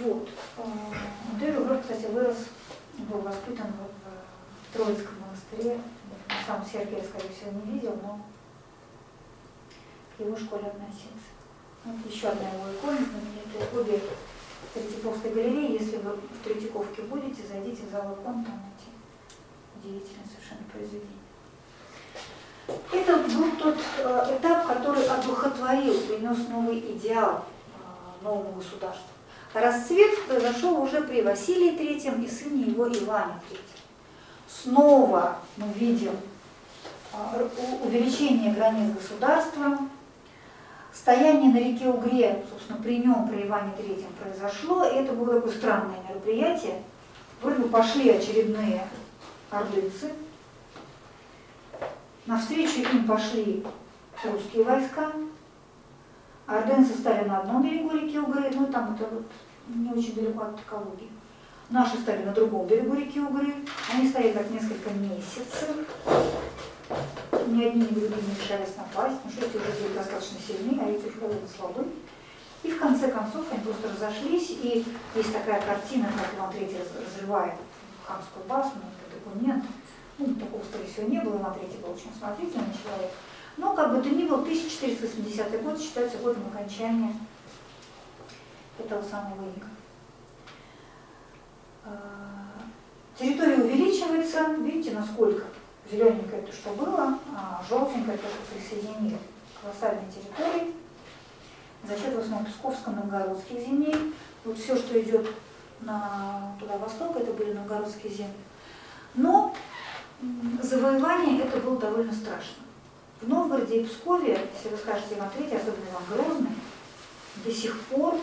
Вот. 0.00 0.28
Э, 0.58 0.62
Андрей 1.32 1.52
Рублев, 1.52 1.80
кстати, 1.82 2.06
вырос, 2.06 2.36
был 2.98 3.20
воспитан 3.20 3.66
в, 3.66 3.98
Троицком 4.76 5.14
монастыре. 5.20 5.80
Сам 6.46 6.64
Сергей, 6.70 7.02
скорее 7.02 7.30
всего, 7.32 7.50
не 7.64 7.72
видел, 7.72 7.98
но 8.02 8.20
его 10.18 10.36
школе 10.36 10.66
относился. 10.66 11.30
Вот 11.84 12.12
еще 12.12 12.28
одна 12.28 12.48
его 12.48 12.72
икона, 12.72 12.98
знаменитая 12.98 13.80
обе 13.80 14.00
Третьяковской 14.74 15.30
галереи. 15.32 15.80
Если 15.80 15.96
вы 15.98 16.12
в 16.12 16.44
Третьяковке 16.44 17.02
будете, 17.02 17.42
зайдите 17.46 17.82
в 17.86 17.90
зал 17.90 18.14
икон, 18.14 18.44
там 18.44 18.62
эти 18.76 18.88
удивительные 19.78 20.26
совершенно 20.26 20.64
произведения. 20.70 21.18
Это 22.92 23.16
был 23.16 23.50
тот 23.52 23.78
э, 23.98 24.36
этап, 24.38 24.66
который 24.66 25.06
одухотворил, 25.06 26.00
принес 26.00 26.48
новый 26.48 26.80
идеал 26.80 27.44
э, 27.44 28.24
новому 28.24 28.52
государству. 28.52 29.08
Расцвет 29.54 30.26
произошел 30.26 30.82
уже 30.82 31.00
при 31.00 31.22
Василии 31.22 31.72
III 31.72 32.22
и 32.22 32.28
сыне 32.28 32.64
его 32.64 32.86
Иване 32.86 33.40
III. 33.50 33.58
Снова 34.46 35.38
мы 35.56 35.72
видим 35.72 36.12
э, 37.14 37.48
увеличение 37.82 38.52
границ 38.52 38.94
государства, 38.94 39.78
Стояние 40.98 41.52
на 41.52 41.58
реке 41.58 41.88
Угре, 41.88 42.44
собственно, 42.50 42.82
при 42.82 42.98
нем, 42.98 43.28
при 43.28 43.46
Иване 43.46 43.72
III 43.78 44.04
произошло, 44.20 44.84
и 44.84 44.96
это 44.96 45.12
было 45.12 45.36
такое 45.36 45.52
странное 45.52 45.96
мероприятие. 46.08 46.82
Вроде 47.40 47.60
бы 47.60 47.68
пошли 47.68 48.10
очередные 48.10 48.82
ордынцы, 49.48 50.12
навстречу 52.26 52.80
им 52.80 53.06
пошли 53.06 53.64
русские 54.24 54.64
войска, 54.64 55.12
ордынцы 56.46 56.94
стали 56.98 57.28
на 57.28 57.38
одном 57.38 57.62
берегу 57.62 57.96
реки 57.96 58.18
Угры, 58.18 58.50
ну 58.52 58.66
там 58.66 58.96
это 58.96 59.08
вот 59.14 59.26
не 59.68 59.92
очень 59.92 60.16
далеко 60.16 60.42
от 60.42 60.60
Калуги. 60.68 61.08
Наши 61.70 61.96
стали 61.98 62.24
на 62.24 62.32
другом 62.32 62.66
берегу 62.66 62.96
реки 62.96 63.20
Угры, 63.20 63.54
они 63.94 64.08
стояли 64.08 64.32
так 64.32 64.50
несколько 64.50 64.90
месяцев, 64.90 65.76
ни 66.90 67.64
одни, 67.64 67.82
ни 67.82 67.86
другие 67.86 68.22
не 68.22 68.40
решались 68.40 68.74
потому 69.16 69.30
что 69.30 69.46
эти 69.46 69.56
уже 69.56 69.82
были 69.82 69.94
достаточно 69.94 70.38
сильны, 70.40 70.80
а 70.80 70.88
эти 70.88 71.06
уже 71.06 71.20
довольно 71.20 71.48
слабы. 71.48 71.86
И 72.62 72.70
в 72.70 72.78
конце 72.78 73.08
концов 73.08 73.46
они 73.52 73.62
просто 73.62 73.88
разошлись, 73.88 74.50
и 74.50 74.84
есть 75.14 75.32
такая 75.32 75.60
картина, 75.60 76.08
как 76.16 76.34
Иван 76.34 76.54
III 76.54 76.78
раз- 76.78 77.06
разрывает 77.06 77.54
хамскую 78.06 78.46
басню, 78.46 78.80
это 79.06 79.18
документ. 79.18 79.64
Ну, 80.18 80.34
такого, 80.34 80.62
скорее 80.64 80.86
всего, 80.86 81.08
не 81.08 81.20
было, 81.20 81.36
Иван 81.36 81.52
III 81.52 81.80
был 81.80 81.92
очень 81.92 82.10
осмотрительный 82.14 82.74
человек. 82.82 83.10
Но, 83.56 83.74
как 83.74 83.94
бы 83.94 84.02
то 84.02 84.08
ни 84.08 84.24
было, 84.24 84.38
1480 84.42 85.62
год 85.62 85.80
считается 85.80 86.18
годом 86.18 86.42
окончания 86.52 87.14
этого 88.78 89.02
самого 89.02 89.42
ига. 89.56 89.66
А, 91.84 91.90
Территория 93.18 93.56
увеличивается, 93.56 94.52
видите, 94.54 94.92
насколько 94.92 95.44
зелененькое 95.90 96.42
то, 96.42 96.52
что 96.52 96.70
было, 96.70 97.18
а 97.34 97.62
желтенькое 97.68 98.18
то, 98.18 98.26
что 98.28 98.54
присоединили. 98.54 99.18
Колоссальные 99.60 100.10
территории 100.10 100.74
за 101.84 101.94
счет 101.96 102.14
в 102.14 102.18
основном 102.20 102.46
Псковско-Новгородских 102.46 103.60
земель. 103.60 104.14
Вот 104.44 104.58
все, 104.58 104.76
что 104.76 105.00
идет 105.00 105.28
на 105.80 106.54
туда 106.58 106.78
восток, 106.78 107.16
это 107.16 107.32
были 107.32 107.52
новгородские 107.52 108.12
земли. 108.12 108.34
Но 109.14 109.54
завоевание 110.62 111.42
это 111.42 111.58
было 111.58 111.78
довольно 111.78 112.12
страшно. 112.12 112.62
В 113.20 113.28
Новгороде 113.28 113.82
и 113.82 113.84
Пскове, 113.84 114.38
если 114.54 114.68
вы 114.68 114.76
скажете 114.76 115.16
Иван 115.16 115.28
III, 115.36 115.56
особенно 115.56 115.86
Иван 115.90 116.04
Грозный, 116.10 116.56
до 117.44 117.52
сих 117.52 117.80
пор 117.82 118.16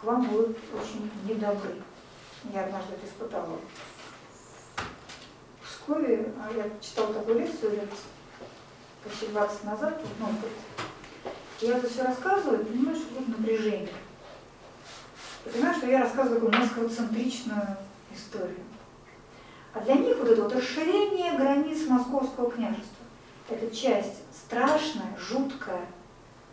к 0.00 0.04
вам 0.04 0.26
будут 0.26 0.56
очень 0.74 1.10
недобры. 1.24 1.74
Я 2.52 2.64
однажды 2.64 2.94
это 2.94 3.06
испытала 3.06 3.58
в 5.86 5.92
Пскове, 5.92 6.32
а 6.40 6.52
я 6.56 6.64
читала 6.80 7.14
такую 7.14 7.38
лекцию 7.40 7.72
лет 7.72 7.88
почти 9.04 9.28
20 9.28 9.64
назад, 9.64 10.00
Новгороде. 10.18 10.54
Я 11.60 11.78
это 11.78 11.88
все 11.88 12.02
рассказываю, 12.02 12.64
понимаешь, 12.64 12.98
вот 13.14 13.28
напряжение. 13.28 13.88
Понимаешь, 15.44 15.78
что 15.78 15.86
я 15.86 16.02
рассказываю 16.02 16.40
такую 16.40 16.60
москвоцентричную 16.60 17.76
историю. 18.14 18.58
А 19.72 19.80
для 19.80 19.94
них 19.94 20.18
вот 20.18 20.28
это 20.28 20.42
вот 20.42 20.54
расширение 20.54 21.38
границ 21.38 21.86
Московского 21.86 22.50
княжества, 22.50 23.04
это 23.48 23.74
часть 23.74 24.22
страшная, 24.34 25.16
жуткая, 25.18 25.86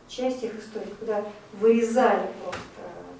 часть 0.08 0.44
их 0.44 0.56
истории, 0.60 0.94
когда 1.00 1.24
вырезали 1.54 2.30
просто 2.44 2.62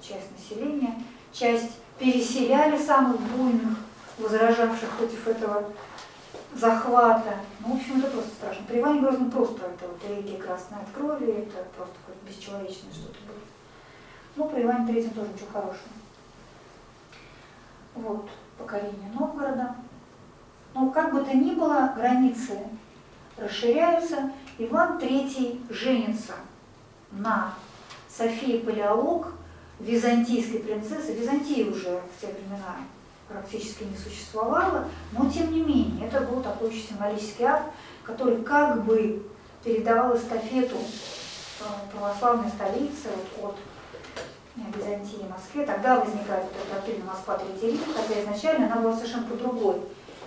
часть 0.00 0.30
населения, 0.38 1.02
часть 1.32 1.72
переселяли 1.98 2.78
самых 2.78 3.20
буйных, 3.20 3.78
возражавших 4.18 4.90
против 4.90 5.26
этого 5.26 5.72
захвата. 6.54 7.36
Ну, 7.60 7.74
в 7.74 7.76
общем, 7.76 7.98
это 7.98 8.10
просто 8.10 8.30
страшно. 8.30 8.64
При 8.66 8.80
Иване 8.80 9.00
просто 9.30 9.62
это 9.66 9.86
вот 9.88 10.00
реки 10.08 10.36
красной 10.36 10.78
от 10.78 10.90
крови, 10.94 11.30
это 11.30 11.64
просто 11.76 11.94
какое-то 12.06 12.26
бесчеловечное 12.26 12.92
что-то 12.92 13.18
было. 13.26 13.36
Ну, 14.36 14.48
при 14.48 14.62
Иване 14.62 14.86
тоже 15.10 15.30
ничего 15.32 15.48
хорошего. 15.52 15.88
Вот, 17.94 18.28
покорение 18.58 19.10
Новгорода. 19.18 19.76
Но 20.74 20.90
как 20.90 21.12
бы 21.14 21.22
то 21.22 21.36
ни 21.36 21.54
было, 21.54 21.92
границы 21.96 22.58
расширяются. 23.36 24.32
Иван 24.58 24.98
Третий 24.98 25.60
женится 25.70 26.34
на 27.12 27.54
Софии 28.08 28.58
Палеолог, 28.58 29.32
византийской 29.78 30.60
принцессы. 30.60 31.14
Византия 31.14 31.66
уже 31.66 32.00
в 32.00 32.20
те 32.20 32.28
времена 32.28 32.76
практически 33.28 33.84
не 33.84 33.96
существовало, 33.96 34.84
но 35.12 35.30
тем 35.30 35.52
не 35.52 35.60
менее, 35.60 36.06
это 36.06 36.20
был 36.20 36.42
такой 36.42 36.68
очень 36.68 36.86
символический 36.88 37.44
акт, 37.44 37.70
который 38.04 38.42
как 38.42 38.84
бы 38.84 39.26
передавал 39.64 40.16
эстафету 40.16 40.76
э, 40.76 41.64
православной 41.92 42.50
столицы 42.50 43.08
вот, 43.40 43.56
от 44.56 44.76
э, 44.76 44.78
Византии 44.78 45.20
и 45.24 45.28
Москве. 45.28 45.64
Тогда 45.64 46.00
возникает 46.00 46.44
вот 46.44 46.68
доктрина 46.72 47.04
Москва 47.06 47.38
Третий 47.38 47.72
Рим, 47.72 47.80
хотя 47.96 48.22
изначально 48.22 48.66
она 48.66 48.82
была 48.82 48.94
совершенно 48.94 49.26
по 49.26 49.36
другой. 49.36 49.80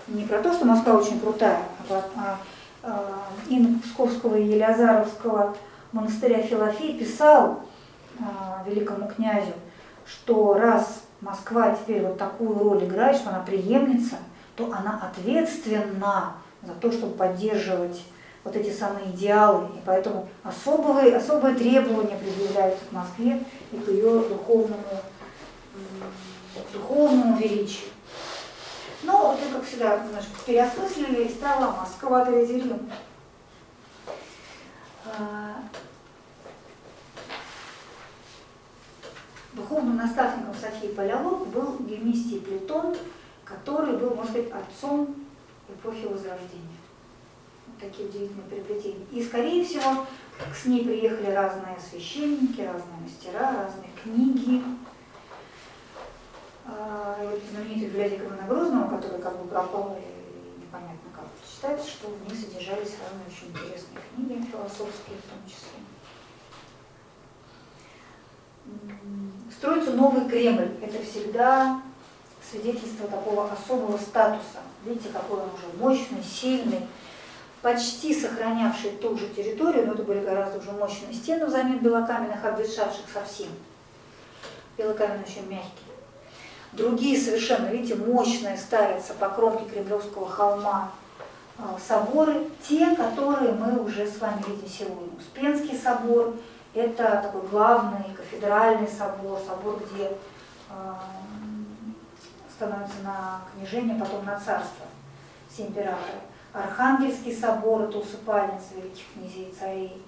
Не 0.08 0.24
про 0.24 0.42
то, 0.42 0.54
что 0.54 0.66
Москва 0.66 0.94
очень 0.94 1.20
крутая, 1.20 1.64
а, 1.90 2.04
а, 2.16 2.40
э, 2.84 3.54
инок 3.54 3.84
Псковского 3.84 4.38
и 4.38 4.48
Елеазаровского 4.48 5.56
монастыря 5.92 6.42
Филофей 6.42 6.98
писал 6.98 7.62
э, 8.18 8.24
великому 8.66 9.08
князю, 9.08 9.54
что 10.06 10.54
раз 10.54 11.04
Москва 11.22 11.76
теперь 11.76 12.04
вот 12.04 12.18
такую 12.18 12.58
роль 12.60 12.86
играет, 12.86 13.18
что 13.18 13.30
она 13.30 13.40
преемница, 13.40 14.18
то 14.56 14.66
она 14.66 15.00
ответственна 15.02 16.34
за 16.62 16.74
то, 16.74 16.92
чтобы 16.92 17.16
поддерживать 17.16 18.04
вот 18.44 18.56
эти 18.56 18.72
самые 18.72 19.10
идеалы. 19.12 19.68
И 19.76 19.82
поэтому 19.86 20.28
особые, 20.44 21.16
особые 21.18 21.56
требования 21.56 22.18
предъявляются 22.18 22.86
к 22.86 22.92
Москве 22.92 23.44
и 23.72 23.78
к 23.78 23.88
ее 23.90 24.20
духовному, 24.22 24.84
духовному 26.72 27.38
величию. 27.38 27.90
Но 29.04 29.38
это, 29.40 29.56
как 29.56 29.66
всегда, 29.66 29.98
немножко 30.00 30.32
переосмыслили, 30.46 31.24
и 31.26 31.30
стала 31.30 31.76
Москва 31.76 32.26
Третий 32.26 32.62
Рим. 32.62 32.90
Духовным 39.58 39.98
наставником 39.98 40.54
Софии 40.54 40.94
палеолог 40.94 41.48
был 41.48 41.80
Гемистий 41.80 42.40
Плетон, 42.40 42.96
который 43.44 43.98
был, 43.98 44.14
может 44.14 44.34
быть, 44.34 44.52
отцом 44.52 45.16
эпохи 45.68 46.06
Возрождения. 46.06 46.78
Вот 47.66 47.80
такие 47.80 48.08
удивительные 48.08 48.48
переплетения. 48.48 49.04
И, 49.12 49.24
скорее 49.24 49.66
всего, 49.66 50.06
с 50.56 50.66
ней 50.66 50.86
приехали 50.86 51.32
разные 51.32 51.76
священники, 51.80 52.62
разные 52.62 53.02
мастера, 53.02 53.64
разные 53.64 53.90
книги. 54.04 54.62
А, 56.68 57.18
вот 57.20 57.42
знаменитая 57.52 57.90
библиотека 57.90 58.26
Ивана 58.26 58.48
Грозного, 58.48 58.96
которая 58.96 59.22
как 59.22 59.42
бы 59.42 59.48
пропала 59.48 59.98
и 59.98 60.62
непонятно 60.62 61.10
как. 61.16 61.26
Считается, 61.50 61.90
что 61.90 62.10
в 62.10 62.30
ней 62.30 62.38
содержались 62.40 62.96
разные 63.02 63.26
очень 63.28 63.48
интересные 63.50 64.02
книги, 64.14 64.52
философские 64.52 65.18
в 65.18 65.30
том 65.32 65.40
числе. 65.48 65.87
Строится 69.52 69.92
новый 69.92 70.30
Кремль. 70.30 70.70
Это 70.82 71.04
всегда 71.04 71.82
свидетельство 72.50 73.08
такого 73.08 73.50
особого 73.52 73.98
статуса. 73.98 74.60
Видите, 74.86 75.10
какой 75.12 75.40
он 75.40 75.50
уже 75.50 75.78
мощный, 75.80 76.24
сильный, 76.24 76.82
почти 77.62 78.14
сохранявший 78.14 78.92
ту 78.92 79.18
же 79.18 79.28
территорию, 79.30 79.88
но 79.88 79.94
это 79.94 80.04
были 80.04 80.24
гораздо 80.24 80.60
уже 80.60 80.72
мощные 80.72 81.14
стены 81.14 81.46
взамен 81.46 81.80
белокаменных, 81.80 82.44
обветшавших 82.46 83.06
совсем. 83.12 83.50
Белокаменные 84.78 85.24
очень 85.24 85.50
мягкие. 85.50 85.72
Другие 86.74 87.20
совершенно, 87.20 87.68
видите, 87.68 87.96
мощные 87.96 88.58
ставятся 88.58 89.14
по 89.14 89.30
кромке 89.30 89.66
Кремлевского 89.66 90.30
холма 90.30 90.92
э, 91.58 91.64
соборы, 91.86 92.48
те, 92.68 92.96
которые 92.96 93.54
мы 93.54 93.82
уже 93.84 94.06
с 94.06 94.20
вами 94.20 94.44
видим 94.48 94.70
сегодня. 94.70 95.18
Успенский 95.18 95.78
собор– 95.78 96.36
это 96.78 97.22
такой 97.24 97.42
главный 97.50 98.14
кафедральный 98.16 98.88
собор, 98.88 99.40
собор, 99.40 99.82
где 99.92 100.12
э, 100.70 100.94
становится 102.56 103.02
на 103.04 103.42
княжение, 103.54 104.00
потом 104.00 104.26
на 104.26 104.40
царство 104.40 104.86
все 105.50 105.64
императоры. 105.64 106.20
Архангельский 106.54 107.36
собор– 107.36 107.82
это 107.84 107.98
усыпальница 107.98 108.76
великих 108.76 109.04
князей 109.14 109.50
и 109.50 109.56
царей. 109.60 110.04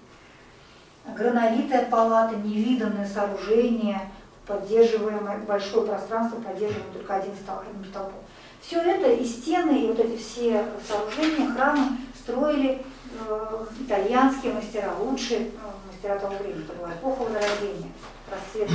Грановитая 1.16 1.90
палата– 1.90 2.36
невиданное 2.44 3.08
сооружение, 3.08 4.00
поддерживаемое, 4.46 5.40
большое 5.40 5.88
пространство, 5.88 6.40
поддерживаемое 6.40 6.94
только 6.94 7.16
один 7.16 7.36
стол, 7.36 7.56
одним 7.68 7.86
столбом. 7.86 8.14
Все 8.62 8.82
это 8.82 9.10
и 9.12 9.26
стены, 9.26 9.86
и 9.86 9.88
вот 9.88 10.00
эти 10.00 10.18
все 10.18 10.66
сооружения, 10.88 11.52
храмы 11.54 11.98
строили 12.16 12.84
э, 13.28 13.66
итальянские 13.80 14.54
мастера, 14.54 14.92
лучшие 15.00 15.40
э, 15.40 15.50
мастера 16.00 16.20
того 16.20 16.36
времени, 16.38 16.64
это 16.64 16.74
была 16.74 16.94
эпоха 16.94 17.24
Возрождения, 17.24 17.92
расцвет. 18.32 18.70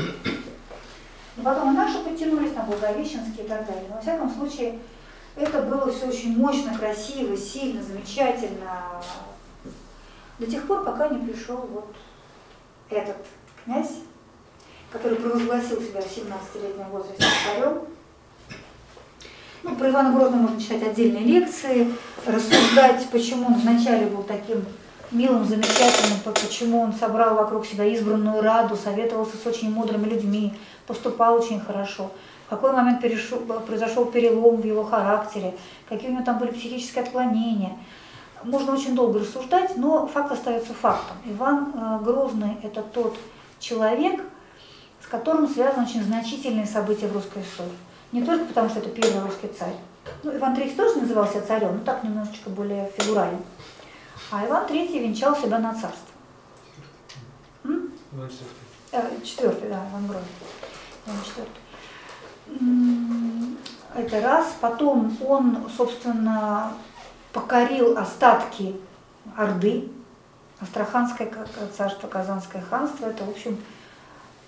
И 1.36 1.40
потом 1.40 1.72
и 1.72 1.76
наши 1.76 1.98
подтянулись, 2.04 2.54
на 2.54 2.62
Благовещенские 2.62 3.44
и 3.44 3.48
так 3.48 3.66
далее. 3.66 3.84
Но 3.88 3.96
во 3.96 4.00
всяком 4.00 4.30
случае, 4.30 4.78
это 5.36 5.62
было 5.62 5.90
все 5.90 6.06
очень 6.06 6.36
мощно, 6.36 6.76
красиво, 6.76 7.36
сильно, 7.36 7.82
замечательно. 7.82 9.02
До 10.38 10.46
тех 10.46 10.66
пор, 10.66 10.84
пока 10.84 11.08
не 11.08 11.26
пришел 11.26 11.56
вот 11.56 11.94
этот 12.90 13.16
князь, 13.64 14.00
который 14.90 15.16
провозгласил 15.16 15.80
себя 15.80 16.00
в 16.00 16.06
17-летнем 16.06 16.88
возрасте 16.90 17.24
царем. 17.44 17.82
Ну, 19.64 19.76
про 19.76 19.88
Ивана 19.88 20.14
Грозного 20.14 20.42
можно 20.42 20.60
читать 20.60 20.82
отдельные 20.82 21.24
лекции, 21.24 21.90
рассуждать, 22.26 23.08
почему 23.10 23.46
он 23.46 23.54
вначале 23.54 24.06
был 24.06 24.22
таким 24.22 24.64
милым, 25.14 25.44
замечательным, 25.44 26.20
почему 26.24 26.80
он 26.80 26.92
собрал 26.92 27.36
вокруг 27.36 27.64
себя 27.66 27.84
избранную 27.86 28.42
раду, 28.42 28.76
советовался 28.76 29.36
с 29.36 29.46
очень 29.46 29.70
мудрыми 29.70 30.06
людьми, 30.06 30.54
поступал 30.86 31.36
очень 31.36 31.60
хорошо. 31.60 32.10
В 32.46 32.50
какой 32.50 32.72
момент 32.72 33.00
перешел, 33.00 33.38
произошел 33.38 34.06
перелом 34.06 34.56
в 34.56 34.66
его 34.66 34.84
характере, 34.84 35.54
какие 35.88 36.10
у 36.10 36.12
него 36.12 36.24
там 36.24 36.38
были 36.38 36.50
психические 36.50 37.04
отклонения. 37.04 37.72
Можно 38.42 38.74
очень 38.74 38.94
долго 38.94 39.20
рассуждать, 39.20 39.76
но 39.78 40.06
факт 40.06 40.32
остается 40.32 40.74
фактом. 40.74 41.16
Иван 41.24 41.72
э, 41.74 42.04
Грозный– 42.04 42.58
это 42.62 42.82
тот 42.82 43.16
человек, 43.58 44.20
с 45.02 45.06
которым 45.06 45.48
связаны 45.48 45.86
очень 45.86 46.02
значительные 46.02 46.66
события 46.66 47.06
в 47.06 47.14
русской 47.14 47.42
истории. 47.42 47.72
Не 48.12 48.22
только 48.22 48.44
потому, 48.44 48.68
что 48.68 48.80
это 48.80 48.90
первый 48.90 49.22
русский 49.24 49.48
царь. 49.48 49.74
Ну, 50.22 50.36
Иван 50.36 50.54
III 50.54 50.76
тоже 50.76 51.00
назывался 51.00 51.46
царем, 51.46 51.78
но 51.78 51.84
так 51.84 52.04
немножечко 52.04 52.50
более 52.50 52.90
фигурально. 52.98 53.38
А 54.30 54.46
Иван 54.46 54.66
III 54.66 54.98
венчал 54.98 55.36
себя 55.36 55.58
на 55.58 55.72
царство. 55.72 56.14
М? 57.64 57.92
Иван 58.12 58.28
Четвертый. 58.30 58.54
Э, 58.92 59.24
Четвертый, 59.24 59.68
да, 59.68 59.86
Иван 59.90 60.06
Грозный. 60.06 60.28
Иван 61.06 61.18
четвертый. 61.24 61.60
М, 62.60 63.58
Это 63.94 64.20
раз. 64.20 64.56
Потом 64.60 65.16
он, 65.24 65.70
собственно, 65.76 66.72
покорил 67.32 67.96
остатки 67.96 68.74
Орды, 69.36 69.88
Астраханское 70.60 71.32
царство, 71.76 72.08
Казанское 72.08 72.62
ханство. 72.62 73.06
Это, 73.06 73.24
в 73.24 73.30
общем, 73.30 73.56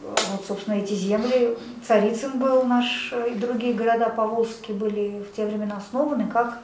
вот, 0.01 0.45
собственно, 0.47 0.75
эти 0.75 0.95
земли. 0.95 1.57
Царицын 1.87 2.39
был 2.39 2.65
наш, 2.65 3.13
э, 3.13 3.33
и 3.33 3.35
другие 3.35 3.75
города 3.75 4.09
поволжские 4.11 4.77
были 4.77 5.23
в 5.23 5.35
те 5.35 5.47
времена 5.47 5.77
основаны 5.77 6.29
как 6.29 6.59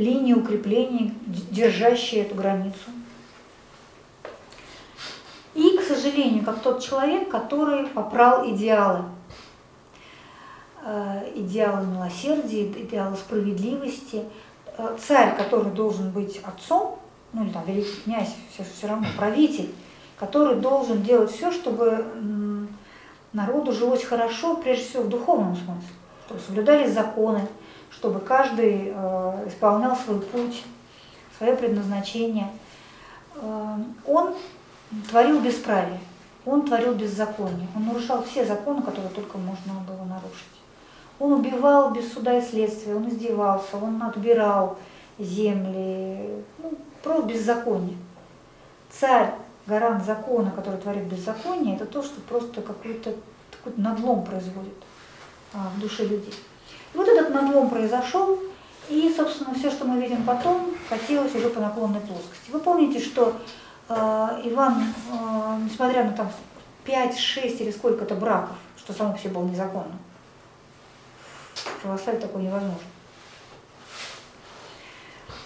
линии 0.00 0.34
укреплений, 0.34 1.14
д- 1.26 1.40
держащие 1.50 2.22
эту 2.22 2.34
границу. 2.34 2.90
И, 5.54 5.76
к 5.78 5.82
сожалению, 5.82 6.44
как 6.44 6.60
тот 6.60 6.80
человек, 6.82 7.28
который 7.28 7.86
попрал 7.88 8.48
идеалы. 8.54 9.04
Э, 10.84 11.22
Идеалы 11.34 11.86
милосердия, 11.86 12.66
идеалы 12.70 13.16
справедливости. 13.16 14.24
Э, 14.78 14.96
Царь, 15.06 15.36
который 15.36 15.72
должен 15.72 16.10
быть 16.10 16.40
отцом, 16.44 16.98
ну 17.32 17.44
или 17.44 17.50
там 17.52 17.64
великий 17.66 18.00
князь, 18.04 18.34
все, 18.52 18.64
все 18.64 18.86
равно 18.88 19.06
правитель, 19.16 19.70
который 20.18 20.56
должен 20.56 21.02
делать 21.02 21.30
все, 21.30 21.50
чтобы 21.52 22.04
народу 23.32 23.72
жилось 23.72 24.02
хорошо, 24.04 24.56
прежде 24.56 24.84
всего 24.84 25.02
в 25.04 25.08
духовном 25.08 25.54
смысле, 25.54 25.94
чтобы 26.26 26.40
соблюдались 26.40 26.92
законы, 26.92 27.46
чтобы 27.90 28.20
каждый 28.20 28.92
э, 28.94 29.44
исполнял 29.48 29.96
свой 29.96 30.20
путь, 30.20 30.64
свое 31.36 31.56
предназначение. 31.56 32.48
Э, 33.34 33.76
он 34.06 34.34
творил 35.08 35.40
бесправие, 35.40 36.00
он 36.46 36.66
творил 36.66 36.94
беззаконие, 36.94 37.68
он 37.74 37.86
нарушал 37.86 38.22
все 38.24 38.44
законы, 38.44 38.82
которые 38.82 39.10
только 39.10 39.38
можно 39.38 39.74
было 39.86 40.04
нарушить. 40.04 40.46
Он 41.18 41.32
убивал 41.34 41.92
без 41.92 42.12
суда 42.12 42.38
и 42.38 42.42
следствия, 42.42 42.96
он 42.96 43.08
издевался, 43.08 43.76
он 43.76 44.02
отбирал 44.02 44.78
земли, 45.18 46.42
ну, 46.58 46.72
про 47.02 47.20
беззаконие. 47.20 47.96
Царь, 48.90 49.34
гарант 49.66 50.04
закона, 50.04 50.50
который 50.50 50.80
творит 50.80 51.04
беззаконие, 51.04 51.76
это 51.76 51.84
то, 51.84 52.02
что 52.02 52.20
просто 52.22 52.62
какой-то 52.62 53.14
такой 53.50 53.72
надлом 53.76 54.24
производит 54.24 54.74
а, 55.52 55.70
в 55.76 55.80
душе 55.80 56.04
людей. 56.04 56.34
И 56.92 56.96
вот 56.96 57.08
этот 57.08 57.30
надлом 57.30 57.70
произошел, 57.70 58.38
и, 58.88 59.12
собственно, 59.16 59.54
все, 59.54 59.70
что 59.70 59.84
мы 59.84 60.00
видим 60.00 60.24
потом, 60.24 60.74
катилось 60.88 61.34
уже 61.34 61.48
по 61.48 61.60
наклонной 61.60 62.00
плоскости. 62.00 62.50
Вы 62.50 62.58
помните, 62.58 62.98
что 62.98 63.36
э, 63.88 63.94
Иван, 64.44 64.82
э, 64.82 65.58
несмотря 65.64 66.04
на 66.04 66.12
там 66.12 66.30
5, 66.84 67.16
6 67.16 67.60
или 67.60 67.70
сколько-то 67.70 68.16
браков, 68.16 68.56
что 68.76 68.92
само 68.92 69.12
по 69.12 69.18
себе 69.18 69.30
было 69.30 69.44
незаконно, 69.44 69.96
в 71.54 71.82
православии 71.82 72.18
такое 72.18 72.42
невозможно. 72.42 72.80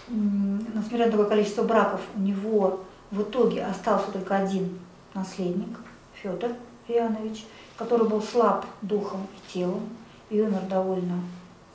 Несмотря 0.09 1.07
на 1.07 1.13
такое 1.13 1.27
количество 1.27 1.63
браков, 1.63 2.01
у 2.15 2.21
него 2.21 2.81
в 3.11 3.23
итоге 3.23 3.65
остался 3.65 4.11
только 4.11 4.37
один 4.37 4.79
наследник, 5.13 5.79
Федор 6.15 6.53
Иоаннович, 6.89 7.45
который 7.77 8.09
был 8.09 8.23
слаб 8.23 8.65
духом 8.83 9.27
и 9.35 9.53
телом, 9.53 9.89
и 10.35 10.41
умер 10.41 10.63
довольно 10.69 11.21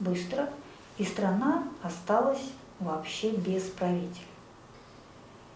быстро, 0.02 0.50
и 0.98 1.06
страна 1.06 1.64
осталась 1.82 2.42
вообще 2.80 3.32
без 3.32 3.64
правителя. 3.64 4.26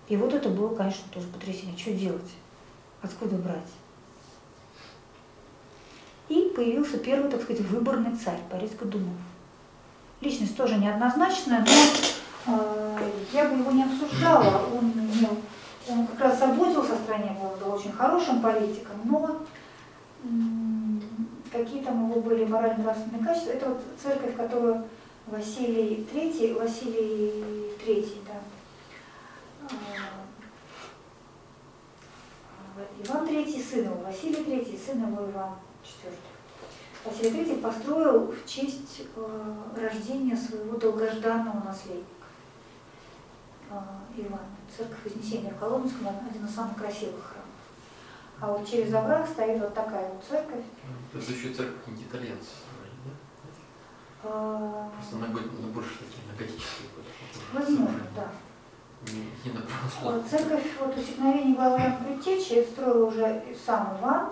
И 0.08 0.16
вот 0.16 0.34
это 0.34 0.48
было, 0.48 0.74
конечно, 0.74 1.04
тоже 1.12 1.28
потрясение. 1.28 1.78
Что 1.78 1.92
делать? 1.92 2.32
Откуда 3.02 3.36
брать? 3.36 3.72
И 6.30 6.54
появился 6.56 6.98
первый, 6.98 7.30
так 7.30 7.42
сказать, 7.42 7.66
выборный 7.66 8.16
царь 8.16 8.40
Борис 8.50 8.72
Годунов. 8.72 9.18
Личность 10.22 10.56
тоже 10.56 10.78
неоднозначная, 10.78 11.66
но 12.46 12.54
э, 12.56 13.12
я 13.34 13.50
бы 13.50 13.58
его 13.58 13.72
не 13.72 13.84
обсуждала. 13.84 14.66
Он, 14.74 14.92
имел- 14.92 15.42
он 15.90 16.08
как 16.08 16.22
раз 16.22 16.40
заботился 16.40 16.94
о 16.94 17.00
стране, 17.00 17.36
он 17.42 17.60
был 17.60 17.76
очень 17.76 17.92
хорошим 17.92 18.42
политиком, 18.42 18.96
но 19.04 19.42
какие 21.54 21.84
там 21.84 22.04
у 22.04 22.08
него 22.08 22.22
были 22.22 22.46
морально-нравственные 22.46 23.24
качества. 23.24 23.52
Это 23.52 23.70
вот 23.70 23.82
церковь, 24.02 24.36
которую 24.36 24.86
Василий 25.28 26.06
III, 26.12 26.60
Василий 26.60 27.72
III, 27.86 28.18
да, 28.28 29.70
а, 29.70 30.24
Иван 33.06 33.28
III, 33.28 33.64
сын 33.64 33.86
его, 33.86 33.96
Василий 34.04 34.44
III, 34.44 34.80
сын 34.86 35.08
его 35.08 35.30
Иван 35.30 35.52
IV. 35.84 36.12
Василий 37.06 37.44
III 37.44 37.62
построил 37.62 38.32
в 38.32 38.46
честь 38.50 39.04
э, 39.16 39.54
рождения 39.76 40.36
своего 40.36 40.78
долгожданного 40.78 41.64
наследника 41.66 42.08
э, 43.70 43.76
Ивана. 44.18 44.48
Церковь 44.76 45.04
Вознесения 45.06 45.52
в 45.52 45.60
Коломенском 45.60 46.08
один 46.08 46.46
из 46.46 46.56
самых 46.56 46.78
красивых 46.78 47.24
храмов. 47.24 47.43
А 48.40 48.48
вот 48.52 48.70
через 48.70 48.94
овраг 48.94 49.28
стоит 49.28 49.60
вот 49.62 49.74
такая 49.74 50.10
вот 50.12 50.24
церковь. 50.24 50.64
Это 51.14 51.32
еще 51.32 51.54
церковь 51.54 51.78
какие-нибудь 51.80 52.08
итальянцы 52.10 52.50
строили, 52.50 52.98
да? 53.06 54.30
Э, 54.30 54.90
Просто 54.96 55.16
на, 55.18 55.28
го- 55.28 55.62
на 55.62 55.68
больше 55.68 55.92
такие, 56.00 56.28
на 56.32 56.38
готические. 56.38 56.90
Возможно, 57.54 58.02
да. 58.16 58.32
Не, 59.12 59.30
не 59.46 59.58
на 59.58 59.62
православные. 59.66 60.24
Церковь 60.30 60.68
вот 60.80 60.98
усекновения 60.98 61.56
Главаря 61.56 62.00
Предтечи 62.04 62.66
строил 62.70 63.08
уже 63.08 63.44
сам 63.66 63.98
Иван 64.00 64.30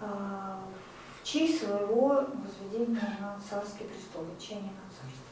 э, 0.00 0.06
в 1.20 1.24
честь 1.26 1.60
своего 1.64 2.08
возведения 2.08 3.16
на 3.20 3.38
царский 3.48 3.84
престол, 3.84 4.26
чаяния 4.38 4.70
на 4.70 4.88
царство. 4.90 5.24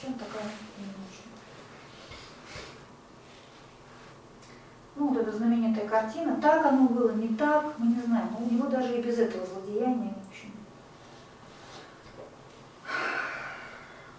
Чем 0.00 0.14
такая 0.14 0.44
немножко. 0.78 1.28
Ну, 4.98 5.08
вот 5.08 5.18
эта 5.18 5.36
знаменитая 5.36 5.88
картина, 5.88 6.40
так 6.42 6.66
оно 6.66 6.88
было, 6.88 7.12
не 7.12 7.28
так, 7.36 7.78
мы 7.78 7.86
не 7.86 8.02
знаем. 8.02 8.30
Но 8.32 8.44
у 8.44 8.52
него 8.52 8.68
даже 8.68 8.98
и 8.98 9.02
без 9.02 9.16
этого 9.18 9.46
злодеяния, 9.46 10.12
в 10.12 10.28
общем, 10.28 10.52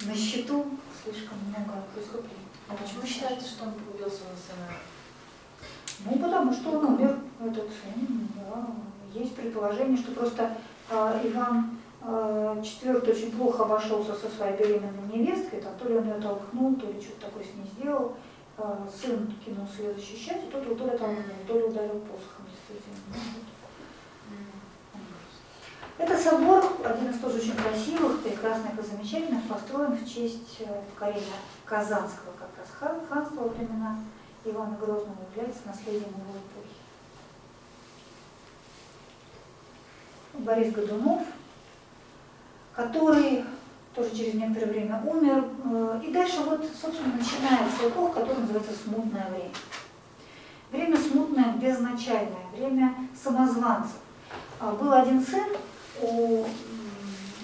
на 0.06 0.16
счету 0.16 0.68
слишком 1.04 1.38
много 1.50 1.84
преступлений. 1.94 2.48
А 2.70 2.76
почему 2.76 3.06
считаете, 3.06 3.46
что 3.46 3.66
он 3.66 3.74
убил 3.94 4.10
своего 4.10 4.38
сына? 4.38 4.70
Ну, 6.06 6.18
потому 6.18 6.54
что 6.54 6.70
он 6.70 6.86
умер, 6.94 7.20
этот 7.46 7.68
сын, 7.68 8.30
да. 8.36 8.68
Есть 9.14 9.36
предположение, 9.36 9.98
что 9.98 10.14
просто 10.14 10.56
а, 10.90 11.20
Иван 11.26 11.78
а, 12.02 12.56
IV 12.62 13.12
очень 13.12 13.32
плохо 13.34 13.64
обошелся 13.64 14.14
со 14.14 14.30
своей 14.30 14.56
беременной 14.58 15.12
невесткой, 15.12 15.60
там, 15.60 15.74
то 15.78 15.90
ли 15.90 15.98
он 15.98 16.06
ее 16.06 16.22
толкнул, 16.22 16.76
то 16.76 16.88
ли 16.88 17.02
что-то 17.02 17.26
такое 17.26 17.44
с 17.44 17.54
ней 17.56 17.70
сделал. 17.78 18.16
А, 18.62 18.86
сын 18.94 19.34
кинулся 19.44 19.84
ее 19.84 19.94
защищать, 19.94 20.44
и 20.44 20.52
тот 20.52 20.66
ли 20.66 20.76
толкнул, 20.76 21.24
то 21.48 21.54
ударил 21.54 22.02
посохом, 22.02 22.46
действительно. 22.52 22.98
Ну, 23.08 23.16
вот. 24.94 25.02
Это 25.98 26.18
собор, 26.22 26.66
один 26.84 27.10
из 27.10 27.20
тоже 27.20 27.38
очень 27.38 27.56
красивых, 27.56 28.22
прекрасных 28.22 28.78
и 28.78 28.86
замечательных, 28.86 29.48
построен 29.48 29.94
в 29.94 30.06
честь 30.06 30.58
э, 30.60 30.82
покорения 30.94 31.40
Казанского 31.64 32.34
как 32.38 32.50
раз 32.58 32.68
хан- 32.78 33.08
ханства 33.08 33.48
времена 33.48 34.00
Ивана 34.44 34.76
Грозного, 34.76 35.26
является 35.34 35.66
наследием 35.66 36.10
его 36.10 36.38
эпохи. 36.38 36.76
Борис 40.34 40.74
Годунов, 40.74 41.22
который 42.76 43.46
тоже 44.00 44.16
через 44.16 44.34
некоторое 44.36 44.68
время 44.72 45.02
умер. 45.06 45.44
э, 45.66 46.02
И 46.06 46.12
дальше 46.12 46.40
вот, 46.46 46.66
собственно, 46.82 47.14
начинается 47.16 47.90
эпоха, 47.90 48.22
которая 48.22 48.40
называется 48.42 48.72
смутное 48.84 49.28
время. 49.30 49.52
Время 50.72 50.98
смутное, 50.98 51.54
безначальное, 51.58 52.46
время 52.56 52.96
самозванцев. 53.22 53.98
А, 54.60 54.72
Был 54.74 54.94
один 54.94 55.22
сын 55.26 55.46
у 56.02 56.46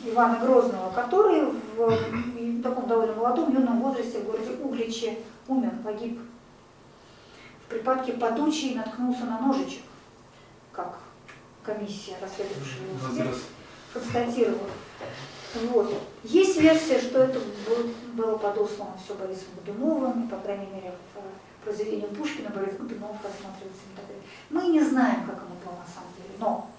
Ивана 0.06 0.40
Грозного, 0.40 0.92
который 0.94 1.46
в 1.76 2.62
таком 2.62 2.88
довольно 2.88 3.14
молодом, 3.16 3.54
юном 3.54 3.82
возрасте 3.82 4.20
в 4.20 4.26
городе 4.26 4.52
Угличе 4.64 5.18
умер, 5.48 5.72
погиб. 5.84 6.20
В 7.66 7.70
припадке 7.70 8.14
подучий 8.14 8.76
наткнулся 8.76 9.26
на 9.26 9.40
ножичек, 9.40 9.82
как 10.72 11.00
комиссия, 11.64 12.16
расследовавшая 12.22 12.88
его 12.88 13.14
смерть, 13.14 13.44
констатировала. 13.92 14.70
Вот. 15.72 15.94
Есть 16.24 16.60
версия, 16.60 17.00
что 17.00 17.24
это 17.24 17.40
был- 17.40 17.94
было 18.14 18.38
подослано 18.38 18.94
все 19.04 19.14
Борисом 19.16 19.48
Годуновым, 19.66 20.28
по 20.28 20.38
крайней 20.38 20.68
мере, 20.68 20.92
в 21.14 21.18
э, 21.18 21.22
произведении 21.64 22.08
Пушкина 22.08 22.50
Борис 22.50 22.74
Годунов 22.74 23.16
рассматривается 23.24 23.84
и 23.92 23.96
так 23.96 24.06
далее. 24.08 24.24
Мы 24.50 24.68
не 24.68 24.84
знаем, 24.84 25.26
как 25.26 25.38
оно 25.38 25.56
было 25.64 25.80
на 25.80 25.94
самом 25.94 26.10
деле, 26.18 26.36
но 26.40 26.70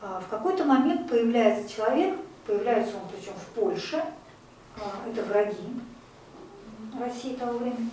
а, 0.00 0.20
в 0.20 0.28
какой-то 0.28 0.64
момент 0.64 1.08
появляется 1.08 1.68
человек, 1.68 2.16
появляется 2.46 2.96
он 2.96 3.02
причем 3.10 3.32
в 3.34 3.46
Польше, 3.54 4.04
а, 4.76 5.08
это 5.10 5.24
враги 5.24 5.80
России 7.00 7.34
того 7.34 7.58
времени, 7.58 7.90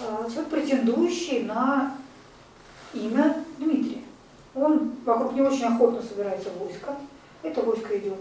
а, 0.00 0.24
человек, 0.30 0.48
претендующий 0.48 1.42
на 1.42 1.96
имя 2.94 3.44
Дмитрия. 3.58 4.02
Он 4.54 4.92
вокруг 5.04 5.34
него 5.34 5.48
очень 5.48 5.64
охотно 5.66 6.02
собирается 6.02 6.50
войско. 6.58 6.96
Это 7.42 7.62
войско 7.62 7.98
идет 7.98 8.18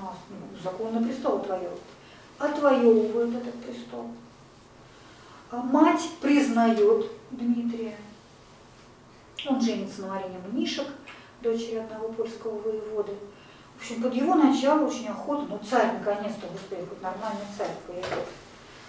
на 0.00 0.12
ну, 0.30 0.62
законный 0.62 1.06
престол 1.06 1.36
отвоевывает. 1.36 1.80
Отвоевывает 2.38 3.36
этот 3.36 3.54
престол. 3.62 4.10
А 5.50 5.56
мать 5.56 6.08
признает 6.20 7.06
Дмитрия. 7.30 7.96
Он 9.46 9.60
женится 9.60 10.02
на 10.02 10.08
Марине 10.08 10.38
Мнишек, 10.50 10.86
дочери 11.42 11.76
одного 11.76 12.08
польского 12.08 12.60
воеводы. 12.60 13.12
В 13.76 13.82
общем, 13.82 14.02
под 14.02 14.14
его 14.14 14.34
начало 14.34 14.86
очень 14.86 15.08
охотно, 15.08 15.46
ну 15.50 15.60
царь 15.68 15.92
наконец-то, 15.98 16.46
господи, 16.52 16.86
хоть 16.88 17.02
нормальный 17.02 17.46
царь 17.56 17.70
появился. 17.86 18.26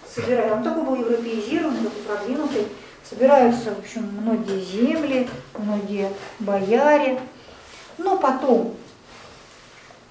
Собирает, 0.06 0.52
он 0.52 0.62
такой 0.62 0.84
был 0.84 0.94
европеизированный, 0.96 1.84
такой 1.84 2.02
продвинутый. 2.02 2.68
Собираются, 3.08 3.74
в 3.74 3.78
общем, 3.78 4.02
многие 4.20 4.60
земли, 4.60 5.28
многие 5.56 6.12
бояре. 6.38 7.20
Но 7.98 8.18
потом 8.18 8.76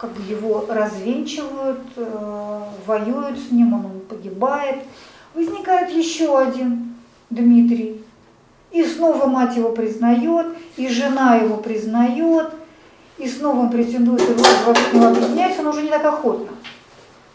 как 0.02 0.10
бы 0.14 0.24
его 0.24 0.66
развенчивают, 0.68 1.82
э, 1.96 2.64
воюют 2.88 3.38
с 3.38 3.52
ним, 3.52 3.76
он 3.76 4.00
погибает. 4.10 4.78
Возникает 5.36 5.92
еще 5.92 6.40
один 6.40 6.96
Дмитрий. 7.30 8.04
И 8.72 8.84
снова 8.84 9.28
мать 9.28 9.56
его 9.56 9.70
признает, 9.70 10.48
и 10.76 10.88
жена 10.88 11.36
его 11.36 11.58
признает, 11.58 12.52
и 13.20 13.30
снова 13.30 13.60
он 13.60 13.70
претендует, 13.70 14.28
и 14.28 14.34
власть 14.34 14.66
вокруг 14.66 14.94
него 14.94 15.08
объединяется, 15.08 15.70
уже 15.70 15.84
не 15.84 15.90
так 15.90 16.04
охотно. 16.04 16.48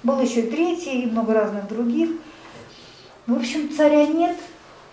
Был 0.02 0.20
еще 0.20 0.40
и 0.40 0.50
третий, 0.50 1.02
и 1.02 1.06
много 1.06 1.34
разных 1.34 1.68
других. 1.68 2.10
В 3.28 3.36
общем, 3.36 3.70
царя 3.70 4.06
нет. 4.06 4.36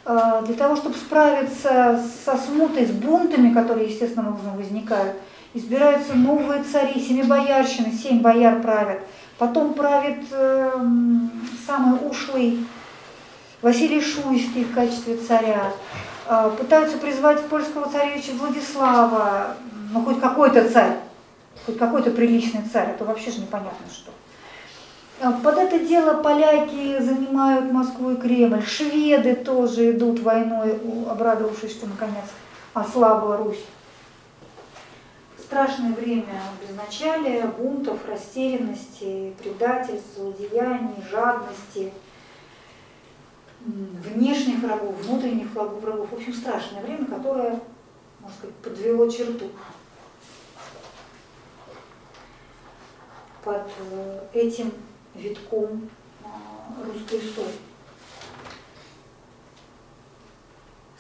А, 0.05 0.43
Для 0.43 0.53
того, 0.53 0.75
чтобы 0.75 0.95
справиться 0.95 1.99
со 2.23 2.37
смутой, 2.37 2.85
с 2.85 2.91
бунтами, 2.91 3.51
которые, 3.51 3.89
естественно, 3.89 4.29
образом 4.29 4.57
возникают, 4.57 5.13
избираются 5.53 6.13
новые 6.13 6.63
цари, 6.63 6.99
семибоярщины, 6.99 7.91
семь 7.91 8.21
бояр 8.21 8.61
правят. 8.61 8.99
Потом 9.37 9.73
правит 9.73 10.23
эм, 10.31 11.31
самый 11.65 11.99
ушлый 12.07 12.65
Василий 13.61 14.01
Шуйский 14.01 14.65
в 14.65 14.73
качестве 14.73 15.17
царя. 15.17 15.71
А, 16.27 16.49
Пытаются 16.49 16.97
призвать 16.97 17.41
польского 17.47 17.89
царевича 17.89 18.31
Владислава, 18.33 19.55
ну 19.91 20.03
хоть 20.03 20.19
какой-то 20.19 20.69
царь, 20.69 20.97
хоть 21.65 21.77
какой-то 21.77 22.11
приличный 22.11 22.61
царь, 22.71 22.91
это 22.91 23.05
вообще 23.05 23.31
же 23.31 23.41
непонятно 23.41 23.85
что. 23.91 24.11
А, 25.21 25.31
Под 25.31 25.57
это 25.57 25.79
дело 25.79 26.21
поляки 26.21 27.01
занимают 27.01 27.71
Москву 27.71 28.11
и 28.11 28.15
Кремль, 28.15 28.63
шведы 28.65 29.35
тоже 29.35 29.91
идут 29.91 30.19
войной, 30.21 30.79
обрадовавшись, 31.09 31.71
что 31.71 31.87
наконец 31.87 32.25
ослабла 32.73 33.37
Русь. 33.37 33.63
Страшное 35.53 35.93
время 35.93 36.41
безначалия, 36.67 37.45
бунтов, 37.45 38.07
растерянности, 38.07 39.35
предательств, 39.37 40.15
злодеяний, 40.15 40.95
жадности, 41.11 41.93
внешних 43.59 44.63
врагов, 44.63 44.95
внутренних 45.03 45.51
врагов. 45.51 46.09
В 46.09 46.15
общем, 46.15 46.33
страшное 46.33 46.81
время, 46.81 47.05
которое, 47.05 47.61
можно 48.19 48.35
сказать, 48.35 48.55
подвело 48.63 49.07
черту 49.07 49.51
под 53.43 53.69
э, 53.91 54.21
этим 54.33 54.71
витком 55.13 55.87
а, 56.23 56.83
русской 56.83 57.19
истории. 57.19 57.59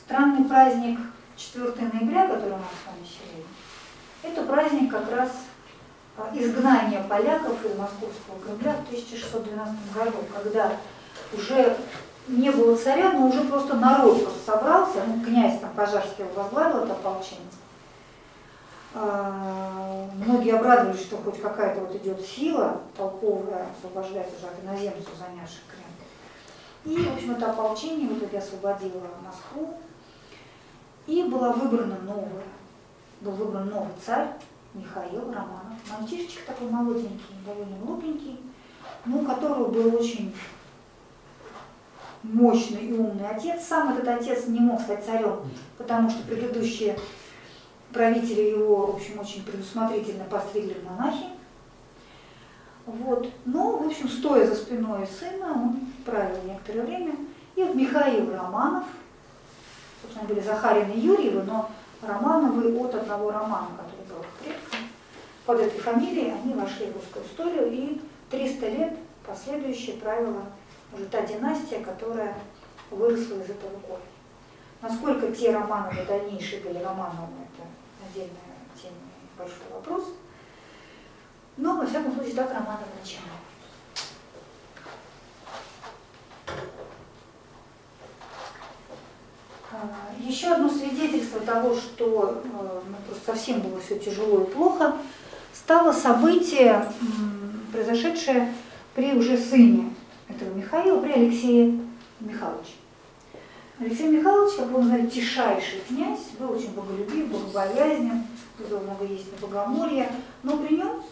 Странный 0.05 0.45
праздник 0.45 0.99
4 1.37 1.71
ноября, 1.91 2.27
который 2.27 2.53
у 2.53 2.57
нас 2.57 2.69
с 2.69 2.85
вами 2.85 3.03
сегодня, 3.03 3.45
это 4.23 4.43
праздник 4.43 4.91
как 4.91 5.11
раз 5.11 5.29
а, 6.17 6.31
изгнания 6.33 7.03
поляков 7.03 7.63
из 7.65 7.77
московского 7.77 8.39
Кремля 8.43 8.73
в 8.73 8.87
1612 8.87 9.93
году, 9.93 10.17
когда 10.33 10.71
уже 11.33 11.77
не 12.27 12.49
было 12.51 12.75
царя, 12.75 13.11
но 13.11 13.27
уже 13.27 13.43
просто 13.43 13.75
народ 13.75 14.23
просто 14.23 14.51
собрался, 14.51 15.03
ну, 15.05 15.23
князь 15.23 15.59
там 15.59 15.71
Пожарский 15.75 16.23
возглавил 16.35 16.83
это 16.83 16.93
ополчение. 16.93 17.43
А, 18.95 19.83
Многие 20.25 20.55
обрадовались, 20.55 21.01
что 21.01 21.17
хоть 21.17 21.41
какая-то 21.41 21.81
вот 21.81 21.95
идет 21.95 22.21
сила 22.25 22.81
толковая 22.95 23.67
освобождать 23.77 24.29
уже 24.37 24.47
от 24.47 24.63
иноземцев, 24.63 25.13
занявших 25.19 25.61
Кремль. 25.67 26.99
И, 26.99 27.03
в 27.03 27.13
общем, 27.13 27.31
это 27.31 27.51
ополчение 27.51 28.07
в 28.07 28.17
итоге 28.17 28.37
освободило 28.37 29.01
Москву. 29.25 29.73
И 31.07 31.23
была 31.23 31.51
выбрана 31.51 31.97
новая, 32.03 32.43
был 33.23 33.31
выбран 33.31 33.69
новый 33.69 33.93
царь, 34.05 34.27
Михаил 34.73 35.31
Романов. 35.31 35.77
Мальчишечка 35.89 36.47
такой 36.47 36.69
молоденький, 36.69 37.35
довольно 37.45 37.77
глупенький, 37.77 38.39
но 39.05 39.19
у 39.19 39.25
которого 39.25 39.69
был 39.69 39.95
очень 39.95 40.35
мощный 42.23 42.87
и 42.87 42.93
умный 42.93 43.27
отец. 43.27 43.63
Сам 43.65 43.93
этот 43.93 44.07
отец 44.07 44.47
не 44.47 44.59
мог 44.59 44.81
стать 44.81 45.05
царем, 45.05 45.41
потому 45.77 46.09
что 46.09 46.23
предыдущие 46.23 46.97
правители 47.91 48.41
его, 48.41 48.87
в 48.87 48.95
общем, 48.95 49.19
очень 49.19 49.43
предусмотрительно 49.43 50.25
постригли 50.25 50.73
в 50.73 50.85
монахи. 50.85 51.27
Вот. 52.85 53.29
Но, 53.45 53.77
в 53.77 53.87
общем, 53.87 54.09
стоя 54.09 54.45
за 54.47 54.55
спиной 54.55 55.07
сына, 55.07 55.53
он 55.53 55.79
правил 56.05 56.37
некоторое 56.45 56.81
время. 56.81 57.15
И 57.55 57.63
вот 57.63 57.75
Михаил 57.75 58.33
Романов, 58.33 58.85
собственно, 60.01 60.27
были 60.27 60.41
Захарин 60.41 60.91
и 60.91 60.99
Юрьевы, 60.99 61.43
но 61.43 61.69
Романовы 62.07 62.77
от 62.79 62.95
одного 62.95 63.31
Романа, 63.31 63.69
который 63.77 64.07
был 64.07 64.21
их 64.21 64.29
предком. 64.39 64.79
Под 65.45 65.59
этой 65.59 65.79
фамилией 65.79 66.31
они 66.31 66.53
вошли 66.53 66.87
в 66.87 66.95
русскую 66.95 67.25
историю, 67.25 67.71
и 67.71 68.01
300 68.29 68.69
лет 68.69 68.93
последующие 69.25 69.97
правила 69.97 70.43
уже 70.93 71.05
та 71.05 71.21
династия, 71.21 71.79
которая 71.79 72.35
выросла 72.91 73.35
из 73.35 73.49
этого 73.49 73.77
корня. 73.87 74.05
Насколько 74.81 75.31
те 75.31 75.51
Романовы 75.51 76.05
дальнейшие 76.05 76.61
были 76.61 76.77
Романовыми, 76.77 77.47
это 77.53 77.67
отдельная 78.05 78.57
тема, 78.81 78.95
большой 79.37 79.71
вопрос. 79.73 80.13
Но, 81.55 81.77
во 81.77 81.85
всяком 81.85 82.13
случае, 82.13 82.35
так 82.35 82.49
Романовы 82.49 82.87
начинают. 82.99 83.52
Еще 90.19 90.47
одно 90.47 90.69
свидетельство 90.69 91.39
того, 91.41 91.75
что 91.75 92.41
э, 92.43 92.81
ну, 92.89 92.95
просто 93.07 93.25
совсем 93.25 93.61
было 93.61 93.79
все 93.79 93.99
тяжело 93.99 94.41
и 94.41 94.45
плохо, 94.45 94.95
стало 95.53 95.91
событие, 95.91 96.85
произошедшее 97.71 98.53
при 98.95 99.13
уже 99.13 99.37
сыне 99.37 99.93
этого 100.27 100.53
Михаила, 100.53 100.99
при 100.99 101.11
Алексее 101.11 101.79
Михайловиче. 102.19 102.73
Алексей 103.79 104.07
Михайлович, 104.07 104.55
как 104.55 104.69
вы 104.69 104.83
знаете, 104.83 105.19
тишайший 105.19 105.81
князь, 105.87 106.29
был 106.39 106.51
очень 106.51 106.73
боголюбив, 106.73 107.27
богобоязнен, 107.27 108.23
любил 108.59 108.79
много 108.81 109.05
есть 109.05 109.31
на 109.31 109.47
богомолье, 109.47 110.11
но 110.43 110.57
при 110.57 110.77
нем, 110.77 111.03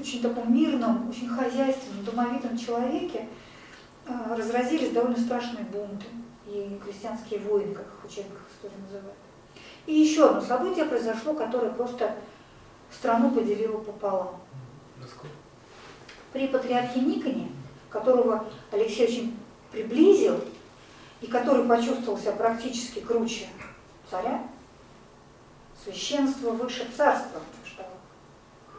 очень 0.00 0.22
таком 0.22 0.54
мирном, 0.54 1.08
очень 1.10 1.28
хозяйственном, 1.28 2.04
домовитом 2.04 2.56
человеке, 2.56 3.28
э, 4.06 4.12
разразились 4.36 4.90
довольно 4.90 5.18
страшные 5.18 5.64
бунты 5.64 6.06
и 6.48 6.80
крестьянские 6.82 7.40
войны, 7.40 7.74
как 7.74 7.86
их 7.86 8.02
в 8.02 8.04
учебниках 8.06 8.42
истории 8.50 8.82
называют. 8.82 9.18
И 9.86 9.94
еще 9.94 10.28
одно 10.28 10.40
событие 10.40 10.84
произошло, 10.84 11.34
которое 11.34 11.70
просто 11.70 12.14
страну 12.90 13.30
поделило 13.30 13.78
пополам. 13.78 14.40
При 16.32 16.48
патриархе 16.48 17.00
Никоне, 17.00 17.50
которого 17.90 18.44
Алексей 18.70 19.06
очень 19.06 19.38
приблизил, 19.70 20.40
и 21.20 21.26
который 21.26 21.66
почувствовал 21.66 22.18
себя 22.18 22.32
практически 22.32 23.00
круче 23.00 23.48
царя, 24.10 24.46
священство 25.82 26.50
выше 26.50 26.86
царства, 26.96 27.40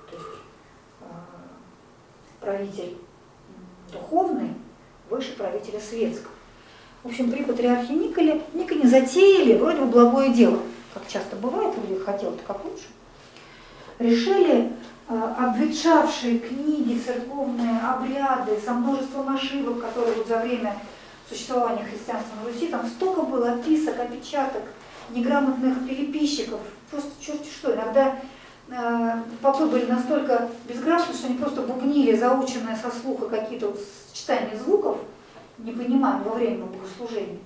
то 0.10 0.16
есть 0.16 0.28
э, 1.02 1.06
правитель 2.40 2.98
духовный 3.92 4.54
выше 5.10 5.36
правителя 5.36 5.80
светского. 5.80 6.34
В 7.04 7.08
общем, 7.08 7.32
при 7.32 7.44
патриархе 7.44 7.94
Николе, 7.94 8.42
Никоне 8.54 8.88
затеяли 8.88 9.58
вроде 9.58 9.80
бы 9.80 9.86
благое 9.86 10.34
дело, 10.34 10.60
как 10.94 11.08
часто 11.08 11.38
бывает, 11.38 11.74
вроде 11.76 12.04
хотел-то 12.04 12.44
как 12.46 12.66
лучше. 12.66 12.88
Решили 14.00 14.74
э, 15.08 15.34
обветшавшие 15.38 16.40
книги, 16.40 17.00
церковные 17.00 17.80
обряды, 17.80 18.60
со 18.64 18.74
множеством 18.74 19.34
ошибок, 19.34 19.80
которые 19.80 20.16
вот 20.18 20.28
за 20.28 20.40
время 20.40 20.76
существования 21.30 21.86
христианства 21.86 22.36
на 22.36 22.52
Руси, 22.52 22.68
там 22.68 22.86
столько 22.86 23.22
было 23.22 23.54
описок, 23.54 23.98
опечаток, 23.98 24.64
неграмотных 25.12 25.88
переписчиков, 25.88 26.60
просто 26.92 27.12
черти 27.22 27.48
что. 27.50 27.74
Иногда 27.74 28.20
э, 28.68 29.22
попы 29.42 29.68
были 29.68 29.86
настолько 29.86 30.50
безграмотны, 30.68 31.14
что 31.14 31.28
они 31.28 31.38
просто 31.38 31.62
бубнили 31.62 32.18
заученные 32.18 32.76
со 32.76 32.92
слуха 32.92 33.30
какие-то 33.30 33.68
вот 33.68 33.80
сочетания 34.12 34.58
звуков, 34.58 34.98
не 35.60 35.72
понимая 35.72 36.22
во 36.24 36.34
время 36.34 36.66
богослужения. 36.66 37.40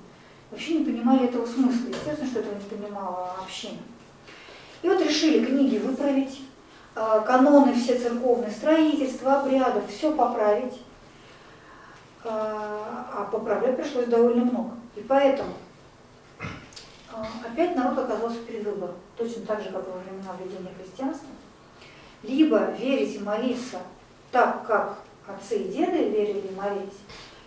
Вообще 0.52 0.76
не 0.76 0.86
понимали 0.86 1.26
этого 1.26 1.46
смысла. 1.46 1.88
Естественно, 1.88 2.30
что 2.30 2.40
этого 2.40 2.56
не 2.56 2.78
понимала 2.78 3.36
община. 3.42 3.80
И 4.82 4.88
вот 4.88 5.02
решили 5.02 5.46
книги 5.46 5.78
выправить, 5.78 6.42
э, 6.96 7.22
каноны 7.26 7.74
все 7.74 7.98
церковные, 7.98 8.52
строительство, 8.52 9.42
обрядов, 9.42 9.84
все 9.90 10.14
поправить. 10.14 10.82
Э, 12.24 12.30
А 12.30 13.30
поправлять 13.32 13.78
пришлось 13.78 14.06
довольно 14.06 14.46
много. 14.46 14.72
И 14.96 15.02
поэтому 15.02 15.54
э, 16.40 16.44
опять 17.46 17.76
народ 17.76 17.98
оказался 17.98 18.40
перед 18.40 18.66
выбором. 18.66 18.96
Точно 19.18 19.46
так 19.46 19.62
же, 19.62 19.70
как 19.70 19.88
во 19.88 20.00
времена 20.00 20.32
введения 20.40 20.72
христианства. 20.80 21.30
Либо 22.22 22.72
верить 22.72 23.16
и 23.16 23.20
молиться 23.20 23.80
так, 24.32 24.66
как 24.66 25.00
отцы 25.28 25.58
и 25.58 25.72
деды 25.72 26.10
верили 26.10 26.48
и 26.48 26.56
молились, 26.56 27.02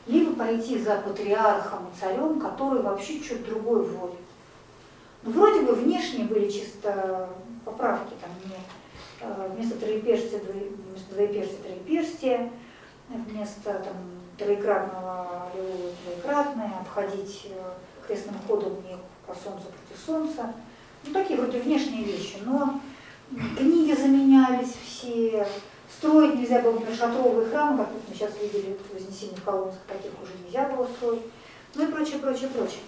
либо 0.06 0.34
пойти 0.34 0.78
за 0.78 0.96
патриархом 0.96 1.88
и 1.88 2.00
царем, 2.00 2.40
который 2.40 2.82
вообще 2.82 3.22
что-то 3.22 3.50
другое 3.50 3.82
вводит. 3.82 4.20
Ну, 5.22 5.32
вроде 5.32 5.62
бы 5.62 5.74
внешние 5.74 6.26
были 6.26 6.48
чисто 6.48 7.28
поправки, 7.64 8.14
там 8.20 8.30
не, 8.44 8.56
э, 9.20 9.50
вместо 9.54 9.76
троеперстия, 9.78 10.38
вместо 10.38 11.14
двоеперстия 11.14 11.58
троеперстия, 11.58 12.50
вместо 13.08 13.72
там, 13.72 13.96
троекратного 14.38 15.48
аллилуйя 15.52 15.92
троекратное, 16.04 16.70
обходить 16.80 17.48
э, 17.50 18.06
крестным 18.06 18.36
ходом 18.46 18.74
не 18.84 18.96
по 19.26 19.34
солнцу 19.34 19.66
против 19.66 20.04
солнца. 20.04 20.54
Ну, 21.04 21.12
такие 21.12 21.40
вроде 21.40 21.58
внешние 21.58 22.04
вещи, 22.04 22.38
но 22.44 22.80
книги 23.56 23.92
заменялись 23.92 24.74
все, 24.84 25.46
строить 25.90 26.34
нельзя 26.38 26.60
было, 26.60 26.72
например, 26.72 26.96
шатровые 26.96 27.48
храмы, 27.48 27.78
как 27.78 27.88
мы 28.08 28.14
сейчас 28.14 28.30
видели 28.40 28.76
в 28.90 28.94
Вознесении 28.94 29.34
в 29.36 29.44
таких 29.86 30.10
уже 30.22 30.32
нельзя 30.44 30.68
было 30.68 30.86
строить, 30.86 31.22
ну 31.74 31.84
и 31.84 31.92
прочее, 31.92 32.18
прочее, 32.18 32.48
прочее. 32.48 32.80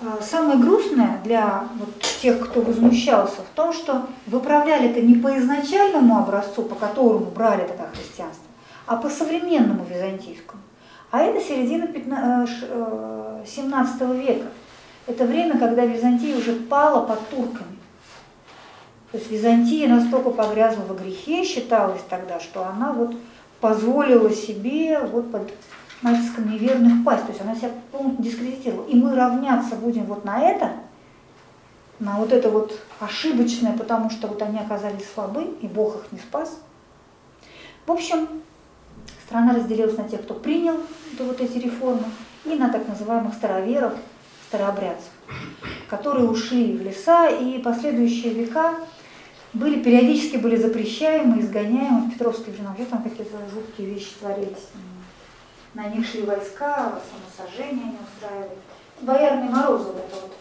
А, 0.00 0.22
Самое 0.22 0.58
грустное 0.58 1.20
для 1.24 1.68
вот 1.78 1.88
тех, 2.20 2.38
кто 2.50 2.60
возмущался, 2.60 3.40
в 3.42 3.54
том, 3.54 3.72
что 3.72 4.06
выправляли 4.26 4.90
это 4.90 5.00
не 5.00 5.14
по 5.14 5.36
изначальному 5.38 6.18
образцу, 6.18 6.62
по 6.62 6.74
которому 6.74 7.26
брали 7.26 7.66
тогда 7.66 7.88
христианство, 7.94 8.44
а 8.86 8.96
по 8.96 9.08
современному 9.08 9.84
византийскому. 9.84 10.62
А 11.10 11.22
это 11.22 11.40
середина 11.40 11.86
15 11.86 12.50
э, 12.50 12.52
ш- 12.52 12.66
э, 12.68 13.44
17 13.46 14.00
века. 14.22 14.48
Это 15.06 15.24
время, 15.24 15.58
когда 15.58 15.86
Византия 15.86 16.36
уже 16.36 16.52
пала 16.52 17.06
под 17.06 17.26
турками. 17.28 17.75
То 19.16 19.20
есть 19.20 19.32
Византия 19.32 19.88
настолько 19.88 20.28
погрязла 20.28 20.82
во 20.82 20.94
грехе, 20.94 21.42
считалось 21.42 22.02
тогда, 22.10 22.38
что 22.38 22.66
она 22.66 22.92
вот 22.92 23.16
позволила 23.62 24.30
себе 24.30 25.00
вот 25.00 25.32
под 25.32 25.50
натиском 26.02 26.52
неверных 26.52 27.02
пасть. 27.02 27.24
То 27.24 27.30
есть 27.30 27.40
она 27.40 27.54
себя 27.54 27.70
полностью 27.90 28.22
дискредитировала. 28.22 28.86
И 28.86 28.94
мы 28.94 29.14
равняться 29.14 29.74
будем 29.76 30.04
вот 30.04 30.26
на 30.26 30.38
это, 30.38 30.72
на 31.98 32.18
вот 32.18 32.30
это 32.30 32.50
вот 32.50 32.78
ошибочное, 33.00 33.72
потому 33.72 34.10
что 34.10 34.28
вот 34.28 34.42
они 34.42 34.58
оказались 34.58 35.10
слабы, 35.14 35.44
и 35.62 35.66
Бог 35.66 35.96
их 35.96 36.12
не 36.12 36.18
спас. 36.18 36.58
В 37.86 37.92
общем, 37.92 38.28
страна 39.26 39.54
разделилась 39.54 39.96
на 39.96 40.04
тех, 40.04 40.24
кто 40.24 40.34
принял 40.34 40.76
вот 41.18 41.40
эти 41.40 41.56
реформы, 41.56 42.04
и 42.44 42.50
на 42.50 42.68
так 42.68 42.86
называемых 42.86 43.32
староверов, 43.32 43.94
старообрядцев, 44.48 45.08
которые 45.88 46.28
ушли 46.28 46.76
в 46.76 46.82
леса, 46.82 47.30
и 47.30 47.58
последующие 47.62 48.34
века 48.34 48.74
были 49.56 49.82
периодически 49.82 50.36
были 50.36 50.56
запрещаемы, 50.56 51.40
изгоняемы 51.40 52.10
в 52.10 52.18
времена. 52.50 52.70
Вообще 52.70 52.84
там 52.84 53.02
какие-то 53.02 53.36
жуткие 53.52 53.90
вещи 53.90 54.14
творились. 54.20 54.68
На 55.74 55.88
них 55.88 56.06
шли 56.06 56.22
войска, 56.22 56.98
самосожжение 57.10 57.84
они 57.84 57.98
устраивали. 58.00 58.58
Боярный 59.00 59.48
Морозова, 59.50 59.98
это 59.98 60.16
вот 60.22 60.32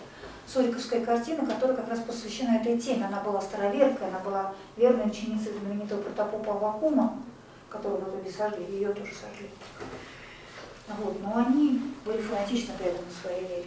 Сориковская 0.48 1.04
картина, 1.04 1.46
которая 1.46 1.76
как 1.76 1.90
раз 1.90 2.00
посвящена 2.00 2.58
этой 2.58 2.78
теме. 2.78 3.06
Она 3.06 3.22
была 3.22 3.42
староверкой, 3.42 4.08
она 4.08 4.20
была 4.20 4.54
верной 4.78 5.08
ученицей 5.08 5.52
знаменитого 5.60 6.02
протопопа 6.02 6.54
Авакума, 6.54 7.18
которого 7.70 8.00
в 8.00 8.16
итоге 8.16 8.32
сожгли, 8.32 8.66
ее 8.66 8.94
тоже 8.94 9.12
сожгли. 9.12 9.50
Вот, 11.00 11.22
но 11.22 11.46
они 11.46 11.82
были 12.06 12.22
фанатично 12.22 12.74
преданы 12.78 13.08
своей 13.22 13.42
вере. 13.42 13.66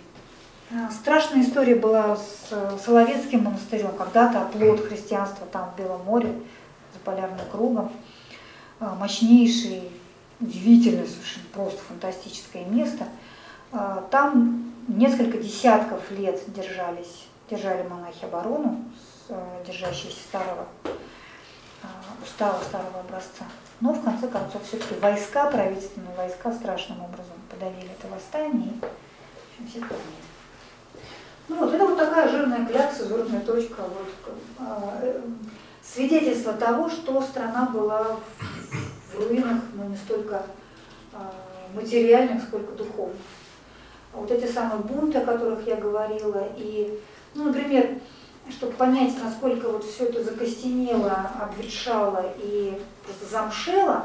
А, 0.71 0.91
Страшная 0.91 1.43
история 1.43 1.75
была 1.75 2.17
с 2.17 2.83
Соловецким 2.85 3.45
монастырем, 3.45 3.93
когда-то 3.97 4.43
оплот 4.43 4.87
христианства 4.87 5.47
там 5.47 5.71
в 5.71 5.79
Белом 5.79 6.05
море, 6.05 6.33
за 6.93 7.01
полярным 7.01 7.47
кругом. 7.51 7.93
А, 8.81 8.95
Мощнейший, 8.95 9.91
удивительное 10.41 11.07
совершенно, 11.07 11.47
просто 11.55 11.81
фантастическое 11.89 12.65
место. 12.67 13.05
А, 13.73 14.07
Там 14.11 14.75
несколько 14.89 15.39
десятков 15.39 16.11
лет 16.11 16.41
держались, 16.49 17.27
держали 17.51 17.87
монахи 17.87 18.25
оборону 18.25 18.85
э, 19.29 19.65
держащиеся 19.67 20.21
старого, 20.21 20.67
э, 20.85 20.89
устава 22.23 22.59
старого 22.63 23.01
образца. 23.01 23.45
Но 23.81 23.93
в 23.93 24.03
конце 24.03 24.29
концов 24.29 24.63
все-таки 24.67 24.95
войска, 25.01 25.51
правительственные 25.51 26.15
войска 26.17 26.53
страшным 26.53 27.03
образом 27.03 27.37
подавили 27.51 27.91
это 27.99 28.13
восстание 28.13 28.73
и 28.73 28.81
в 28.81 29.65
общем, 29.65 29.69
всех 29.69 29.89
победили. 29.89 30.28
Ну 31.49 31.57
вот, 31.57 31.73
это 31.73 31.87
вот 31.87 31.97
такая 31.97 32.29
жирная 32.29 32.67
клякса, 32.67 33.09
жирная 33.09 33.41
точка, 33.41 33.81
вот, 33.81 34.35
а, 34.59 34.99
э, 35.01 35.21
свидетельство 35.83 36.53
того, 36.53 36.91
что 36.91 37.23
страна 37.23 37.71
была 37.73 38.19
в, 39.13 39.19
руинах, 39.19 39.63
но 39.75 39.85
не 39.85 39.97
столько 39.97 40.43
а, 41.15 41.33
материальных, 41.75 42.43
сколько 42.43 42.73
духовных. 42.73 43.17
Вот 44.13 44.31
эти 44.31 44.51
самые 44.51 44.83
бунты, 44.83 45.19
о 45.19 45.25
которых 45.25 45.67
я 45.67 45.77
говорила, 45.77 46.49
и, 46.57 47.01
ну, 47.35 47.45
например, 47.45 47.99
чтобы 48.51 48.73
понять, 48.75 49.15
насколько 49.23 49.71
вот 49.71 49.85
все 49.85 50.05
это 50.05 50.23
закостенело, 50.23 51.31
обветшало 51.41 52.27
и 52.39 52.79
просто 53.05 53.27
замшело, 53.27 54.05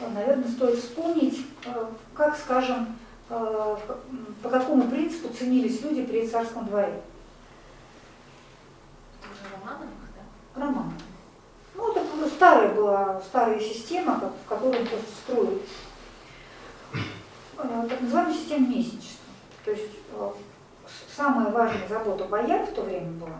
наверное, 0.00 0.48
стоит 0.48 0.78
вспомнить, 0.78 1.46
э, 1.64 1.86
как, 2.14 2.36
скажем, 2.36 2.98
по 3.28 4.48
какому 4.50 4.88
принципу 4.88 5.32
ценились 5.32 5.80
люди 5.82 6.04
при 6.04 6.26
царском 6.26 6.66
дворе. 6.66 7.00
Это 9.20 9.32
уже 9.32 9.54
Романовых, 9.54 9.88
да? 10.14 10.60
Роман. 10.60 10.92
Ну, 11.74 11.92
это 11.92 12.28
старая 12.28 12.74
была, 12.74 13.20
старая 13.22 13.58
система, 13.58 14.32
в 14.44 14.48
которой 14.48 14.84
просто 14.84 15.10
строили. 15.24 15.62
Э, 17.58 17.86
Так 17.88 18.00
называемая 18.00 18.34
система 18.34 18.68
местничества. 18.68 19.24
То 19.64 19.70
есть 19.70 19.90
э, 20.12 20.30
самая 21.16 21.50
важная 21.50 21.88
забота 21.88 22.24
бояр 22.24 22.66
в 22.66 22.72
то 22.72 22.82
время 22.82 23.10
была, 23.12 23.38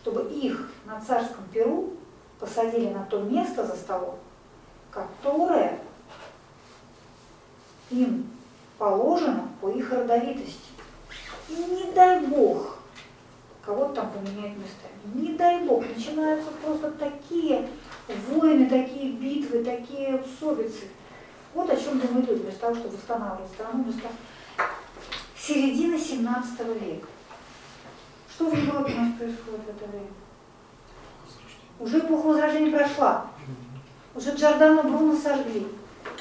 чтобы 0.00 0.30
их 0.30 0.70
на 0.86 1.00
царском 1.00 1.44
перу 1.52 1.94
посадили 2.38 2.90
на 2.90 3.04
то 3.04 3.20
место 3.20 3.66
за 3.66 3.74
столом, 3.74 4.18
которое 4.90 5.80
им 7.90 8.30
положено 8.78 9.48
по 9.60 9.68
их 9.68 9.92
родовитости. 9.92 10.70
И 11.48 11.54
не 11.54 11.92
дай 11.92 12.20
бог, 12.20 12.78
кого-то 13.64 13.94
там 13.94 14.10
поменяют 14.10 14.56
местами. 14.56 14.92
Не 15.14 15.34
дай 15.34 15.64
бог, 15.64 15.84
начинаются 15.86 16.50
просто 16.62 16.90
такие 16.92 17.68
войны, 18.30 18.68
такие 18.68 19.12
битвы, 19.12 19.64
такие 19.64 20.16
усобицы. 20.16 20.84
Вот 21.54 21.70
о 21.70 21.76
чем 21.76 21.98
думают 21.98 22.28
люди, 22.28 22.42
вместо 22.42 22.60
того, 22.60 22.74
чтобы 22.74 22.96
восстанавливать 22.96 23.50
страну, 23.50 23.82
вместо 23.82 24.08
середины 25.36 25.98
17 25.98 26.58
века. 26.80 27.06
Что 28.30 28.50
в 28.50 28.56
Европе 28.56 28.92
у 28.94 29.00
нас 29.00 29.12
происходит 29.18 29.60
в 29.66 29.70
это 29.70 29.90
время? 29.90 30.06
Уже 31.80 31.98
эпоха 31.98 32.26
Возрождения 32.26 32.76
прошла. 32.76 33.26
Уже 34.14 34.34
Джордано 34.34 34.82
Бруно 34.82 35.16
сожгли. 35.16 35.66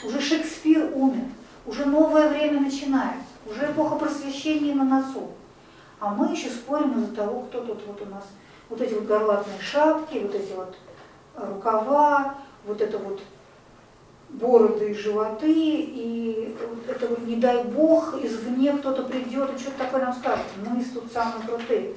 Уже 0.03 0.21
Шекспир 0.21 0.91
умер. 0.95 1.25
Уже 1.67 1.85
новое 1.85 2.29
время 2.29 2.61
начинается. 2.61 3.27
Уже 3.45 3.71
эпоха 3.71 3.95
просвещения 3.95 4.73
на 4.73 4.85
носу. 4.85 5.31
А 5.99 6.13
мы 6.13 6.31
еще 6.31 6.49
спорим 6.49 7.03
из-за 7.03 7.15
того, 7.15 7.41
кто 7.41 7.61
тут 7.61 7.81
вот 7.85 8.01
у 8.01 8.05
нас. 8.05 8.23
Вот 8.69 8.81
эти 8.81 8.93
вот 8.93 9.03
горлатные 9.03 9.59
шапки, 9.59 10.19
вот 10.19 10.33
эти 10.33 10.53
вот 10.53 10.75
рукава, 11.35 12.35
вот 12.65 12.81
это 12.81 12.97
вот 12.97 13.21
бороды 14.29 14.91
и 14.91 14.93
животы, 14.93 15.51
и 15.51 16.55
вот 16.69 16.87
это 16.87 17.07
вот, 17.07 17.19
не 17.25 17.37
дай 17.37 17.63
бог, 17.63 18.15
извне 18.21 18.73
кто-то 18.73 19.03
придет 19.03 19.53
и 19.53 19.59
что-то 19.59 19.79
такое 19.79 20.05
нам 20.05 20.13
скажет. 20.13 20.45
Мы 20.57 20.83
тут 20.83 21.11
самые 21.11 21.45
крутые. 21.47 21.93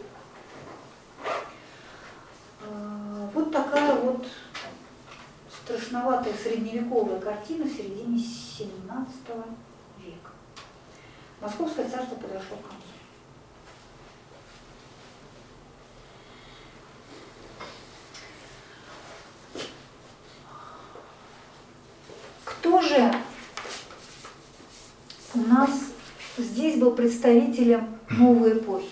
А, 2.62 3.28
Вот 3.34 3.52
такая 3.52 3.94
вот 3.96 4.26
страшноватая 5.62 6.34
средневековая 6.34 7.20
картина 7.20 7.64
в 7.64 7.72
середине 7.72 8.18
17 8.18 9.14
века. 9.28 9.59
Московское 11.40 11.88
царство 11.88 12.16
подошло 12.16 12.56
к 12.58 12.68
концу. 12.68 12.90
Кто 22.44 22.82
же 22.82 23.14
у 25.34 25.38
нас 25.38 25.70
здесь 26.36 26.78
был 26.78 26.90
представителем 26.90 27.98
новой 28.10 28.58
эпохи? 28.58 28.90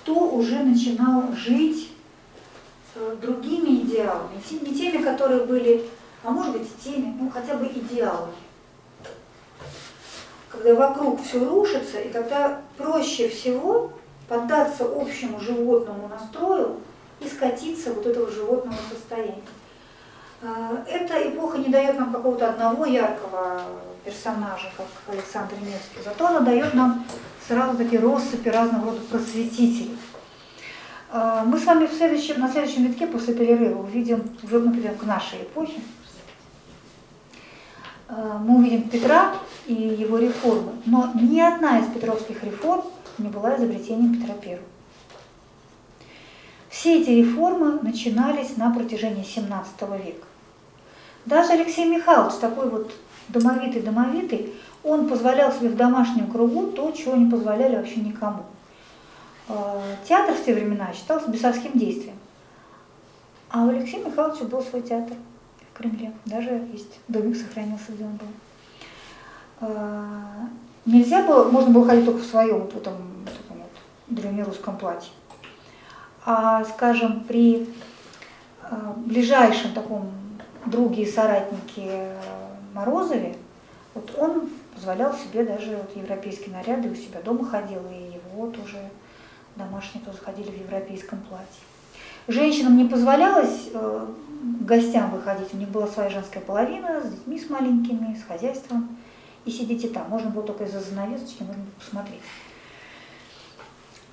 Кто 0.00 0.28
уже 0.30 0.58
начинал 0.64 1.32
жить 1.34 1.92
э, 2.96 3.16
другими 3.22 3.82
идеалами, 3.82 4.40
не 4.50 4.74
теми, 4.74 5.04
которые 5.04 5.44
были, 5.44 5.88
а 6.24 6.30
может 6.30 6.58
быть 6.58 6.68
и 6.68 6.82
теми, 6.82 7.16
ну 7.20 7.30
хотя 7.30 7.56
бы 7.56 7.66
идеалами. 7.66 8.45
Когда 10.56 10.74
вокруг 10.74 11.22
все 11.22 11.44
рушится, 11.44 11.98
и 12.00 12.10
когда 12.10 12.60
проще 12.78 13.28
всего 13.28 13.92
поддаться 14.28 14.84
общему 14.84 15.38
животному 15.40 16.08
настрою 16.08 16.76
и 17.20 17.28
скатиться 17.28 17.92
вот 17.92 18.06
этого 18.06 18.30
животного 18.30 18.78
состояния. 18.90 19.42
Э, 20.42 20.78
Эта 20.88 21.28
эпоха 21.28 21.58
не 21.58 21.68
дает 21.68 21.98
нам 21.98 22.12
какого-то 22.12 22.50
одного 22.50 22.86
яркого 22.86 23.62
персонажа, 24.04 24.70
как 24.76 24.86
Александр 25.14 25.54
Невский, 25.60 26.02
зато 26.04 26.26
она 26.26 26.40
дает 26.40 26.74
нам 26.74 27.04
сразу 27.46 27.76
такие 27.76 28.00
россыпи 28.00 28.48
разного 28.48 28.92
рода 28.92 29.00
просветителей. 29.10 29.96
Э, 31.12 31.42
Мы 31.44 31.58
с 31.58 31.64
вами 31.64 31.86
в 31.86 31.92
следующем, 31.92 32.40
на 32.40 32.50
следующем 32.50 32.86
витке 32.86 33.06
после 33.06 33.34
перерыва 33.34 33.80
увидим, 33.80 34.28
уже 34.42 34.58
мы 34.58 34.72
придем 34.72 34.96
к 34.96 35.04
нашей 35.04 35.42
эпохе, 35.42 35.80
мы 38.08 38.58
увидим 38.58 38.88
Петра 38.88 39.34
и 39.66 39.74
его 39.74 40.18
реформы, 40.18 40.72
но 40.84 41.10
ни 41.14 41.40
одна 41.40 41.80
из 41.80 41.86
петровских 41.86 42.44
реформ 42.44 42.82
не 43.18 43.28
была 43.28 43.56
изобретением 43.56 44.20
Петра 44.20 44.34
I. 44.44 44.60
Все 46.68 47.00
эти 47.00 47.10
реформы 47.10 47.78
начинались 47.82 48.56
на 48.56 48.70
протяжении 48.70 49.24
17 49.24 49.80
века. 50.04 50.26
Даже 51.24 51.52
Алексей 51.52 51.88
Михайлович, 51.88 52.34
такой 52.34 52.68
вот 52.70 52.92
домовитый-домовитый, 53.28 54.54
он 54.84 55.08
позволял 55.08 55.52
себе 55.52 55.70
в 55.70 55.76
домашнем 55.76 56.30
кругу 56.30 56.68
то, 56.68 56.92
чего 56.92 57.16
не 57.16 57.28
позволяли 57.28 57.76
вообще 57.76 57.96
никому. 57.96 58.44
Э, 59.48 59.80
Театр 60.08 60.34
в 60.34 60.44
те 60.44 60.54
времена 60.54 60.92
считался 60.92 61.28
бесовским 61.28 61.72
действием. 61.72 62.16
А 63.50 63.64
у 63.64 63.70
Алексея 63.70 64.04
Михайловича 64.04 64.44
был 64.44 64.62
свой 64.62 64.82
театр 64.82 65.16
в 65.76 65.78
Кремле. 65.78 66.12
Даже 66.24 66.50
есть 66.72 66.98
домик 67.08 67.36
сохранился, 67.36 67.92
где 67.92 68.04
он 68.04 68.16
был. 68.16 68.26
Э, 69.60 70.46
Нельзя 70.86 71.26
было, 71.26 71.50
можно 71.50 71.70
было 71.72 71.84
ходить 71.84 72.04
только 72.04 72.20
в 72.20 72.24
своем 72.24 72.60
вот 72.60 72.76
этом 72.76 72.94
таком 73.24 73.58
вот 73.58 73.72
древнерусском 74.06 74.78
платье. 74.78 75.10
А, 76.24 76.64
скажем, 76.64 77.24
при 77.24 77.68
э, 78.62 78.92
ближайшем 78.96 79.72
таком 79.72 80.12
друге 80.64 81.02
и 81.02 81.10
соратнике 81.10 81.88
э, 81.88 82.20
Морозове, 82.72 83.34
вот 83.94 84.14
он 84.16 84.48
позволял 84.74 85.12
себе 85.14 85.44
даже 85.44 85.76
вот 85.76 85.96
европейские 85.96 86.54
наряды, 86.54 86.90
у 86.90 86.94
себя 86.94 87.20
дома 87.20 87.44
ходил, 87.44 87.80
и 87.90 88.14
его 88.14 88.46
тоже 88.46 88.78
домашние 89.56 90.04
тоже 90.04 90.18
ходили 90.18 90.50
в 90.50 90.60
европейском 90.60 91.20
платье. 91.22 91.62
Женщинам 92.28 92.76
не 92.76 92.84
позволялось 92.84 93.68
э, 93.72 94.06
гостям 94.60 95.10
выходить, 95.10 95.54
у 95.54 95.56
них 95.56 95.68
была 95.68 95.86
своя 95.86 96.10
женская 96.10 96.40
половина 96.40 97.00
с 97.00 97.10
детьми 97.10 97.38
с 97.38 97.48
маленькими, 97.48 98.16
с 98.16 98.26
хозяйством, 98.26 98.96
и 99.44 99.50
сидите 99.50 99.88
там. 99.88 100.08
Можно 100.08 100.30
было 100.30 100.44
только 100.44 100.64
из-за 100.64 100.80
занавесочки, 100.80 101.42
можно 101.42 101.62
было 101.62 101.72
посмотреть. 101.78 102.22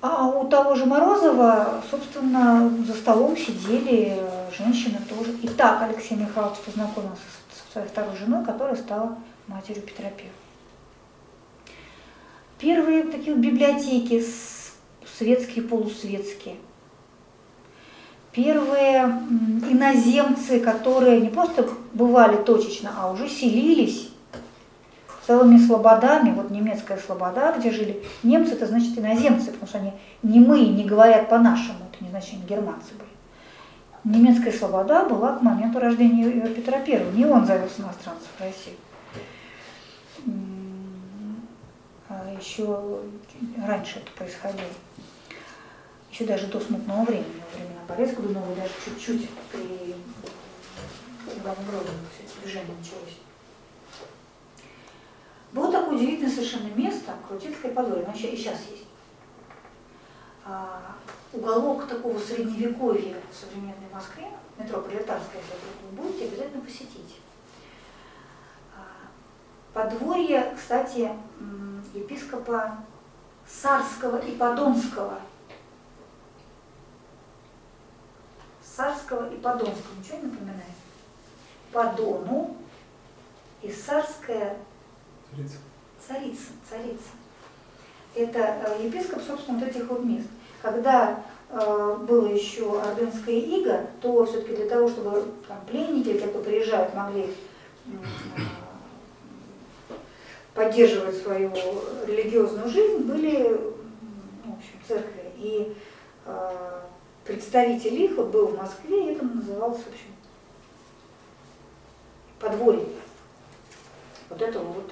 А 0.00 0.28
у 0.28 0.46
того 0.46 0.74
же 0.74 0.86
Морозова, 0.86 1.82
собственно, 1.90 2.70
за 2.86 2.92
столом 2.92 3.36
сидели 3.36 4.12
э, 4.16 4.50
женщины 4.56 4.98
тоже. 5.08 5.32
И 5.42 5.48
так 5.48 5.82
Алексей 5.82 6.14
Михайлович 6.14 6.58
познакомился 6.58 7.22
со 7.50 7.72
своей 7.72 7.88
второй 7.88 8.14
женой, 8.16 8.44
которая 8.44 8.76
стала 8.76 9.16
матерью 9.48 9.82
Петра 9.82 10.06
I. 10.06 10.30
Первые 12.58 13.04
такие 13.04 13.34
библиотеки 13.34 14.24
светские, 15.16 15.64
полусветские. 15.64 16.56
Первые 18.34 19.04
иноземцы, 19.70 20.58
которые 20.58 21.20
не 21.20 21.28
просто 21.28 21.68
бывали 21.92 22.36
точечно, 22.36 22.92
а 22.98 23.12
уже 23.12 23.28
селились 23.28 24.10
целыми 25.26 25.56
слободами, 25.58 26.32
вот 26.32 26.50
немецкая 26.50 26.98
слобода, 26.98 27.54
где 27.56 27.70
жили 27.70 28.02
немцы, 28.22 28.54
это 28.54 28.66
значит 28.66 28.98
иноземцы, 28.98 29.52
потому 29.52 29.66
что 29.68 29.78
они 29.78 29.92
не 30.22 30.40
мы, 30.40 30.60
не 30.60 30.84
говорят 30.84 31.28
по-нашему, 31.28 31.78
это 31.92 32.04
не 32.04 32.10
значит, 32.10 32.34
они 32.34 32.42
германцы 32.42 32.92
были. 32.94 34.16
Немецкая 34.16 34.52
слобода 34.52 35.04
была 35.04 35.36
к 35.36 35.42
моменту 35.42 35.78
рождения 35.78 36.28
Петра 36.48 36.78
I, 36.78 37.06
не 37.14 37.24
он 37.24 37.46
завез 37.46 37.72
иностранцев 37.78 38.28
в 38.36 38.40
Россию. 38.40 38.76
А 42.08 42.26
еще 42.38 42.98
раньше 43.66 44.00
это 44.00 44.10
происходило. 44.16 44.68
Еще 46.14 46.26
даже 46.26 46.46
до 46.46 46.60
смутного 46.60 47.04
времени, 47.04 47.42
во 47.50 47.58
времена 47.58 47.80
Борецкого 47.88 48.28
Годунова, 48.28 48.54
даже 48.54 48.72
чуть-чуть 48.84 49.28
при 49.50 49.96
Иване 51.40 51.56
все 52.12 52.40
движение 52.40 52.76
началось. 52.78 53.18
Было 55.52 55.72
такое 55.72 55.96
удивительное 55.96 56.30
совершенно 56.30 56.68
место, 56.74 57.14
Крутицкое 57.26 57.72
подворье, 57.72 58.04
оно 58.04 58.14
и 58.14 58.36
сейчас 58.36 58.60
есть. 58.70 58.84
А, 60.44 60.94
уголок 61.32 61.88
такого 61.88 62.16
средневековья 62.20 63.16
в 63.32 63.34
современной 63.34 63.88
Москве, 63.92 64.26
метро 64.56 64.82
Пролетарская, 64.82 65.40
если 65.40 65.96
вы 65.96 66.02
будете, 66.02 66.26
обязательно 66.26 66.62
посетите. 66.62 67.16
А, 68.76 69.08
Подворье, 69.72 70.54
кстати, 70.56 71.10
епископа 71.92 72.78
Сарского 73.48 74.18
и 74.18 74.36
Подонского. 74.36 75.18
Сарского 78.74 79.32
и 79.32 79.36
Подонского. 79.36 79.94
Ничего 79.98 80.18
не 80.18 80.24
напоминает? 80.24 80.62
По 81.72 81.92
Дону 81.92 82.56
и 83.62 83.70
Сарская 83.70 84.56
Царица. 85.34 85.56
царица, 86.06 86.52
царица. 86.68 87.10
Это 88.14 88.38
э, 88.38 88.86
епископ, 88.86 89.22
собственно, 89.22 89.58
вот 89.58 89.68
этих 89.68 89.88
вот 89.88 90.04
мест. 90.04 90.28
Когда 90.62 91.22
э, 91.50 91.98
было 92.06 92.26
еще 92.28 92.80
ордынское 92.80 93.34
иго, 93.34 93.86
то 94.00 94.24
все-таки 94.24 94.54
для 94.54 94.68
того, 94.68 94.88
чтобы 94.88 95.24
там, 95.48 95.58
пленники, 95.66 96.18
те, 96.18 96.28
кто 96.28 96.38
приезжают, 96.40 96.94
могли 96.94 97.24
э, 97.24 97.90
поддерживать 100.54 101.16
свою 101.16 101.50
религиозную 102.06 102.68
жизнь, 102.68 102.98
были 102.98 103.60
в 104.44 104.52
общем, 104.52 104.78
церкви. 104.86 105.32
И 105.36 105.76
э, 106.26 106.80
представитель 107.24 108.02
их 108.02 108.16
был 108.16 108.48
в 108.48 108.56
Москве, 108.56 109.08
и 109.08 109.14
это 109.14 109.24
называлось, 109.24 109.78
в 109.78 109.88
общем, 109.88 110.14
подворье. 112.38 112.86
Вот 114.28 114.40
этого 114.40 114.64
вот 114.64 114.90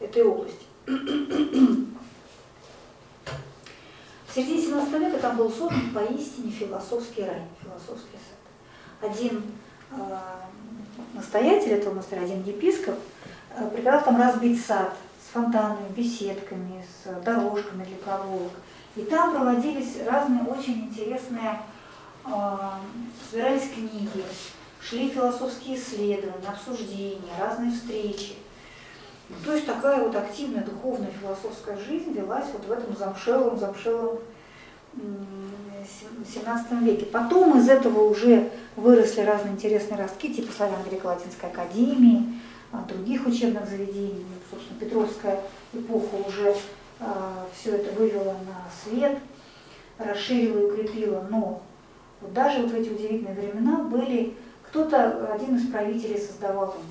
э, 0.00 0.04
этой 0.04 0.22
области. 0.22 0.66
В 4.28 4.34
середине 4.34 4.62
17 4.62 4.92
века 5.00 5.18
там 5.18 5.36
был 5.36 5.50
создан 5.50 5.90
поистине 5.92 6.50
философский 6.50 7.24
рай, 7.24 7.42
философский 7.62 8.18
сад. 8.18 9.10
Один 9.10 9.42
э, 9.90 10.18
настоятель 11.14 11.72
этого 11.72 11.94
монастыря, 11.94 12.22
один 12.22 12.42
епископ, 12.42 12.98
э, 13.56 13.68
приказал 13.70 14.04
там 14.04 14.20
разбить 14.20 14.64
сад 14.64 14.94
с 15.24 15.32
фонтанами, 15.32 15.88
беседками, 15.96 16.84
с 16.84 17.22
дорожками 17.22 17.84
для 17.84 17.96
прогулок. 17.96 18.52
И 18.96 19.02
там 19.02 19.32
проводились 19.34 19.98
разные 20.06 20.42
очень 20.42 20.86
интересные, 20.86 21.60
э, 22.26 22.30
собирались 23.30 23.70
книги, 23.74 24.24
шли 24.80 25.10
философские 25.10 25.76
исследования, 25.76 26.48
обсуждения, 26.48 27.32
разные 27.38 27.70
встречи. 27.72 28.34
То 29.44 29.52
есть 29.52 29.66
такая 29.66 30.02
вот 30.02 30.16
активная 30.16 30.64
духовная 30.64 31.10
философская 31.20 31.76
жизнь 31.76 32.12
велась 32.12 32.46
вот 32.52 32.64
в 32.66 32.72
этом 32.72 32.96
замшелом, 32.96 33.58
замшелом 33.58 34.18
м, 34.94 35.50
сем- 35.84 36.24
17 36.42 36.80
веке. 36.82 37.04
Потом 37.06 37.58
из 37.58 37.68
этого 37.68 38.08
уже 38.08 38.50
выросли 38.74 39.20
разные 39.20 39.52
интересные 39.52 40.00
ростки, 40.00 40.32
типа 40.32 40.50
Славяно-Греко-Латинской 40.50 41.50
академии, 41.50 42.40
а, 42.72 42.84
других 42.88 43.26
учебных 43.26 43.68
заведений. 43.68 44.24
Собственно, 44.50 44.80
Петровская 44.80 45.40
эпоха 45.74 46.16
уже 46.26 46.56
все 47.54 47.76
это 47.76 47.92
вывела 47.98 48.32
на 48.32 48.64
свет, 48.82 49.18
расширила 49.98 50.58
и 50.58 50.64
укрепила. 50.64 51.26
Но 51.28 51.62
вот 52.20 52.32
даже 52.32 52.62
вот 52.62 52.70
в 52.70 52.74
эти 52.74 52.90
удивительные 52.90 53.34
времена 53.34 53.84
были, 53.84 54.34
кто-то, 54.64 55.32
один 55.32 55.56
из 55.56 55.70
правителей 55.70 56.18
создавал 56.18 56.72
там 56.72 56.82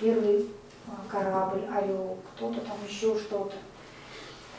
первый 0.00 0.46
а, 0.88 1.10
корабль, 1.10 1.62
орел, 1.74 2.18
кто-то 2.34 2.60
там 2.60 2.76
еще 2.88 3.16
что-то. 3.18 3.54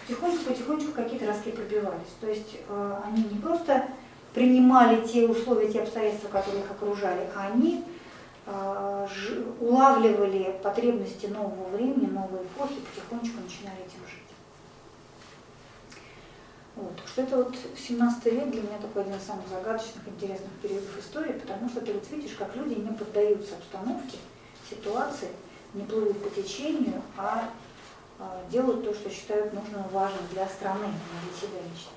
Потихонечку, 0.01 0.45
потихонечку 0.45 0.91
какие-то 0.91 1.27
ростки 1.27 1.51
пробивались. 1.51 2.13
То 2.19 2.27
есть 2.27 2.57
э, 2.67 2.97
они 3.05 3.23
не 3.23 3.39
просто 3.39 3.85
принимали 4.33 5.05
те 5.07 5.25
условия, 5.25 5.71
те 5.71 5.81
обстоятельства, 5.81 6.27
которые 6.27 6.63
их 6.63 6.71
окружали, 6.71 7.21
а 7.35 7.47
они 7.53 7.85
улавливали 9.61 10.59
потребности 10.61 11.27
нового 11.27 11.69
времени, 11.69 12.07
новой 12.07 12.43
эпохи, 12.43 12.75
потихонечку 12.75 13.41
начинали 13.41 13.79
этим. 13.85 14.02
Вот. 16.83 16.99
Что 17.07 17.21
это 17.21 17.37
вот 17.37 17.55
17 17.77 18.25
век 18.25 18.51
для 18.51 18.61
меня 18.61 18.77
такой 18.81 19.03
один 19.03 19.15
из 19.15 19.23
самых 19.23 19.47
загадочных, 19.47 20.05
интересных 20.05 20.51
периодов 20.61 20.99
истории, 20.99 21.31
потому 21.31 21.69
что 21.69 21.79
ты 21.79 21.93
вот 21.93 22.09
видишь, 22.11 22.35
как 22.37 22.53
люди 22.57 22.73
не 22.73 22.91
поддаются 22.91 23.55
обстановке, 23.55 24.17
ситуации, 24.69 25.29
не 25.73 25.85
плывут 25.85 26.21
по 26.21 26.29
течению, 26.29 27.01
а 27.15 27.49
а, 28.19 28.41
делают 28.51 28.83
то, 28.83 28.93
что 28.93 29.09
считают 29.09 29.53
нужным 29.53 29.83
важным 29.91 30.27
для 30.31 30.45
страны, 30.47 30.85
а 30.85 30.87
не 30.87 31.29
для 31.29 31.39
себя 31.39 31.61
лично. 31.71 31.91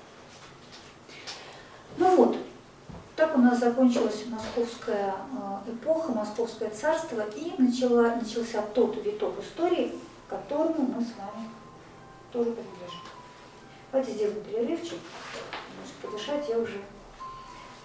Ну 1.97 2.15
вот, 2.15 2.37
так 3.17 3.35
у 3.35 3.41
нас 3.41 3.59
закончилась 3.59 4.23
московская 4.27 5.15
а, 5.37 5.63
эпоха, 5.67 6.13
московское 6.13 6.69
царство, 6.69 7.25
и 7.35 7.53
начала, 7.57 8.15
начался 8.15 8.61
тот 8.61 9.03
виток 9.03 9.33
истории, 9.43 9.95
которому 10.29 10.93
мы 10.95 11.01
с 11.01 11.13
вами 11.17 11.49
тоже 12.31 12.51
принадлежим. 12.51 13.16
Давайте 13.91 14.11
сделаем 14.11 14.43
перерывчик, 14.43 14.99
немножко 15.71 15.95
подышать, 16.01 16.49
я 16.49 16.57
уже, 16.59 16.81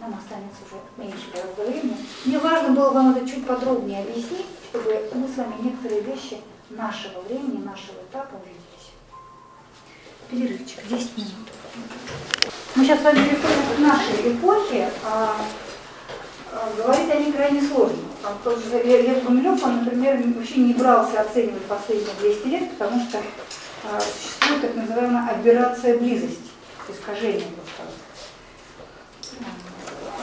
нам 0.00 0.12
останется 0.14 0.58
уже 0.66 0.80
меньше 0.96 1.30
гораздо 1.32 1.62
времени. 1.62 1.96
Мне 2.24 2.38
важно 2.38 2.70
было 2.70 2.90
вам 2.90 3.14
это 3.16 3.28
чуть 3.28 3.46
подробнее 3.46 4.02
объяснить, 4.02 4.46
чтобы 4.68 5.08
мы 5.14 5.28
с 5.28 5.36
вами 5.36 5.54
некоторые 5.62 6.00
вещи 6.00 6.40
нашего 6.70 7.20
времени, 7.20 7.64
нашего 7.64 8.00
этапа 8.10 8.34
увиделись. 8.34 8.90
Перерывчик, 10.28 10.88
10 10.88 11.18
минут. 11.18 11.48
Мы 12.74 12.84
сейчас 12.84 13.00
с 13.00 13.04
вами 13.04 13.28
переходим 13.28 13.76
к 13.76 13.78
нашей 13.78 14.32
эпохе. 14.32 14.90
А, 15.04 15.36
а, 16.52 16.72
говорить 16.76 17.10
о 17.10 17.16
ней 17.16 17.32
крайне 17.32 17.62
сложно. 17.62 17.98
А 18.24 18.36
тот 18.42 18.58
же 18.58 18.82
Лев 18.82 19.06
Лев 19.06 19.24
Гумилев, 19.24 19.62
он, 19.62 19.84
например, 19.84 20.20
вообще 20.34 20.56
не 20.56 20.74
брался 20.74 21.20
оценивать 21.20 21.64
последние 21.66 22.14
200 22.20 22.46
лет, 22.48 22.70
потому 22.72 23.00
что 23.08 23.18
существует 23.82 24.62
так 24.62 24.74
называемая 24.76 25.28
аберрация 25.30 25.98
близости, 25.98 26.38
искажение 26.88 27.46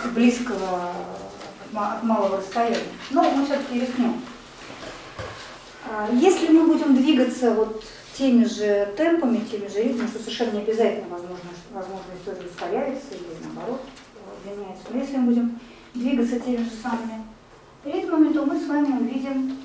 а, 0.04 0.08
близкого 0.10 0.92
от 1.66 1.74
ма- 1.74 1.94
от 1.96 2.04
малого 2.04 2.38
расстояния. 2.38 2.78
Но 3.12 3.30
мы 3.32 3.46
все-таки 3.46 3.80
рискнем. 3.82 4.22
А, 5.90 6.10
Если 6.14 6.48
мы 6.48 6.68
будем 6.68 6.96
двигаться 6.96 7.52
вот 7.54 7.84
теми 8.18 8.44
же 8.46 8.94
темпами, 8.98 9.40
теми 9.40 9.68
же 9.68 9.84
ритмами, 9.84 10.08
что 10.08 10.20
совершенно 10.20 10.52
не 10.58 10.62
обязательно, 10.62 11.08
возможно, 11.10 11.50
возможно 11.72 12.06
история 12.20 12.48
ускоряется 12.50 13.08
или 13.12 13.28
наоборот 13.54 13.82
удлиняется, 14.44 14.84
но 14.90 15.00
если 15.00 15.18
мы 15.18 15.26
будем 15.28 15.60
двигаться 15.94 16.40
теми 16.40 16.58
же 16.64 16.72
самыми 16.84 17.24
ритмами, 17.86 18.34
то 18.34 18.46
мы 18.46 18.60
с 18.60 18.68
вами 18.68 19.00
увидим 19.00 19.58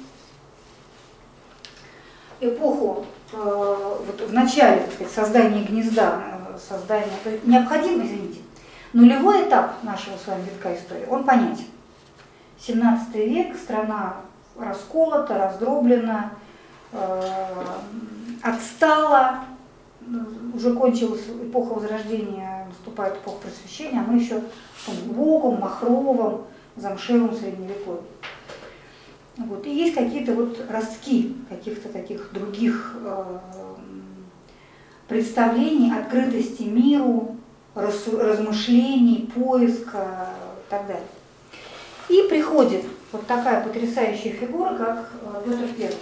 эпоху 2.40 3.06
вот 3.36 4.20
в 4.28 4.32
начале 4.32 4.82
так 4.82 4.94
сказать, 4.94 5.12
создания 5.12 5.64
гнезда, 5.64 6.22
э, 6.54 6.58
создания, 6.58 7.12
то 7.22 7.30
есть 7.30 7.46
необходимо, 7.46 8.04
извините, 8.04 8.40
нулевой 8.92 9.48
этап 9.48 9.82
нашего 9.82 10.16
с 10.16 10.26
вами 10.26 10.42
витка 10.44 10.74
истории, 10.74 11.06
он 11.08 11.24
понятен. 11.24 11.66
17 12.58 13.14
век, 13.14 13.56
страна 13.56 14.16
расколота, 14.58 15.36
раздроблена, 15.38 16.32
э, 16.92 17.22
отстала, 18.42 19.40
уже 20.54 20.74
кончилась 20.74 21.22
эпоха 21.28 21.74
Возрождения, 21.74 22.66
наступает 22.68 23.16
эпоха 23.16 23.38
Просвещения, 23.42 24.00
а 24.00 24.10
мы 24.10 24.18
еще 24.18 24.40
в 24.86 25.12
глубоком, 25.12 25.60
махровом, 25.60 26.42
замшелом 26.76 27.34
средневековье. 27.34 28.02
Вот. 29.36 29.66
И 29.66 29.70
есть 29.74 29.94
какие-то 29.94 30.32
вот 30.32 30.60
ростки 30.70 31.36
каких-то 31.48 31.88
таких 31.88 32.32
других 32.32 32.94
э, 33.02 33.38
представлений, 35.08 35.92
открытости 35.92 36.62
миру, 36.62 37.36
рассу- 37.74 38.18
размышлений, 38.18 39.30
поиска 39.34 40.28
и 40.68 40.70
так 40.70 40.86
далее. 40.86 41.06
И 42.08 42.28
приходит 42.28 42.84
вот 43.10 43.26
такая 43.26 43.62
потрясающая 43.64 44.32
фигура, 44.32 44.76
как 44.76 45.10
э, 45.22 45.42
Петр 45.44 45.66
Первый. 45.76 45.96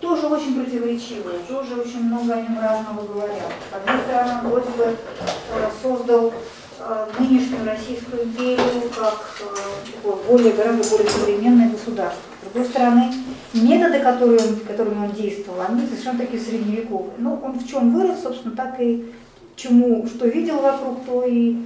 Тоже 0.00 0.26
очень 0.26 0.60
противоречивая, 0.60 1.38
тоже 1.48 1.80
очень 1.80 2.02
много 2.02 2.34
о 2.34 2.40
нем 2.40 2.58
разного 2.58 3.06
говорят. 3.06 3.52
С 3.70 3.76
одной 3.76 4.00
стороны, 4.02 4.32
он 4.32 4.50
вроде 4.50 4.70
бы 4.70 4.84
э, 4.84 5.70
создал 5.80 6.32
э, 6.80 7.06
нынешнюю 7.20 7.64
Российскую 7.64 8.24
империю 8.24 8.90
как 8.96 9.38
э, 9.42 10.12
более, 10.26 10.52
гораздо 10.54 10.90
более 10.90 11.08
современное 11.08 11.70
государство. 11.70 12.31
С 12.42 12.44
другой 12.44 12.68
стороны, 12.68 13.12
методы, 13.54 14.00
которые 14.00 14.40
которыми 14.66 15.06
он 15.06 15.12
действовал, 15.12 15.60
они 15.60 15.86
совершенно 15.86 16.18
такие 16.18 16.42
средневековые. 16.42 17.12
Но 17.18 17.40
он 17.42 17.52
в 17.52 17.68
чем 17.68 17.94
вырос, 17.94 18.22
собственно, 18.22 18.56
так 18.56 18.80
и 18.80 19.12
чему, 19.54 20.04
что 20.08 20.26
видел 20.26 20.58
вокруг, 20.58 21.04
то 21.06 21.24
и 21.24 21.56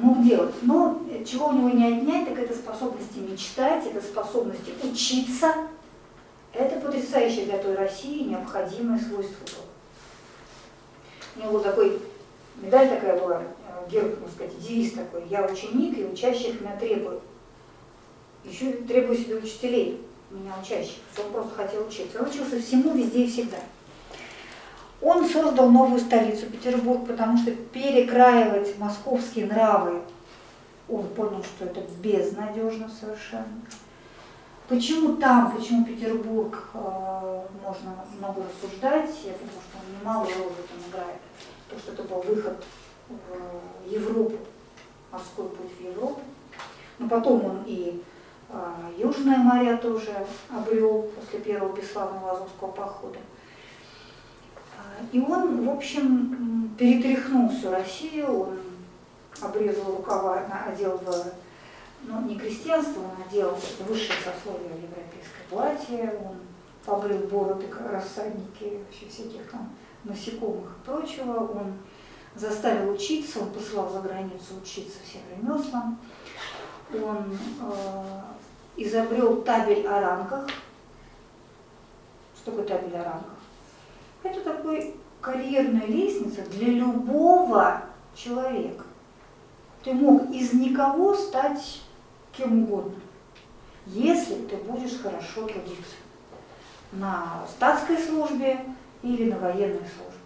мог 0.00 0.24
делать. 0.24 0.54
Но 0.62 1.02
чего 1.24 1.48
у 1.48 1.52
него 1.52 1.70
не 1.70 1.86
отнять, 1.86 2.28
так 2.28 2.38
это 2.38 2.52
способности 2.52 3.18
мечтать, 3.18 3.86
это 3.86 4.04
способности 4.04 4.72
учиться. 4.82 5.54
Это 6.52 6.80
потрясающее 6.80 7.44
для 7.44 7.58
той 7.58 7.76
России 7.76 8.24
необходимое 8.24 8.98
свойство 8.98 9.44
было. 9.44 9.66
У 11.36 11.46
него 11.46 11.60
такой, 11.60 12.00
медаль 12.56 12.88
такая 12.88 13.20
была, 13.20 13.40
э, 13.42 13.88
герб, 13.88 14.20
можно 14.20 14.34
сказать, 14.34 14.58
девиз 14.58 14.94
такой, 14.94 15.22
я 15.30 15.46
ученик 15.46 15.96
и 15.96 16.04
учащих 16.04 16.60
меня 16.60 16.76
требую. 16.76 17.20
Еще 18.44 18.72
требую 18.72 19.16
себе 19.18 19.36
учителей, 19.36 20.00
меня 20.30 20.54
учащих, 20.62 20.98
он 21.18 21.32
просто 21.32 21.54
хотел 21.54 21.86
учиться. 21.86 22.20
Он 22.20 22.28
учился 22.28 22.60
всему, 22.60 22.94
везде 22.94 23.24
и 23.24 23.30
всегда. 23.30 23.58
Он 25.02 25.26
создал 25.26 25.70
новую 25.70 26.00
столицу 26.00 26.46
Петербург, 26.46 27.06
потому 27.06 27.38
что 27.38 27.52
перекраивать 27.52 28.78
московские 28.78 29.46
нравы, 29.46 30.02
он 30.88 31.06
понял, 31.08 31.42
что 31.42 31.66
это 31.66 31.80
безнадежно 32.02 32.88
совершенно. 32.88 33.62
Почему 34.68 35.16
там, 35.16 35.56
почему 35.56 35.84
Петербург, 35.84 36.68
э, 36.74 37.42
можно 37.64 38.04
много 38.18 38.42
рассуждать, 38.42 39.10
я 39.24 39.32
думаю, 39.32 39.60
что 39.68 39.78
он 39.78 40.00
немалую 40.00 40.34
роль 40.38 40.52
в 40.52 40.60
этом 40.60 40.90
играет. 40.90 41.20
То, 41.68 41.78
что 41.78 41.92
это 41.92 42.02
был 42.04 42.20
выход 42.20 42.64
в 43.08 43.90
Европу, 43.90 44.36
морской 45.10 45.48
путь 45.48 45.72
в 45.78 45.84
Европу. 45.84 46.20
Но 46.98 47.08
потом 47.08 47.44
он 47.44 47.62
и 47.66 48.02
э, 48.52 48.92
Южное 48.98 49.38
моря 49.38 49.76
тоже 49.76 50.26
обрел 50.50 51.10
после 51.14 51.40
первого 51.40 51.76
бесславного 51.76 52.32
Азовского 52.32 52.72
похода. 52.72 53.18
А, 54.76 55.04
И 55.12 55.20
он, 55.20 55.64
в 55.64 55.70
общем, 55.70 56.74
перетряхнул 56.78 57.48
всю 57.50 57.70
Россию, 57.70 58.40
он 58.40 58.58
обрезал 59.40 59.96
рукава, 59.96 60.44
одел 60.66 60.98
в, 60.98 61.32
ну, 62.02 62.22
не 62.22 62.38
крестьянство, 62.38 63.00
он 63.00 63.26
одел 63.28 63.58
высшее 63.86 64.18
сословие 64.24 64.82
европейское 64.82 65.46
платье, 65.48 66.20
он 66.24 66.36
побрил 66.84 67.18
бороды, 67.28 67.66
рассадники, 67.90 68.78
вообще 68.78 69.06
всяких 69.08 69.50
там 69.50 69.70
насекомых 70.04 70.76
и 70.78 70.86
прочего, 70.86 71.52
он 71.52 71.74
заставил 72.34 72.94
учиться, 72.94 73.40
он 73.40 73.50
посылал 73.50 73.90
за 73.90 74.00
границу 74.00 74.56
учиться 74.62 74.98
всем 75.04 75.22
ремеслам, 75.36 75.98
он 76.92 77.38
э, 77.60 78.20
изобрел 78.76 79.42
табель 79.42 79.86
о 79.86 80.00
рангах. 80.00 80.48
Что 82.36 82.50
такое 82.52 82.66
табель 82.66 82.96
о 82.96 83.04
рангах? 83.04 83.38
Это 84.22 84.40
такой 84.40 84.94
карьерная 85.20 85.86
лестница 85.86 86.42
для 86.50 86.68
любого 86.68 87.82
человека. 88.14 88.84
Ты 89.82 89.92
мог 89.94 90.30
из 90.30 90.52
никого 90.52 91.14
стать 91.14 91.82
кем 92.32 92.64
угодно, 92.64 93.00
если 93.86 94.34
ты 94.46 94.56
будешь 94.56 95.00
хорошо 95.00 95.46
трудиться 95.46 95.96
на 96.92 97.44
статской 97.48 97.98
службе 97.98 98.60
или 99.02 99.30
на 99.30 99.38
военной 99.38 99.78
службе, 99.78 100.18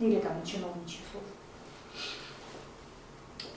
или 0.00 0.20
там 0.20 0.38
на 0.38 0.46
чиновничьей 0.46 1.02
службе. 1.10 1.28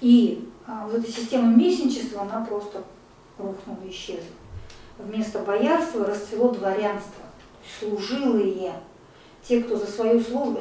И 0.02 0.50
а, 0.68 0.88
вот 0.88 1.00
эта 1.00 1.12
система 1.12 1.48
местничества, 1.56 2.22
она 2.22 2.46
просто 2.46 2.84
рухнула, 3.38 3.78
исчезла. 3.90 4.24
Вместо 4.98 5.40
боярства 5.40 6.06
расцвело 6.06 6.50
дворянство, 6.50 7.24
служилые, 7.80 8.74
те, 9.48 9.62
кто 9.62 9.78
за 9.78 9.86
свою 9.86 10.20
службу 10.22 10.60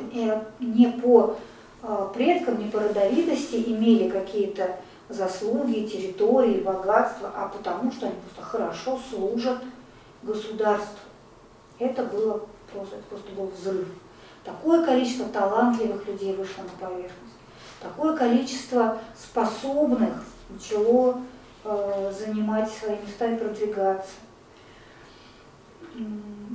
не 0.60 0.88
по 1.02 1.36
э, 1.82 2.08
предкам, 2.14 2.58
не 2.58 2.70
по 2.70 2.80
родовитости 2.80 3.56
имели 3.66 4.10
какие-то 4.10 4.76
заслуги, 5.08 5.86
территории, 5.86 6.60
богатства, 6.60 7.30
а 7.34 7.48
потому 7.48 7.92
что 7.92 8.06
они 8.06 8.16
просто 8.16 8.42
хорошо 8.42 8.98
служат 9.10 9.58
государству. 10.22 10.98
Это 11.78 12.04
было 12.04 12.42
просто, 12.72 12.96
это 12.96 13.04
просто 13.08 13.30
был 13.32 13.46
взрыв. 13.46 13.88
Такое 14.44 14.84
количество 14.84 15.26
талантливых 15.26 16.06
людей 16.06 16.34
вышло 16.34 16.62
на 16.62 16.86
поверхность. 16.86 17.34
Такое 17.80 18.16
количество 18.16 18.98
способных 19.16 20.24
начало 20.48 21.20
занимать 21.64 22.70
свои 22.70 22.96
места 23.06 23.26
и 23.26 23.38
продвигаться. 23.38 24.12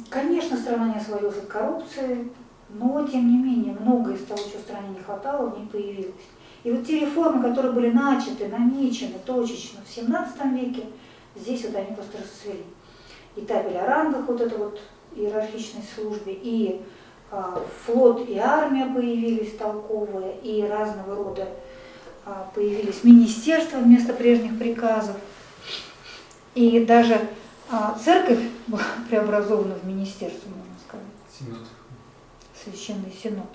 Конечно, 0.09 0.57
страна 0.57 0.89
не 0.89 0.99
освободилась 0.99 1.37
от 1.37 1.47
коррупции, 1.47 2.31
но 2.69 3.07
тем 3.07 3.27
не 3.27 3.37
менее 3.37 3.75
многое 3.79 4.15
из 4.15 4.25
того, 4.25 4.39
чего 4.39 4.59
стране 4.59 4.89
не 4.89 4.99
хватало, 4.99 5.49
в 5.49 5.59
ней 5.59 5.67
появилось. 5.67 6.13
И 6.63 6.71
вот 6.71 6.85
те 6.85 6.99
реформы, 6.99 7.41
которые 7.41 7.71
были 7.71 7.89
начаты, 7.89 8.47
намечены 8.47 9.15
точечно 9.25 9.79
в 9.85 9.89
17 9.89 10.45
веке, 10.45 10.83
здесь 11.35 11.63
вот 11.65 11.75
они 11.75 11.95
просто 11.95 12.17
расцвели. 12.17 12.65
И 13.35 13.41
табель 13.41 13.77
о 13.77 13.85
рангах, 13.85 14.27
вот 14.27 14.41
это 14.41 14.57
вот 14.57 14.79
иерархичной 15.15 15.83
службе, 15.95 16.33
и 16.33 16.81
а, 17.31 17.61
флот 17.85 18.27
и 18.27 18.37
армия 18.37 18.85
появились 18.85 19.55
толковые, 19.55 20.37
и 20.39 20.63
разного 20.63 21.15
рода 21.15 21.47
появились 22.53 23.03
министерства 23.03 23.77
вместо 23.77 24.13
прежних 24.13 24.57
приказов. 24.57 25.15
И 26.55 26.83
даже 26.85 27.29
а, 27.69 27.97
церковь 28.03 28.39
была 28.67 28.83
преобразована 29.09 29.75
в 29.75 29.85
министерство, 29.85 30.49
можно 30.49 30.75
сказать, 30.87 31.05
Синод. 31.37 31.67
священный 32.63 33.11
синод. 33.11 33.49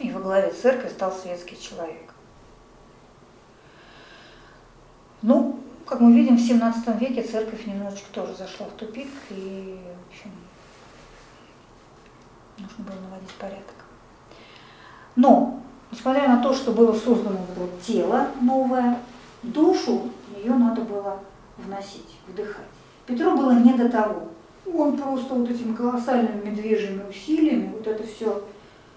И 0.00 0.10
во 0.10 0.20
главе 0.20 0.52
церкви 0.52 0.88
стал 0.88 1.12
светский 1.12 1.60
человек. 1.60 2.12
Ну, 5.22 5.60
как 5.86 6.00
мы 6.00 6.12
видим, 6.14 6.36
в 6.36 6.40
17 6.40 7.00
веке 7.00 7.22
церковь 7.22 7.66
немножечко 7.66 8.06
тоже 8.12 8.34
зашла 8.34 8.66
в 8.66 8.72
тупик, 8.72 9.08
и, 9.30 9.78
в 9.78 10.08
общем, 10.10 10.30
нужно 12.58 12.84
было 12.84 13.00
наводить 13.00 13.30
порядок. 13.38 13.74
Но, 15.16 15.62
несмотря 15.94 16.28
на 16.28 16.42
то, 16.42 16.52
что 16.52 16.72
было 16.72 16.92
создано 16.92 17.38
вот 17.38 17.68
это 17.68 17.84
тело 17.84 18.28
новое, 18.40 18.98
душу 19.42 20.10
ее 20.36 20.52
надо 20.54 20.82
было 20.82 21.20
вносить, 21.56 22.18
вдыхать. 22.26 22.66
Петру 23.06 23.36
было 23.36 23.52
не 23.52 23.74
до 23.74 23.88
того. 23.88 24.28
Он 24.72 24.96
просто 24.96 25.34
вот 25.34 25.48
этими 25.48 25.74
колоссальными 25.74 26.50
медвежьими 26.50 27.08
усилиями 27.08 27.72
вот 27.76 27.86
это 27.86 28.04
все 28.04 28.42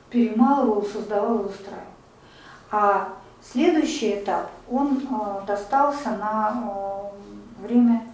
перемалывал, 0.10 0.84
создавал 0.84 1.42
и 1.42 1.50
устраивал. 1.50 1.84
А 2.72 3.14
следующий 3.42 4.16
этап, 4.16 4.50
он 4.70 4.98
э, 4.98 5.46
достался 5.46 6.12
на 6.12 7.12
э, 7.62 7.68
время, 7.68 8.08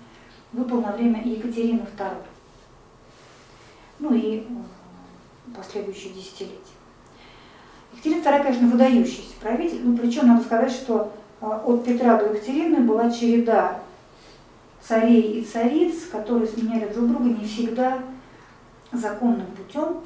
выпал 0.52 0.82
на 0.82 0.92
время 0.92 1.24
Екатерины 1.24 1.86
II. 1.98 2.16
Ну 4.00 4.14
и 4.14 4.40
э, 4.40 4.44
последующие 5.56 6.14
десятилетия. 6.14 6.73
Екатерина 8.04 8.38
II, 8.38 8.44
конечно, 8.44 8.68
выдающийся 8.68 9.34
правитель, 9.40 9.82
ну 9.84 9.98
причем 9.98 10.28
надо 10.28 10.44
сказать, 10.44 10.72
что 10.72 11.14
э, 11.40 11.46
от 11.46 11.86
Петра 11.86 12.18
до 12.18 12.34
Екатерины 12.34 12.82
была 12.82 13.10
череда 13.10 13.80
царей 14.82 15.40
и 15.40 15.46
цариц, 15.46 16.08
которые 16.12 16.48
сменяли 16.48 16.92
друг 16.92 17.08
друга 17.08 17.26
не 17.26 17.46
всегда 17.46 18.00
законным 18.92 19.48
путем, 19.56 20.02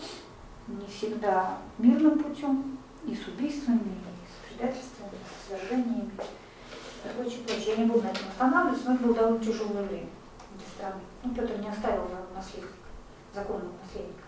не 0.68 0.86
всегда 0.88 1.58
мирным 1.80 2.20
путем, 2.20 2.78
и 3.06 3.16
с 3.16 3.28
убийствами, 3.28 3.80
и 3.80 4.28
с 4.28 4.60
предательствами, 4.60 5.12
и 5.14 5.56
с 5.56 5.60
свержениями, 5.60 6.12
и 7.04 7.18
прочее, 7.18 7.40
прочее. 7.48 7.76
Я 7.76 7.76
не 7.78 7.86
буду 7.86 8.04
на 8.04 8.10
этом 8.10 8.28
останавливаться, 8.30 8.90
но 8.90 8.96
это 8.96 9.04
было 9.04 9.16
довольно 9.16 9.40
тяжелое 9.44 9.84
время 9.84 10.10
для 10.56 10.68
страны. 10.76 11.02
Ну, 11.24 11.34
Петр 11.34 11.60
не 11.60 11.70
оставил 11.70 12.04
наследника, 12.36 12.74
законного 13.34 13.74
наследника. 13.84 14.27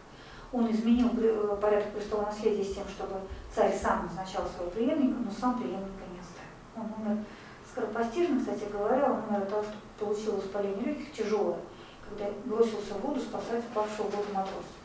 Он 0.52 0.72
изменил 0.72 1.12
э, 1.18 1.58
порядок 1.62 1.92
престола 1.94 2.26
наследия 2.26 2.64
с 2.64 2.74
тем, 2.74 2.88
чтобы 2.88 3.22
царь 3.54 3.78
сам 3.78 4.08
назначал 4.08 4.48
своего 4.48 4.72
преемника, 4.72 5.20
но 5.20 5.32
сам 5.32 5.60
преемника 5.60 6.04
не 6.12 6.20
оставил. 6.20 6.50
Он 6.76 7.06
умер 7.06 7.24
скоропостижно, 7.72 8.40
кстати 8.40 8.66
говоря, 8.72 9.12
он 9.12 9.24
умер 9.30 9.44
от 9.44 9.50
того, 9.50 9.64
что 9.64 9.74
получил 10.06 10.38
воспаление 10.38 10.86
легких 10.86 11.14
тяжелое, 11.14 11.60
когда 12.10 12.32
бросился 12.46 12.96
в 12.96 13.02
воду 13.02 13.20
спасать 13.20 13.64
упавшего 13.72 14.08
в 14.08 14.16
воду 14.16 14.28
матроса. 14.34 14.80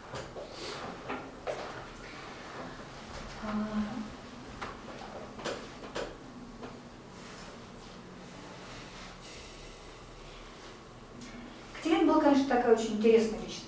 Екатерина 11.77 12.13
была, 12.13 12.23
конечно, 12.23 12.49
такая 12.49 12.75
очень 12.75 12.97
интересная 12.97 13.41
личность. 13.41 13.64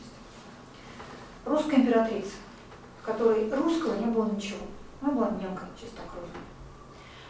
Русская 1.46 1.76
императрица, 1.76 2.34
в 3.00 3.06
которой 3.06 3.48
русского 3.54 3.94
не 3.94 4.06
было 4.06 4.28
ничего. 4.28 4.66
Она 5.00 5.12
была 5.12 5.30
немка 5.30 5.64
чистокровная. 5.80 6.32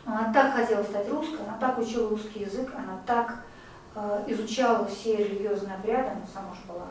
Она 0.06 0.32
так 0.32 0.54
хотела 0.54 0.82
стать 0.82 1.08
русской, 1.10 1.42
она 1.46 1.58
так 1.58 1.78
учила 1.78 2.08
русский 2.08 2.40
язык, 2.40 2.72
она 2.74 2.98
так 3.06 3.44
э, 3.94 4.24
изучала 4.28 4.86
все 4.86 5.16
религиозные 5.16 5.74
обряды, 5.74 6.08
она 6.08 6.26
сама 6.32 6.54
же 6.54 6.60
была 6.66 6.86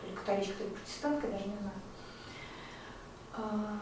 то 0.00 0.08
ли 0.08 0.14
католичка, 0.16 0.54
то 0.54 0.64
ли 0.64 0.70
протестантка, 0.70 1.28
даже 1.28 1.44
не 1.44 1.56
знаю. 1.56 1.80
А, 3.34 3.78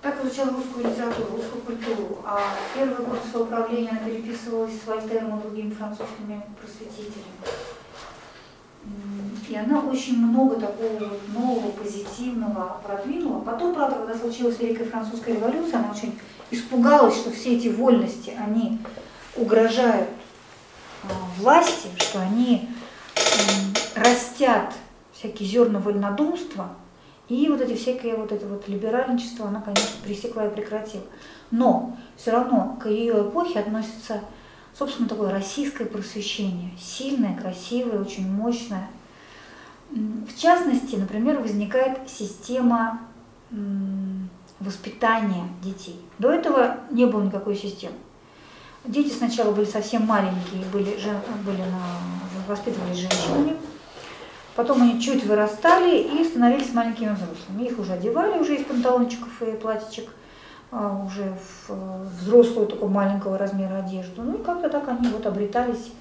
так 0.00 0.24
изучала 0.24 0.50
русскую 0.52 0.88
литературу, 0.88 1.36
русскую 1.36 1.62
культуру. 1.62 2.22
А 2.24 2.40
первый 2.74 3.04
год 3.04 3.18
своего 3.30 3.46
правления 3.46 3.90
она 3.90 4.00
переписывалась 4.00 4.80
с 4.80 4.86
Вольтером 4.86 5.38
и 5.38 5.42
другими 5.42 5.74
французскими 5.74 6.42
просветителями. 6.58 7.75
И 9.48 9.54
она 9.54 9.80
очень 9.80 10.18
много 10.18 10.56
такого 10.56 10.98
вот 10.98 11.20
нового, 11.32 11.70
позитивного 11.70 12.80
продвинула. 12.84 13.40
Потом, 13.40 13.74
правда, 13.74 13.96
когда 13.96 14.18
случилась 14.18 14.58
Великая 14.58 14.86
Французская 14.86 15.34
революция, 15.34 15.78
она 15.78 15.92
очень 15.92 16.18
испугалась, 16.50 17.16
что 17.16 17.30
все 17.30 17.56
эти 17.56 17.68
вольности, 17.68 18.32
они 18.38 18.78
угрожают 19.36 20.08
а, 21.04 21.08
власти, 21.38 21.88
что 21.98 22.20
они 22.20 22.68
растят 23.94 24.74
всякие 25.12 25.48
зерна 25.48 25.78
вольнодумства, 25.78 26.70
и 27.28 27.48
вот 27.48 27.60
эти 27.60 27.74
всякие 27.74 28.16
вот 28.16 28.30
это 28.30 28.46
вот 28.46 28.68
либеральничество, 28.68 29.48
она, 29.48 29.60
конечно, 29.60 29.96
пресекла 30.04 30.46
и 30.46 30.54
прекратила. 30.54 31.04
Но 31.50 31.96
все 32.16 32.30
равно 32.30 32.78
к 32.80 32.88
ее 32.88 33.28
эпохе 33.28 33.60
относится, 33.60 34.20
собственно, 34.76 35.08
такое 35.08 35.30
российское 35.30 35.86
просвещение. 35.86 36.70
Сильное, 36.80 37.36
красивое, 37.36 38.00
очень 38.00 38.30
мощное. 38.30 38.88
В 39.90 40.36
частности, 40.36 40.96
например, 40.96 41.40
возникает 41.40 41.98
система 42.08 43.00
воспитания 44.60 45.44
детей. 45.62 46.00
До 46.18 46.30
этого 46.30 46.78
не 46.90 47.06
было 47.06 47.22
никакой 47.22 47.56
системы. 47.56 47.94
Дети 48.84 49.12
сначала 49.12 49.52
были 49.52 49.64
совсем 49.64 50.02
маленькие, 50.02 50.64
были, 50.72 50.96
были 51.44 51.58
на, 51.58 52.46
воспитывались 52.48 52.96
женщинами. 52.96 53.56
Потом 54.54 54.82
они 54.82 55.00
чуть 55.00 55.24
вырастали 55.24 55.98
и 55.98 56.24
становились 56.24 56.72
маленькими 56.72 57.14
взрослыми. 57.14 57.68
Их 57.68 57.78
уже 57.78 57.92
одевали 57.92 58.38
уже 58.38 58.56
из 58.56 58.64
панталончиков 58.64 59.42
и 59.42 59.52
платьичек, 59.52 60.08
а, 60.70 61.04
уже 61.04 61.36
в 61.68 61.70
э, 61.70 62.06
взрослую 62.20 62.66
такого 62.66 62.88
маленького 62.88 63.36
размера 63.36 63.78
одежду. 63.84 64.22
Ну 64.22 64.38
и 64.38 64.42
как-то 64.42 64.70
так 64.70 64.88
они 64.88 65.08
вот 65.08 65.26
обретались 65.26 65.92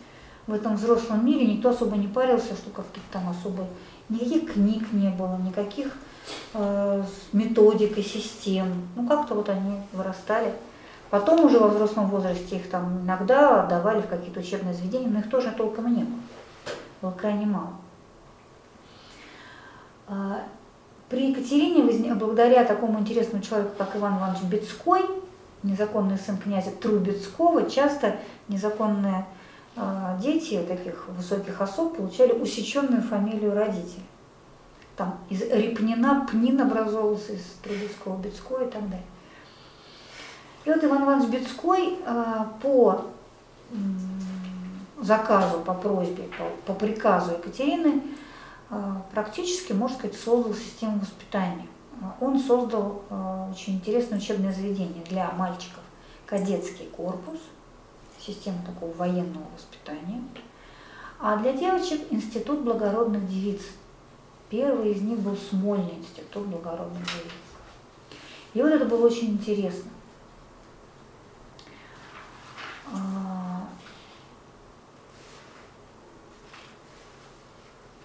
в 0.47 0.53
этом 0.53 0.75
взрослом 0.75 1.25
мире. 1.25 1.45
Никто 1.45 1.69
особо 1.69 1.95
не 1.95 2.07
парился, 2.07 2.53
что 2.55 2.69
каких-то 2.69 3.13
там 3.13 3.29
особо... 3.29 3.67
Никаких 4.07 4.53
книг 4.53 4.91
не 4.91 5.09
было, 5.09 5.35
никаких 5.37 5.91
э, 6.53 7.03
методик 7.33 7.97
и 7.97 8.03
систем. 8.03 8.87
Ну 8.95 9.07
как-то 9.07 9.33
вот 9.33 9.49
они 9.49 9.79
вырастали. 9.93 10.53
Потом 11.09 11.45
уже 11.45 11.59
во 11.59 11.69
взрослом 11.69 12.09
возрасте 12.09 12.57
их 12.57 12.69
там 12.69 13.01
иногда 13.03 13.63
отдавали 13.63 14.01
в 14.01 14.07
какие-то 14.07 14.41
учебные 14.41 14.73
заведения, 14.73 15.07
но 15.07 15.19
их 15.19 15.29
тоже 15.29 15.51
толком 15.51 15.95
не 15.95 16.03
было. 16.03 16.19
Было 17.01 17.11
крайне 17.11 17.45
мало. 17.47 17.73
А, 20.07 20.43
При 21.09 21.31
Екатерине, 21.31 22.13
благодаря 22.13 22.63
такому 22.63 22.99
интересному 22.99 23.43
человеку, 23.43 23.71
как 23.77 23.95
Иван 23.95 24.17
Иванович 24.17 24.43
Бецкой, 24.43 25.01
незаконный 25.63 26.19
сын 26.19 26.37
князя 26.37 26.71
Трубецкого, 26.71 27.69
часто 27.69 28.17
незаконные 28.47 29.15
а, 29.15 29.25
дети 30.21 30.63
таких 30.67 31.07
высоких 31.09 31.59
особ 31.59 31.97
получали 31.97 32.31
усеченную 32.31 33.01
фамилию 33.01 33.53
родителей. 33.53 34.05
Там 34.95 35.17
из 35.29 35.41
Репнина 35.41 36.25
Пнин 36.31 36.61
образовался, 36.61 37.33
из 37.33 37.43
Трубецкого 37.61 38.17
Бецкой 38.17 38.67
и 38.67 38.69
так 38.71 38.83
далее. 38.83 39.05
И 40.63 40.69
вот 40.69 40.83
Иван 40.83 41.03
Иванович 41.03 41.29
Бецкой 41.29 41.99
а, 42.05 42.51
по 42.61 43.05
заказу, 45.01 45.59
по 45.59 45.73
просьбе, 45.73 46.29
по, 46.65 46.73
приказу 46.73 47.33
Екатерины 47.33 48.01
а, 48.69 49.01
практически, 49.13 49.73
можно 49.73 49.97
сказать, 49.97 50.17
создал 50.17 50.53
систему 50.53 50.99
воспитания. 50.99 51.67
А, 52.01 52.15
Он 52.21 52.39
создал 52.39 53.03
а, 53.09 53.49
очень 53.51 53.75
интересное 53.75 54.17
учебное 54.17 54.53
заведение 54.53 55.03
для 55.09 55.31
мальчиков, 55.31 55.83
кадетский 56.25 56.85
корпус, 56.87 57.39
систему 58.25 58.63
такого 58.65 58.91
военного 58.93 59.45
воспитания, 59.55 60.23
а 61.19 61.37
для 61.37 61.53
девочек 61.53 62.01
институт 62.11 62.61
благородных 62.61 63.27
девиц. 63.27 63.61
Первый 64.49 64.91
из 64.91 65.01
них 65.01 65.19
был 65.19 65.35
Смольный 65.35 65.95
институт 65.95 66.45
благородных 66.47 67.03
девиц. 67.05 67.33
И 68.53 68.61
вот 68.61 68.71
это 68.71 68.85
было 68.85 69.07
очень 69.07 69.31
интересно. 69.31 69.91
А, 72.93 73.67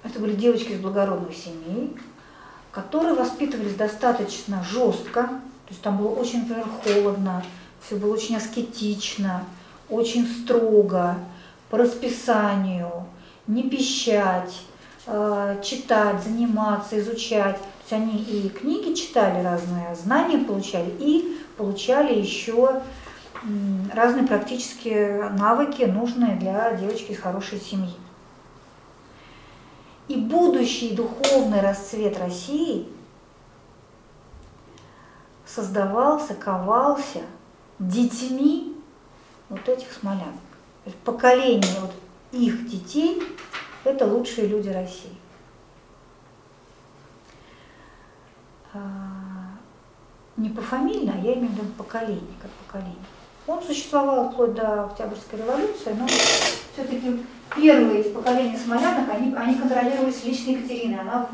Это 0.02 0.18
были 0.18 0.34
девочки 0.34 0.72
из 0.72 0.80
благородных 0.80 1.36
семей, 1.36 1.96
которые 2.72 3.14
воспитывались 3.14 3.74
достаточно 3.74 4.62
жестко, 4.64 5.24
то 5.24 5.70
есть 5.70 5.82
там 5.82 5.98
было 5.98 6.08
очень, 6.08 6.40
например, 6.40 6.66
холодно, 6.82 7.44
все 7.80 7.96
было 7.96 8.14
очень 8.14 8.36
аскетично, 8.36 9.44
очень 9.90 10.26
строго, 10.26 11.16
по 11.68 11.78
расписанию, 11.78 13.06
не 13.46 13.64
пищать, 13.64 14.62
э, 15.06 15.60
читать, 15.62 16.22
заниматься, 16.22 16.98
изучать. 16.98 17.56
То 17.56 17.96
есть 17.96 18.08
они 18.10 18.22
и 18.22 18.48
книги 18.48 18.94
читали 18.94 19.42
разные, 19.42 19.94
знания 19.96 20.38
получали, 20.38 20.92
и 20.98 21.38
получали 21.56 22.18
еще 22.18 22.82
разные 23.94 24.26
практические 24.26 25.30
навыки, 25.30 25.82
нужные 25.82 26.36
для 26.36 26.72
девочки 26.74 27.12
из 27.12 27.18
хорошей 27.18 27.58
семьи. 27.58 27.94
И 30.08 30.16
будущий 30.16 30.94
духовный 30.94 31.60
расцвет 31.60 32.18
России 32.18 32.88
создавался, 35.46 36.34
ковался 36.34 37.20
детьми 37.78 38.69
вот 39.50 39.68
этих 39.68 39.92
смолянок. 39.92 40.34
То 40.84 40.90
есть 40.90 40.96
поколение 40.98 41.80
вот 41.80 41.92
их 42.32 42.66
детей– 42.68 43.22
это 43.84 44.06
лучшие 44.06 44.46
люди 44.46 44.68
России. 44.70 45.12
А, 48.72 48.78
Не 50.36 50.48
пофамильно, 50.48 51.12
а 51.14 51.18
я 51.18 51.34
имею 51.34 51.48
в 51.48 51.52
виду 51.56 51.66
поколение, 51.76 52.34
как 52.40 52.50
поколение. 52.66 52.94
Он 53.46 53.60
существовал 53.62 54.30
вплоть 54.30 54.54
до 54.54 54.84
Октябрьской 54.84 55.40
революции, 55.40 55.94
но 55.98 56.06
все-таки 56.06 57.20
первые 57.56 58.00
эти 58.00 58.08
поколения 58.08 58.56
смолянок, 58.56 59.08
они, 59.10 59.34
они 59.34 59.54
контролировались 59.56 60.24
лично 60.24 60.50
Екатериной. 60.52 61.00
Она 61.00 61.28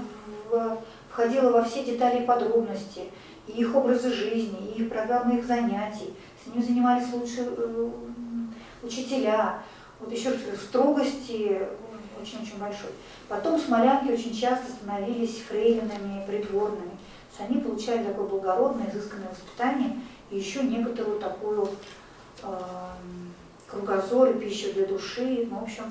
в- 0.50 0.78
входила 1.10 1.50
во 1.50 1.62
все 1.64 1.84
детали 1.84 2.22
и 2.22 2.26
подробности, 2.26 3.02
и 3.46 3.52
их 3.52 3.74
образы 3.74 4.12
жизни, 4.12 4.72
и 4.74 4.82
их 4.82 4.88
программы 4.88 5.38
их 5.38 5.44
занятий. 5.44 6.14
С 6.42 6.46
ними 6.46 6.62
занимались 6.62 7.12
лучшие 7.12 7.48
э, 7.56 7.90
учителя. 8.86 9.62
Вот 10.00 10.12
еще 10.12 10.30
раз 10.30 10.40
говорю, 10.40 10.58
строгости 10.58 11.60
очень-очень 12.20 12.58
большой. 12.58 12.90
Потом 13.28 13.58
смолянки 13.58 14.12
очень 14.12 14.34
часто 14.34 14.70
становились 14.72 15.42
фрейлинами, 15.48 16.24
придворными. 16.26 16.90
То 16.90 17.42
есть 17.44 17.50
они 17.50 17.60
получали 17.60 18.04
такое 18.04 18.26
благородное, 18.26 18.90
изысканное 18.90 19.28
воспитание 19.28 20.00
и 20.30 20.38
еще 20.38 20.62
некоторую 20.62 21.20
такую 21.20 21.68
эм, 22.42 23.34
кругозор 23.66 24.34
пищу 24.34 24.72
для 24.72 24.86
души, 24.86 25.46
ну, 25.50 25.60
в 25.60 25.62
общем, 25.64 25.84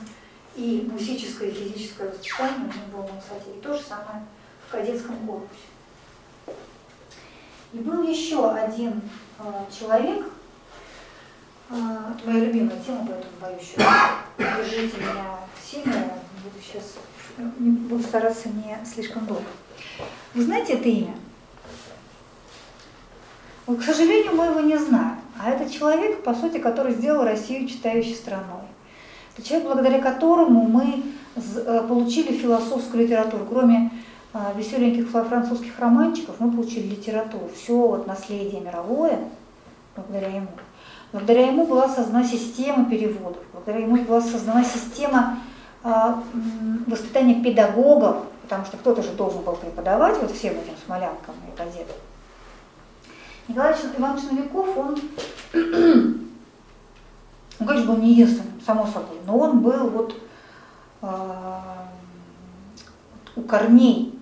и 0.56 0.88
музическое, 0.92 1.50
и 1.50 1.54
физическое 1.54 2.10
воспитание 2.10 2.62
у 2.62 2.66
них 2.66 2.88
было 2.92 3.04
на. 3.04 3.56
И 3.56 3.62
то 3.62 3.74
же 3.74 3.84
самое 3.84 4.26
в 4.68 4.72
кадетском 4.72 5.16
корпусе. 5.28 6.56
И 7.74 7.78
был 7.80 8.04
еще 8.08 8.50
один 8.52 9.02
э, 9.40 9.44
человек, 9.78 10.26
э, 10.26 10.30
моя 11.70 12.46
любимая 12.46 12.80
тема, 12.86 13.08
поэтому 13.08 13.34
боюсь, 13.42 13.76
держите 14.38 14.98
меня 14.98 15.40
сильно, 15.64 15.94
буду 16.44 16.64
сейчас, 16.64 16.96
буду 17.38 18.04
стараться 18.04 18.50
не 18.50 18.78
слишком 18.86 19.26
долго. 19.26 19.46
Вы 20.34 20.44
знаете 20.44 20.74
это 20.74 20.90
имя? 20.90 21.16
Вот, 23.66 23.80
к 23.80 23.84
сожалению, 23.84 24.36
мы 24.36 24.46
его 24.46 24.60
не 24.60 24.78
знаем. 24.78 25.18
А 25.40 25.50
это 25.50 25.70
человек, 25.70 26.24
по 26.24 26.34
сути, 26.34 26.60
который 26.60 26.94
сделал 26.94 27.24
Россию 27.24 27.68
читающей 27.68 28.16
страной. 28.16 28.62
Это 29.36 29.48
человек, 29.48 29.68
благодаря 29.68 30.00
которому 30.00 30.62
мы 30.68 31.04
э, 31.36 31.86
получили 31.88 32.38
философскую 32.38 33.04
литературу. 33.04 33.46
Кроме 33.50 33.92
э, 34.34 34.40
веселеньких 34.56 35.10
французских 35.10 35.80
романчиков, 35.80 36.36
мы 36.40 36.52
получили 36.52 36.88
литературу. 36.88 37.50
Все 37.56 37.76
вот 37.76 38.08
наследие 38.08 38.62
мировое 38.62 39.20
благодаря 39.96 40.30
ему. 40.30 40.48
Благодаря 41.16 41.48
ему 41.48 41.66
была 41.66 41.88
создана 41.88 42.26
система 42.26 42.90
переводов, 42.90 43.42
благодаря 43.54 43.86
ему 43.86 43.96
была 44.04 44.20
создана 44.20 44.66
система 44.66 45.40
м, 45.82 46.84
воспитания 46.88 47.42
педагогов, 47.42 48.26
потому 48.42 48.66
что 48.66 48.76
кто-то 48.76 49.02
же 49.02 49.14
должен 49.14 49.42
был 49.42 49.56
преподавать 49.56 50.22
вот 50.22 50.32
всем 50.32 50.56
этим 50.56 50.74
смолянкам 50.86 51.36
и 51.48 51.58
кадетам. 51.58 51.96
Николай 53.48 53.74
Иванович 53.98 54.24
Новиков, 54.30 54.78
он, 54.78 55.00
он, 57.62 57.66
конечно, 57.66 57.94
был 57.94 58.02
не 58.02 58.12
единственным, 58.12 58.60
само 58.66 58.86
собой, 58.86 59.18
но 59.26 59.38
он 59.38 59.62
был 59.62 59.90
вот 59.92 60.22
э, 61.02 61.08
у 63.38 63.42
корней, 63.44 64.20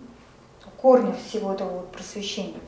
у 0.64 0.70
корня 0.80 1.16
всего 1.28 1.54
этого 1.54 1.72
вот 1.72 1.92
просвещения. 1.92 2.62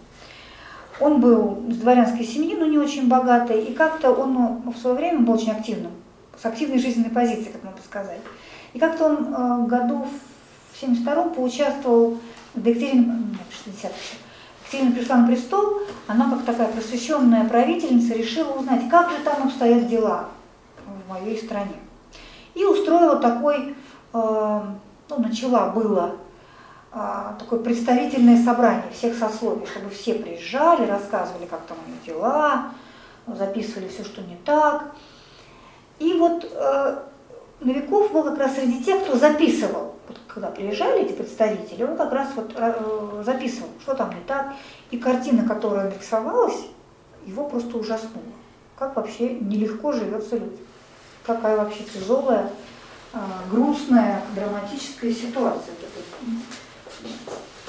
Он 0.99 1.19
был 1.19 1.65
из 1.67 1.77
дворянской 1.77 2.26
семьи, 2.26 2.55
но 2.55 2.65
не 2.65 2.77
очень 2.77 3.07
богатой, 3.09 3.63
и 3.63 3.73
как-то 3.73 4.11
он 4.11 4.34
ну, 4.34 4.72
в 4.72 4.77
свое 4.77 4.95
время 4.95 5.19
был 5.19 5.34
очень 5.34 5.51
активным, 5.51 5.91
с 6.41 6.45
активной 6.45 6.80
жизненной 6.80 7.09
позицией, 7.09 7.51
как 7.51 7.63
можно 7.63 7.81
сказать. 7.84 8.22
И 8.73 8.80
как-то 8.80 9.05
он 9.05 9.34
э, 9.34 9.67
году 9.67 10.05
в 10.73 10.84
72-м 10.84 11.31
поучаствовал, 11.31 12.17
до 12.53 12.69
Екатерины, 12.69 13.05
нет, 13.31 13.47
60 13.65 13.91
Екатерина 14.67 14.95
пришла 14.95 15.17
на 15.17 15.27
престол, 15.27 15.81
она 16.07 16.30
как 16.30 16.43
такая 16.43 16.67
просвещенная 16.69 17.47
правительница 17.47 18.15
решила 18.15 18.53
узнать, 18.53 18.89
как 18.89 19.11
же 19.11 19.17
там 19.23 19.47
обстоят 19.47 19.88
дела 19.88 20.30
в 20.85 21.09
моей 21.09 21.38
стране. 21.38 21.76
И 22.53 22.63
устроила 22.63 23.17
такой, 23.17 23.76
э, 24.13 24.61
ну, 25.09 25.19
начала 25.19 25.69
было 25.69 26.15
такое 27.39 27.59
представительное 27.59 28.41
собрание 28.41 28.89
всех 28.93 29.17
сословий, 29.17 29.65
чтобы 29.65 29.89
все 29.89 30.13
приезжали, 30.13 30.89
рассказывали, 30.89 31.45
как 31.45 31.61
там 31.65 31.77
у 31.85 31.89
них 31.89 32.01
дела, 32.05 32.72
записывали 33.27 33.89
все, 33.89 34.05
что 34.05 34.22
не 34.22 34.38
так. 34.45 34.95
И 35.99 36.13
вот 36.13 36.49
э, 36.49 36.97
Новиков 37.59 38.13
был 38.13 38.23
как 38.23 38.38
раз 38.38 38.55
среди 38.55 38.81
тех, 38.81 39.03
кто 39.03 39.17
записывал. 39.17 39.95
Вот, 40.07 40.19
когда 40.27 40.47
приезжали 40.47 41.01
эти 41.01 41.11
представители, 41.11 41.84
он 41.84 41.97
как 41.97 42.13
раз 42.13 42.30
вот 42.35 42.53
э, 42.55 43.23
записывал, 43.26 43.69
что 43.81 43.93
там 43.93 44.11
не 44.11 44.22
так. 44.22 44.53
И 44.91 44.97
картина, 44.97 45.45
которая 45.45 45.91
рисовалась, 45.91 46.67
его 47.26 47.49
просто 47.49 47.77
ужаснула. 47.77 48.23
Как 48.77 48.95
вообще 48.95 49.34
нелегко 49.34 49.91
живется 49.91 50.35
людям. 50.35 50.65
Какая 51.26 51.57
вообще 51.57 51.84
тяжелая, 51.84 52.49
э, 53.13 53.17
грустная, 53.51 54.22
драматическая 54.34 55.11
ситуация 55.11 55.73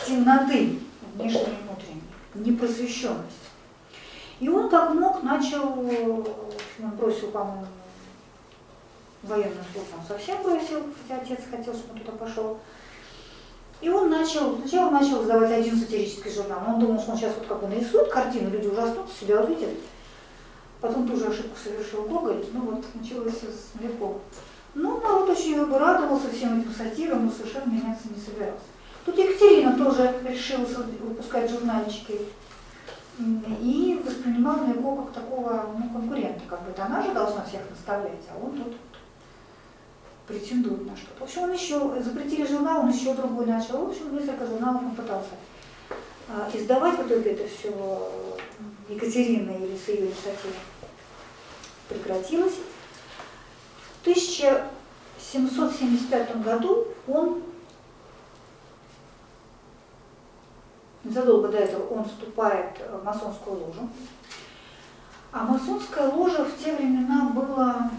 темноты 0.06 0.78
внешней 1.14 1.40
и 1.40 1.62
внутренней, 1.64 2.02
непросвещенность. 2.34 3.36
И 4.40 4.48
он 4.48 4.68
как 4.68 4.92
мог 4.94 5.22
начал, 5.22 5.78
он 5.78 6.90
бросил, 6.98 7.30
по-моему, 7.30 7.66
военную 9.22 9.64
службу, 9.72 9.96
он 9.98 10.06
совсем 10.06 10.42
бросил, 10.42 10.82
хотя 11.02 11.22
отец 11.22 11.40
хотел, 11.50 11.74
чтобы 11.74 11.94
он 11.94 12.00
туда 12.00 12.12
пошел. 12.12 12.58
И 13.80 13.88
он 13.88 14.10
начал, 14.10 14.58
сначала 14.58 14.90
начал 14.90 15.22
сдавать 15.22 15.52
один 15.52 15.76
сатирический 15.78 16.30
журнал. 16.30 16.62
Он 16.66 16.80
думал, 16.80 17.00
что 17.00 17.12
он 17.12 17.18
сейчас 17.18 17.34
вот 17.36 17.46
как 17.46 17.60
бы 17.60 17.68
нарисует 17.68 18.10
картину, 18.10 18.50
люди 18.50 18.66
ужаснутся, 18.68 19.18
себя 19.18 19.42
увидят. 19.42 19.70
Потом 20.80 21.08
ту 21.08 21.16
же 21.16 21.26
ошибку 21.26 21.56
совершил 21.62 22.02
Гоголь, 22.04 22.44
ну 22.52 22.60
вот 22.60 22.84
началось 22.94 23.34
с 23.34 23.80
Мелякова. 23.80 24.18
Ну, 24.74 25.00
народ 25.00 25.30
очень 25.30 25.64
радовался 25.72 26.30
всем 26.30 26.60
этим 26.60 26.72
сатирам, 26.74 27.24
но 27.24 27.32
совершенно 27.32 27.70
меняться 27.70 28.08
не 28.14 28.20
собирался. 28.20 28.60
Тут 29.06 29.16
Екатерина 29.16 29.78
тоже 29.78 30.12
решила 30.28 30.66
выпускать 31.00 31.48
журнальчики 31.48 32.18
и 33.62 34.02
воспринимала 34.04 34.66
его 34.66 34.96
как 34.96 35.12
такого 35.12 35.74
ну, 35.78 35.88
конкурента, 35.90 36.42
как 36.50 36.62
бы 36.62 36.74
она 36.76 37.00
же 37.02 37.14
должна 37.14 37.44
всех 37.44 37.60
наставлять, 37.70 38.24
а 38.28 38.36
он 38.44 38.58
тут 38.58 38.74
претендует 40.26 40.84
на 40.90 40.96
что-то. 40.96 41.20
В 41.20 41.22
общем, 41.22 41.44
он 41.44 41.52
еще, 41.52 42.02
запретили 42.02 42.44
журнал, 42.44 42.80
он 42.80 42.90
еще 42.90 43.14
другой 43.14 43.46
начал. 43.46 43.86
В 43.86 43.90
общем, 43.90 44.12
несколько 44.12 44.44
журналов 44.44 44.82
он 44.82 44.96
пытался 44.96 45.36
а, 46.28 46.50
издавать. 46.52 46.98
В 46.98 47.06
итоге 47.06 47.30
это 47.30 47.46
все 47.46 47.70
Екатерина 48.88 49.52
или 49.52 49.76
с 49.76 49.86
ее 49.88 50.06
инициативой 50.06 50.56
прекратилось. 51.88 52.54
В 53.98 54.00
1775 54.02 56.42
году 56.42 56.88
он 57.06 57.44
Незадолго 61.06 61.48
до 61.48 61.58
этого 61.58 61.86
он 61.94 62.04
вступает 62.04 62.80
в 62.90 63.04
масонскую 63.04 63.64
ложу. 63.64 63.88
А 65.30 65.44
масонская 65.44 66.10
ложа 66.10 66.44
в 66.44 66.58
те 66.58 66.74
времена 66.74 67.30
было 67.32 67.90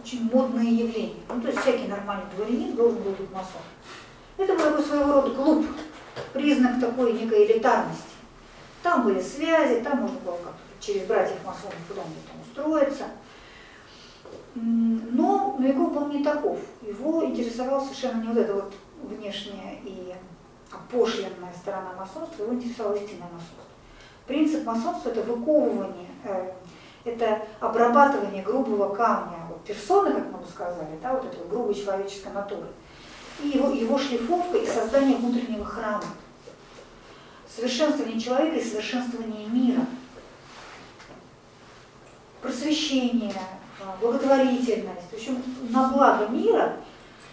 очень 0.00 0.30
модное 0.32 0.64
явление. 0.64 1.22
Ну, 1.28 1.40
то 1.42 1.48
есть 1.48 1.60
всякий 1.60 1.86
нормальный 1.86 2.24
дворянин 2.34 2.74
должен 2.74 3.02
был 3.02 3.12
быть 3.12 3.30
масон. 3.30 3.60
Это 4.38 4.54
был 4.54 4.62
такой 4.62 4.84
своего 4.84 5.12
рода 5.12 5.34
клуб, 5.34 5.66
признак 6.32 6.80
такой 6.80 7.12
некой 7.12 7.44
элитарности. 7.44 8.04
Там 8.82 9.04
были 9.04 9.20
связи, 9.20 9.82
там 9.82 10.00
можно 10.00 10.18
было 10.20 10.38
как 10.42 10.54
через 10.80 11.06
братьев 11.06 11.36
масонов 11.44 11.76
куда-нибудь 11.88 12.26
там 12.26 12.40
устроиться. 12.40 13.04
Но 14.54 15.56
Новиков 15.58 15.92
был 15.92 16.06
не 16.06 16.24
таков. 16.24 16.58
Его 16.80 17.22
интересовало 17.22 17.84
совершенно 17.84 18.22
не 18.22 18.28
вот 18.28 18.38
это 18.38 18.54
вот 18.54 18.74
внешнее 19.02 19.78
и 19.84 20.14
опошленная 20.70 21.52
сторона 21.60 21.92
масонства, 21.98 22.42
его 22.42 22.54
интересовало 22.54 22.94
истинное 22.94 23.28
масонство. 23.28 23.64
Принцип 24.26 24.64
масонства– 24.64 25.08
это 25.10 25.22
выковывание, 25.22 26.08
э, 26.24 26.52
это 27.04 27.42
обрабатывание 27.60 28.42
грубого 28.42 28.94
камня 28.94 29.38
вот, 29.48 29.62
персоны, 29.64 30.12
как 30.12 30.32
мы 30.32 30.38
бы 30.38 30.46
сказали, 30.48 30.98
да, 31.00 31.12
вот 31.12 31.24
этой 31.24 31.46
грубой 31.46 31.74
человеческой 31.74 32.32
натуры, 32.32 32.66
и 33.40 33.48
его, 33.48 33.70
его 33.70 33.98
шлифовка 33.98 34.58
и 34.58 34.66
создание 34.66 35.16
внутреннего 35.16 35.64
храма. 35.64 36.04
Совершенствование 37.48 38.20
человека 38.20 38.56
и 38.56 38.64
совершенствование 38.64 39.46
мира. 39.46 39.86
Просвещение, 42.42 43.32
э, 43.80 43.84
благотворительность, 44.00 45.10
в 45.10 45.14
общем, 45.14 45.42
на 45.70 45.88
благо 45.88 46.26
мира 46.28 46.76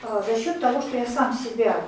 э, 0.04 0.24
за 0.28 0.40
счет 0.40 0.62
того, 0.62 0.82
что 0.82 0.98
я 0.98 1.08
сам 1.08 1.34
себя 1.34 1.82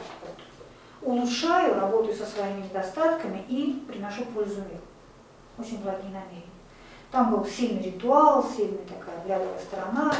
улучшаю, 1.05 1.79
работаю 1.79 2.15
со 2.15 2.25
своими 2.25 2.63
недостатками 2.63 3.43
и 3.47 3.83
приношу 3.87 4.25
пользу 4.25 4.55
миру. 4.55 4.81
Очень 5.57 5.81
благие 5.81 6.11
намерения. 6.11 6.55
Там 7.11 7.31
был 7.31 7.45
сильный 7.45 7.83
ритуал, 7.83 8.43
сильная 8.43 8.83
такая 8.83 9.17
взглядовая 9.19 9.59
сторона. 9.59 10.13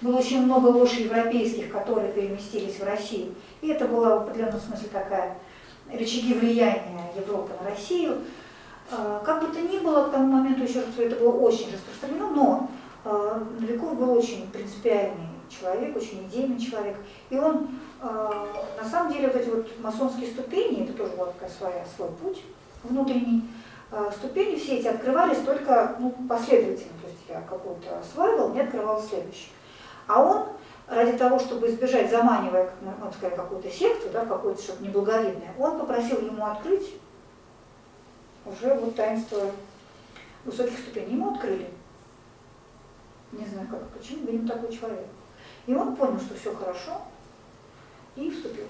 Было 0.00 0.18
очень 0.18 0.42
много 0.42 0.66
лож 0.68 0.94
европейских, 0.94 1.70
которые 1.70 2.12
переместились 2.12 2.80
в 2.80 2.84
Россию. 2.84 3.34
И 3.60 3.68
это 3.68 3.86
была 3.86 4.16
в 4.16 4.22
определенном 4.22 4.58
смысле 4.58 4.88
такая 4.88 5.36
рычаги 5.92 6.34
влияния 6.34 7.12
Европы 7.14 7.52
на 7.62 7.70
Россию. 7.70 8.22
А, 8.90 9.22
как 9.24 9.42
бы 9.42 9.54
то 9.54 9.60
ни 9.60 9.78
было, 9.78 10.04
к 10.04 10.10
тому 10.10 10.26
моменту, 10.26 10.64
еще 10.64 10.80
раз 10.80 10.88
это 10.98 11.16
было 11.16 11.32
очень 11.32 11.72
распространено, 11.72 12.30
но 12.30 12.70
а, 13.04 13.46
Новиков 13.60 13.96
был 13.96 14.12
очень 14.12 14.50
принципиальный 14.50 15.29
человек, 15.50 15.96
очень 15.96 16.26
идейный 16.26 16.58
человек. 16.58 16.96
И 17.28 17.38
он 17.38 17.68
а, 18.00 18.46
на 18.80 18.88
самом 18.88 19.12
деле 19.12 19.28
вот 19.28 19.36
эти 19.36 19.48
вот 19.48 19.80
масонские 19.80 20.30
ступени, 20.30 20.84
это 20.84 20.94
тоже 20.94 21.12
была 21.16 21.26
такая 21.26 21.50
своя, 21.50 21.84
свой 21.96 22.10
путь 22.10 22.42
внутренний, 22.82 23.42
а, 23.90 24.10
ступени 24.10 24.56
все 24.56 24.78
эти 24.78 24.86
открывались 24.86 25.38
только 25.44 25.96
ну, 25.98 26.14
последовательно, 26.28 26.92
то 27.02 27.08
есть 27.08 27.20
я 27.28 27.40
какую-то 27.42 27.98
осваивал, 27.98 28.50
мне 28.50 28.62
открывал 28.62 29.02
следующий. 29.02 29.50
А 30.06 30.22
он 30.22 30.46
ради 30.86 31.12
того, 31.12 31.38
чтобы 31.38 31.68
избежать, 31.68 32.10
заманивая, 32.10 32.70
ну, 32.80 33.12
сказать, 33.12 33.36
какую-то 33.36 33.70
секту, 33.70 34.08
да, 34.12 34.24
какую-то 34.24 34.62
что-то 34.62 34.82
неблаговидное, 34.82 35.54
он 35.58 35.78
попросил 35.78 36.20
ему 36.20 36.46
открыть 36.46 36.94
уже 38.44 38.74
вот 38.74 38.96
таинство 38.96 39.50
высоких 40.44 40.78
ступеней. 40.78 41.12
Ему 41.12 41.34
открыли. 41.34 41.68
Не 43.32 43.46
знаю 43.46 43.68
как, 43.70 43.88
почему, 43.90 44.26
видимо, 44.26 44.48
такой 44.48 44.72
человек. 44.72 45.06
И 45.66 45.74
он 45.74 45.96
понял, 45.96 46.18
что 46.18 46.34
все 46.34 46.54
хорошо, 46.54 47.02
и 48.16 48.30
вступил. 48.30 48.66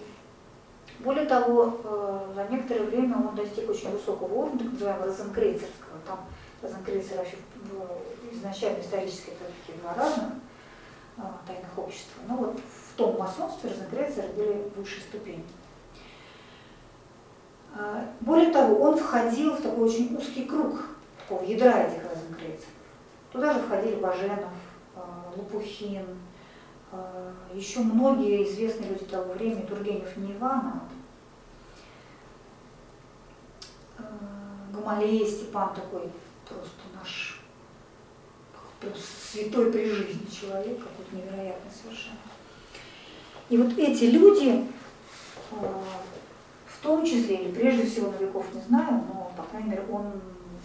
Более 1.00 1.24
того, 1.24 1.80
э, 1.82 2.32
за 2.34 2.44
некоторое 2.48 2.84
время 2.84 3.16
он 3.16 3.34
достиг 3.34 3.68
очень 3.70 3.90
высокого 3.90 4.32
уровня, 4.34 4.58
так 4.58 4.72
называемого 4.72 5.06
розенкрейцерского. 5.06 5.98
Там 6.06 6.20
розенкрейцер 6.60 7.16
вообще 7.16 7.36
изначально 8.32 8.80
исторически 8.80 9.30
это 9.30 9.44
такие 9.44 9.78
два 9.78 9.94
разных 9.94 10.32
э, 11.16 11.22
тайных 11.46 11.78
общества. 11.78 12.20
Но 12.28 12.36
вот 12.36 12.60
в 12.60 12.96
том 12.96 13.18
масонстве 13.18 13.70
розенкрейцеры 13.70 14.28
были 14.28 14.70
высшей 14.76 15.00
ступени. 15.00 15.44
Э, 17.76 18.06
более 18.20 18.50
того, 18.50 18.82
он 18.82 18.98
входил 18.98 19.54
в 19.54 19.62
такой 19.62 19.88
очень 19.88 20.14
узкий 20.14 20.44
круг 20.44 20.84
такого 21.18 21.42
ядра 21.44 21.84
этих 21.84 22.02
розенкрейцеров. 22.10 22.74
Туда 23.32 23.54
же 23.54 23.60
входили 23.60 23.94
Баженов, 23.94 24.50
Лопухин, 25.36 26.04
еще 27.54 27.80
многие 27.80 28.44
известные 28.44 28.90
люди 28.90 29.04
того 29.04 29.32
времени, 29.32 29.66
Тургенев 29.66 30.16
не 30.16 30.32
Ивана, 30.32 30.82
а, 33.98 34.02
Гамалея 34.72 35.26
Степан 35.26 35.74
такой 35.74 36.10
просто 36.48 36.80
наш 36.94 37.40
святой 39.30 39.70
при 39.70 39.90
жизни 39.90 40.26
человек, 40.28 40.78
какой-то 40.78 41.14
невероятный 41.14 41.70
совершенно. 41.70 42.16
И 43.48 43.56
вот 43.56 43.76
эти 43.78 44.04
люди, 44.04 44.66
а, 45.52 45.82
в 46.66 46.82
том 46.82 47.04
числе, 47.04 47.36
или 47.44 47.52
прежде 47.52 47.84
всего 47.86 48.10
Новиков 48.10 48.52
не 48.54 48.62
знаю, 48.62 49.04
но, 49.12 49.32
по 49.36 49.42
крайней 49.44 49.70
мере, 49.70 49.84
он 49.90 50.12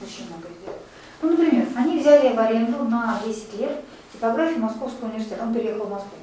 очень 0.02 0.28
много 0.28 0.48
сделал. 0.60 0.80
Ну, 1.22 1.32
например, 1.32 1.68
они 1.76 2.00
взяли 2.00 2.36
в 2.36 2.40
аренду 2.40 2.84
на 2.86 3.22
10 3.26 3.60
лет 3.60 3.84
типографию 4.16 4.60
Московского 4.60 5.10
университета. 5.10 5.44
Он 5.44 5.54
переехал 5.54 5.86
в 5.86 5.92
Москву 5.92 6.18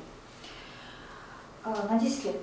а, 1.65 1.87
на 1.91 1.99
10 1.99 2.25
лет. 2.25 2.37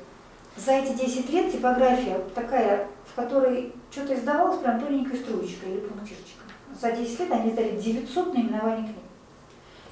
За 0.56 0.72
эти 0.74 0.94
10 0.94 1.30
лет 1.30 1.52
типография 1.52 2.20
такая, 2.36 2.88
в 3.06 3.16
которой 3.16 3.74
что-то 3.92 4.16
издавалось 4.16 4.60
прям 4.60 4.80
тоненькой 4.80 5.20
струечкой 5.20 5.72
или 5.72 5.80
пунктирчиком. 5.80 6.48
за 6.80 6.92
10 6.92 7.20
лет 7.20 7.32
они 7.32 7.50
издали 7.50 7.80
900 7.80 8.34
наименований 8.34 8.84
книг. 8.84 8.96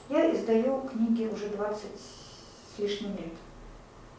Я 0.10 0.34
издаю 0.34 0.82
книги 0.82 1.26
уже 1.26 1.50
20 1.50 1.84
с 1.84 2.80
лишним 2.80 3.12
лет. 3.12 3.34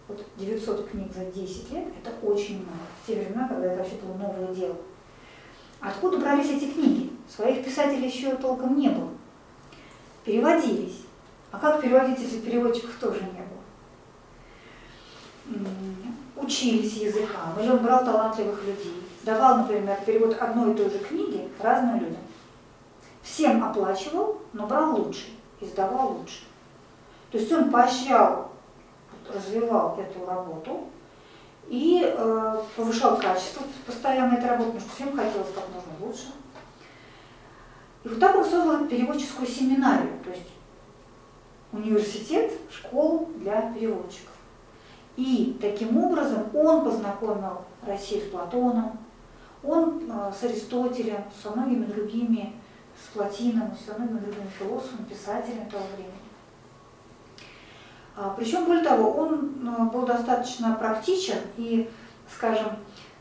Вот 0.07 0.25
900 0.37 0.91
книг 0.91 1.13
за 1.15 1.27
10 1.27 1.71
лет– 1.73 1.85
это 2.03 2.27
очень 2.27 2.57
много. 2.57 2.79
В 3.03 3.07
те 3.07 3.15
времена, 3.15 3.47
когда 3.49 3.67
это 3.67 3.79
вообще 3.79 3.97
было 3.97 4.15
новое 4.15 4.55
дело. 4.55 4.77
Откуда 5.81 6.19
брались 6.19 6.51
эти 6.51 6.71
книги? 6.71 7.11
Своих 7.29 7.65
писателей 7.65 8.09
еще 8.09 8.35
толком 8.37 8.79
не 8.79 8.89
было. 8.89 9.11
Переводились. 10.25 11.03
А 11.51 11.59
как 11.59 11.81
переводить, 11.81 12.21
если 12.21 12.41
переводчиков 12.41 12.95
тоже 13.01 13.21
не 13.23 13.41
было? 13.41 13.63
Учились 16.37 16.95
языкам, 16.95 17.59
или 17.59 17.71
он 17.71 17.79
брал 17.79 18.05
талантливых 18.05 18.63
людей. 18.65 19.03
Давал, 19.23 19.59
например, 19.59 19.99
перевод 20.05 20.37
одной 20.39 20.73
и 20.73 20.77
той 20.77 20.91
же 20.91 20.99
книги 20.99 21.49
разным 21.59 22.01
людям. 22.01 22.21
Всем 23.23 23.65
оплачивал, 23.65 24.43
но 24.53 24.67
брал 24.67 24.97
лучший, 24.97 25.39
издавал 25.61 26.19
лучше. 26.19 26.45
То 27.31 27.39
есть 27.39 27.53
он 27.53 27.71
поощрял, 27.71 28.53
развивал 29.33 29.99
эту 29.99 30.25
работу 30.27 30.89
и 31.69 32.03
э, 32.03 32.63
повышал 32.77 33.19
качество 33.19 33.63
постоянно 33.87 34.35
этой 34.35 34.49
работы, 34.51 34.73
потому 34.73 34.81
что 34.81 34.95
всем 34.95 35.17
хотелось 35.17 35.53
как 35.55 35.65
можно 35.69 36.07
лучше. 36.07 36.33
И 38.05 38.09
вот 38.09 38.21
так 38.21 38.37
он 38.37 38.45
создал 38.45 38.87
переводческую 38.87 39.47
семинарию, 39.47 40.19
то 40.25 40.31
есть 40.31 40.49
университет, 41.73 42.53
школу 42.71 43.31
для 43.37 43.73
переводчиков. 43.73 44.33
И 45.17 45.59
таким 45.61 45.97
образом 45.99 46.45
он 46.55 46.85
познакомил 46.85 47.63
Россию 47.85 48.23
с 48.23 48.31
Платоном, 48.31 48.99
он 49.65 50.09
э, 50.09 50.33
с 50.33 50.45
Аристотелем, 50.45 51.25
со 51.43 51.51
многими 51.51 51.85
другими, 51.85 52.55
с 53.03 53.13
Платином, 53.13 53.73
со 53.85 53.99
многими 53.99 54.19
другими 54.19 54.49
философами, 54.59 55.05
писателями 55.05 55.69
того 55.69 55.85
времени. 55.97 56.15
А, 58.17 58.35
Причем, 58.37 58.65
более 58.65 58.85
того, 58.85 59.11
он 59.11 59.55
э, 59.67 59.83
был 59.93 60.07
достаточно 60.07 60.75
практичен, 60.75 61.39
и, 61.57 61.91
скажем, 62.33 62.77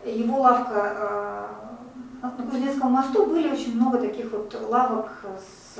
его 0.06 0.41
лавка 0.41 1.49
э, 2.22 2.28
на 2.36 2.49
Кузнецком 2.49 2.91
мосту 2.91 3.26
были 3.26 3.52
очень 3.52 3.76
много 3.76 3.98
таких 3.99 4.32
вот 4.32 4.56
лавок 4.69 5.11
с 5.40 5.80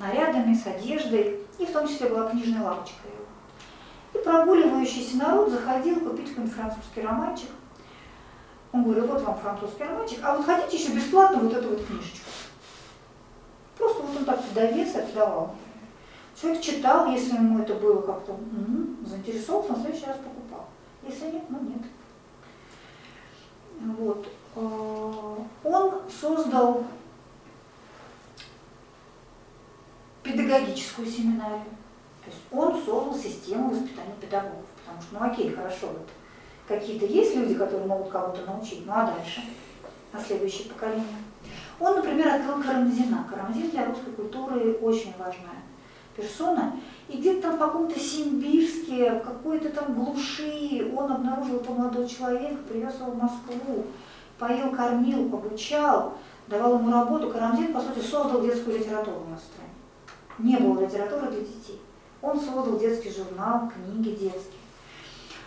нарядами, 0.00 0.54
с 0.54 0.66
одеждой, 0.66 1.40
и 1.58 1.66
в 1.66 1.70
том 1.70 1.86
числе 1.86 2.08
была 2.08 2.30
книжная 2.30 2.64
лавочка 2.64 3.06
его. 3.06 3.26
И 4.14 4.24
прогуливающийся 4.24 5.18
народ 5.18 5.50
заходил 5.50 6.00
купить 6.00 6.30
какой-нибудь 6.30 6.56
французский 6.56 7.02
романчик. 7.02 7.50
Он 8.72 8.82
говорил, 8.84 9.06
вот 9.06 9.22
вам 9.22 9.38
французский 9.38 9.84
романчик, 9.84 10.18
а 10.22 10.36
вот 10.36 10.46
хотите 10.46 10.76
еще 10.82 10.92
бесплатно 10.94 11.38
вот 11.38 11.52
эту 11.52 11.68
вот 11.68 11.84
книжечку. 11.86 12.30
Просто 13.76 14.02
вот 14.02 14.16
он 14.16 14.24
так 14.24 14.40
довес 14.54 14.96
отдавал. 14.96 15.54
Человек 16.40 16.62
читал, 16.62 17.10
если 17.10 17.34
ему 17.34 17.60
это 17.60 17.74
было 17.74 18.00
как-то 18.00 18.32
м-м, 18.32 18.98
заинтересовался, 19.06 19.72
на 19.72 19.82
следующий 19.82 20.06
раз 20.06 20.16
покупал. 20.16 20.66
Если 21.06 21.26
нет, 21.26 21.42
ну 21.50 21.58
нет. 21.60 21.82
Вот. 23.96 24.26
Он 25.64 26.00
создал 26.20 26.84
педагогическую 30.22 31.06
семинарию. 31.06 31.64
То 32.24 32.30
есть 32.30 32.42
он 32.50 32.74
создал 32.76 33.14
систему 33.14 33.70
воспитания 33.70 34.14
педагогов. 34.20 34.64
Потому 34.84 35.02
что, 35.02 35.14
ну 35.14 35.32
окей, 35.32 35.50
хорошо, 35.50 35.86
вот 35.86 36.08
какие-то 36.68 37.06
есть 37.06 37.34
люди, 37.36 37.54
которые 37.54 37.86
могут 37.86 38.10
кого-то 38.10 38.44
научить, 38.44 38.84
ну 38.86 38.92
а 38.94 39.12
дальше? 39.12 39.42
На 40.12 40.20
следующее 40.20 40.68
поколение. 40.68 41.06
Он, 41.78 41.96
например, 41.96 42.28
открыл 42.28 42.62
Карамзина. 42.62 43.26
Карамзин 43.30 43.70
для 43.70 43.86
русской 43.86 44.12
культуры 44.12 44.72
очень 44.74 45.14
важная 45.18 45.60
персона. 46.16 46.76
И 47.08 47.16
где-то 47.16 47.42
там 47.42 47.56
в 47.56 47.58
каком-то 47.58 47.98
Симбирске, 47.98 49.14
в 49.14 49.20
какой-то 49.20 49.70
там 49.70 49.94
глуши 49.94 50.92
он 50.96 51.12
обнаружил 51.12 51.56
этого 51.56 51.76
молодого 51.76 52.08
человека, 52.08 52.56
привез 52.68 52.94
его 52.96 53.12
в 53.12 53.18
Москву, 53.18 53.86
поил, 54.38 54.70
кормил, 54.72 55.26
обучал, 55.32 56.14
давал 56.48 56.78
ему 56.78 56.92
работу. 56.92 57.30
Карамзин, 57.30 57.72
по 57.72 57.80
сути, 57.80 58.00
создал 58.00 58.42
детскую 58.42 58.78
литературу 58.78 59.20
в 59.20 59.38
стране. 59.38 59.69
Не 60.42 60.56
было 60.56 60.80
литературы 60.80 61.30
для 61.30 61.40
детей. 61.40 61.80
Он 62.22 62.40
создал 62.40 62.78
детский 62.78 63.12
журнал, 63.12 63.70
книги 63.70 64.10
детские. 64.10 64.60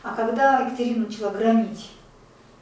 А 0.03 0.13
когда 0.15 0.59
Екатерина 0.59 1.05
начала 1.05 1.31
громить 1.31 1.91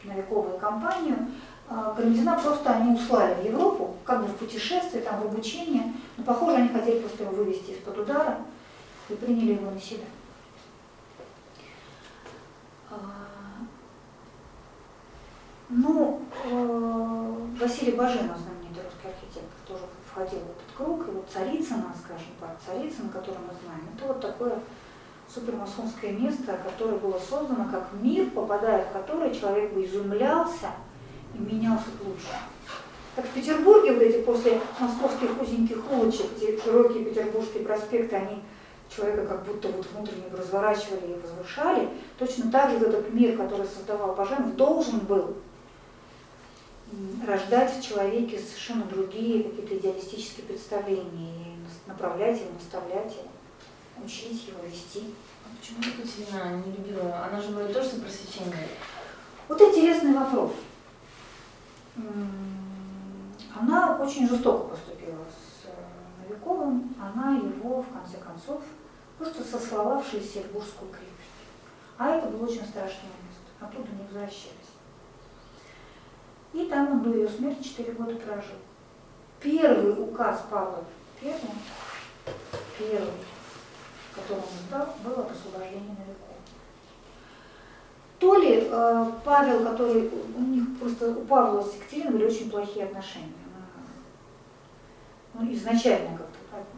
новиковую 0.04 0.58
компанию, 0.58 1.28
Карамзина 1.68 2.40
просто 2.42 2.72
они 2.72 2.96
услали 2.96 3.42
в 3.42 3.46
Европу, 3.46 3.96
как 4.04 4.22
бы 4.22 4.28
в 4.28 4.36
путешествие, 4.36 5.04
там 5.04 5.22
в 5.22 5.26
обучение. 5.26 5.94
Но, 6.18 6.24
похоже, 6.24 6.58
они 6.58 6.70
хотели 6.70 7.00
просто 7.00 7.24
его 7.24 7.34
вывести 7.34 7.72
из-под 7.72 7.98
удара 8.00 8.40
и 9.10 9.14
приняли 9.14 9.54
его 9.54 9.72
на 9.72 9.80
себя. 9.80 10.06
Ну, 15.70 16.22
Василий 17.60 17.94
Баженов, 17.94 18.38
знаменитый 18.38 18.84
русский 18.84 19.08
архитектор, 19.08 19.60
тоже 19.66 19.84
входил 20.06 20.40
в 20.40 20.61
круг. 20.82 21.08
И 21.08 21.12
вот 21.12 21.30
Царицына, 21.32 21.94
скажем 22.04 22.34
так, 22.40 22.58
Царицына, 22.66 23.10
который 23.10 23.40
мы 23.40 23.54
знаем, 23.64 23.88
это 23.96 24.08
вот 24.08 24.22
такое 24.22 24.60
супермасонское 25.34 26.12
место, 26.12 26.58
которое 26.64 26.98
было 26.98 27.18
создано 27.18 27.68
как 27.72 27.90
мир, 28.02 28.30
попадая 28.32 28.86
в 28.86 28.92
который 28.92 29.34
человек 29.34 29.74
бы 29.74 29.86
изумлялся 29.86 30.72
и 31.34 31.40
менялся 31.40 31.86
к 31.86 32.06
лучшему. 32.06 32.40
Как 33.16 33.26
в 33.26 33.30
Петербурге 33.30 33.94
вот 33.94 34.02
эти 34.02 34.22
после 34.24 34.60
московских 34.80 35.42
узеньких 35.42 35.80
улочек, 35.92 36.28
эти 36.38 36.62
широкие 36.62 37.06
петербургские 37.06 37.64
проспекты, 37.64 38.16
они 38.16 38.42
человека 38.94 39.26
как 39.26 39.46
будто 39.46 39.70
вот 39.70 39.86
внутренне 39.94 40.26
разворачивали 40.38 41.14
и 41.14 41.20
возвышали, 41.20 41.90
точно 42.18 42.52
так 42.52 42.72
же 42.72 42.78
этот 42.78 43.14
мир, 43.14 43.38
который 43.38 43.66
создавал 43.66 44.16
Баженов, 44.16 44.56
должен 44.56 45.00
был 45.00 45.36
рождать 47.26 47.78
в 47.78 47.88
человеке 47.88 48.40
совершенно 48.40 48.84
другие 48.86 49.44
какие-то 49.44 49.78
идеалистические 49.78 50.46
представления, 50.46 51.32
и 51.32 51.90
направлять 51.90 52.40
его, 52.40 52.52
наставлять 52.54 53.14
его, 53.14 54.04
учить 54.04 54.48
его, 54.48 54.60
вести. 54.66 55.14
А 55.46 55.50
почему 55.60 55.80
Екатерина 55.80 56.64
не 56.66 56.72
любила? 56.74 57.26
Она 57.26 57.42
же 57.42 57.52
говорит 57.52 57.74
тоже 57.74 57.90
за 57.90 58.02
просвещение. 58.02 58.68
Вот 59.48 59.62
интересный 59.62 60.14
вопрос. 60.14 60.52
Она 63.60 63.98
очень 63.98 64.28
жестоко 64.28 64.70
поступила 64.70 65.26
с 65.26 65.66
э, 65.66 66.30
Новиковым, 66.30 66.96
она 67.00 67.36
его, 67.36 67.82
в 67.82 67.94
конце 67.94 68.18
концов, 68.18 68.62
просто 69.18 69.44
сослала 69.44 70.02
в 70.02 70.08
Шлиссельбургскую 70.10 70.90
крепость. 70.90 71.12
А 71.98 72.16
это 72.16 72.30
было 72.30 72.46
очень 72.46 72.66
страшное 72.66 73.12
место, 73.22 73.52
оттуда 73.60 73.90
не 73.92 74.04
возвращались. 74.04 74.61
И 76.54 76.66
там 76.66 76.92
он 76.92 77.04
до 77.04 77.18
ее 77.18 77.30
смерти 77.30 77.64
4 77.64 77.94
года 77.94 78.16
прожил. 78.16 78.56
Первый 79.40 80.04
указ 80.04 80.44
Павла 80.50 80.84
I, 81.24 81.34
первый, 82.78 83.12
который 84.14 84.38
он 84.38 84.50
издал, 84.60 84.96
был 85.04 85.14
об 85.14 85.32
освобождении 85.32 85.88
Новикова. 85.88 86.32
То 88.20 88.36
ли 88.36 88.68
э, 88.70 89.12
Павел, 89.24 89.64
который, 89.64 90.12
у 90.38 90.42
них 90.42 90.80
просто, 90.80 91.12
у 91.12 91.26
Павла 91.26 91.64
с 91.64 91.76
Екатериной 91.76 92.12
были 92.12 92.26
очень 92.26 92.52
плохие 92.52 92.86
отношения. 92.86 93.34
Ну, 95.34 95.52
изначально 95.54 96.18
как-то 96.18 96.78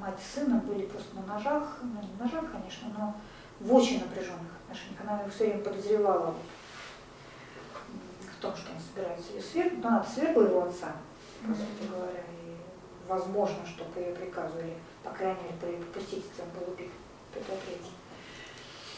мать 0.00 0.18
с 0.18 0.34
сыном 0.34 0.60
были 0.60 0.86
просто 0.86 1.14
на 1.14 1.34
ножах, 1.34 1.78
ну, 1.82 2.00
не 2.00 2.08
на 2.18 2.24
ножах, 2.24 2.50
конечно, 2.50 2.88
но 2.98 3.14
в 3.60 3.74
очень 3.74 4.00
напряженных 4.00 4.50
отношениях. 4.64 5.00
Она 5.02 5.20
его 5.20 5.30
все 5.30 5.44
время 5.44 5.62
подозревала 5.62 6.34
в 8.40 8.42
том, 8.42 8.56
что 8.56 8.72
он 8.72 8.78
собирается 8.80 9.32
ее 9.34 9.42
свергнуть, 9.42 9.84
но 9.84 9.88
она 9.88 10.04
свергла 10.04 10.44
его 10.44 10.62
отца, 10.62 10.92
по 11.42 11.52
сути 11.52 11.90
говоря, 11.92 12.20
и 12.20 12.56
возможно, 13.06 13.58
что 13.66 13.84
по 13.84 13.98
ее 13.98 14.14
приказу, 14.14 14.58
или, 14.58 14.74
по 15.04 15.10
крайней 15.10 15.42
мере, 15.42 15.54
по 15.60 15.66
ее 15.66 15.76
попустительству 15.84 16.44
он 16.44 16.58
был 16.58 16.72
убит 16.72 16.90
Петр 17.34 17.52
Третий. 17.66 17.92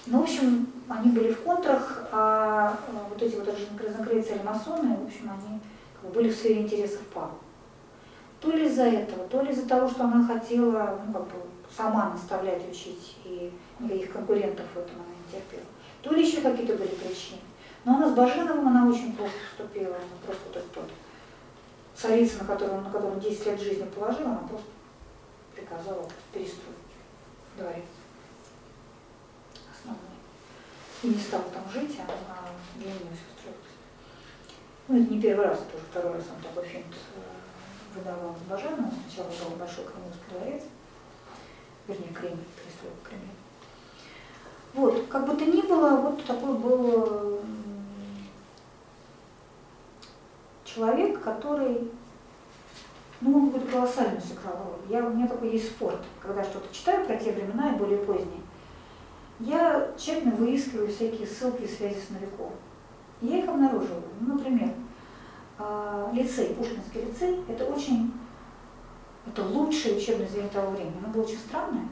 Ну, 0.07 0.21
в 0.21 0.23
общем, 0.23 0.69
они 0.89 1.11
были 1.11 1.33
в 1.33 1.43
контрах, 1.43 2.09
а 2.13 2.79
вот 3.09 3.21
эти 3.21 3.35
вот 3.35 3.49
разнокрыльцы 3.49 4.41
масоны, 4.45 4.97
в 4.97 5.07
общем, 5.07 5.31
они 5.31 5.61
как 5.95 6.11
бы, 6.11 6.15
были 6.15 6.31
в 6.31 6.37
сфере 6.37 6.63
интересов 6.63 7.01
Павла. 7.13 7.39
То 8.41 8.51
ли 8.51 8.67
из-за 8.67 8.85
этого, 8.85 9.27
то 9.29 9.43
ли 9.43 9.51
из-за 9.51 9.69
того, 9.69 9.89
что 9.89 10.05
она 10.05 10.25
хотела 10.25 11.01
ну, 11.07 11.13
как 11.13 11.25
бы, 11.25 11.35
сама 11.77 12.11
наставлять, 12.11 12.69
учить, 12.71 13.17
и 13.25 13.53
никаких 13.81 14.13
конкурентов 14.13 14.67
в 14.75 14.79
этом 14.79 14.97
она 14.97 15.15
не 15.27 15.33
терпела. 15.33 15.67
То 16.03 16.13
ли 16.13 16.27
еще 16.27 16.41
какие-то 16.41 16.75
были 16.75 16.89
причины. 16.89 17.39
Но 17.85 17.97
она 17.97 18.11
с 18.11 18.15
Баженовым 18.15 18.69
она 18.69 18.89
очень 18.89 19.17
плохо 19.17 19.33
поступила, 19.49 19.97
она 19.97 20.05
просто 20.25 20.59
этот 20.59 20.77
вот 20.77 20.91
царица, 21.97 22.39
на 22.39 22.45
котором, 22.45 22.85
на 22.85 22.91
котором 22.91 23.19
10 23.19 23.47
лет 23.47 23.61
жизни 23.61 23.85
положила, 23.85 24.31
она 24.31 24.49
просто 24.49 24.69
приказала 25.55 26.09
перестроить 26.33 26.77
дворец 27.57 27.85
основной. 29.77 30.17
И 31.03 31.09
не 31.09 31.21
стала 31.21 31.45
там 31.45 31.69
жить, 31.73 31.99
а, 32.01 32.49
для 32.77 32.87
нее 32.87 32.97
все. 32.97 33.51
Ну, 34.89 35.03
это 35.03 35.13
не 35.13 35.21
первый 35.21 35.47
раз, 35.47 35.59
это 35.59 35.77
уже 35.77 35.87
второй 35.87 36.15
раз 36.15 36.25
он 36.35 36.43
такой 36.43 36.69
финт 36.69 36.95
э, 37.17 37.99
выдавал 37.99 38.37
Блаженному. 38.49 38.93
Сначала 39.09 39.29
был 39.29 39.57
Большой 39.57 39.85
Кремлевский 39.85 40.31
дворец, 40.31 40.63
вернее, 41.89 42.13
Кремль, 42.13 42.45
пристроил 42.57 42.97
Кремль. 43.03 43.32
Вот, 44.75 45.07
как 45.09 45.27
бы 45.27 45.37
то 45.37 45.45
ни 45.45 45.61
было, 45.61 45.97
вот 45.97 46.25
такой 46.25 46.55
был 46.57 47.41
м, 47.41 47.45
человек, 50.65 51.23
который, 51.23 51.91
ну, 53.21 53.37
он 53.37 53.51
какую-то 53.51 53.71
колоссальную 53.71 54.23
сыграл 54.23 54.57
роль. 54.65 54.97
Я, 54.97 55.05
у 55.05 55.11
меня 55.11 55.29
такой 55.29 55.51
есть 55.51 55.69
спорт, 55.73 56.01
когда 56.21 56.43
что-то 56.43 56.75
читаю 56.75 57.07
про 57.07 57.17
те 57.17 57.33
времена 57.33 57.73
и 57.75 57.79
более 57.79 57.99
поздние, 57.99 58.41
я 59.41 59.93
тщательно 59.99 60.37
выискиваю 60.37 60.89
всякие 60.89 61.27
ссылки 61.27 61.63
и 61.63 61.69
связи 61.69 61.99
с 62.01 62.11
Новиковым. 62.11 62.53
И 63.21 63.27
я 63.27 63.39
их 63.41 63.49
обнаруживаю. 63.49 64.03
Ну, 64.21 64.35
например, 64.35 64.71
а, 65.59 66.11
лицей, 66.13 66.55
Пушкинский 66.55 67.05
лицей, 67.05 67.45
это 67.49 67.65
очень, 67.67 68.13
это 69.27 69.45
лучшее 69.45 69.97
учебное 69.97 70.27
заведение 70.27 70.51
того 70.51 70.71
времени. 70.71 70.95
Оно 71.03 71.13
было 71.13 71.23
очень 71.23 71.39
странное, 71.39 71.89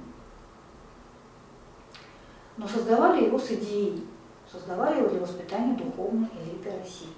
но 2.57 2.69
создавали 2.69 3.25
его 3.25 3.39
с 3.39 3.51
идеей, 3.51 4.07
создавали 4.51 4.99
его 4.99 5.09
для 5.09 5.21
воспитания 5.21 5.77
духовной 5.77 6.29
элиты 6.43 6.71
России. 6.79 7.13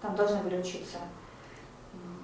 Там 0.00 0.14
должны 0.16 0.42
были 0.42 0.58
учиться 0.58 0.98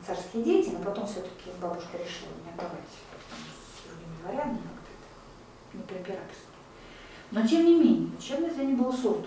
царские 0.07 0.45
дети, 0.45 0.71
но 0.71 0.85
потом 0.85 1.07
все-таки 1.07 1.51
бабушка 1.61 1.99
решила 1.99 2.31
не 2.45 2.51
отдавать 2.53 2.89
там, 3.31 3.39
с 3.39 3.89
другими 3.89 4.23
дворянами, 4.23 4.61
не 5.73 5.83
по-императорски. 5.83 6.47
Но 7.33 7.47
тем 7.47 7.65
не 7.65 7.75
менее, 7.75 8.11
учебное 8.19 8.51
заведение 8.51 8.77
было 8.77 8.93
создано. 8.93 9.27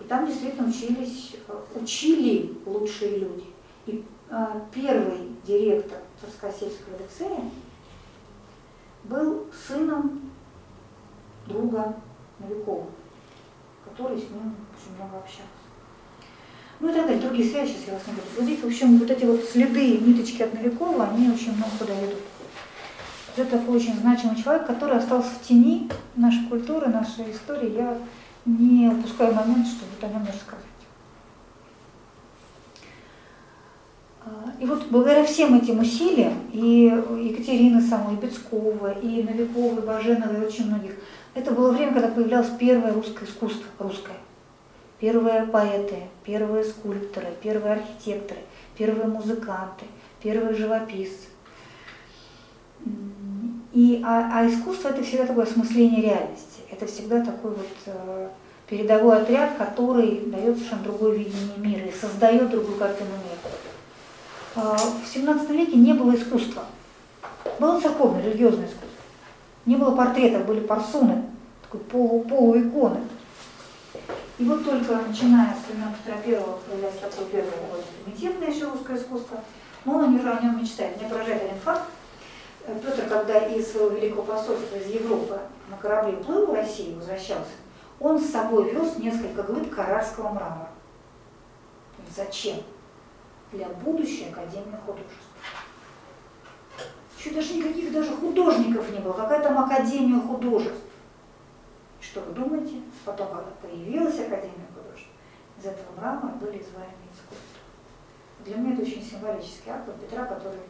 И 0.00 0.04
там 0.04 0.26
действительно 0.26 0.68
учились, 0.68 1.36
э, 1.46 1.62
учили 1.74 2.58
лучшие 2.66 3.18
люди. 3.18 3.46
И 3.86 4.04
а, 4.28 4.60
первый 4.72 5.36
директор 5.46 5.98
Царскосельского 6.20 6.98
лицея 6.98 7.48
был 9.04 9.46
сыном 9.66 10.25
друга 11.46 11.94
Новикова, 12.38 12.86
который 13.84 14.18
с 14.18 14.30
ним 14.30 14.54
очень 14.74 14.96
много 14.96 15.18
общался. 15.18 15.42
Ну 16.78 16.90
и 16.90 16.92
так 16.92 17.06
далее, 17.06 17.20
другие 17.20 17.48
связи, 17.48 17.72
сейчас 17.72 17.86
я 17.86 17.94
вас 17.94 18.02
не 18.06 18.12
буду 18.12 18.26
грузить. 18.36 18.62
В 18.62 18.66
общем, 18.66 18.98
вот 18.98 19.10
эти 19.10 19.24
вот 19.24 19.42
следы, 19.44 19.98
ниточки 19.98 20.42
от 20.42 20.52
Новикова, 20.52 21.08
они 21.08 21.30
очень 21.30 21.56
много 21.56 21.70
куда 21.78 21.94
ведут. 21.94 22.20
Это 23.36 23.58
такой 23.58 23.76
очень 23.76 23.98
значимый 23.98 24.42
человек, 24.42 24.66
который 24.66 24.96
остался 24.98 25.28
в 25.28 25.42
тени 25.46 25.90
нашей 26.16 26.46
культуры, 26.48 26.88
нашей 26.88 27.32
истории. 27.32 27.76
Я 27.76 27.98
не 28.44 28.88
упускаю 28.88 29.34
момент, 29.34 29.66
чтобы 29.66 29.92
вот 29.94 30.04
о 30.08 30.12
нем 30.12 30.26
рассказать. 30.26 30.64
А, 34.24 34.52
И 34.60 34.66
вот 34.66 34.86
благодаря 34.88 35.24
всем 35.24 35.54
этим 35.54 35.80
усилиям, 35.80 36.34
и 36.52 36.92
Екатерины 37.30 37.80
самой, 37.80 38.14
и 38.14 38.18
Бецкова, 38.18 38.92
и 39.00 39.22
Новикова, 39.22 39.80
и 39.80 39.86
Баженова, 39.86 40.42
и 40.42 40.46
очень 40.46 40.66
многих, 40.66 40.92
это 41.36 41.50
было 41.52 41.70
время, 41.70 41.92
когда 41.92 42.08
появлялось 42.08 42.50
первое 42.58 42.94
русское 42.94 43.26
искусство, 43.26 43.66
русское. 43.78 44.16
Первые 44.98 45.42
поэты, 45.42 46.04
первые 46.24 46.64
скульпторы, 46.64 47.28
первые 47.42 47.74
архитекторы, 47.74 48.40
первые 48.76 49.06
музыканты, 49.06 49.84
первые 50.22 50.54
живописцы. 50.54 51.28
И, 53.74 54.02
а, 54.02 54.30
а 54.32 54.48
искусство 54.48 54.88
это 54.88 55.02
всегда 55.02 55.26
такое 55.26 55.44
осмысление 55.44 56.00
реальности. 56.00 56.62
Это 56.70 56.86
всегда 56.86 57.22
такой 57.22 57.50
вот 57.50 57.68
э, 57.84 58.28
передовой 58.66 59.20
отряд, 59.20 59.58
который 59.58 60.20
дает 60.20 60.56
совершенно 60.56 60.84
другое 60.84 61.18
видение 61.18 61.58
мира 61.58 61.86
и 61.86 61.92
создает 61.92 62.48
другую 62.48 62.78
картину 62.78 63.10
мира. 63.10 63.54
А, 64.54 64.78
В 64.78 65.04
XVII 65.04 65.52
веке 65.52 65.76
не 65.76 65.92
было 65.92 66.14
искусства. 66.14 66.64
Было 67.60 67.78
церковное, 67.78 68.22
религиозное 68.22 68.64
искусство. 68.64 68.95
Не 69.66 69.76
было 69.76 69.94
портретов, 69.94 70.46
были 70.46 70.60
парсуны, 70.60 71.24
такой 71.62 71.80
полу, 71.80 72.20
полуиконы. 72.20 73.00
И 74.38 74.44
вот 74.44 74.64
только 74.64 74.96
начиная 74.96 75.54
с 75.54 75.68
времен 75.68 75.92
Петра 75.92 76.20
Первого 76.22 76.58
появляется 76.58 77.02
такое 77.10 77.26
первое 77.26 77.50
довольно 77.50 77.84
примитивное 78.04 78.48
еще 78.48 78.70
русское 78.70 78.96
искусство, 78.96 79.40
но 79.84 79.96
он 79.96 80.04
о 80.04 80.40
нем 80.40 80.60
мечтает. 80.60 80.96
Меня 80.96 81.08
поражает 81.08 81.42
один 81.42 81.58
факт. 81.58 81.84
Петр, 82.66 83.08
когда 83.08 83.38
из 83.38 83.70
своего 83.70 83.90
великого 83.90 84.22
посольства 84.22 84.76
из 84.76 84.86
Европы 84.86 85.38
на 85.70 85.76
корабле 85.76 86.16
плыл 86.16 86.46
в 86.46 86.54
Россию, 86.54 86.96
возвращался, 86.96 87.50
он 87.98 88.20
с 88.20 88.30
собой 88.30 88.72
вез 88.72 88.98
несколько 88.98 89.42
глыб 89.42 89.74
карарского 89.74 90.30
мрамора. 90.30 90.68
Зачем? 92.14 92.58
Для 93.52 93.68
будущей 93.68 94.28
Академии 94.30 94.76
художеств. 94.84 95.25
Еще 97.26 97.34
даже 97.34 97.54
никаких 97.54 97.92
даже 97.92 98.14
художников 98.14 98.88
не 98.92 99.00
было. 99.00 99.12
Какая 99.12 99.42
там 99.42 99.58
Академия 99.58 100.20
художеств? 100.20 100.84
Что 102.00 102.20
вы 102.20 102.34
думаете? 102.34 102.82
Потом, 103.04 103.28
появилась 103.60 104.14
Академия 104.14 104.68
художеств, 104.72 105.10
из 105.58 105.66
этого 105.66 105.86
мрамора 105.98 106.34
были 106.34 106.62
изваяны 106.62 106.94
искусства. 107.12 107.58
Для 108.44 108.56
меня 108.56 108.74
это 108.74 108.82
очень 108.82 109.02
символический 109.02 109.72
акт 109.72 109.88
Петра, 110.00 110.24
который 110.24 110.60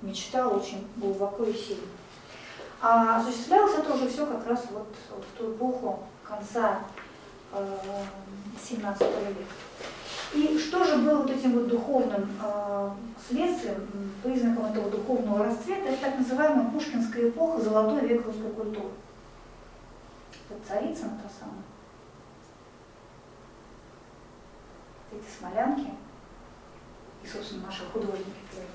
мечтал 0.00 0.56
очень 0.56 0.86
глубоко 0.96 1.42
и 1.42 1.52
сильно. 1.52 1.88
А 2.80 3.16
осуществлялось 3.16 3.78
это 3.78 3.92
уже 3.92 4.08
все 4.08 4.24
как 4.24 4.46
раз 4.46 4.66
вот, 4.70 4.86
в 5.10 5.36
ту 5.36 5.52
эпоху 5.52 6.04
конца 6.22 6.78
э, 7.52 7.76
17 8.68 9.00
века. 9.00 9.67
И 10.34 10.58
что 10.58 10.84
же 10.84 10.98
было 10.98 11.22
вот 11.22 11.30
этим 11.30 11.52
вот 11.52 11.68
духовным 11.68 12.28
э, 12.42 12.90
следствием, 13.28 13.88
признаком 14.22 14.66
этого 14.66 14.90
духовного 14.90 15.46
расцвета, 15.46 15.88
это 15.88 16.02
так 16.02 16.18
называемая 16.18 16.70
Пушкинская 16.70 17.30
эпоха, 17.30 17.62
золотой 17.62 18.06
век 18.06 18.26
русской 18.26 18.50
культуры. 18.50 18.90
Это 20.50 20.68
Царицына 20.68 21.18
та 21.22 21.28
самая. 21.38 21.62
Эти 25.10 25.38
смолянки 25.38 25.90
и, 27.22 27.26
собственно, 27.26 27.66
наши 27.66 27.84
художники 27.86 28.24
тоже. 28.52 28.66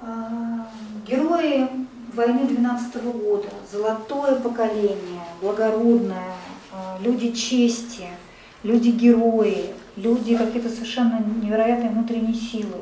А, 0.00 0.68
Герои 1.06 1.68
войны 2.14 2.46
12 2.46 3.02
года, 3.02 3.48
золотое 3.70 4.36
поколение, 4.40 5.22
благородное, 5.40 6.34
а, 6.72 6.98
люди 7.00 7.32
чести, 7.32 8.08
люди-герои, 8.62 9.74
люди 9.96 10.36
какие-то 10.36 10.68
совершенно 10.68 11.20
невероятной 11.42 11.90
внутренней 11.90 12.34
силы, 12.34 12.80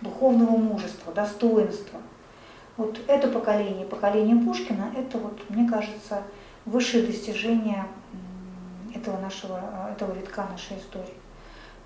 духовного 0.00 0.56
мужества, 0.56 1.12
достоинства. 1.12 2.00
Вот 2.76 2.98
это 3.06 3.28
поколение, 3.28 3.86
поколение 3.86 4.36
Пушкина, 4.36 4.92
это 4.96 5.18
вот, 5.18 5.38
мне 5.48 5.68
кажется, 5.68 6.22
высшее 6.64 7.06
достижение 7.06 7.86
этого 8.94 9.20
нашего, 9.20 9.60
а, 9.62 9.92
этого 9.92 10.12
витка 10.12 10.46
нашей 10.50 10.78
истории. 10.78 11.14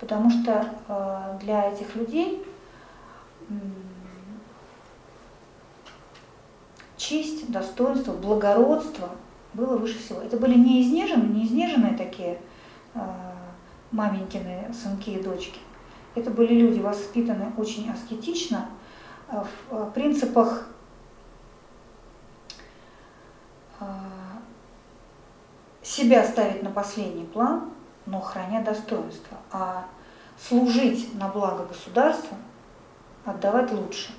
Потому 0.00 0.30
что 0.30 0.64
э, 0.86 1.38
для 1.42 1.72
этих 1.72 1.96
людей 1.96 2.46
м, 3.50 3.72
честь, 6.98 7.50
достоинство, 7.50 8.12
благородство 8.12 9.08
было 9.54 9.78
выше 9.78 9.98
всего. 9.98 10.20
Это 10.20 10.36
были 10.36 10.58
не 10.58 10.82
изнеженные, 10.82 11.28
не 11.28 11.46
изнеженные 11.46 11.96
такие 11.96 12.38
э, 12.94 13.00
маменькины 13.92 14.70
сынки 14.74 15.10
и 15.10 15.22
дочки. 15.22 15.58
Это 16.14 16.30
были 16.30 16.54
люди, 16.54 16.80
воспитанные 16.80 17.52
очень 17.56 17.90
аскетично, 17.90 18.68
э, 19.30 19.42
в 19.70 19.74
э, 19.74 19.90
принципах 19.94 20.68
э, 23.80 23.84
себя 25.82 26.24
ставить 26.24 26.62
на 26.62 26.70
последний 26.70 27.24
план, 27.24 27.70
но 28.04 28.20
храня 28.20 28.62
достоинство, 28.62 29.38
а 29.50 29.86
служить 30.38 31.14
на 31.14 31.28
благо 31.28 31.64
государства, 31.64 32.36
отдавать 33.24 33.72
лучше 33.72 34.12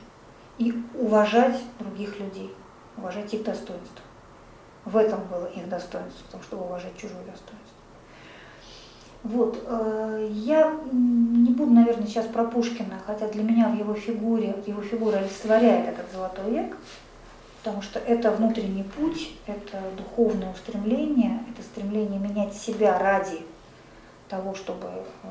и 0.58 0.84
уважать 0.94 1.62
других 1.80 2.20
людей, 2.20 2.54
уважать 3.00 3.34
их 3.34 3.44
достоинство. 3.44 4.04
В 4.86 4.96
этом 4.98 5.22
было 5.26 5.46
их 5.46 5.68
достоинство, 5.68 6.26
в 6.28 6.32
том, 6.32 6.44
чтобы 6.44 6.64
уважать 6.66 6.96
чужое 6.96 7.24
достоинство. 7.26 7.80
Вот, 9.24 9.62
э, 9.68 10.30
я 10.32 10.74
не 10.94 11.52
буду, 11.52 11.72
наверное, 11.72 12.08
сейчас 12.08 12.26
про 12.28 12.46
Пушкина, 12.46 13.00
хотя 13.06 13.28
для 13.28 13.44
меня 13.44 13.68
в 13.68 13.78
его 13.78 13.94
фигуре, 13.94 14.56
его 14.66 14.82
фигура 14.82 15.18
олицетворяет 15.18 15.90
этот 15.90 16.12
золотой 16.14 16.50
век, 16.52 16.78
потому 17.62 17.82
что 17.82 18.00
это 18.00 18.32
внутренний 18.32 18.84
путь, 18.84 19.34
это 19.46 19.82
духовное 19.98 20.54
устремление, 20.54 21.44
это 21.52 21.62
стремление 21.64 22.18
менять 22.18 22.54
себя 22.54 22.98
ради 22.98 23.42
того, 24.30 24.56
чтобы 24.56 24.88
э, 24.88 25.28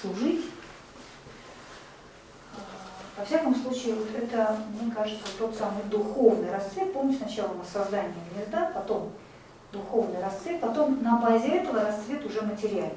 служить. 0.00 0.44
Во 3.16 3.24
всяком 3.24 3.54
случае, 3.54 3.94
вот 3.94 4.08
это, 4.14 4.58
мне 4.80 4.92
кажется, 4.92 5.24
тот 5.38 5.54
самый 5.54 5.82
духовный 5.84 6.50
расцвет. 6.50 6.92
Помните, 6.92 7.24
сначала 7.24 7.52
у 7.52 7.58
нас 7.58 7.68
создание 7.68 8.12
гнезда, 8.34 8.70
потом 8.74 9.10
духовный 9.72 10.22
расцвет, 10.22 10.60
потом 10.60 11.02
на 11.02 11.16
базе 11.18 11.48
этого 11.48 11.80
расцвет 11.80 12.24
уже 12.26 12.42
материальный. 12.42 12.92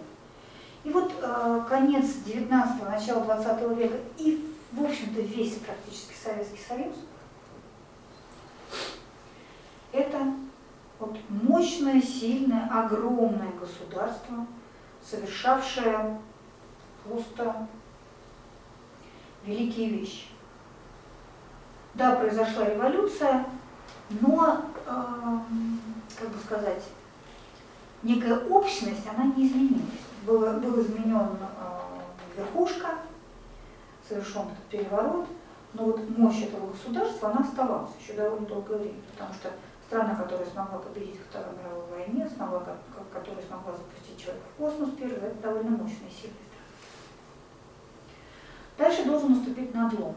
И 0.83 0.89
вот 0.89 1.13
э, 1.21 1.61
конец 1.69 2.05
19-го, 2.25 2.89
начало 2.89 3.21
20 3.21 3.77
века 3.77 3.97
и, 4.17 4.53
в 4.71 4.83
общем-то, 4.83 5.21
весь 5.21 5.55
практически 5.55 6.13
Советский 6.21 6.59
Союз– 6.67 6.95
это 9.91 10.33
вот 10.99 11.17
мощное, 11.29 12.01
сильное, 12.01 12.69
огромное 12.71 13.51
государство, 13.59 14.45
совершавшее 15.03 16.19
просто 17.03 17.67
великие 19.45 19.89
вещи. 19.89 20.27
Да, 21.93 22.15
произошла 22.15 22.65
революция, 22.65 23.45
но, 24.21 24.61
э, 24.85 25.37
как 26.17 26.29
бы 26.29 26.39
сказать, 26.39 26.83
некая 28.03 28.39
общность, 28.39 29.07
она 29.07 29.25
не 29.35 29.47
изменилась. 29.47 29.83
Было, 30.25 30.53
был 30.59 30.81
изменен 30.81 31.37
э, 31.39 32.37
верхушка, 32.37 32.89
совершен 34.07 34.41
этот 34.41 34.65
переворот, 34.69 35.27
но 35.73 35.85
вот 35.85 36.17
мощь 36.17 36.43
этого 36.43 36.71
государства, 36.71 37.29
она 37.31 37.41
оставалась 37.41 37.91
еще 37.99 38.13
довольно 38.13 38.45
долгое 38.47 38.77
время, 38.77 39.01
потому 39.11 39.33
что 39.33 39.51
страна, 39.87 40.15
которая 40.15 40.47
смогла 40.47 40.79
победить 40.79 41.19
в 41.19 41.29
Второй 41.29 41.53
мировой 41.57 41.85
войне, 41.91 42.29
смогла, 42.29 42.63
которая 43.13 43.43
смогла 43.45 43.73
запустить 43.73 44.17
человека 44.17 44.45
в 44.53 44.57
космос 44.57 44.89
первый, 44.97 45.29
это 45.29 45.41
довольно 45.41 45.71
мощная 45.71 46.09
страна. 46.09 46.48
Дальше 48.79 49.03
должен 49.03 49.33
наступить 49.33 49.75
надлом. 49.75 50.15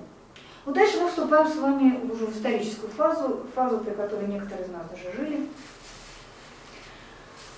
Вот 0.65 0.75
дальше 0.77 1.01
мы 1.01 1.09
вступаем 1.09 1.49
с 1.49 1.57
вами 1.57 2.09
уже 2.09 2.27
в 2.27 2.37
историческую 2.37 2.93
фазу, 2.93 3.45
фазу, 3.57 3.79
при 3.79 3.91
которой 3.91 4.29
некоторые 4.29 4.69
из 4.69 4.73
нас 4.73 4.83
даже 4.89 5.17
жили. 5.17 5.49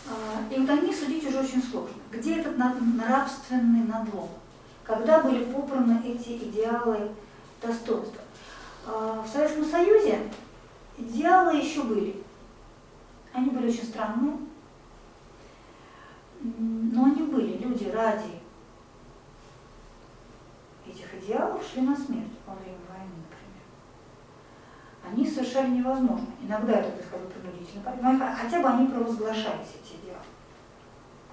А, 0.08 0.50
и 0.50 0.58
вот 0.58 0.70
о 0.70 0.76
ней 0.76 0.94
судить 0.94 1.28
уже 1.28 1.40
очень 1.40 1.62
сложно. 1.62 1.94
Где 2.10 2.38
этот 2.38 2.56
нравственный 2.56 3.84
надлом? 3.86 4.30
Когда 4.82 5.20
были 5.20 5.44
попраны 5.44 6.00
эти 6.06 6.38
идеалы 6.38 7.10
достоинства? 7.60 8.22
А, 8.86 9.22
в 9.22 9.28
Советском 9.30 9.66
Союзе 9.66 10.20
идеалы 10.96 11.56
еще 11.56 11.82
были. 11.82 12.22
Они 13.34 13.50
были 13.50 13.68
очень 13.68 13.84
странные, 13.84 14.38
но 16.40 17.04
они 17.04 17.24
были. 17.24 17.58
Люди 17.58 17.90
ради 17.90 18.43
этих 20.86 21.14
идеалов 21.22 21.62
шли 21.66 21.82
на 21.82 21.96
смерть 21.96 22.32
во 22.46 22.54
время 22.54 22.78
они 25.06 25.26
совершали 25.26 25.70
невозможно. 25.70 26.26
Иногда 26.42 26.80
это 26.80 26.90
происходило 26.90 27.28
принудительно, 27.28 28.34
хотя 28.34 28.60
бы 28.60 28.68
они 28.68 28.88
провозглашались, 28.88 29.76
эти 29.82 30.00
идеалы. 30.00 30.22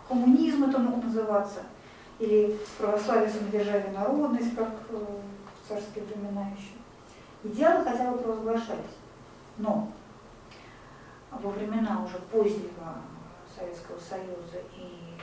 Коммунизм 0.08 0.66
это 0.66 0.78
мог 0.78 1.04
называться, 1.04 1.62
или 2.20 2.60
православие 2.78 3.30
самодержавие 3.30 3.92
народность, 3.92 4.56
как 4.56 4.70
э, 4.90 4.96
в 4.96 5.68
царские 5.68 6.04
времена 6.04 6.48
еще. 6.50 6.74
Идеалы 7.44 7.84
хотя 7.84 8.12
бы 8.12 8.18
провозглашались. 8.18 8.98
Но 9.58 9.90
во 11.32 11.50
времена 11.50 12.04
уже 12.04 12.18
позднего 12.32 12.96
Советского 13.58 14.00
Союза 14.00 14.60
и 14.76 15.14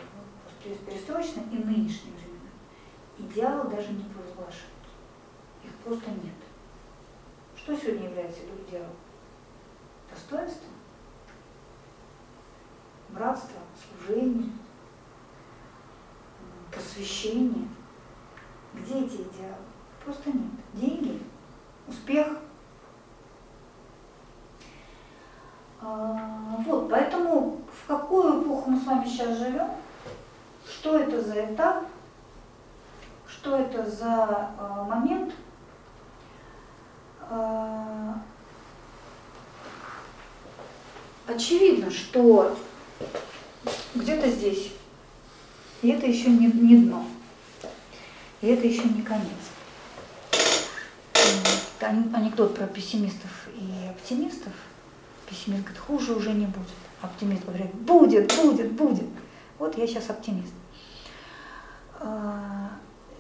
перестроечные, 0.86 1.44
и 1.52 1.62
времена, 1.62 2.12
идеалы 3.18 3.68
даже 3.68 3.92
не 3.92 4.04
провозглашаются. 4.04 4.68
Их 5.64 5.72
просто 5.84 6.10
нет. 6.10 6.34
Что 7.56 7.76
сегодня 7.76 8.08
является 8.08 8.40
идеалом? 8.42 8.90
Достоинство, 10.10 10.68
братство, 13.10 13.60
служение, 13.76 14.50
посвящение. 16.72 17.68
Где 18.74 19.04
эти 19.04 19.16
идеалы? 19.16 19.56
Просто 20.04 20.30
нет. 20.30 20.50
Деньги, 20.74 21.22
успех. 21.86 22.26
А, 25.80 26.56
вот, 26.66 26.90
поэтому 26.90 27.60
в 27.72 27.86
какую 27.86 28.42
эпоху 28.42 28.70
мы 28.70 28.80
с 28.80 28.84
вами 28.84 29.06
сейчас 29.06 29.38
живем, 29.38 29.70
что 30.66 30.98
это 30.98 31.22
за 31.22 31.52
этап, 31.52 31.84
что 33.40 33.56
это 33.56 33.88
за 33.88 34.50
а, 34.58 34.84
момент– 34.88 35.32
а, 37.30 38.18
очевидно, 41.26 41.90
что 41.90 42.56
где-то 43.94 44.30
здесь, 44.30 44.72
и 45.82 45.88
это 45.88 46.06
еще 46.06 46.30
не, 46.30 46.46
не 46.46 46.76
дно, 46.78 47.04
и 48.40 48.46
это 48.46 48.66
еще 48.66 48.84
не 48.84 49.02
конец. 49.02 49.26
Анекдот 51.80 52.56
про 52.56 52.66
пессимистов 52.66 53.48
и 53.54 53.88
оптимистов. 53.90 54.52
Пессимист 55.28 55.62
говорит, 55.62 55.80
хуже 55.80 56.14
уже 56.14 56.32
не 56.32 56.46
будет. 56.46 56.66
Оптимист 57.02 57.44
говорит, 57.44 57.72
будет, 57.74 58.34
будет, 58.34 58.72
будет. 58.72 59.06
Вот 59.58 59.76
я 59.78 59.86
сейчас 59.86 60.10
оптимист. 60.10 60.52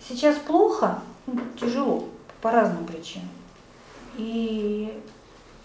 Сейчас 0.08 0.36
плохо, 0.38 1.02
ну, 1.26 1.38
тяжело, 1.60 2.08
по 2.40 2.50
разным 2.50 2.86
причинам. 2.86 3.28
И 4.16 5.02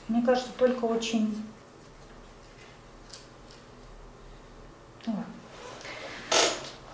мне 0.09 0.21
кажется, 0.21 0.49
только 0.57 0.83
очень... 0.83 1.33
Ну, 5.05 5.15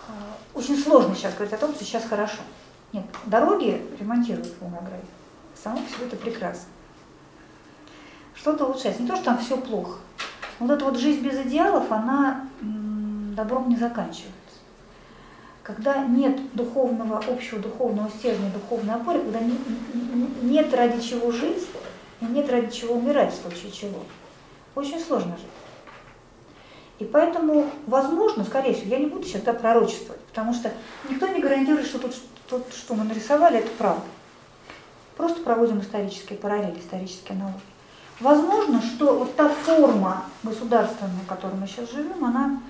а, 0.08 0.12
очень 0.54 0.78
сложно 0.78 1.16
сейчас 1.16 1.34
говорить 1.34 1.52
о 1.52 1.58
том, 1.58 1.74
что 1.74 1.84
сейчас 1.84 2.04
хорошо. 2.04 2.38
Нет, 2.92 3.04
дороги 3.26 3.84
ремонтируют 3.98 4.46
в 4.46 4.60
Волгограде. 4.60 5.02
Само 5.60 5.78
себе 5.78 6.06
это 6.06 6.16
прекрасно. 6.16 6.68
Что-то 8.34 8.66
улучшается. 8.66 9.02
Не 9.02 9.08
то, 9.08 9.16
что 9.16 9.24
там 9.24 9.38
все 9.38 9.56
плохо. 9.56 9.98
Вот 10.60 10.70
эта 10.70 10.84
вот 10.84 10.96
жизнь 10.96 11.20
без 11.20 11.38
идеалов, 11.46 11.90
она 11.90 12.48
добром 12.60 13.68
не 13.68 13.76
заканчивается. 13.76 14.39
Когда 15.62 16.04
нет 16.04 16.38
духовного, 16.54 17.18
общего 17.18 17.60
духовного 17.60 18.10
стержня, 18.10 18.50
духовной 18.50 18.94
опоры, 18.94 19.20
когда 19.20 19.40
не, 19.40 19.58
не, 19.94 20.50
нет 20.50 20.72
ради 20.74 21.00
чего 21.00 21.30
жить 21.30 21.66
и 22.20 22.24
нет 22.24 22.50
ради 22.50 22.70
чего 22.74 22.94
умирать 22.94 23.32
в 23.32 23.42
случае 23.42 23.70
чего, 23.70 24.00
очень 24.74 24.98
сложно 25.00 25.36
жить. 25.36 25.46
И 26.98 27.04
поэтому, 27.04 27.70
возможно, 27.86 28.44
скорее 28.44 28.74
всего, 28.74 28.90
я 28.90 28.98
не 28.98 29.06
буду 29.06 29.24
сейчас 29.24 29.42
пророчествовать, 29.42 30.20
потому 30.22 30.52
что 30.52 30.70
никто 31.08 31.26
не 31.28 31.40
гарантирует, 31.40 31.86
что 31.86 31.98
тут, 31.98 32.14
тут 32.48 32.62
что 32.72 32.94
мы 32.94 33.04
нарисовали, 33.04 33.58
это 33.58 33.70
правда. 33.78 34.04
Просто 35.16 35.40
проводим 35.40 35.80
исторические 35.80 36.38
параллели, 36.38 36.78
исторические 36.78 37.36
аналогии. 37.36 37.60
Возможно, 38.20 38.82
что 38.82 39.18
вот 39.18 39.34
та 39.34 39.48
форма 39.48 40.24
государственная, 40.42 41.22
в 41.24 41.26
которой 41.26 41.54
мы 41.54 41.66
сейчас 41.66 41.90
живем, 41.90 42.22
она 42.22 42.60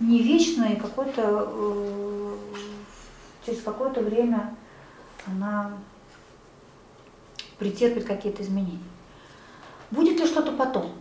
не 0.00 0.22
вечная, 0.22 0.74
и 0.74 0.80
какой-то, 0.80 1.48
э, 1.50 2.36
через 3.44 3.62
какое-то 3.62 4.00
время 4.00 4.54
она 5.26 5.72
претерпит 7.58 8.04
какие-то 8.04 8.42
изменения. 8.42 8.78
Будет 9.90 10.20
ли 10.20 10.26
что-то 10.26 10.52
потом? 10.52 10.92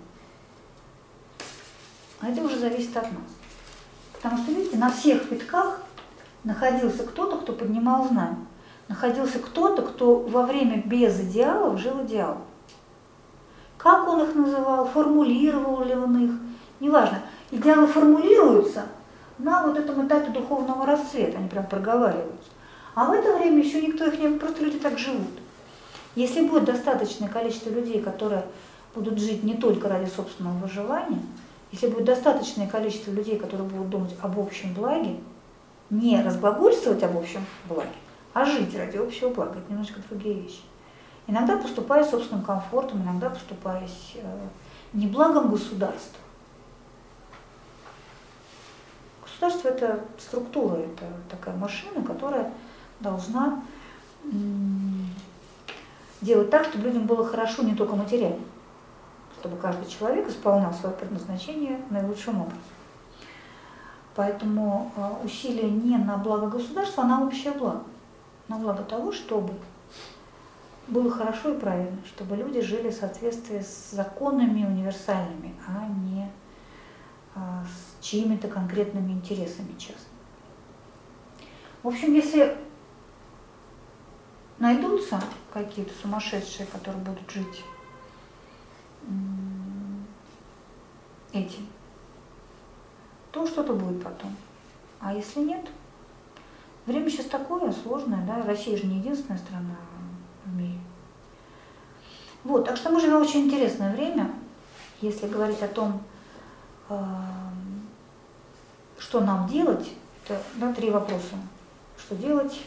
А 2.19 2.30
это 2.30 2.42
уже 2.42 2.58
зависит 2.58 2.95
от 2.98 3.11
нас. 3.11 3.30
Потому 4.14 4.42
что, 4.42 4.51
видите, 4.51 4.77
на 4.77 4.90
всех 4.90 5.30
витках 5.30 5.82
находился 6.43 7.03
кто-то, 7.03 7.38
кто 7.38 7.53
поднимал 7.53 8.08
знамя. 8.08 8.40
Находился 8.88 9.40
кто-то, 9.40 9.84
кто 9.84 10.19
во 10.19 10.43
время 10.43 10.82
без 10.82 11.19
идеалов 11.19 11.80
жил 11.80 12.03
идеалом. 12.06 12.43
Как 13.77 14.08
он 14.08 14.24
их 14.24 14.34
называл, 14.34 14.85
формулировал 14.85 15.84
ли 15.84 15.93
он 15.93 16.26
их, 16.26 16.32
неважно. 16.80 17.22
Идеалы 17.50 17.88
формулируются 17.88 18.88
на 19.38 19.66
вот 19.66 19.77
этом 19.77 20.06
этапе 20.06 20.32
духовного 20.32 20.85
расцвета, 20.85 21.38
они 21.38 21.48
прям 21.48 21.66
проговариваются. 21.66 22.50
А 22.93 23.06
в 23.06 23.11
это 23.14 23.38
время 23.38 23.64
еще 23.64 23.82
никто 23.82 24.06
их 24.06 24.19
не... 24.19 24.38
Просто 24.38 24.64
люди 24.64 24.80
так 24.80 24.98
живут. 24.98 25.40
Если 26.16 26.48
будет 26.48 26.66
достаточное 26.66 27.30
количество 27.30 27.69
людей, 27.69 28.01
которые 28.01 28.43
будут 28.95 29.19
жить 29.19 29.43
не 29.43 29.53
только 29.53 29.88
ради 29.88 30.09
собственного 30.09 30.58
выживания, 30.58 31.22
если 31.72 31.88
будет 31.88 32.06
достаточное 32.06 32.67
количество 32.67 33.11
людей, 33.11 33.38
которые 33.38 33.69
будут 33.69 33.90
думать 33.90 34.16
об 34.22 34.40
общем 34.40 34.74
благе, 34.74 35.17
не 35.90 36.22
разглагольствовать 36.22 37.03
об 37.03 37.17
общем 37.17 37.45
благе, 37.69 37.90
а 38.34 38.45
жить 38.45 38.76
ради 38.76 38.98
общего 38.98 39.30
блага, 39.30 39.59
это 39.59 39.72
немножко 39.72 40.01
другие 40.09 40.42
вещи. 40.42 40.61
Иногда 41.27 41.58
поступая 41.58 42.03
собственным 42.03 42.43
комфортом, 42.43 43.03
иногда 43.03 43.30
поступая 43.30 43.84
э, 44.16 44.48
не 44.93 45.08
благом 45.08 45.51
государства. 45.51 46.19
Государство– 49.40 49.67
это 49.69 49.99
структура, 50.17 50.77
это 50.77 51.06
такая 51.30 51.56
машина, 51.56 52.03
которая 52.03 52.51
должна 52.99 53.61
делать 56.22 56.49
так, 56.49 56.66
чтобы 56.66 56.85
людям 56.85 57.06
было 57.06 57.24
хорошо 57.24 57.61
не 57.61 57.75
только 57.75 57.95
материально. 57.95 58.43
чтобы 59.40 59.57
каждый 59.57 59.88
человек 59.88 60.27
исполнял 60.27 60.74
свое 60.74 60.95
предназначение 60.95 61.80
наилучшим 61.91 62.41
образом. 62.41 62.57
Поэтому 64.16 64.91
э, 64.95 65.25
усилия 65.25 65.69
не 65.69 65.95
на 65.95 66.17
благо 66.17 66.48
государства, 66.48 67.03
а 67.03 67.07
на 67.07 67.24
общее 67.24 67.51
благо. 67.51 67.83
На 68.48 68.57
благо 68.57 68.82
того, 68.82 69.11
чтобы 69.11 69.53
было 70.88 71.11
хорошо 71.11 71.53
и 71.53 71.59
правильно, 71.59 71.98
чтобы 72.07 72.35
люди 72.35 72.61
жили 72.61 72.90
в 72.90 72.95
соответствии 72.95 73.59
с 73.59 73.91
законами 73.91 74.66
универсальными, 74.66 75.53
а 75.67 75.85
не 75.85 76.24
а, 76.24 76.30
с 77.66 78.03
чьими-то 78.03 78.48
конкретными 78.48 79.11
интересами 79.11 79.72
частными. 79.77 80.17
В 81.83 81.88
общем, 81.88 82.14
если 82.14 82.57
найдутся 84.59 85.22
какие-то 85.53 85.93
сумасшедшие, 86.01 86.67
которые 86.67 87.03
будут 87.03 87.30
жить 87.30 87.64
этим, 91.32 91.67
то 93.32 93.45
что-то 93.45 93.74
будет 93.74 94.03
потом. 94.03 94.35
А 94.99 95.14
если 95.14 95.41
нет, 95.41 95.67
время 96.85 97.09
сейчас 97.09 97.27
такое 97.27 97.72
сложное, 97.72 98.25
да, 98.25 98.43
Россия 98.43 98.75
же 98.77 98.88
не 98.88 98.98
единственная 98.98 99.38
страна 99.38 99.75
в 100.45 100.56
мире. 100.56 100.80
Вот, 102.43 102.66
так 102.66 102.77
что 102.77 102.90
мы 102.90 102.99
живем 102.99 103.19
в 103.19 103.22
очень 103.22 103.45
интересное 103.45 103.93
время, 103.93 104.32
если 105.01 105.27
говорить 105.27 105.61
о 105.61 105.67
том, 105.67 106.01
что 108.99 109.19
нам 109.22 109.48
делать, 109.48 109.93
это 110.25 110.41
да, 110.56 110.74
три 110.74 110.90
вопроса. 110.90 111.35
Что 111.98 112.16
делать, 112.16 112.61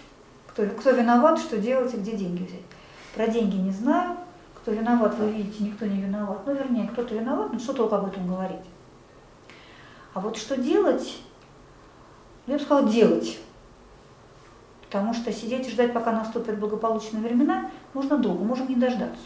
кто, 0.49 0.67
кто 0.67 0.91
виноват, 0.91 1.39
что 1.39 1.59
делать 1.59 1.95
и 1.95 1.99
где 1.99 2.17
деньги 2.17 2.45
взять. 2.45 2.61
Про 3.15 3.29
деньги 3.29 3.57
не 3.57 3.71
знаю, 3.71 4.17
кто 4.57 4.73
виноват, 4.73 5.17
вы 5.19 5.31
видите, 5.31 5.65
никто 5.65 5.87
не 5.87 6.01
виноват. 6.01 6.41
Ну, 6.47 6.55
вернее, 6.55 6.89
кто-то 6.89 7.15
виноват, 7.15 7.53
но 7.53 7.59
что 7.59 7.73
только 7.73 7.97
об 7.97 8.07
этом 8.07 8.27
говорить. 8.27 8.65
А 10.13 10.21
вот 10.21 10.37
что 10.37 10.57
делать, 10.57 11.19
я 12.47 12.57
бы 12.57 12.63
сказала, 12.63 12.89
делать. 12.89 13.39
Потому 14.83 15.15
что 15.15 15.33
сидеть 15.33 15.69
и 15.69 15.71
ждать, 15.71 15.93
пока 15.93 16.11
наступят 16.11 16.59
благополучные 16.59 17.23
времена, 17.23 17.71
можно 17.95 18.19
долго, 18.19 18.43
можем 18.43 18.69
не 18.69 18.75
дождаться. 18.75 19.23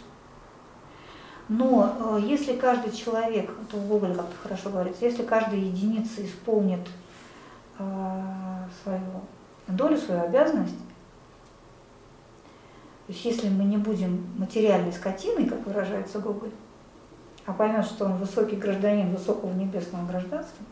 Но 1.48 2.18
э, 2.18 2.20
если 2.22 2.56
каждый 2.56 2.92
человек, 2.92 3.50
это 3.68 3.76
в 3.76 3.86
Гоголе 3.88 4.14
как-то 4.14 4.34
хорошо 4.42 4.70
говорится, 4.70 5.04
если 5.04 5.24
каждая 5.24 5.60
единица 5.60 6.24
исполнит 6.24 6.88
э, 7.78 8.66
свою 8.82 9.00
долю, 9.68 9.96
свою 9.98 10.22
обязанность, 10.22 10.78
то 13.06 13.12
есть 13.12 13.24
если 13.24 13.50
мы 13.50 13.64
не 13.64 13.76
будем 13.76 14.26
материальной 14.38 14.92
скотиной, 14.92 15.46
как 15.46 15.66
выражается 15.66 16.20
Гоголь, 16.20 16.52
а 17.44 17.52
поймет, 17.52 17.84
что 17.84 18.06
он 18.06 18.16
высокий 18.16 18.56
гражданин 18.56 19.14
высокого 19.14 19.52
небесного 19.52 20.06
гражданства, 20.06 20.64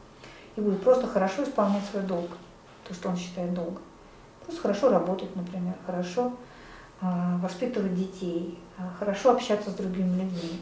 и 0.57 0.61
будет 0.63 0.83
просто 0.83 1.07
хорошо 1.07 1.45
исполнять 1.45 1.85
свой 1.85 2.03
долг, 2.03 2.31
то, 2.89 2.95
что 2.95 3.11
он 3.11 3.17
считает 3.19 3.53
долгом. 3.53 3.83
Просто 4.47 4.63
хорошо 4.63 4.89
работать, 4.89 5.37
например, 5.37 5.75
хорошо 5.85 6.33
э, 7.03 7.07
воспитывать 7.43 7.95
детей, 7.95 8.59
хорошо 8.99 9.33
общаться 9.33 9.71
с 9.71 9.75
другими 9.75 10.23
людьми, 10.23 10.61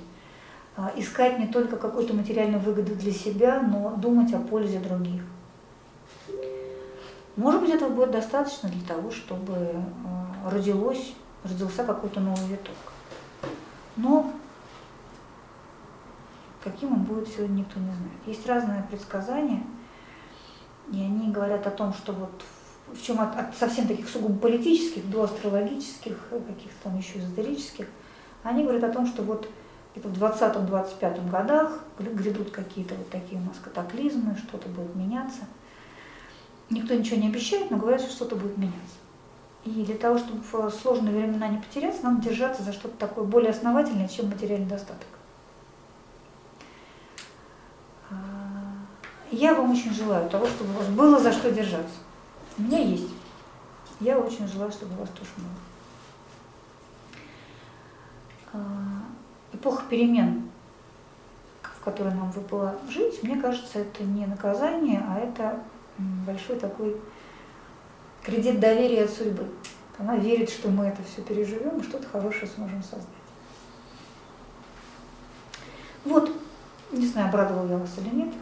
э, 0.77 0.83
искать 0.97 1.39
не 1.39 1.47
только 1.47 1.77
какую-то 1.77 2.15
материальную 2.15 2.61
выгоду 2.61 2.95
для 2.95 3.13
себя, 3.13 3.61
но 3.61 3.97
думать 3.97 4.33
о 4.35 4.39
пользе 4.39 4.79
других. 4.79 5.23
Может 7.37 7.61
быть, 7.63 7.71
этого 7.71 7.91
будет 7.91 8.11
достаточно 8.11 8.69
для 8.69 8.87
того, 8.87 9.11
чтобы 9.11 9.55
э, 9.55 9.81
родилось 10.51 11.15
родился 11.45 11.85
какой-то 11.85 12.21
новый 12.21 12.47
виток. 12.49 12.75
Но 13.97 14.33
каким 16.63 16.93
он 16.93 17.03
будет 17.05 17.29
сегодня, 17.29 17.61
никто 17.61 17.81
не 17.81 17.87
знает. 17.87 18.13
Есть 18.27 18.47
разные 18.47 18.85
предсказания, 18.91 19.63
и 20.93 21.01
они 21.01 21.31
говорят 21.31 21.67
о 21.67 21.71
том, 21.71 21.95
что 21.95 22.13
вот 22.13 22.31
в 22.93 23.03
чем 23.03 23.21
от, 23.21 23.37
от 23.39 23.57
совсем 23.57 23.87
таких 23.87 24.09
сугубо 24.09 24.39
политических 24.39 25.09
до 25.11 25.23
астрологических, 25.23 26.19
каких-то 26.31 26.85
там 26.85 26.99
еще 26.99 27.19
эзотерических, 27.19 27.87
они 28.43 28.63
говорят 28.65 28.85
о 28.85 28.93
том, 28.93 29.07
что 29.07 29.23
вот 29.23 29.49
это 29.95 30.09
в 30.09 30.23
20-25 30.23 31.31
годах 31.31 31.81
грядут 31.99 32.51
какие-то 32.51 32.95
вот 32.95 33.11
такие 33.11 33.41
у 33.41 33.45
нас 33.45 33.57
катаклизмы, 33.63 34.37
что-то 34.37 34.69
будет 34.69 34.95
меняться. 34.95 35.41
Никто 36.71 36.95
ничего 36.95 37.21
не 37.21 37.29
обещает, 37.29 37.71
но 37.71 37.77
говорят, 37.77 38.01
что 38.01 38.13
что-то 38.13 38.37
будет 38.37 38.57
меняться. 38.57 38.97
И 39.65 39.85
для 39.85 39.97
того, 39.97 40.19
чтобы 40.19 40.41
в 40.41 40.71
сложные 40.71 41.15
времена 41.15 41.49
не 41.49 41.59
потеряться, 41.59 42.05
надо 42.05 42.23
держаться 42.23 42.63
за 42.63 42.73
что-то 42.73 42.97
такое 42.97 43.25
более 43.25 43.51
основательное, 43.51 44.09
чем 44.09 44.29
материальный 44.29 44.69
достаток. 44.69 45.09
А, 48.11 48.15
я 49.31 49.55
вам 49.55 49.73
очень 49.73 49.93
желаю 49.93 50.31
того, 50.31 50.47
чтобы 50.47 50.71
у 50.71 50.79
вас 50.79 50.87
было 50.87 51.19
за 51.19 51.33
что 51.33 51.51
держаться. 51.51 51.97
У 52.57 52.63
меня 52.63 52.79
есть. 52.79 53.11
Я 53.99 54.19
очень 54.19 54.47
желаю, 54.47 54.71
чтобы 54.73 54.95
у 54.95 55.01
вас 55.01 55.11
тоже 55.11 55.31
было. 55.37 55.70
А, 58.53 58.59
эпоха 59.53 59.85
перемен, 59.89 60.51
в 61.63 61.85
которой 61.85 62.15
нам 62.15 62.31
выпало 62.31 62.75
жить, 62.89 63.23
мне 63.23 63.41
кажется, 63.41 63.81
это 63.81 64.03
не 64.03 64.27
наказание, 64.27 65.03
а 65.09 65.19
это 65.19 65.61
большой 66.27 66.57
такой 66.57 66.97
кредит 68.23 68.61
доверия 68.61 69.05
от 69.05 69.11
судьбы. 69.11 69.47
Она 69.99 70.17
верит, 70.17 70.51
что 70.51 70.71
мы 70.71 70.87
это 70.87 71.03
все 71.03 71.23
переживем 71.23 71.79
и 71.79 71.83
что-то 71.83 72.09
хорошее 72.09 72.51
сможем 72.55 72.83
создать. 72.83 73.07
Вот, 76.05 76.31
не 76.93 77.07
знаю, 77.07 77.29
обрадовал 77.29 77.69
я 77.69 77.77
вас 77.77 77.99
или 77.99 78.09
нет. 78.09 78.35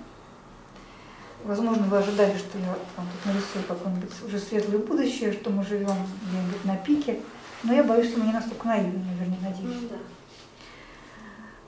Возможно, 1.45 1.85
вы 1.85 1.99
ожидали, 1.99 2.37
что 2.37 2.59
я 2.59 2.77
вам 2.97 3.07
тут 3.07 3.27
нарисую 3.27 3.65
какое-нибудь 3.67 4.11
уже 4.27 4.39
светлое 4.39 4.79
будущее, 4.79 5.33
что 5.33 5.51
мы 5.51 5.65
живем 5.65 5.97
где-нибудь 6.27 6.65
на 6.65 6.77
пике. 6.77 7.21
Но 7.65 7.73
я 7.73 7.83
боюсь, 7.83 8.11
что 8.11 8.21
мы 8.21 8.27
не 8.27 8.33
настолько 8.33 8.69
наивны, 8.69 9.05
вернее, 9.19 9.39
надеюсь. 9.43 9.83
Ну, 9.83 9.89
да. 9.89 9.97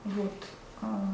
Вот. 0.05 0.33
А, 0.81 1.07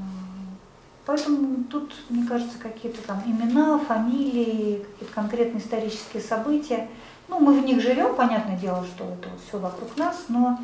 Поэтому 1.08 1.64
тут, 1.64 1.94
мне 2.10 2.28
кажется, 2.28 2.58
какие-то 2.60 3.02
там 3.02 3.24
имена, 3.26 3.80
фамилии, 3.80 4.84
какие-то 4.84 5.14
конкретные 5.14 5.64
исторические 5.64 6.22
события. 6.22 6.90
Ну, 7.30 7.40
мы 7.40 7.58
в 7.58 7.64
них 7.64 7.82
живем, 7.82 8.14
понятное 8.14 8.58
дело, 8.58 8.86
что 8.86 9.06
это 9.06 9.30
все 9.48 9.58
вокруг 9.58 9.96
нас, 9.96 10.26
но 10.28 10.60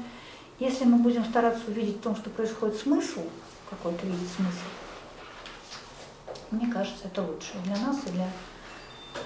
если 0.59 0.83
мы 0.83 0.98
будем 0.98 1.24
стараться 1.24 1.61
увидеть 1.67 1.98
в 2.00 2.01
том, 2.01 2.17
что 2.17 2.30
происходит 2.30 2.75
смысл, 2.75 3.22
какой-то 3.69 4.06
видеть 4.06 4.30
смысл, 4.35 4.67
мне 6.51 6.67
кажется, 6.67 7.06
это 7.06 7.22
лучше 7.22 7.53
для 7.64 7.77
нас 7.77 8.00
и 8.06 8.09
для 8.11 8.27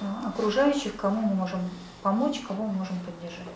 а, 0.01 0.29
окружающих, 0.29 0.95
кому 0.97 1.21
мы 1.21 1.33
можем 1.33 1.61
помочь, 2.03 2.41
кого 2.47 2.67
мы 2.67 2.73
можем 2.73 2.95
поддержать. 2.99 3.47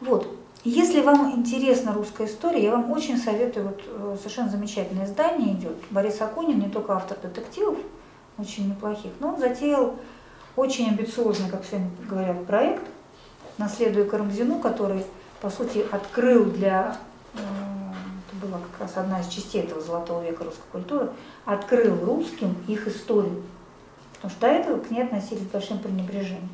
Вот, 0.00 0.28
если 0.64 1.00
вам 1.00 1.32
интересна 1.36 1.92
русская 1.92 2.26
история, 2.26 2.64
я 2.64 2.72
вам 2.72 2.90
очень 2.90 3.16
советую, 3.16 3.68
вот 3.68 3.82
э, 3.86 4.16
совершенно 4.18 4.50
замечательное 4.50 5.06
издание 5.06 5.54
идет. 5.54 5.76
Борис 5.90 6.20
Акунин, 6.20 6.58
не 6.58 6.68
только 6.68 6.94
автор 6.94 7.16
детективов, 7.22 7.78
очень 8.36 8.68
неплохих, 8.68 9.12
но 9.20 9.28
он 9.28 9.38
затеял 9.38 9.94
очень 10.56 10.88
амбициозный, 10.88 11.48
как 11.48 11.62
все 11.62 11.80
говорят, 12.08 12.44
проект, 12.46 12.82
наследуя 13.58 14.04
Карамзину, 14.06 14.58
который, 14.58 15.04
по 15.40 15.50
сути, 15.50 15.84
открыл 15.92 16.46
для, 16.46 16.98
э, 17.34 17.38
это 17.38 18.46
была 18.46 18.58
как 18.58 18.80
раз 18.80 18.96
одна 18.96 19.20
из 19.20 19.28
частей 19.28 19.62
этого 19.62 19.80
золотого 19.80 20.22
века 20.22 20.44
русской 20.44 20.68
культуры, 20.72 21.10
открыл 21.44 22.04
русским 22.04 22.56
их 22.66 22.88
историю. 22.88 23.42
Потому 24.14 24.30
что 24.32 24.40
до 24.40 24.46
этого 24.48 24.80
к 24.80 24.90
ней 24.90 25.04
относились 25.04 25.42
с 25.42 25.52
большим 25.52 25.78
пренебрежением. 25.78 26.48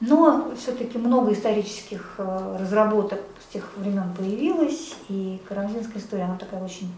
Но 0.00 0.52
все-таки 0.58 0.98
много 0.98 1.32
исторических 1.32 2.14
э, 2.18 2.56
разработок 2.60 3.20
с 3.48 3.52
тех 3.52 3.72
времен 3.76 4.12
появилось, 4.16 4.94
и 5.08 5.40
карамзинская 5.48 6.02
история, 6.02 6.24
она 6.24 6.36
такая 6.36 6.62
очень 6.62 6.92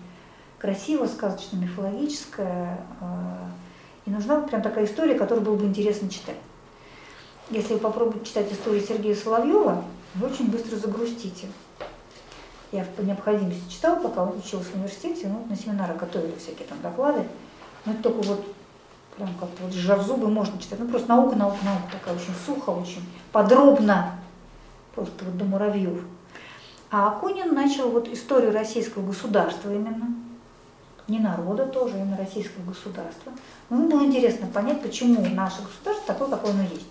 красивая, 0.58 1.08
сказочно 1.08 1.56
мифологическая, 1.56 2.78
э, 3.00 3.06
и 4.06 4.10
нужна 4.10 4.40
прям 4.40 4.62
такая 4.62 4.86
история, 4.86 5.14
которую 5.14 5.44
было 5.44 5.56
бы 5.56 5.66
интересно 5.66 6.08
читать. 6.08 6.36
Если 7.50 7.74
вы 7.74 7.80
попробуете 7.80 8.26
читать 8.26 8.52
историю 8.52 8.82
Сергея 8.82 9.14
Соловьева, 9.14 9.84
вы 10.14 10.26
очень 10.26 10.50
быстро 10.50 10.76
загрустите. 10.76 11.48
Я 12.72 12.84
по 12.96 13.02
необходимости 13.02 13.70
читала, 13.70 13.96
пока 13.96 14.24
училась 14.24 14.66
в 14.66 14.74
университете, 14.74 15.28
ну, 15.28 15.46
на 15.48 15.56
семинарах 15.56 15.98
готовили 15.98 16.34
всякие 16.38 16.66
там 16.66 16.80
доклады, 16.82 17.24
но 17.84 17.92
это 17.92 18.02
только 18.02 18.22
вот 18.26 18.55
прям 19.16 19.34
как-то 19.40 19.64
вот 19.64 19.72
сжав 19.72 20.02
зубы 20.02 20.28
можно 20.28 20.60
читать. 20.60 20.78
Ну 20.78 20.88
просто 20.88 21.08
наука, 21.08 21.36
наука, 21.36 21.58
наука 21.64 21.84
такая 21.92 22.14
очень 22.14 22.34
сухо, 22.44 22.70
очень 22.70 23.02
подробно, 23.32 24.12
просто 24.94 25.24
вот 25.24 25.36
до 25.36 25.44
муравьев. 25.44 26.00
А 26.90 27.08
Акунин 27.08 27.54
начал 27.54 27.90
вот 27.90 28.08
историю 28.08 28.52
российского 28.52 29.06
государства 29.06 29.70
именно, 29.70 30.14
не 31.08 31.18
народа 31.18 31.66
тоже, 31.66 31.96
именно 31.96 32.16
российского 32.16 32.64
государства. 32.64 33.32
Но 33.68 33.76
ему 33.76 33.88
было 33.88 34.04
интересно 34.04 34.46
понять, 34.46 34.82
почему 34.82 35.20
наше 35.34 35.62
государство 35.62 36.06
такое, 36.06 36.28
какое 36.28 36.52
оно 36.52 36.62
есть. 36.62 36.86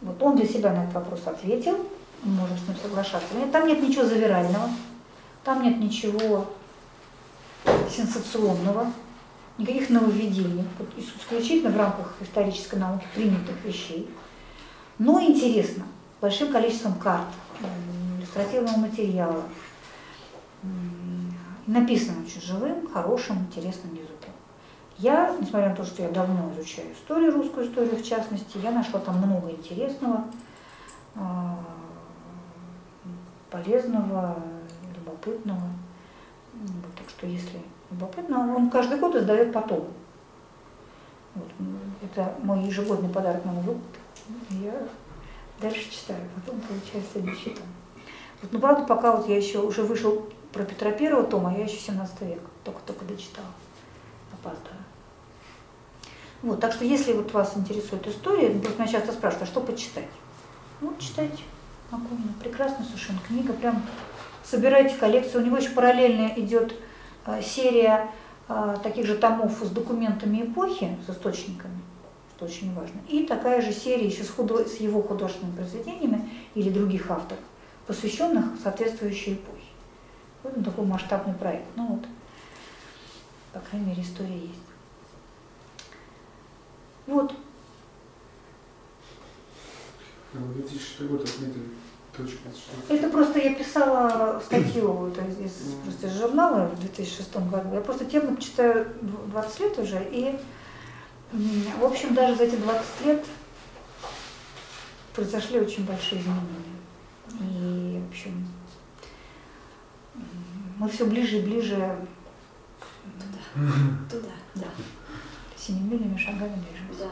Вот 0.00 0.20
он 0.22 0.36
для 0.36 0.46
себя 0.46 0.72
на 0.72 0.82
этот 0.82 0.94
вопрос 0.94 1.20
ответил, 1.26 1.78
можем 2.22 2.58
с 2.58 2.68
ним 2.68 2.76
соглашаться. 2.82 3.34
Нет, 3.34 3.52
Там 3.52 3.66
нет 3.68 3.80
ничего 3.80 4.04
завирального, 4.04 4.68
там 5.44 5.62
нет 5.62 5.78
ничего 5.78 6.46
сенсационного, 7.90 8.92
никаких 9.58 9.90
нововведений, 9.90 10.64
вот 10.78 10.88
исключительно 10.96 11.70
в 11.70 11.76
рамках 11.76 12.16
исторической 12.20 12.76
науки 12.76 13.06
принятых 13.14 13.64
вещей. 13.64 14.10
Но 14.98 15.20
интересно, 15.20 15.84
большим 16.20 16.52
количеством 16.52 16.94
карт, 16.94 17.28
иллюстративного 18.18 18.76
материала. 18.78 19.42
Написано 21.66 22.24
очень 22.24 22.40
живым, 22.40 22.88
хорошим, 22.88 23.38
интересным 23.38 23.94
языком. 23.94 24.14
Я, 24.98 25.34
несмотря 25.40 25.70
на 25.70 25.76
то, 25.76 25.84
что 25.84 26.02
я 26.02 26.10
давно 26.10 26.52
изучаю 26.52 26.92
историю, 26.92 27.32
русскую 27.32 27.66
историю 27.66 27.96
в 27.96 28.04
частности, 28.04 28.58
я 28.58 28.70
нашла 28.70 29.00
там 29.00 29.18
много 29.18 29.50
интересного, 29.50 30.24
а, 31.16 31.58
полезного, 33.50 34.36
любопытного. 34.96 35.62
Так 36.96 37.08
что 37.08 37.26
если 37.26 37.60
любопытно, 37.94 38.56
он 38.56 38.70
каждый 38.70 38.98
год 38.98 39.14
издает 39.14 39.52
потом. 39.52 39.88
Вот, 41.34 41.50
это 42.02 42.34
мой 42.42 42.64
ежегодный 42.64 43.08
подарок 43.08 43.44
на 43.44 43.52
Новый 43.52 43.74
год. 43.74 43.82
Я 44.50 44.74
дальше 45.60 45.90
читаю, 45.90 46.20
потом 46.34 46.60
получаю 46.60 47.02
следующий 47.12 47.50
том. 47.50 47.66
Вот, 48.42 48.52
но 48.52 48.58
правда, 48.58 48.84
пока 48.84 49.16
вот 49.16 49.28
я 49.28 49.36
еще 49.36 49.60
уже 49.60 49.82
вышел 49.82 50.28
про 50.52 50.64
Петра 50.64 50.92
Первого 50.92 51.24
тома, 51.24 51.56
я 51.56 51.64
еще 51.64 51.76
17 51.76 52.22
век 52.22 52.40
только-только 52.64 53.04
дочитала. 53.04 53.48
Опаздываю. 54.32 54.78
Вот, 56.42 56.60
так 56.60 56.72
что 56.72 56.84
если 56.84 57.12
вот 57.12 57.32
вас 57.32 57.56
интересует 57.56 58.06
история, 58.06 58.50
ну, 58.50 58.60
просто 58.60 58.82
меня 58.82 58.92
часто 58.92 59.12
спрашивают, 59.12 59.48
а 59.48 59.52
что 59.52 59.60
почитать? 59.60 60.08
Ну, 60.80 60.90
вот 60.90 60.98
читайте 60.98 61.42
Акунина. 61.90 62.34
Прекрасная 62.40 62.84
совершенно 62.84 63.18
книга, 63.26 63.52
прям 63.54 63.82
собирайте 64.44 64.96
коллекцию. 64.96 65.42
У 65.42 65.46
него 65.46 65.56
еще 65.56 65.70
параллельно 65.70 66.32
идет 66.36 66.74
серия 67.42 68.10
э, 68.48 68.76
таких 68.82 69.06
же 69.06 69.16
томов 69.16 69.52
с 69.62 69.70
документами 69.70 70.42
эпохи, 70.42 70.96
с 71.06 71.10
источниками, 71.10 71.78
что 72.36 72.46
очень 72.46 72.74
важно. 72.74 73.00
И 73.08 73.24
такая 73.26 73.60
же 73.62 73.72
серия 73.72 74.06
еще 74.06 74.24
с, 74.24 74.30
худо- 74.30 74.66
с 74.66 74.76
его 74.76 75.02
художественными 75.02 75.56
произведениями 75.56 76.28
или 76.54 76.70
других 76.70 77.10
авторов, 77.10 77.42
посвященных 77.86 78.44
соответствующей 78.62 79.34
эпохе. 79.34 79.60
Вот 80.42 80.64
такой 80.64 80.84
масштабный 80.84 81.34
проект. 81.34 81.66
Ну 81.76 81.86
вот, 81.86 82.04
по 83.52 83.60
крайней 83.60 83.86
мере, 83.86 84.02
история 84.02 84.38
есть. 84.38 84.60
Вот, 87.06 87.34
А, 90.34 90.38
2006 90.38 91.02
год 91.08 91.22
отметили 91.22 91.62
Это 92.88 93.08
просто 93.10 93.38
я 93.40 93.54
писала 93.54 94.40
статью 94.44 95.08
это 95.08 95.22
из, 95.42 95.52
просто 95.84 96.06
из 96.06 96.12
журнала 96.18 96.68
в 96.68 96.80
2006 96.80 97.36
году. 97.36 97.74
Я 97.74 97.80
просто 97.80 98.04
тему 98.04 98.36
читаю 98.36 98.86
дв- 99.02 99.30
20 99.30 99.60
лет 99.60 99.78
уже, 99.78 100.08
и, 100.12 100.38
в 101.32 101.84
общем, 101.84 102.14
даже 102.14 102.36
за 102.36 102.44
эти 102.44 102.56
20 102.56 103.06
лет 103.06 103.24
произошли 105.14 105.60
очень 105.60 105.84
большие 105.84 106.20
изменения. 106.20 106.74
И, 107.40 108.00
в 108.00 108.08
общем, 108.10 108.46
мы 110.78 110.88
все 110.88 111.06
ближе 111.06 111.38
и 111.38 111.42
ближе 111.42 111.96
Туда, 114.10 114.28
да. 114.54 114.66
семимильными 115.56 116.16
шагами 116.16 116.62
движемся. 116.68 117.08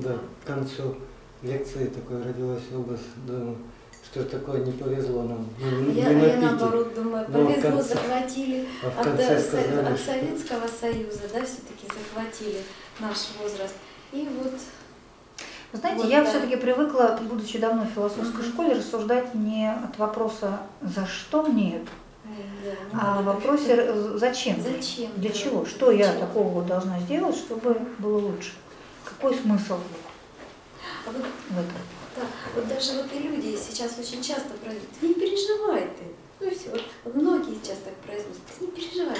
Да. 0.00 0.08
Да, 0.10 0.18
к 0.42 0.46
концу 0.46 0.96
лекции 1.46 1.86
такой 1.86 2.22
родилась 2.22 2.62
образ, 2.74 3.00
думаю, 3.26 3.56
что 4.10 4.24
такое 4.24 4.64
не 4.64 4.72
повезло 4.72 5.22
нам. 5.22 5.46
Ну, 5.60 5.92
Я, 5.92 6.12
не 6.12 6.26
я 6.28 6.36
наоборот 6.36 6.94
думаю, 6.94 7.26
Но 7.28 7.40
в 7.40 7.46
повезло, 7.46 7.70
конце- 7.70 7.94
захватили 7.94 8.66
А 8.82 8.90
в 8.90 8.98
от, 9.00 9.04
конце 9.04 9.22
э, 9.34 9.40
со- 9.40 9.48
сказали, 9.48 9.92
от 9.94 10.00
Советского 10.00 10.66
Союза, 10.80 11.20
да, 11.32 11.40
все-таки 11.44 11.86
захватили 11.86 12.58
наш 13.00 13.16
возраст. 13.42 13.74
И 14.12 14.28
вот 14.42 14.52
Вы 15.72 15.78
знаете, 15.80 16.02
Вот, 16.02 16.10
я 16.10 16.22
да. 16.22 16.30
все-таки 16.30 16.56
привыкла, 16.56 17.18
будучи 17.28 17.58
давно 17.58 17.82
в 17.82 17.88
философской 17.94 18.42
Мгм. 18.44 18.52
школе, 18.52 18.72
рассуждать 18.74 19.34
не 19.34 19.68
от 19.70 19.98
вопроса 19.98 20.60
«за 20.80 21.06
что 21.06 21.42
мне 21.42 21.76
это?», 21.78 21.88
э, 22.24 22.74
да, 22.92 22.96
не 22.96 23.02
а 23.02 23.20
в 23.20 23.24
вопросе 23.24 23.92
«зачем?». 24.16 24.56
Зачем? 24.62 25.10
Для 25.16 25.30
да, 25.30 25.36
чего? 25.36 25.66
Что 25.66 25.90
я 25.90 26.06
зачем? 26.06 26.20
такого 26.20 26.48
вот 26.48 26.66
должна 26.66 27.00
сделать, 27.00 27.36
чтобы 27.36 27.76
было 27.98 28.18
лучше? 28.18 28.52
Какой 29.04 29.34
смысл 29.36 29.74
А 31.06 31.10
вот, 31.12 31.66
да, 32.16 32.22
вот 32.54 32.68
даже 32.68 32.94
вот 32.94 33.12
и 33.12 33.18
люди 33.18 33.56
сейчас 33.56 33.98
очень 33.98 34.22
часто 34.22 34.50
ты 35.00 35.06
не 35.06 35.14
переживай 35.14 35.82
ты. 35.82 36.04
Ну 36.40 36.48
и 36.48 36.54
все. 36.54 36.70
Вот, 36.70 37.14
многие 37.14 37.54
сейчас 37.54 37.78
так 37.84 37.94
произносят, 37.96 38.42
ты 38.58 38.64
не 38.64 38.70
переживай. 38.72 39.16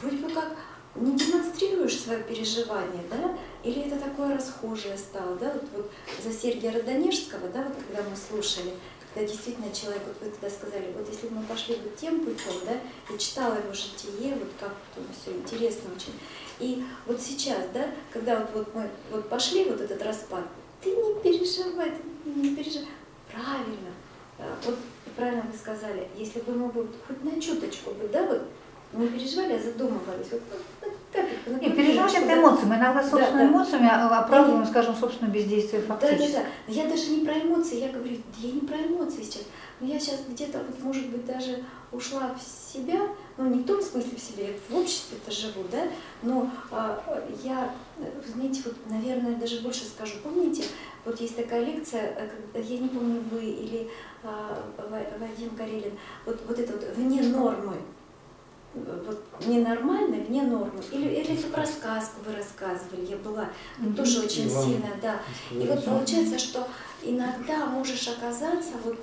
Вроде 0.00 0.16
бы 0.18 0.30
как 0.30 0.56
не 0.94 1.16
демонстрируешь 1.16 1.98
свое 1.98 2.22
переживание, 2.22 3.02
да? 3.10 3.36
Или 3.64 3.82
это 3.82 3.96
такое 3.98 4.36
расхожее 4.36 4.96
стало, 4.96 5.36
да? 5.36 5.52
Вот, 5.52 5.64
вот 5.74 5.92
за 6.24 6.32
Сергия 6.32 6.72
Родонежского, 6.72 7.48
да, 7.48 7.64
вот 7.64 7.76
когда 7.76 8.08
мы 8.08 8.16
слушали, 8.16 8.72
когда 9.12 9.28
действительно 9.28 9.74
человек, 9.74 10.02
вот 10.06 10.16
вы 10.20 10.30
тогда 10.30 10.48
сказали, 10.48 10.92
вот 10.96 11.08
если 11.10 11.28
бы 11.28 11.36
мы 11.36 11.42
пошли 11.44 11.74
бы 11.76 11.90
тем 12.00 12.20
путем, 12.20 12.54
да, 12.64 12.80
и 13.14 13.18
читала 13.18 13.56
его 13.56 13.72
житие, 13.72 14.34
вот 14.34 14.48
как 14.60 14.74
вот 14.96 15.06
все 15.20 15.36
интересно 15.36 15.90
очень. 15.94 16.12
И 16.60 16.84
вот 17.06 17.20
сейчас, 17.20 17.64
да, 17.74 17.90
когда 18.12 18.38
вот, 18.40 18.50
вот 18.54 18.74
мы 18.74 18.88
вот 19.10 19.28
пошли 19.28 19.64
вот 19.64 19.80
этот 19.80 20.00
распад, 20.02 20.44
ты 20.86 20.96
не 20.96 21.14
переживай, 21.38 21.90
ты 22.24 22.30
не 22.30 22.54
переживай. 22.54 22.88
Правильно. 23.32 23.90
А, 24.38 24.56
Вот 24.64 24.76
правильно 25.16 25.42
вы 25.50 25.56
сказали, 25.58 26.08
если 26.16 26.40
бы 26.40 26.52
мы 26.52 26.68
бы 26.68 26.82
вот 26.82 26.94
хоть 27.06 27.24
на 27.24 27.40
чуточку 27.40 27.90
бы, 27.92 28.08
да, 28.08 28.22
вот 28.26 28.42
не 28.92 29.08
переживали, 29.08 29.54
а 29.54 29.58
задумывались. 29.58 30.26
Вот, 30.30 30.42
вот, 30.50 30.92
вот 31.16 31.52
на 31.54 31.58
Не, 31.60 31.70
переживать 31.70 32.12
капельку, 32.12 32.30
это 32.30 32.34
да. 32.36 32.40
эмоции. 32.40 32.64
Мы 32.66 32.74
иногда 32.76 33.02
Да, 33.02 33.08
собственными 33.10 33.46
да. 33.46 33.52
эмоциями 33.52 33.88
а, 33.90 34.18
оправдываем, 34.20 34.66
скажем, 34.66 34.94
собственное 34.94 35.32
бездействие 35.32 35.82
Да, 35.82 35.94
да, 35.94 36.00
фактически. 36.06 36.32
да. 36.36 36.42
Но 36.68 36.74
я 36.74 36.86
даже 36.86 37.10
не 37.10 37.24
про 37.24 37.34
эмоции, 37.38 37.80
я 37.80 37.88
говорю, 37.88 38.16
я 38.38 38.52
не 38.52 38.60
про 38.60 38.76
эмоции 38.76 39.22
сейчас. 39.22 39.42
Но 39.80 39.86
я 39.86 40.00
сейчас 40.00 40.20
где-то, 40.28 40.58
вот, 40.58 40.82
может 40.82 41.06
быть, 41.10 41.26
даже 41.26 41.62
ушла 41.92 42.34
в 42.34 42.72
себя, 42.72 43.08
ну 43.36 43.46
не 43.46 43.60
в 43.62 43.66
том 43.66 43.82
смысле 43.82 44.16
в 44.16 44.20
себя, 44.20 44.48
я 44.48 44.54
в 44.70 44.74
обществе-то 44.76 45.30
живу, 45.30 45.64
да, 45.70 45.82
но 46.22 46.50
я, 47.42 47.74
э, 47.98 48.10
вы 48.24 48.32
знаете, 48.32 48.62
вот, 48.64 48.74
наверное, 48.90 49.34
даже 49.36 49.60
больше 49.60 49.84
скажу. 49.84 50.14
Помните, 50.22 50.64
вот 51.04 51.20
есть 51.20 51.36
такая 51.36 51.64
лекция, 51.64 52.30
э, 52.54 52.62
я 52.62 52.78
не 52.78 52.88
помню, 52.88 53.22
вы 53.30 53.44
или 53.44 53.90
Ва- 54.22 55.06
Вадим 55.20 55.50
Карелин, 55.56 55.92
вот, 56.24 56.40
вот 56.48 56.58
это 56.58 56.72
вот 56.72 56.84
вне 56.96 57.22
нормы, 57.22 57.76
вот 58.74 59.24
ненормально, 59.46 60.16
вне 60.24 60.42
нормы. 60.42 60.82
Или, 60.92 61.08
или 61.20 61.38
это 61.38 61.46
про 61.48 61.66
сказку 61.66 62.20
вы 62.26 62.34
рассказывали, 62.36 63.06
я 63.08 63.16
была 63.16 63.48
Мгм. 63.78 63.94
тоже 63.94 64.20
очень 64.20 64.48
Иван. 64.48 64.64
сильно, 64.64 64.88
да. 65.00 65.20
И 65.50 65.66
вот 65.66 65.84
получается, 65.84 66.38
что 66.38 66.66
иногда 67.02 67.66
можешь 67.66 68.08
оказаться 68.08 68.72
вот 68.84 68.96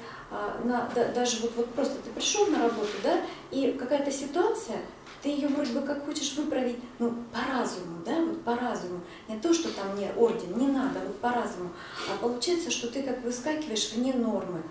на, 0.63 0.89
да- 0.95 1.09
даже 1.09 1.41
вот, 1.41 1.51
вот 1.55 1.69
просто 1.73 1.95
ты 2.03 2.09
пришел 2.11 2.47
на 2.47 2.59
работу, 2.63 2.91
да, 3.03 3.21
и 3.51 3.71
какая-то 3.73 4.11
ситуация, 4.11 4.77
ты 5.21 5.29
ее 5.29 5.47
вроде 5.47 5.71
бы 5.73 5.81
как 5.81 6.05
хочешь 6.05 6.35
выправить, 6.35 6.77
ну, 6.99 7.13
по 7.31 7.39
разуму, 7.53 8.01
да, 8.05 8.19
вот 8.19 8.41
по 8.43 8.55
разуму. 8.55 8.99
Не 9.29 9.39
то, 9.39 9.53
что 9.53 9.69
там 9.69 9.95
мне 9.95 10.11
орден, 10.17 10.57
не 10.57 10.67
надо, 10.67 10.99
вот 10.99 11.17
по 11.19 11.29
разуму. 11.29 11.69
А 12.11 12.17
получается, 12.21 12.69
что 12.71 12.87
ты 12.87 13.03
как 13.03 13.23
выскакиваешь 13.23 13.93
вне 13.93 14.13
нормы, 14.13 14.61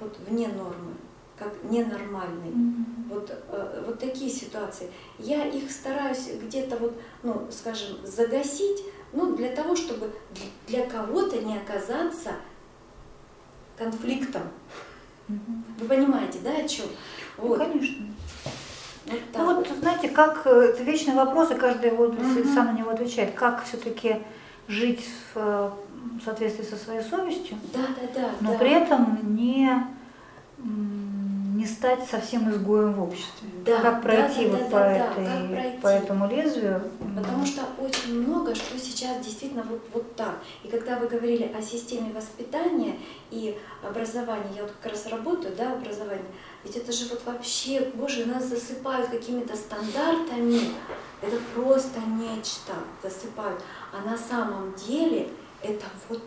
вот 0.00 0.16
вне 0.28 0.48
нормы, 0.48 0.94
как 1.38 1.52
ненормальный. 1.64 2.50
Мгм. 2.50 3.08
Вот, 3.10 3.30
э, 3.30 3.84
вот 3.86 3.98
такие 3.98 4.30
ситуации. 4.30 4.90
Я 5.18 5.46
их 5.46 5.70
стараюсь 5.70 6.28
где-то 6.40 6.76
вот, 6.76 6.94
ну, 7.22 7.48
скажем, 7.50 7.96
загасить, 8.04 8.82
ну, 9.12 9.34
для 9.34 9.54
того, 9.56 9.74
чтобы 9.74 10.12
для 10.66 10.86
кого-то 10.86 11.38
не 11.42 11.56
оказаться 11.56 12.32
конфликтом. 13.76 14.42
Вы 15.28 15.86
понимаете, 15.88 16.38
да, 16.44 16.50
о 16.52 16.68
чем? 16.68 16.86
Ну, 17.38 17.48
Вот, 17.48 17.58
конечно. 17.58 18.06
вот 19.06 19.20
так 19.32 19.42
Ну 19.42 19.54
вот, 19.56 19.68
знаете, 19.80 20.08
как 20.08 20.42
э, 20.46 20.50
это 20.50 20.82
вечный 20.82 21.14
вопрос, 21.14 21.50
и 21.50 21.54
каждый 21.54 21.90
его 21.90 22.06
Мгм. 22.08 22.44
сам 22.54 22.66
на 22.66 22.78
него 22.78 22.90
отвечает. 22.90 23.34
Как 23.34 23.64
все-таки 23.64 24.16
жить 24.68 25.04
в 25.34 25.36
э, 25.36 25.70
соответствии 26.24 26.64
со 26.64 26.76
своей 26.76 27.02
совестью, 27.02 27.56
Да, 27.74 27.80
да, 28.00 28.20
да. 28.20 28.30
но 28.40 28.52
да. 28.52 28.58
при 28.58 28.70
этом 28.70 29.36
не, 29.36 29.70
не 31.66 31.72
стать 31.72 32.08
совсем 32.08 32.48
изгоем 32.50 32.92
в 32.94 33.02
обществе. 33.02 33.48
Да, 33.64 33.80
как 33.80 34.02
пройти 34.02 34.46
да, 34.46 34.52
да, 34.52 34.58
вот 34.58 34.60
да, 34.60 34.66
по, 34.66 34.78
да, 34.78 34.96
этой, 34.96 35.24
как 35.24 35.50
пройти. 35.50 35.78
по 35.78 35.86
этому 35.88 36.30
лезвию? 36.30 36.82
Потому 37.16 37.46
что 37.46 37.62
очень 37.78 38.22
много, 38.22 38.54
что 38.54 38.78
сейчас 38.78 39.24
действительно 39.24 39.64
вот, 39.64 39.82
вот 39.92 40.14
так. 40.14 40.38
И 40.62 40.68
когда 40.68 40.96
вы 40.98 41.08
говорили 41.08 41.52
о 41.58 41.60
системе 41.60 42.12
воспитания 42.12 42.96
и 43.30 43.58
образования, 43.82 44.50
я 44.56 44.62
вот 44.62 44.72
как 44.80 44.92
раз 44.92 45.06
работаю, 45.08 45.54
да, 45.56 45.72
образование, 45.72 46.24
ведь 46.64 46.76
это 46.76 46.92
же 46.92 47.06
вот 47.08 47.22
вообще, 47.26 47.90
боже, 47.94 48.26
нас 48.26 48.44
засыпают 48.44 49.10
какими-то 49.10 49.56
стандартами, 49.56 50.60
это 51.20 51.36
просто 51.54 52.00
нечто 52.00 52.74
засыпают. 53.02 53.60
А 53.92 54.08
на 54.08 54.16
самом 54.16 54.74
деле 54.74 55.28
это 55.62 55.84
вот 56.08 56.22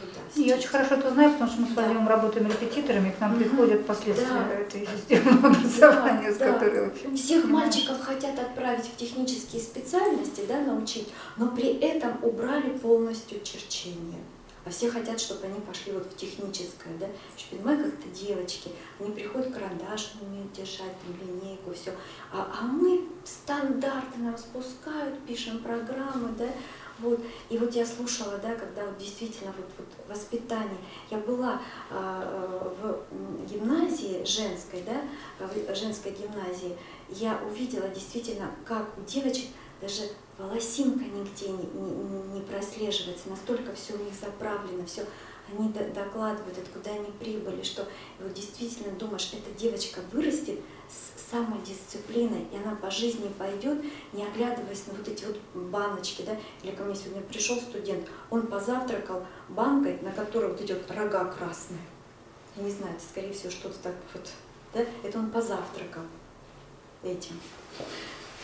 туда. 0.00 0.20
Я 0.36 0.56
очень 0.56 0.68
хорошо 0.68 0.94
это 0.96 1.10
знаю, 1.10 1.32
потому 1.32 1.50
что 1.50 1.60
мы 1.60 1.66
с 1.66 1.70
Да. 1.70 1.74
Владимиром 1.82 2.08
работаем 2.08 2.46
репетиторами, 2.46 3.10
к 3.10 3.20
нам 3.20 3.30
Мгм. 3.32 3.38
приходят 3.40 3.86
последствия 3.86 4.28
Да. 4.28 4.52
этой 4.54 4.86
системы 4.86 5.30
образования, 5.48 6.32
с 6.32 6.36
Да, 6.38 6.46
да. 6.46 6.52
которой 6.58 6.84
вообще... 6.88 7.14
Всех 7.14 7.42
понимаю. 7.42 7.64
мальчиков 7.66 8.00
хотят 8.00 8.38
отправить 8.38 8.86
в 8.86 8.96
технические 8.96 9.60
специальности, 9.62 10.42
да, 10.48 10.60
научить, 10.60 11.08
но 11.36 11.48
при 11.48 11.78
этом 11.78 12.12
убрали 12.22 12.70
полностью 12.78 13.40
черчение. 13.42 14.20
А 14.62 14.68
все 14.68 14.90
хотят, 14.90 15.18
чтобы 15.18 15.46
они 15.46 15.58
пошли 15.60 15.90
вот 15.90 16.06
в 16.12 16.16
техническое, 16.16 16.92
да. 17.00 17.06
Еще 17.34 17.46
понимаю, 17.50 17.78
как 17.78 17.94
это 17.94 18.08
девочки, 18.26 18.70
они 19.00 19.10
приходят 19.12 19.54
карандаш, 19.54 20.12
не 20.20 20.28
умеют 20.28 20.52
держать, 20.52 20.92
там, 21.00 21.16
линейку, 21.18 21.72
все. 21.72 21.92
А, 22.30 22.46
а 22.60 22.64
мы 22.66 23.00
стандарты 23.24 24.18
нам 24.18 24.36
спускают, 24.36 25.18
пишем 25.26 25.60
программы, 25.60 26.28
да. 26.38 26.44
Вот. 27.02 27.20
И 27.48 27.58
вот 27.58 27.74
я 27.74 27.86
слушала, 27.86 28.38
да, 28.38 28.54
когда 28.54 28.84
вот 28.84 28.98
действительно 28.98 29.52
вот, 29.56 29.66
вот 29.78 29.86
воспитание. 30.08 30.78
Я 31.10 31.18
была 31.18 31.60
а, 31.90 32.72
в 32.80 33.46
гимназии 33.46 34.24
женской, 34.24 34.82
да, 34.84 35.02
в 35.46 35.74
женской 35.74 36.12
гимназии, 36.12 36.76
я 37.08 37.40
увидела 37.46 37.88
действительно, 37.88 38.50
как 38.64 38.86
у 38.98 39.02
девочек 39.02 39.48
даже 39.80 40.02
волосинка 40.38 41.04
нигде 41.04 41.48
не, 41.48 41.64
не- 41.64 42.34
не 42.34 42.40
прослеживается, 42.42 43.30
настолько 43.30 43.72
все 43.74 43.94
у 43.94 43.98
них 43.98 44.14
заправлено, 44.20 44.84
все 44.86 45.04
они 45.52 45.72
докладывают, 45.72 46.58
откуда 46.58 46.90
они 46.90 47.10
прибыли, 47.18 47.62
что 47.62 47.86
вот 48.20 48.32
действительно 48.34 48.92
думаешь, 48.98 49.32
эта 49.32 49.58
девочка 49.58 50.00
вырастет 50.12 50.60
самодисциплиной, 51.30 52.46
и 52.52 52.56
она 52.56 52.74
по 52.76 52.90
жизни 52.90 53.28
пойдет, 53.38 53.82
не 54.12 54.24
оглядываясь 54.24 54.86
на 54.86 54.94
вот 54.94 55.06
эти 55.08 55.24
вот 55.24 55.38
баночки, 55.54 56.22
да, 56.22 56.36
или 56.62 56.72
ко 56.74 56.82
мне 56.84 56.94
сегодня 56.94 57.22
пришел 57.22 57.56
студент, 57.60 58.06
он 58.30 58.46
позавтракал 58.46 59.24
банкой, 59.48 59.98
на 60.02 60.10
которой 60.12 60.50
вот 60.50 60.60
эти 60.60 60.72
вот 60.72 60.90
рога 60.90 61.24
красные. 61.26 61.80
Я 62.56 62.64
не 62.64 62.70
знаю, 62.70 62.94
это 62.94 63.02
скорее 63.08 63.32
всего 63.32 63.50
что-то 63.50 63.78
так 63.82 63.94
вот, 64.14 64.28
да, 64.74 64.80
это 65.02 65.18
он 65.18 65.30
позавтракал 65.30 66.02
этим. 67.02 67.38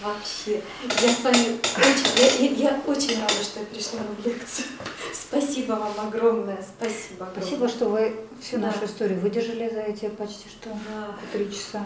Вообще, 0.03 0.63
я 0.83 1.09
с 1.09 1.21
вами 1.25 1.59
очень, 1.79 2.19
я, 2.19 2.51
я- 2.67 2.71
я 2.75 2.83
очень 2.87 3.19
рада, 3.19 3.43
что 3.43 3.61
я 3.61 3.67
пришла 3.67 4.01
на 4.01 4.29
лекцию. 4.29 4.67
Спасибо 5.15 5.73
вам 5.73 5.99
огромное, 6.09 6.63
спасибо 6.63 7.25
огромное. 7.27 7.43
Спасибо, 7.43 7.69
что 7.69 7.89
вы 7.89 8.15
всю 8.43 8.59
Да. 8.59 8.67
нашу 8.67 8.85
историю 8.85 9.19
выдержали 9.21 9.71
за 9.71 9.81
эти 9.81 10.09
почти 10.11 10.51
что 10.51 10.69
Да, 10.69 11.17
три 11.33 11.51
часа. 11.51 11.83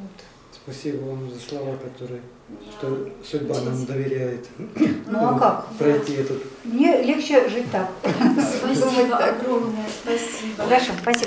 Вот. 0.00 0.24
Спасибо 0.52 1.04
вам 1.06 1.30
за 1.30 1.40
слова, 1.40 1.76
которые, 1.76 2.20
да. 2.48 2.56
что 2.72 3.08
судьба 3.24 3.60
нам 3.60 3.86
доверяет. 3.86 4.46
Ну 5.06 5.18
а 5.18 5.38
как? 5.38 5.66
Пройти 5.78 6.14
этот 6.14 6.42
Мне 6.64 7.02
легче 7.02 7.48
жить 7.48 7.70
так. 7.72 7.88
Спасибо 8.02 9.16
огромное, 9.16 9.86
спасибо. 10.02 10.64
Хорошо, 10.64 10.92
спасибо. 11.00 11.12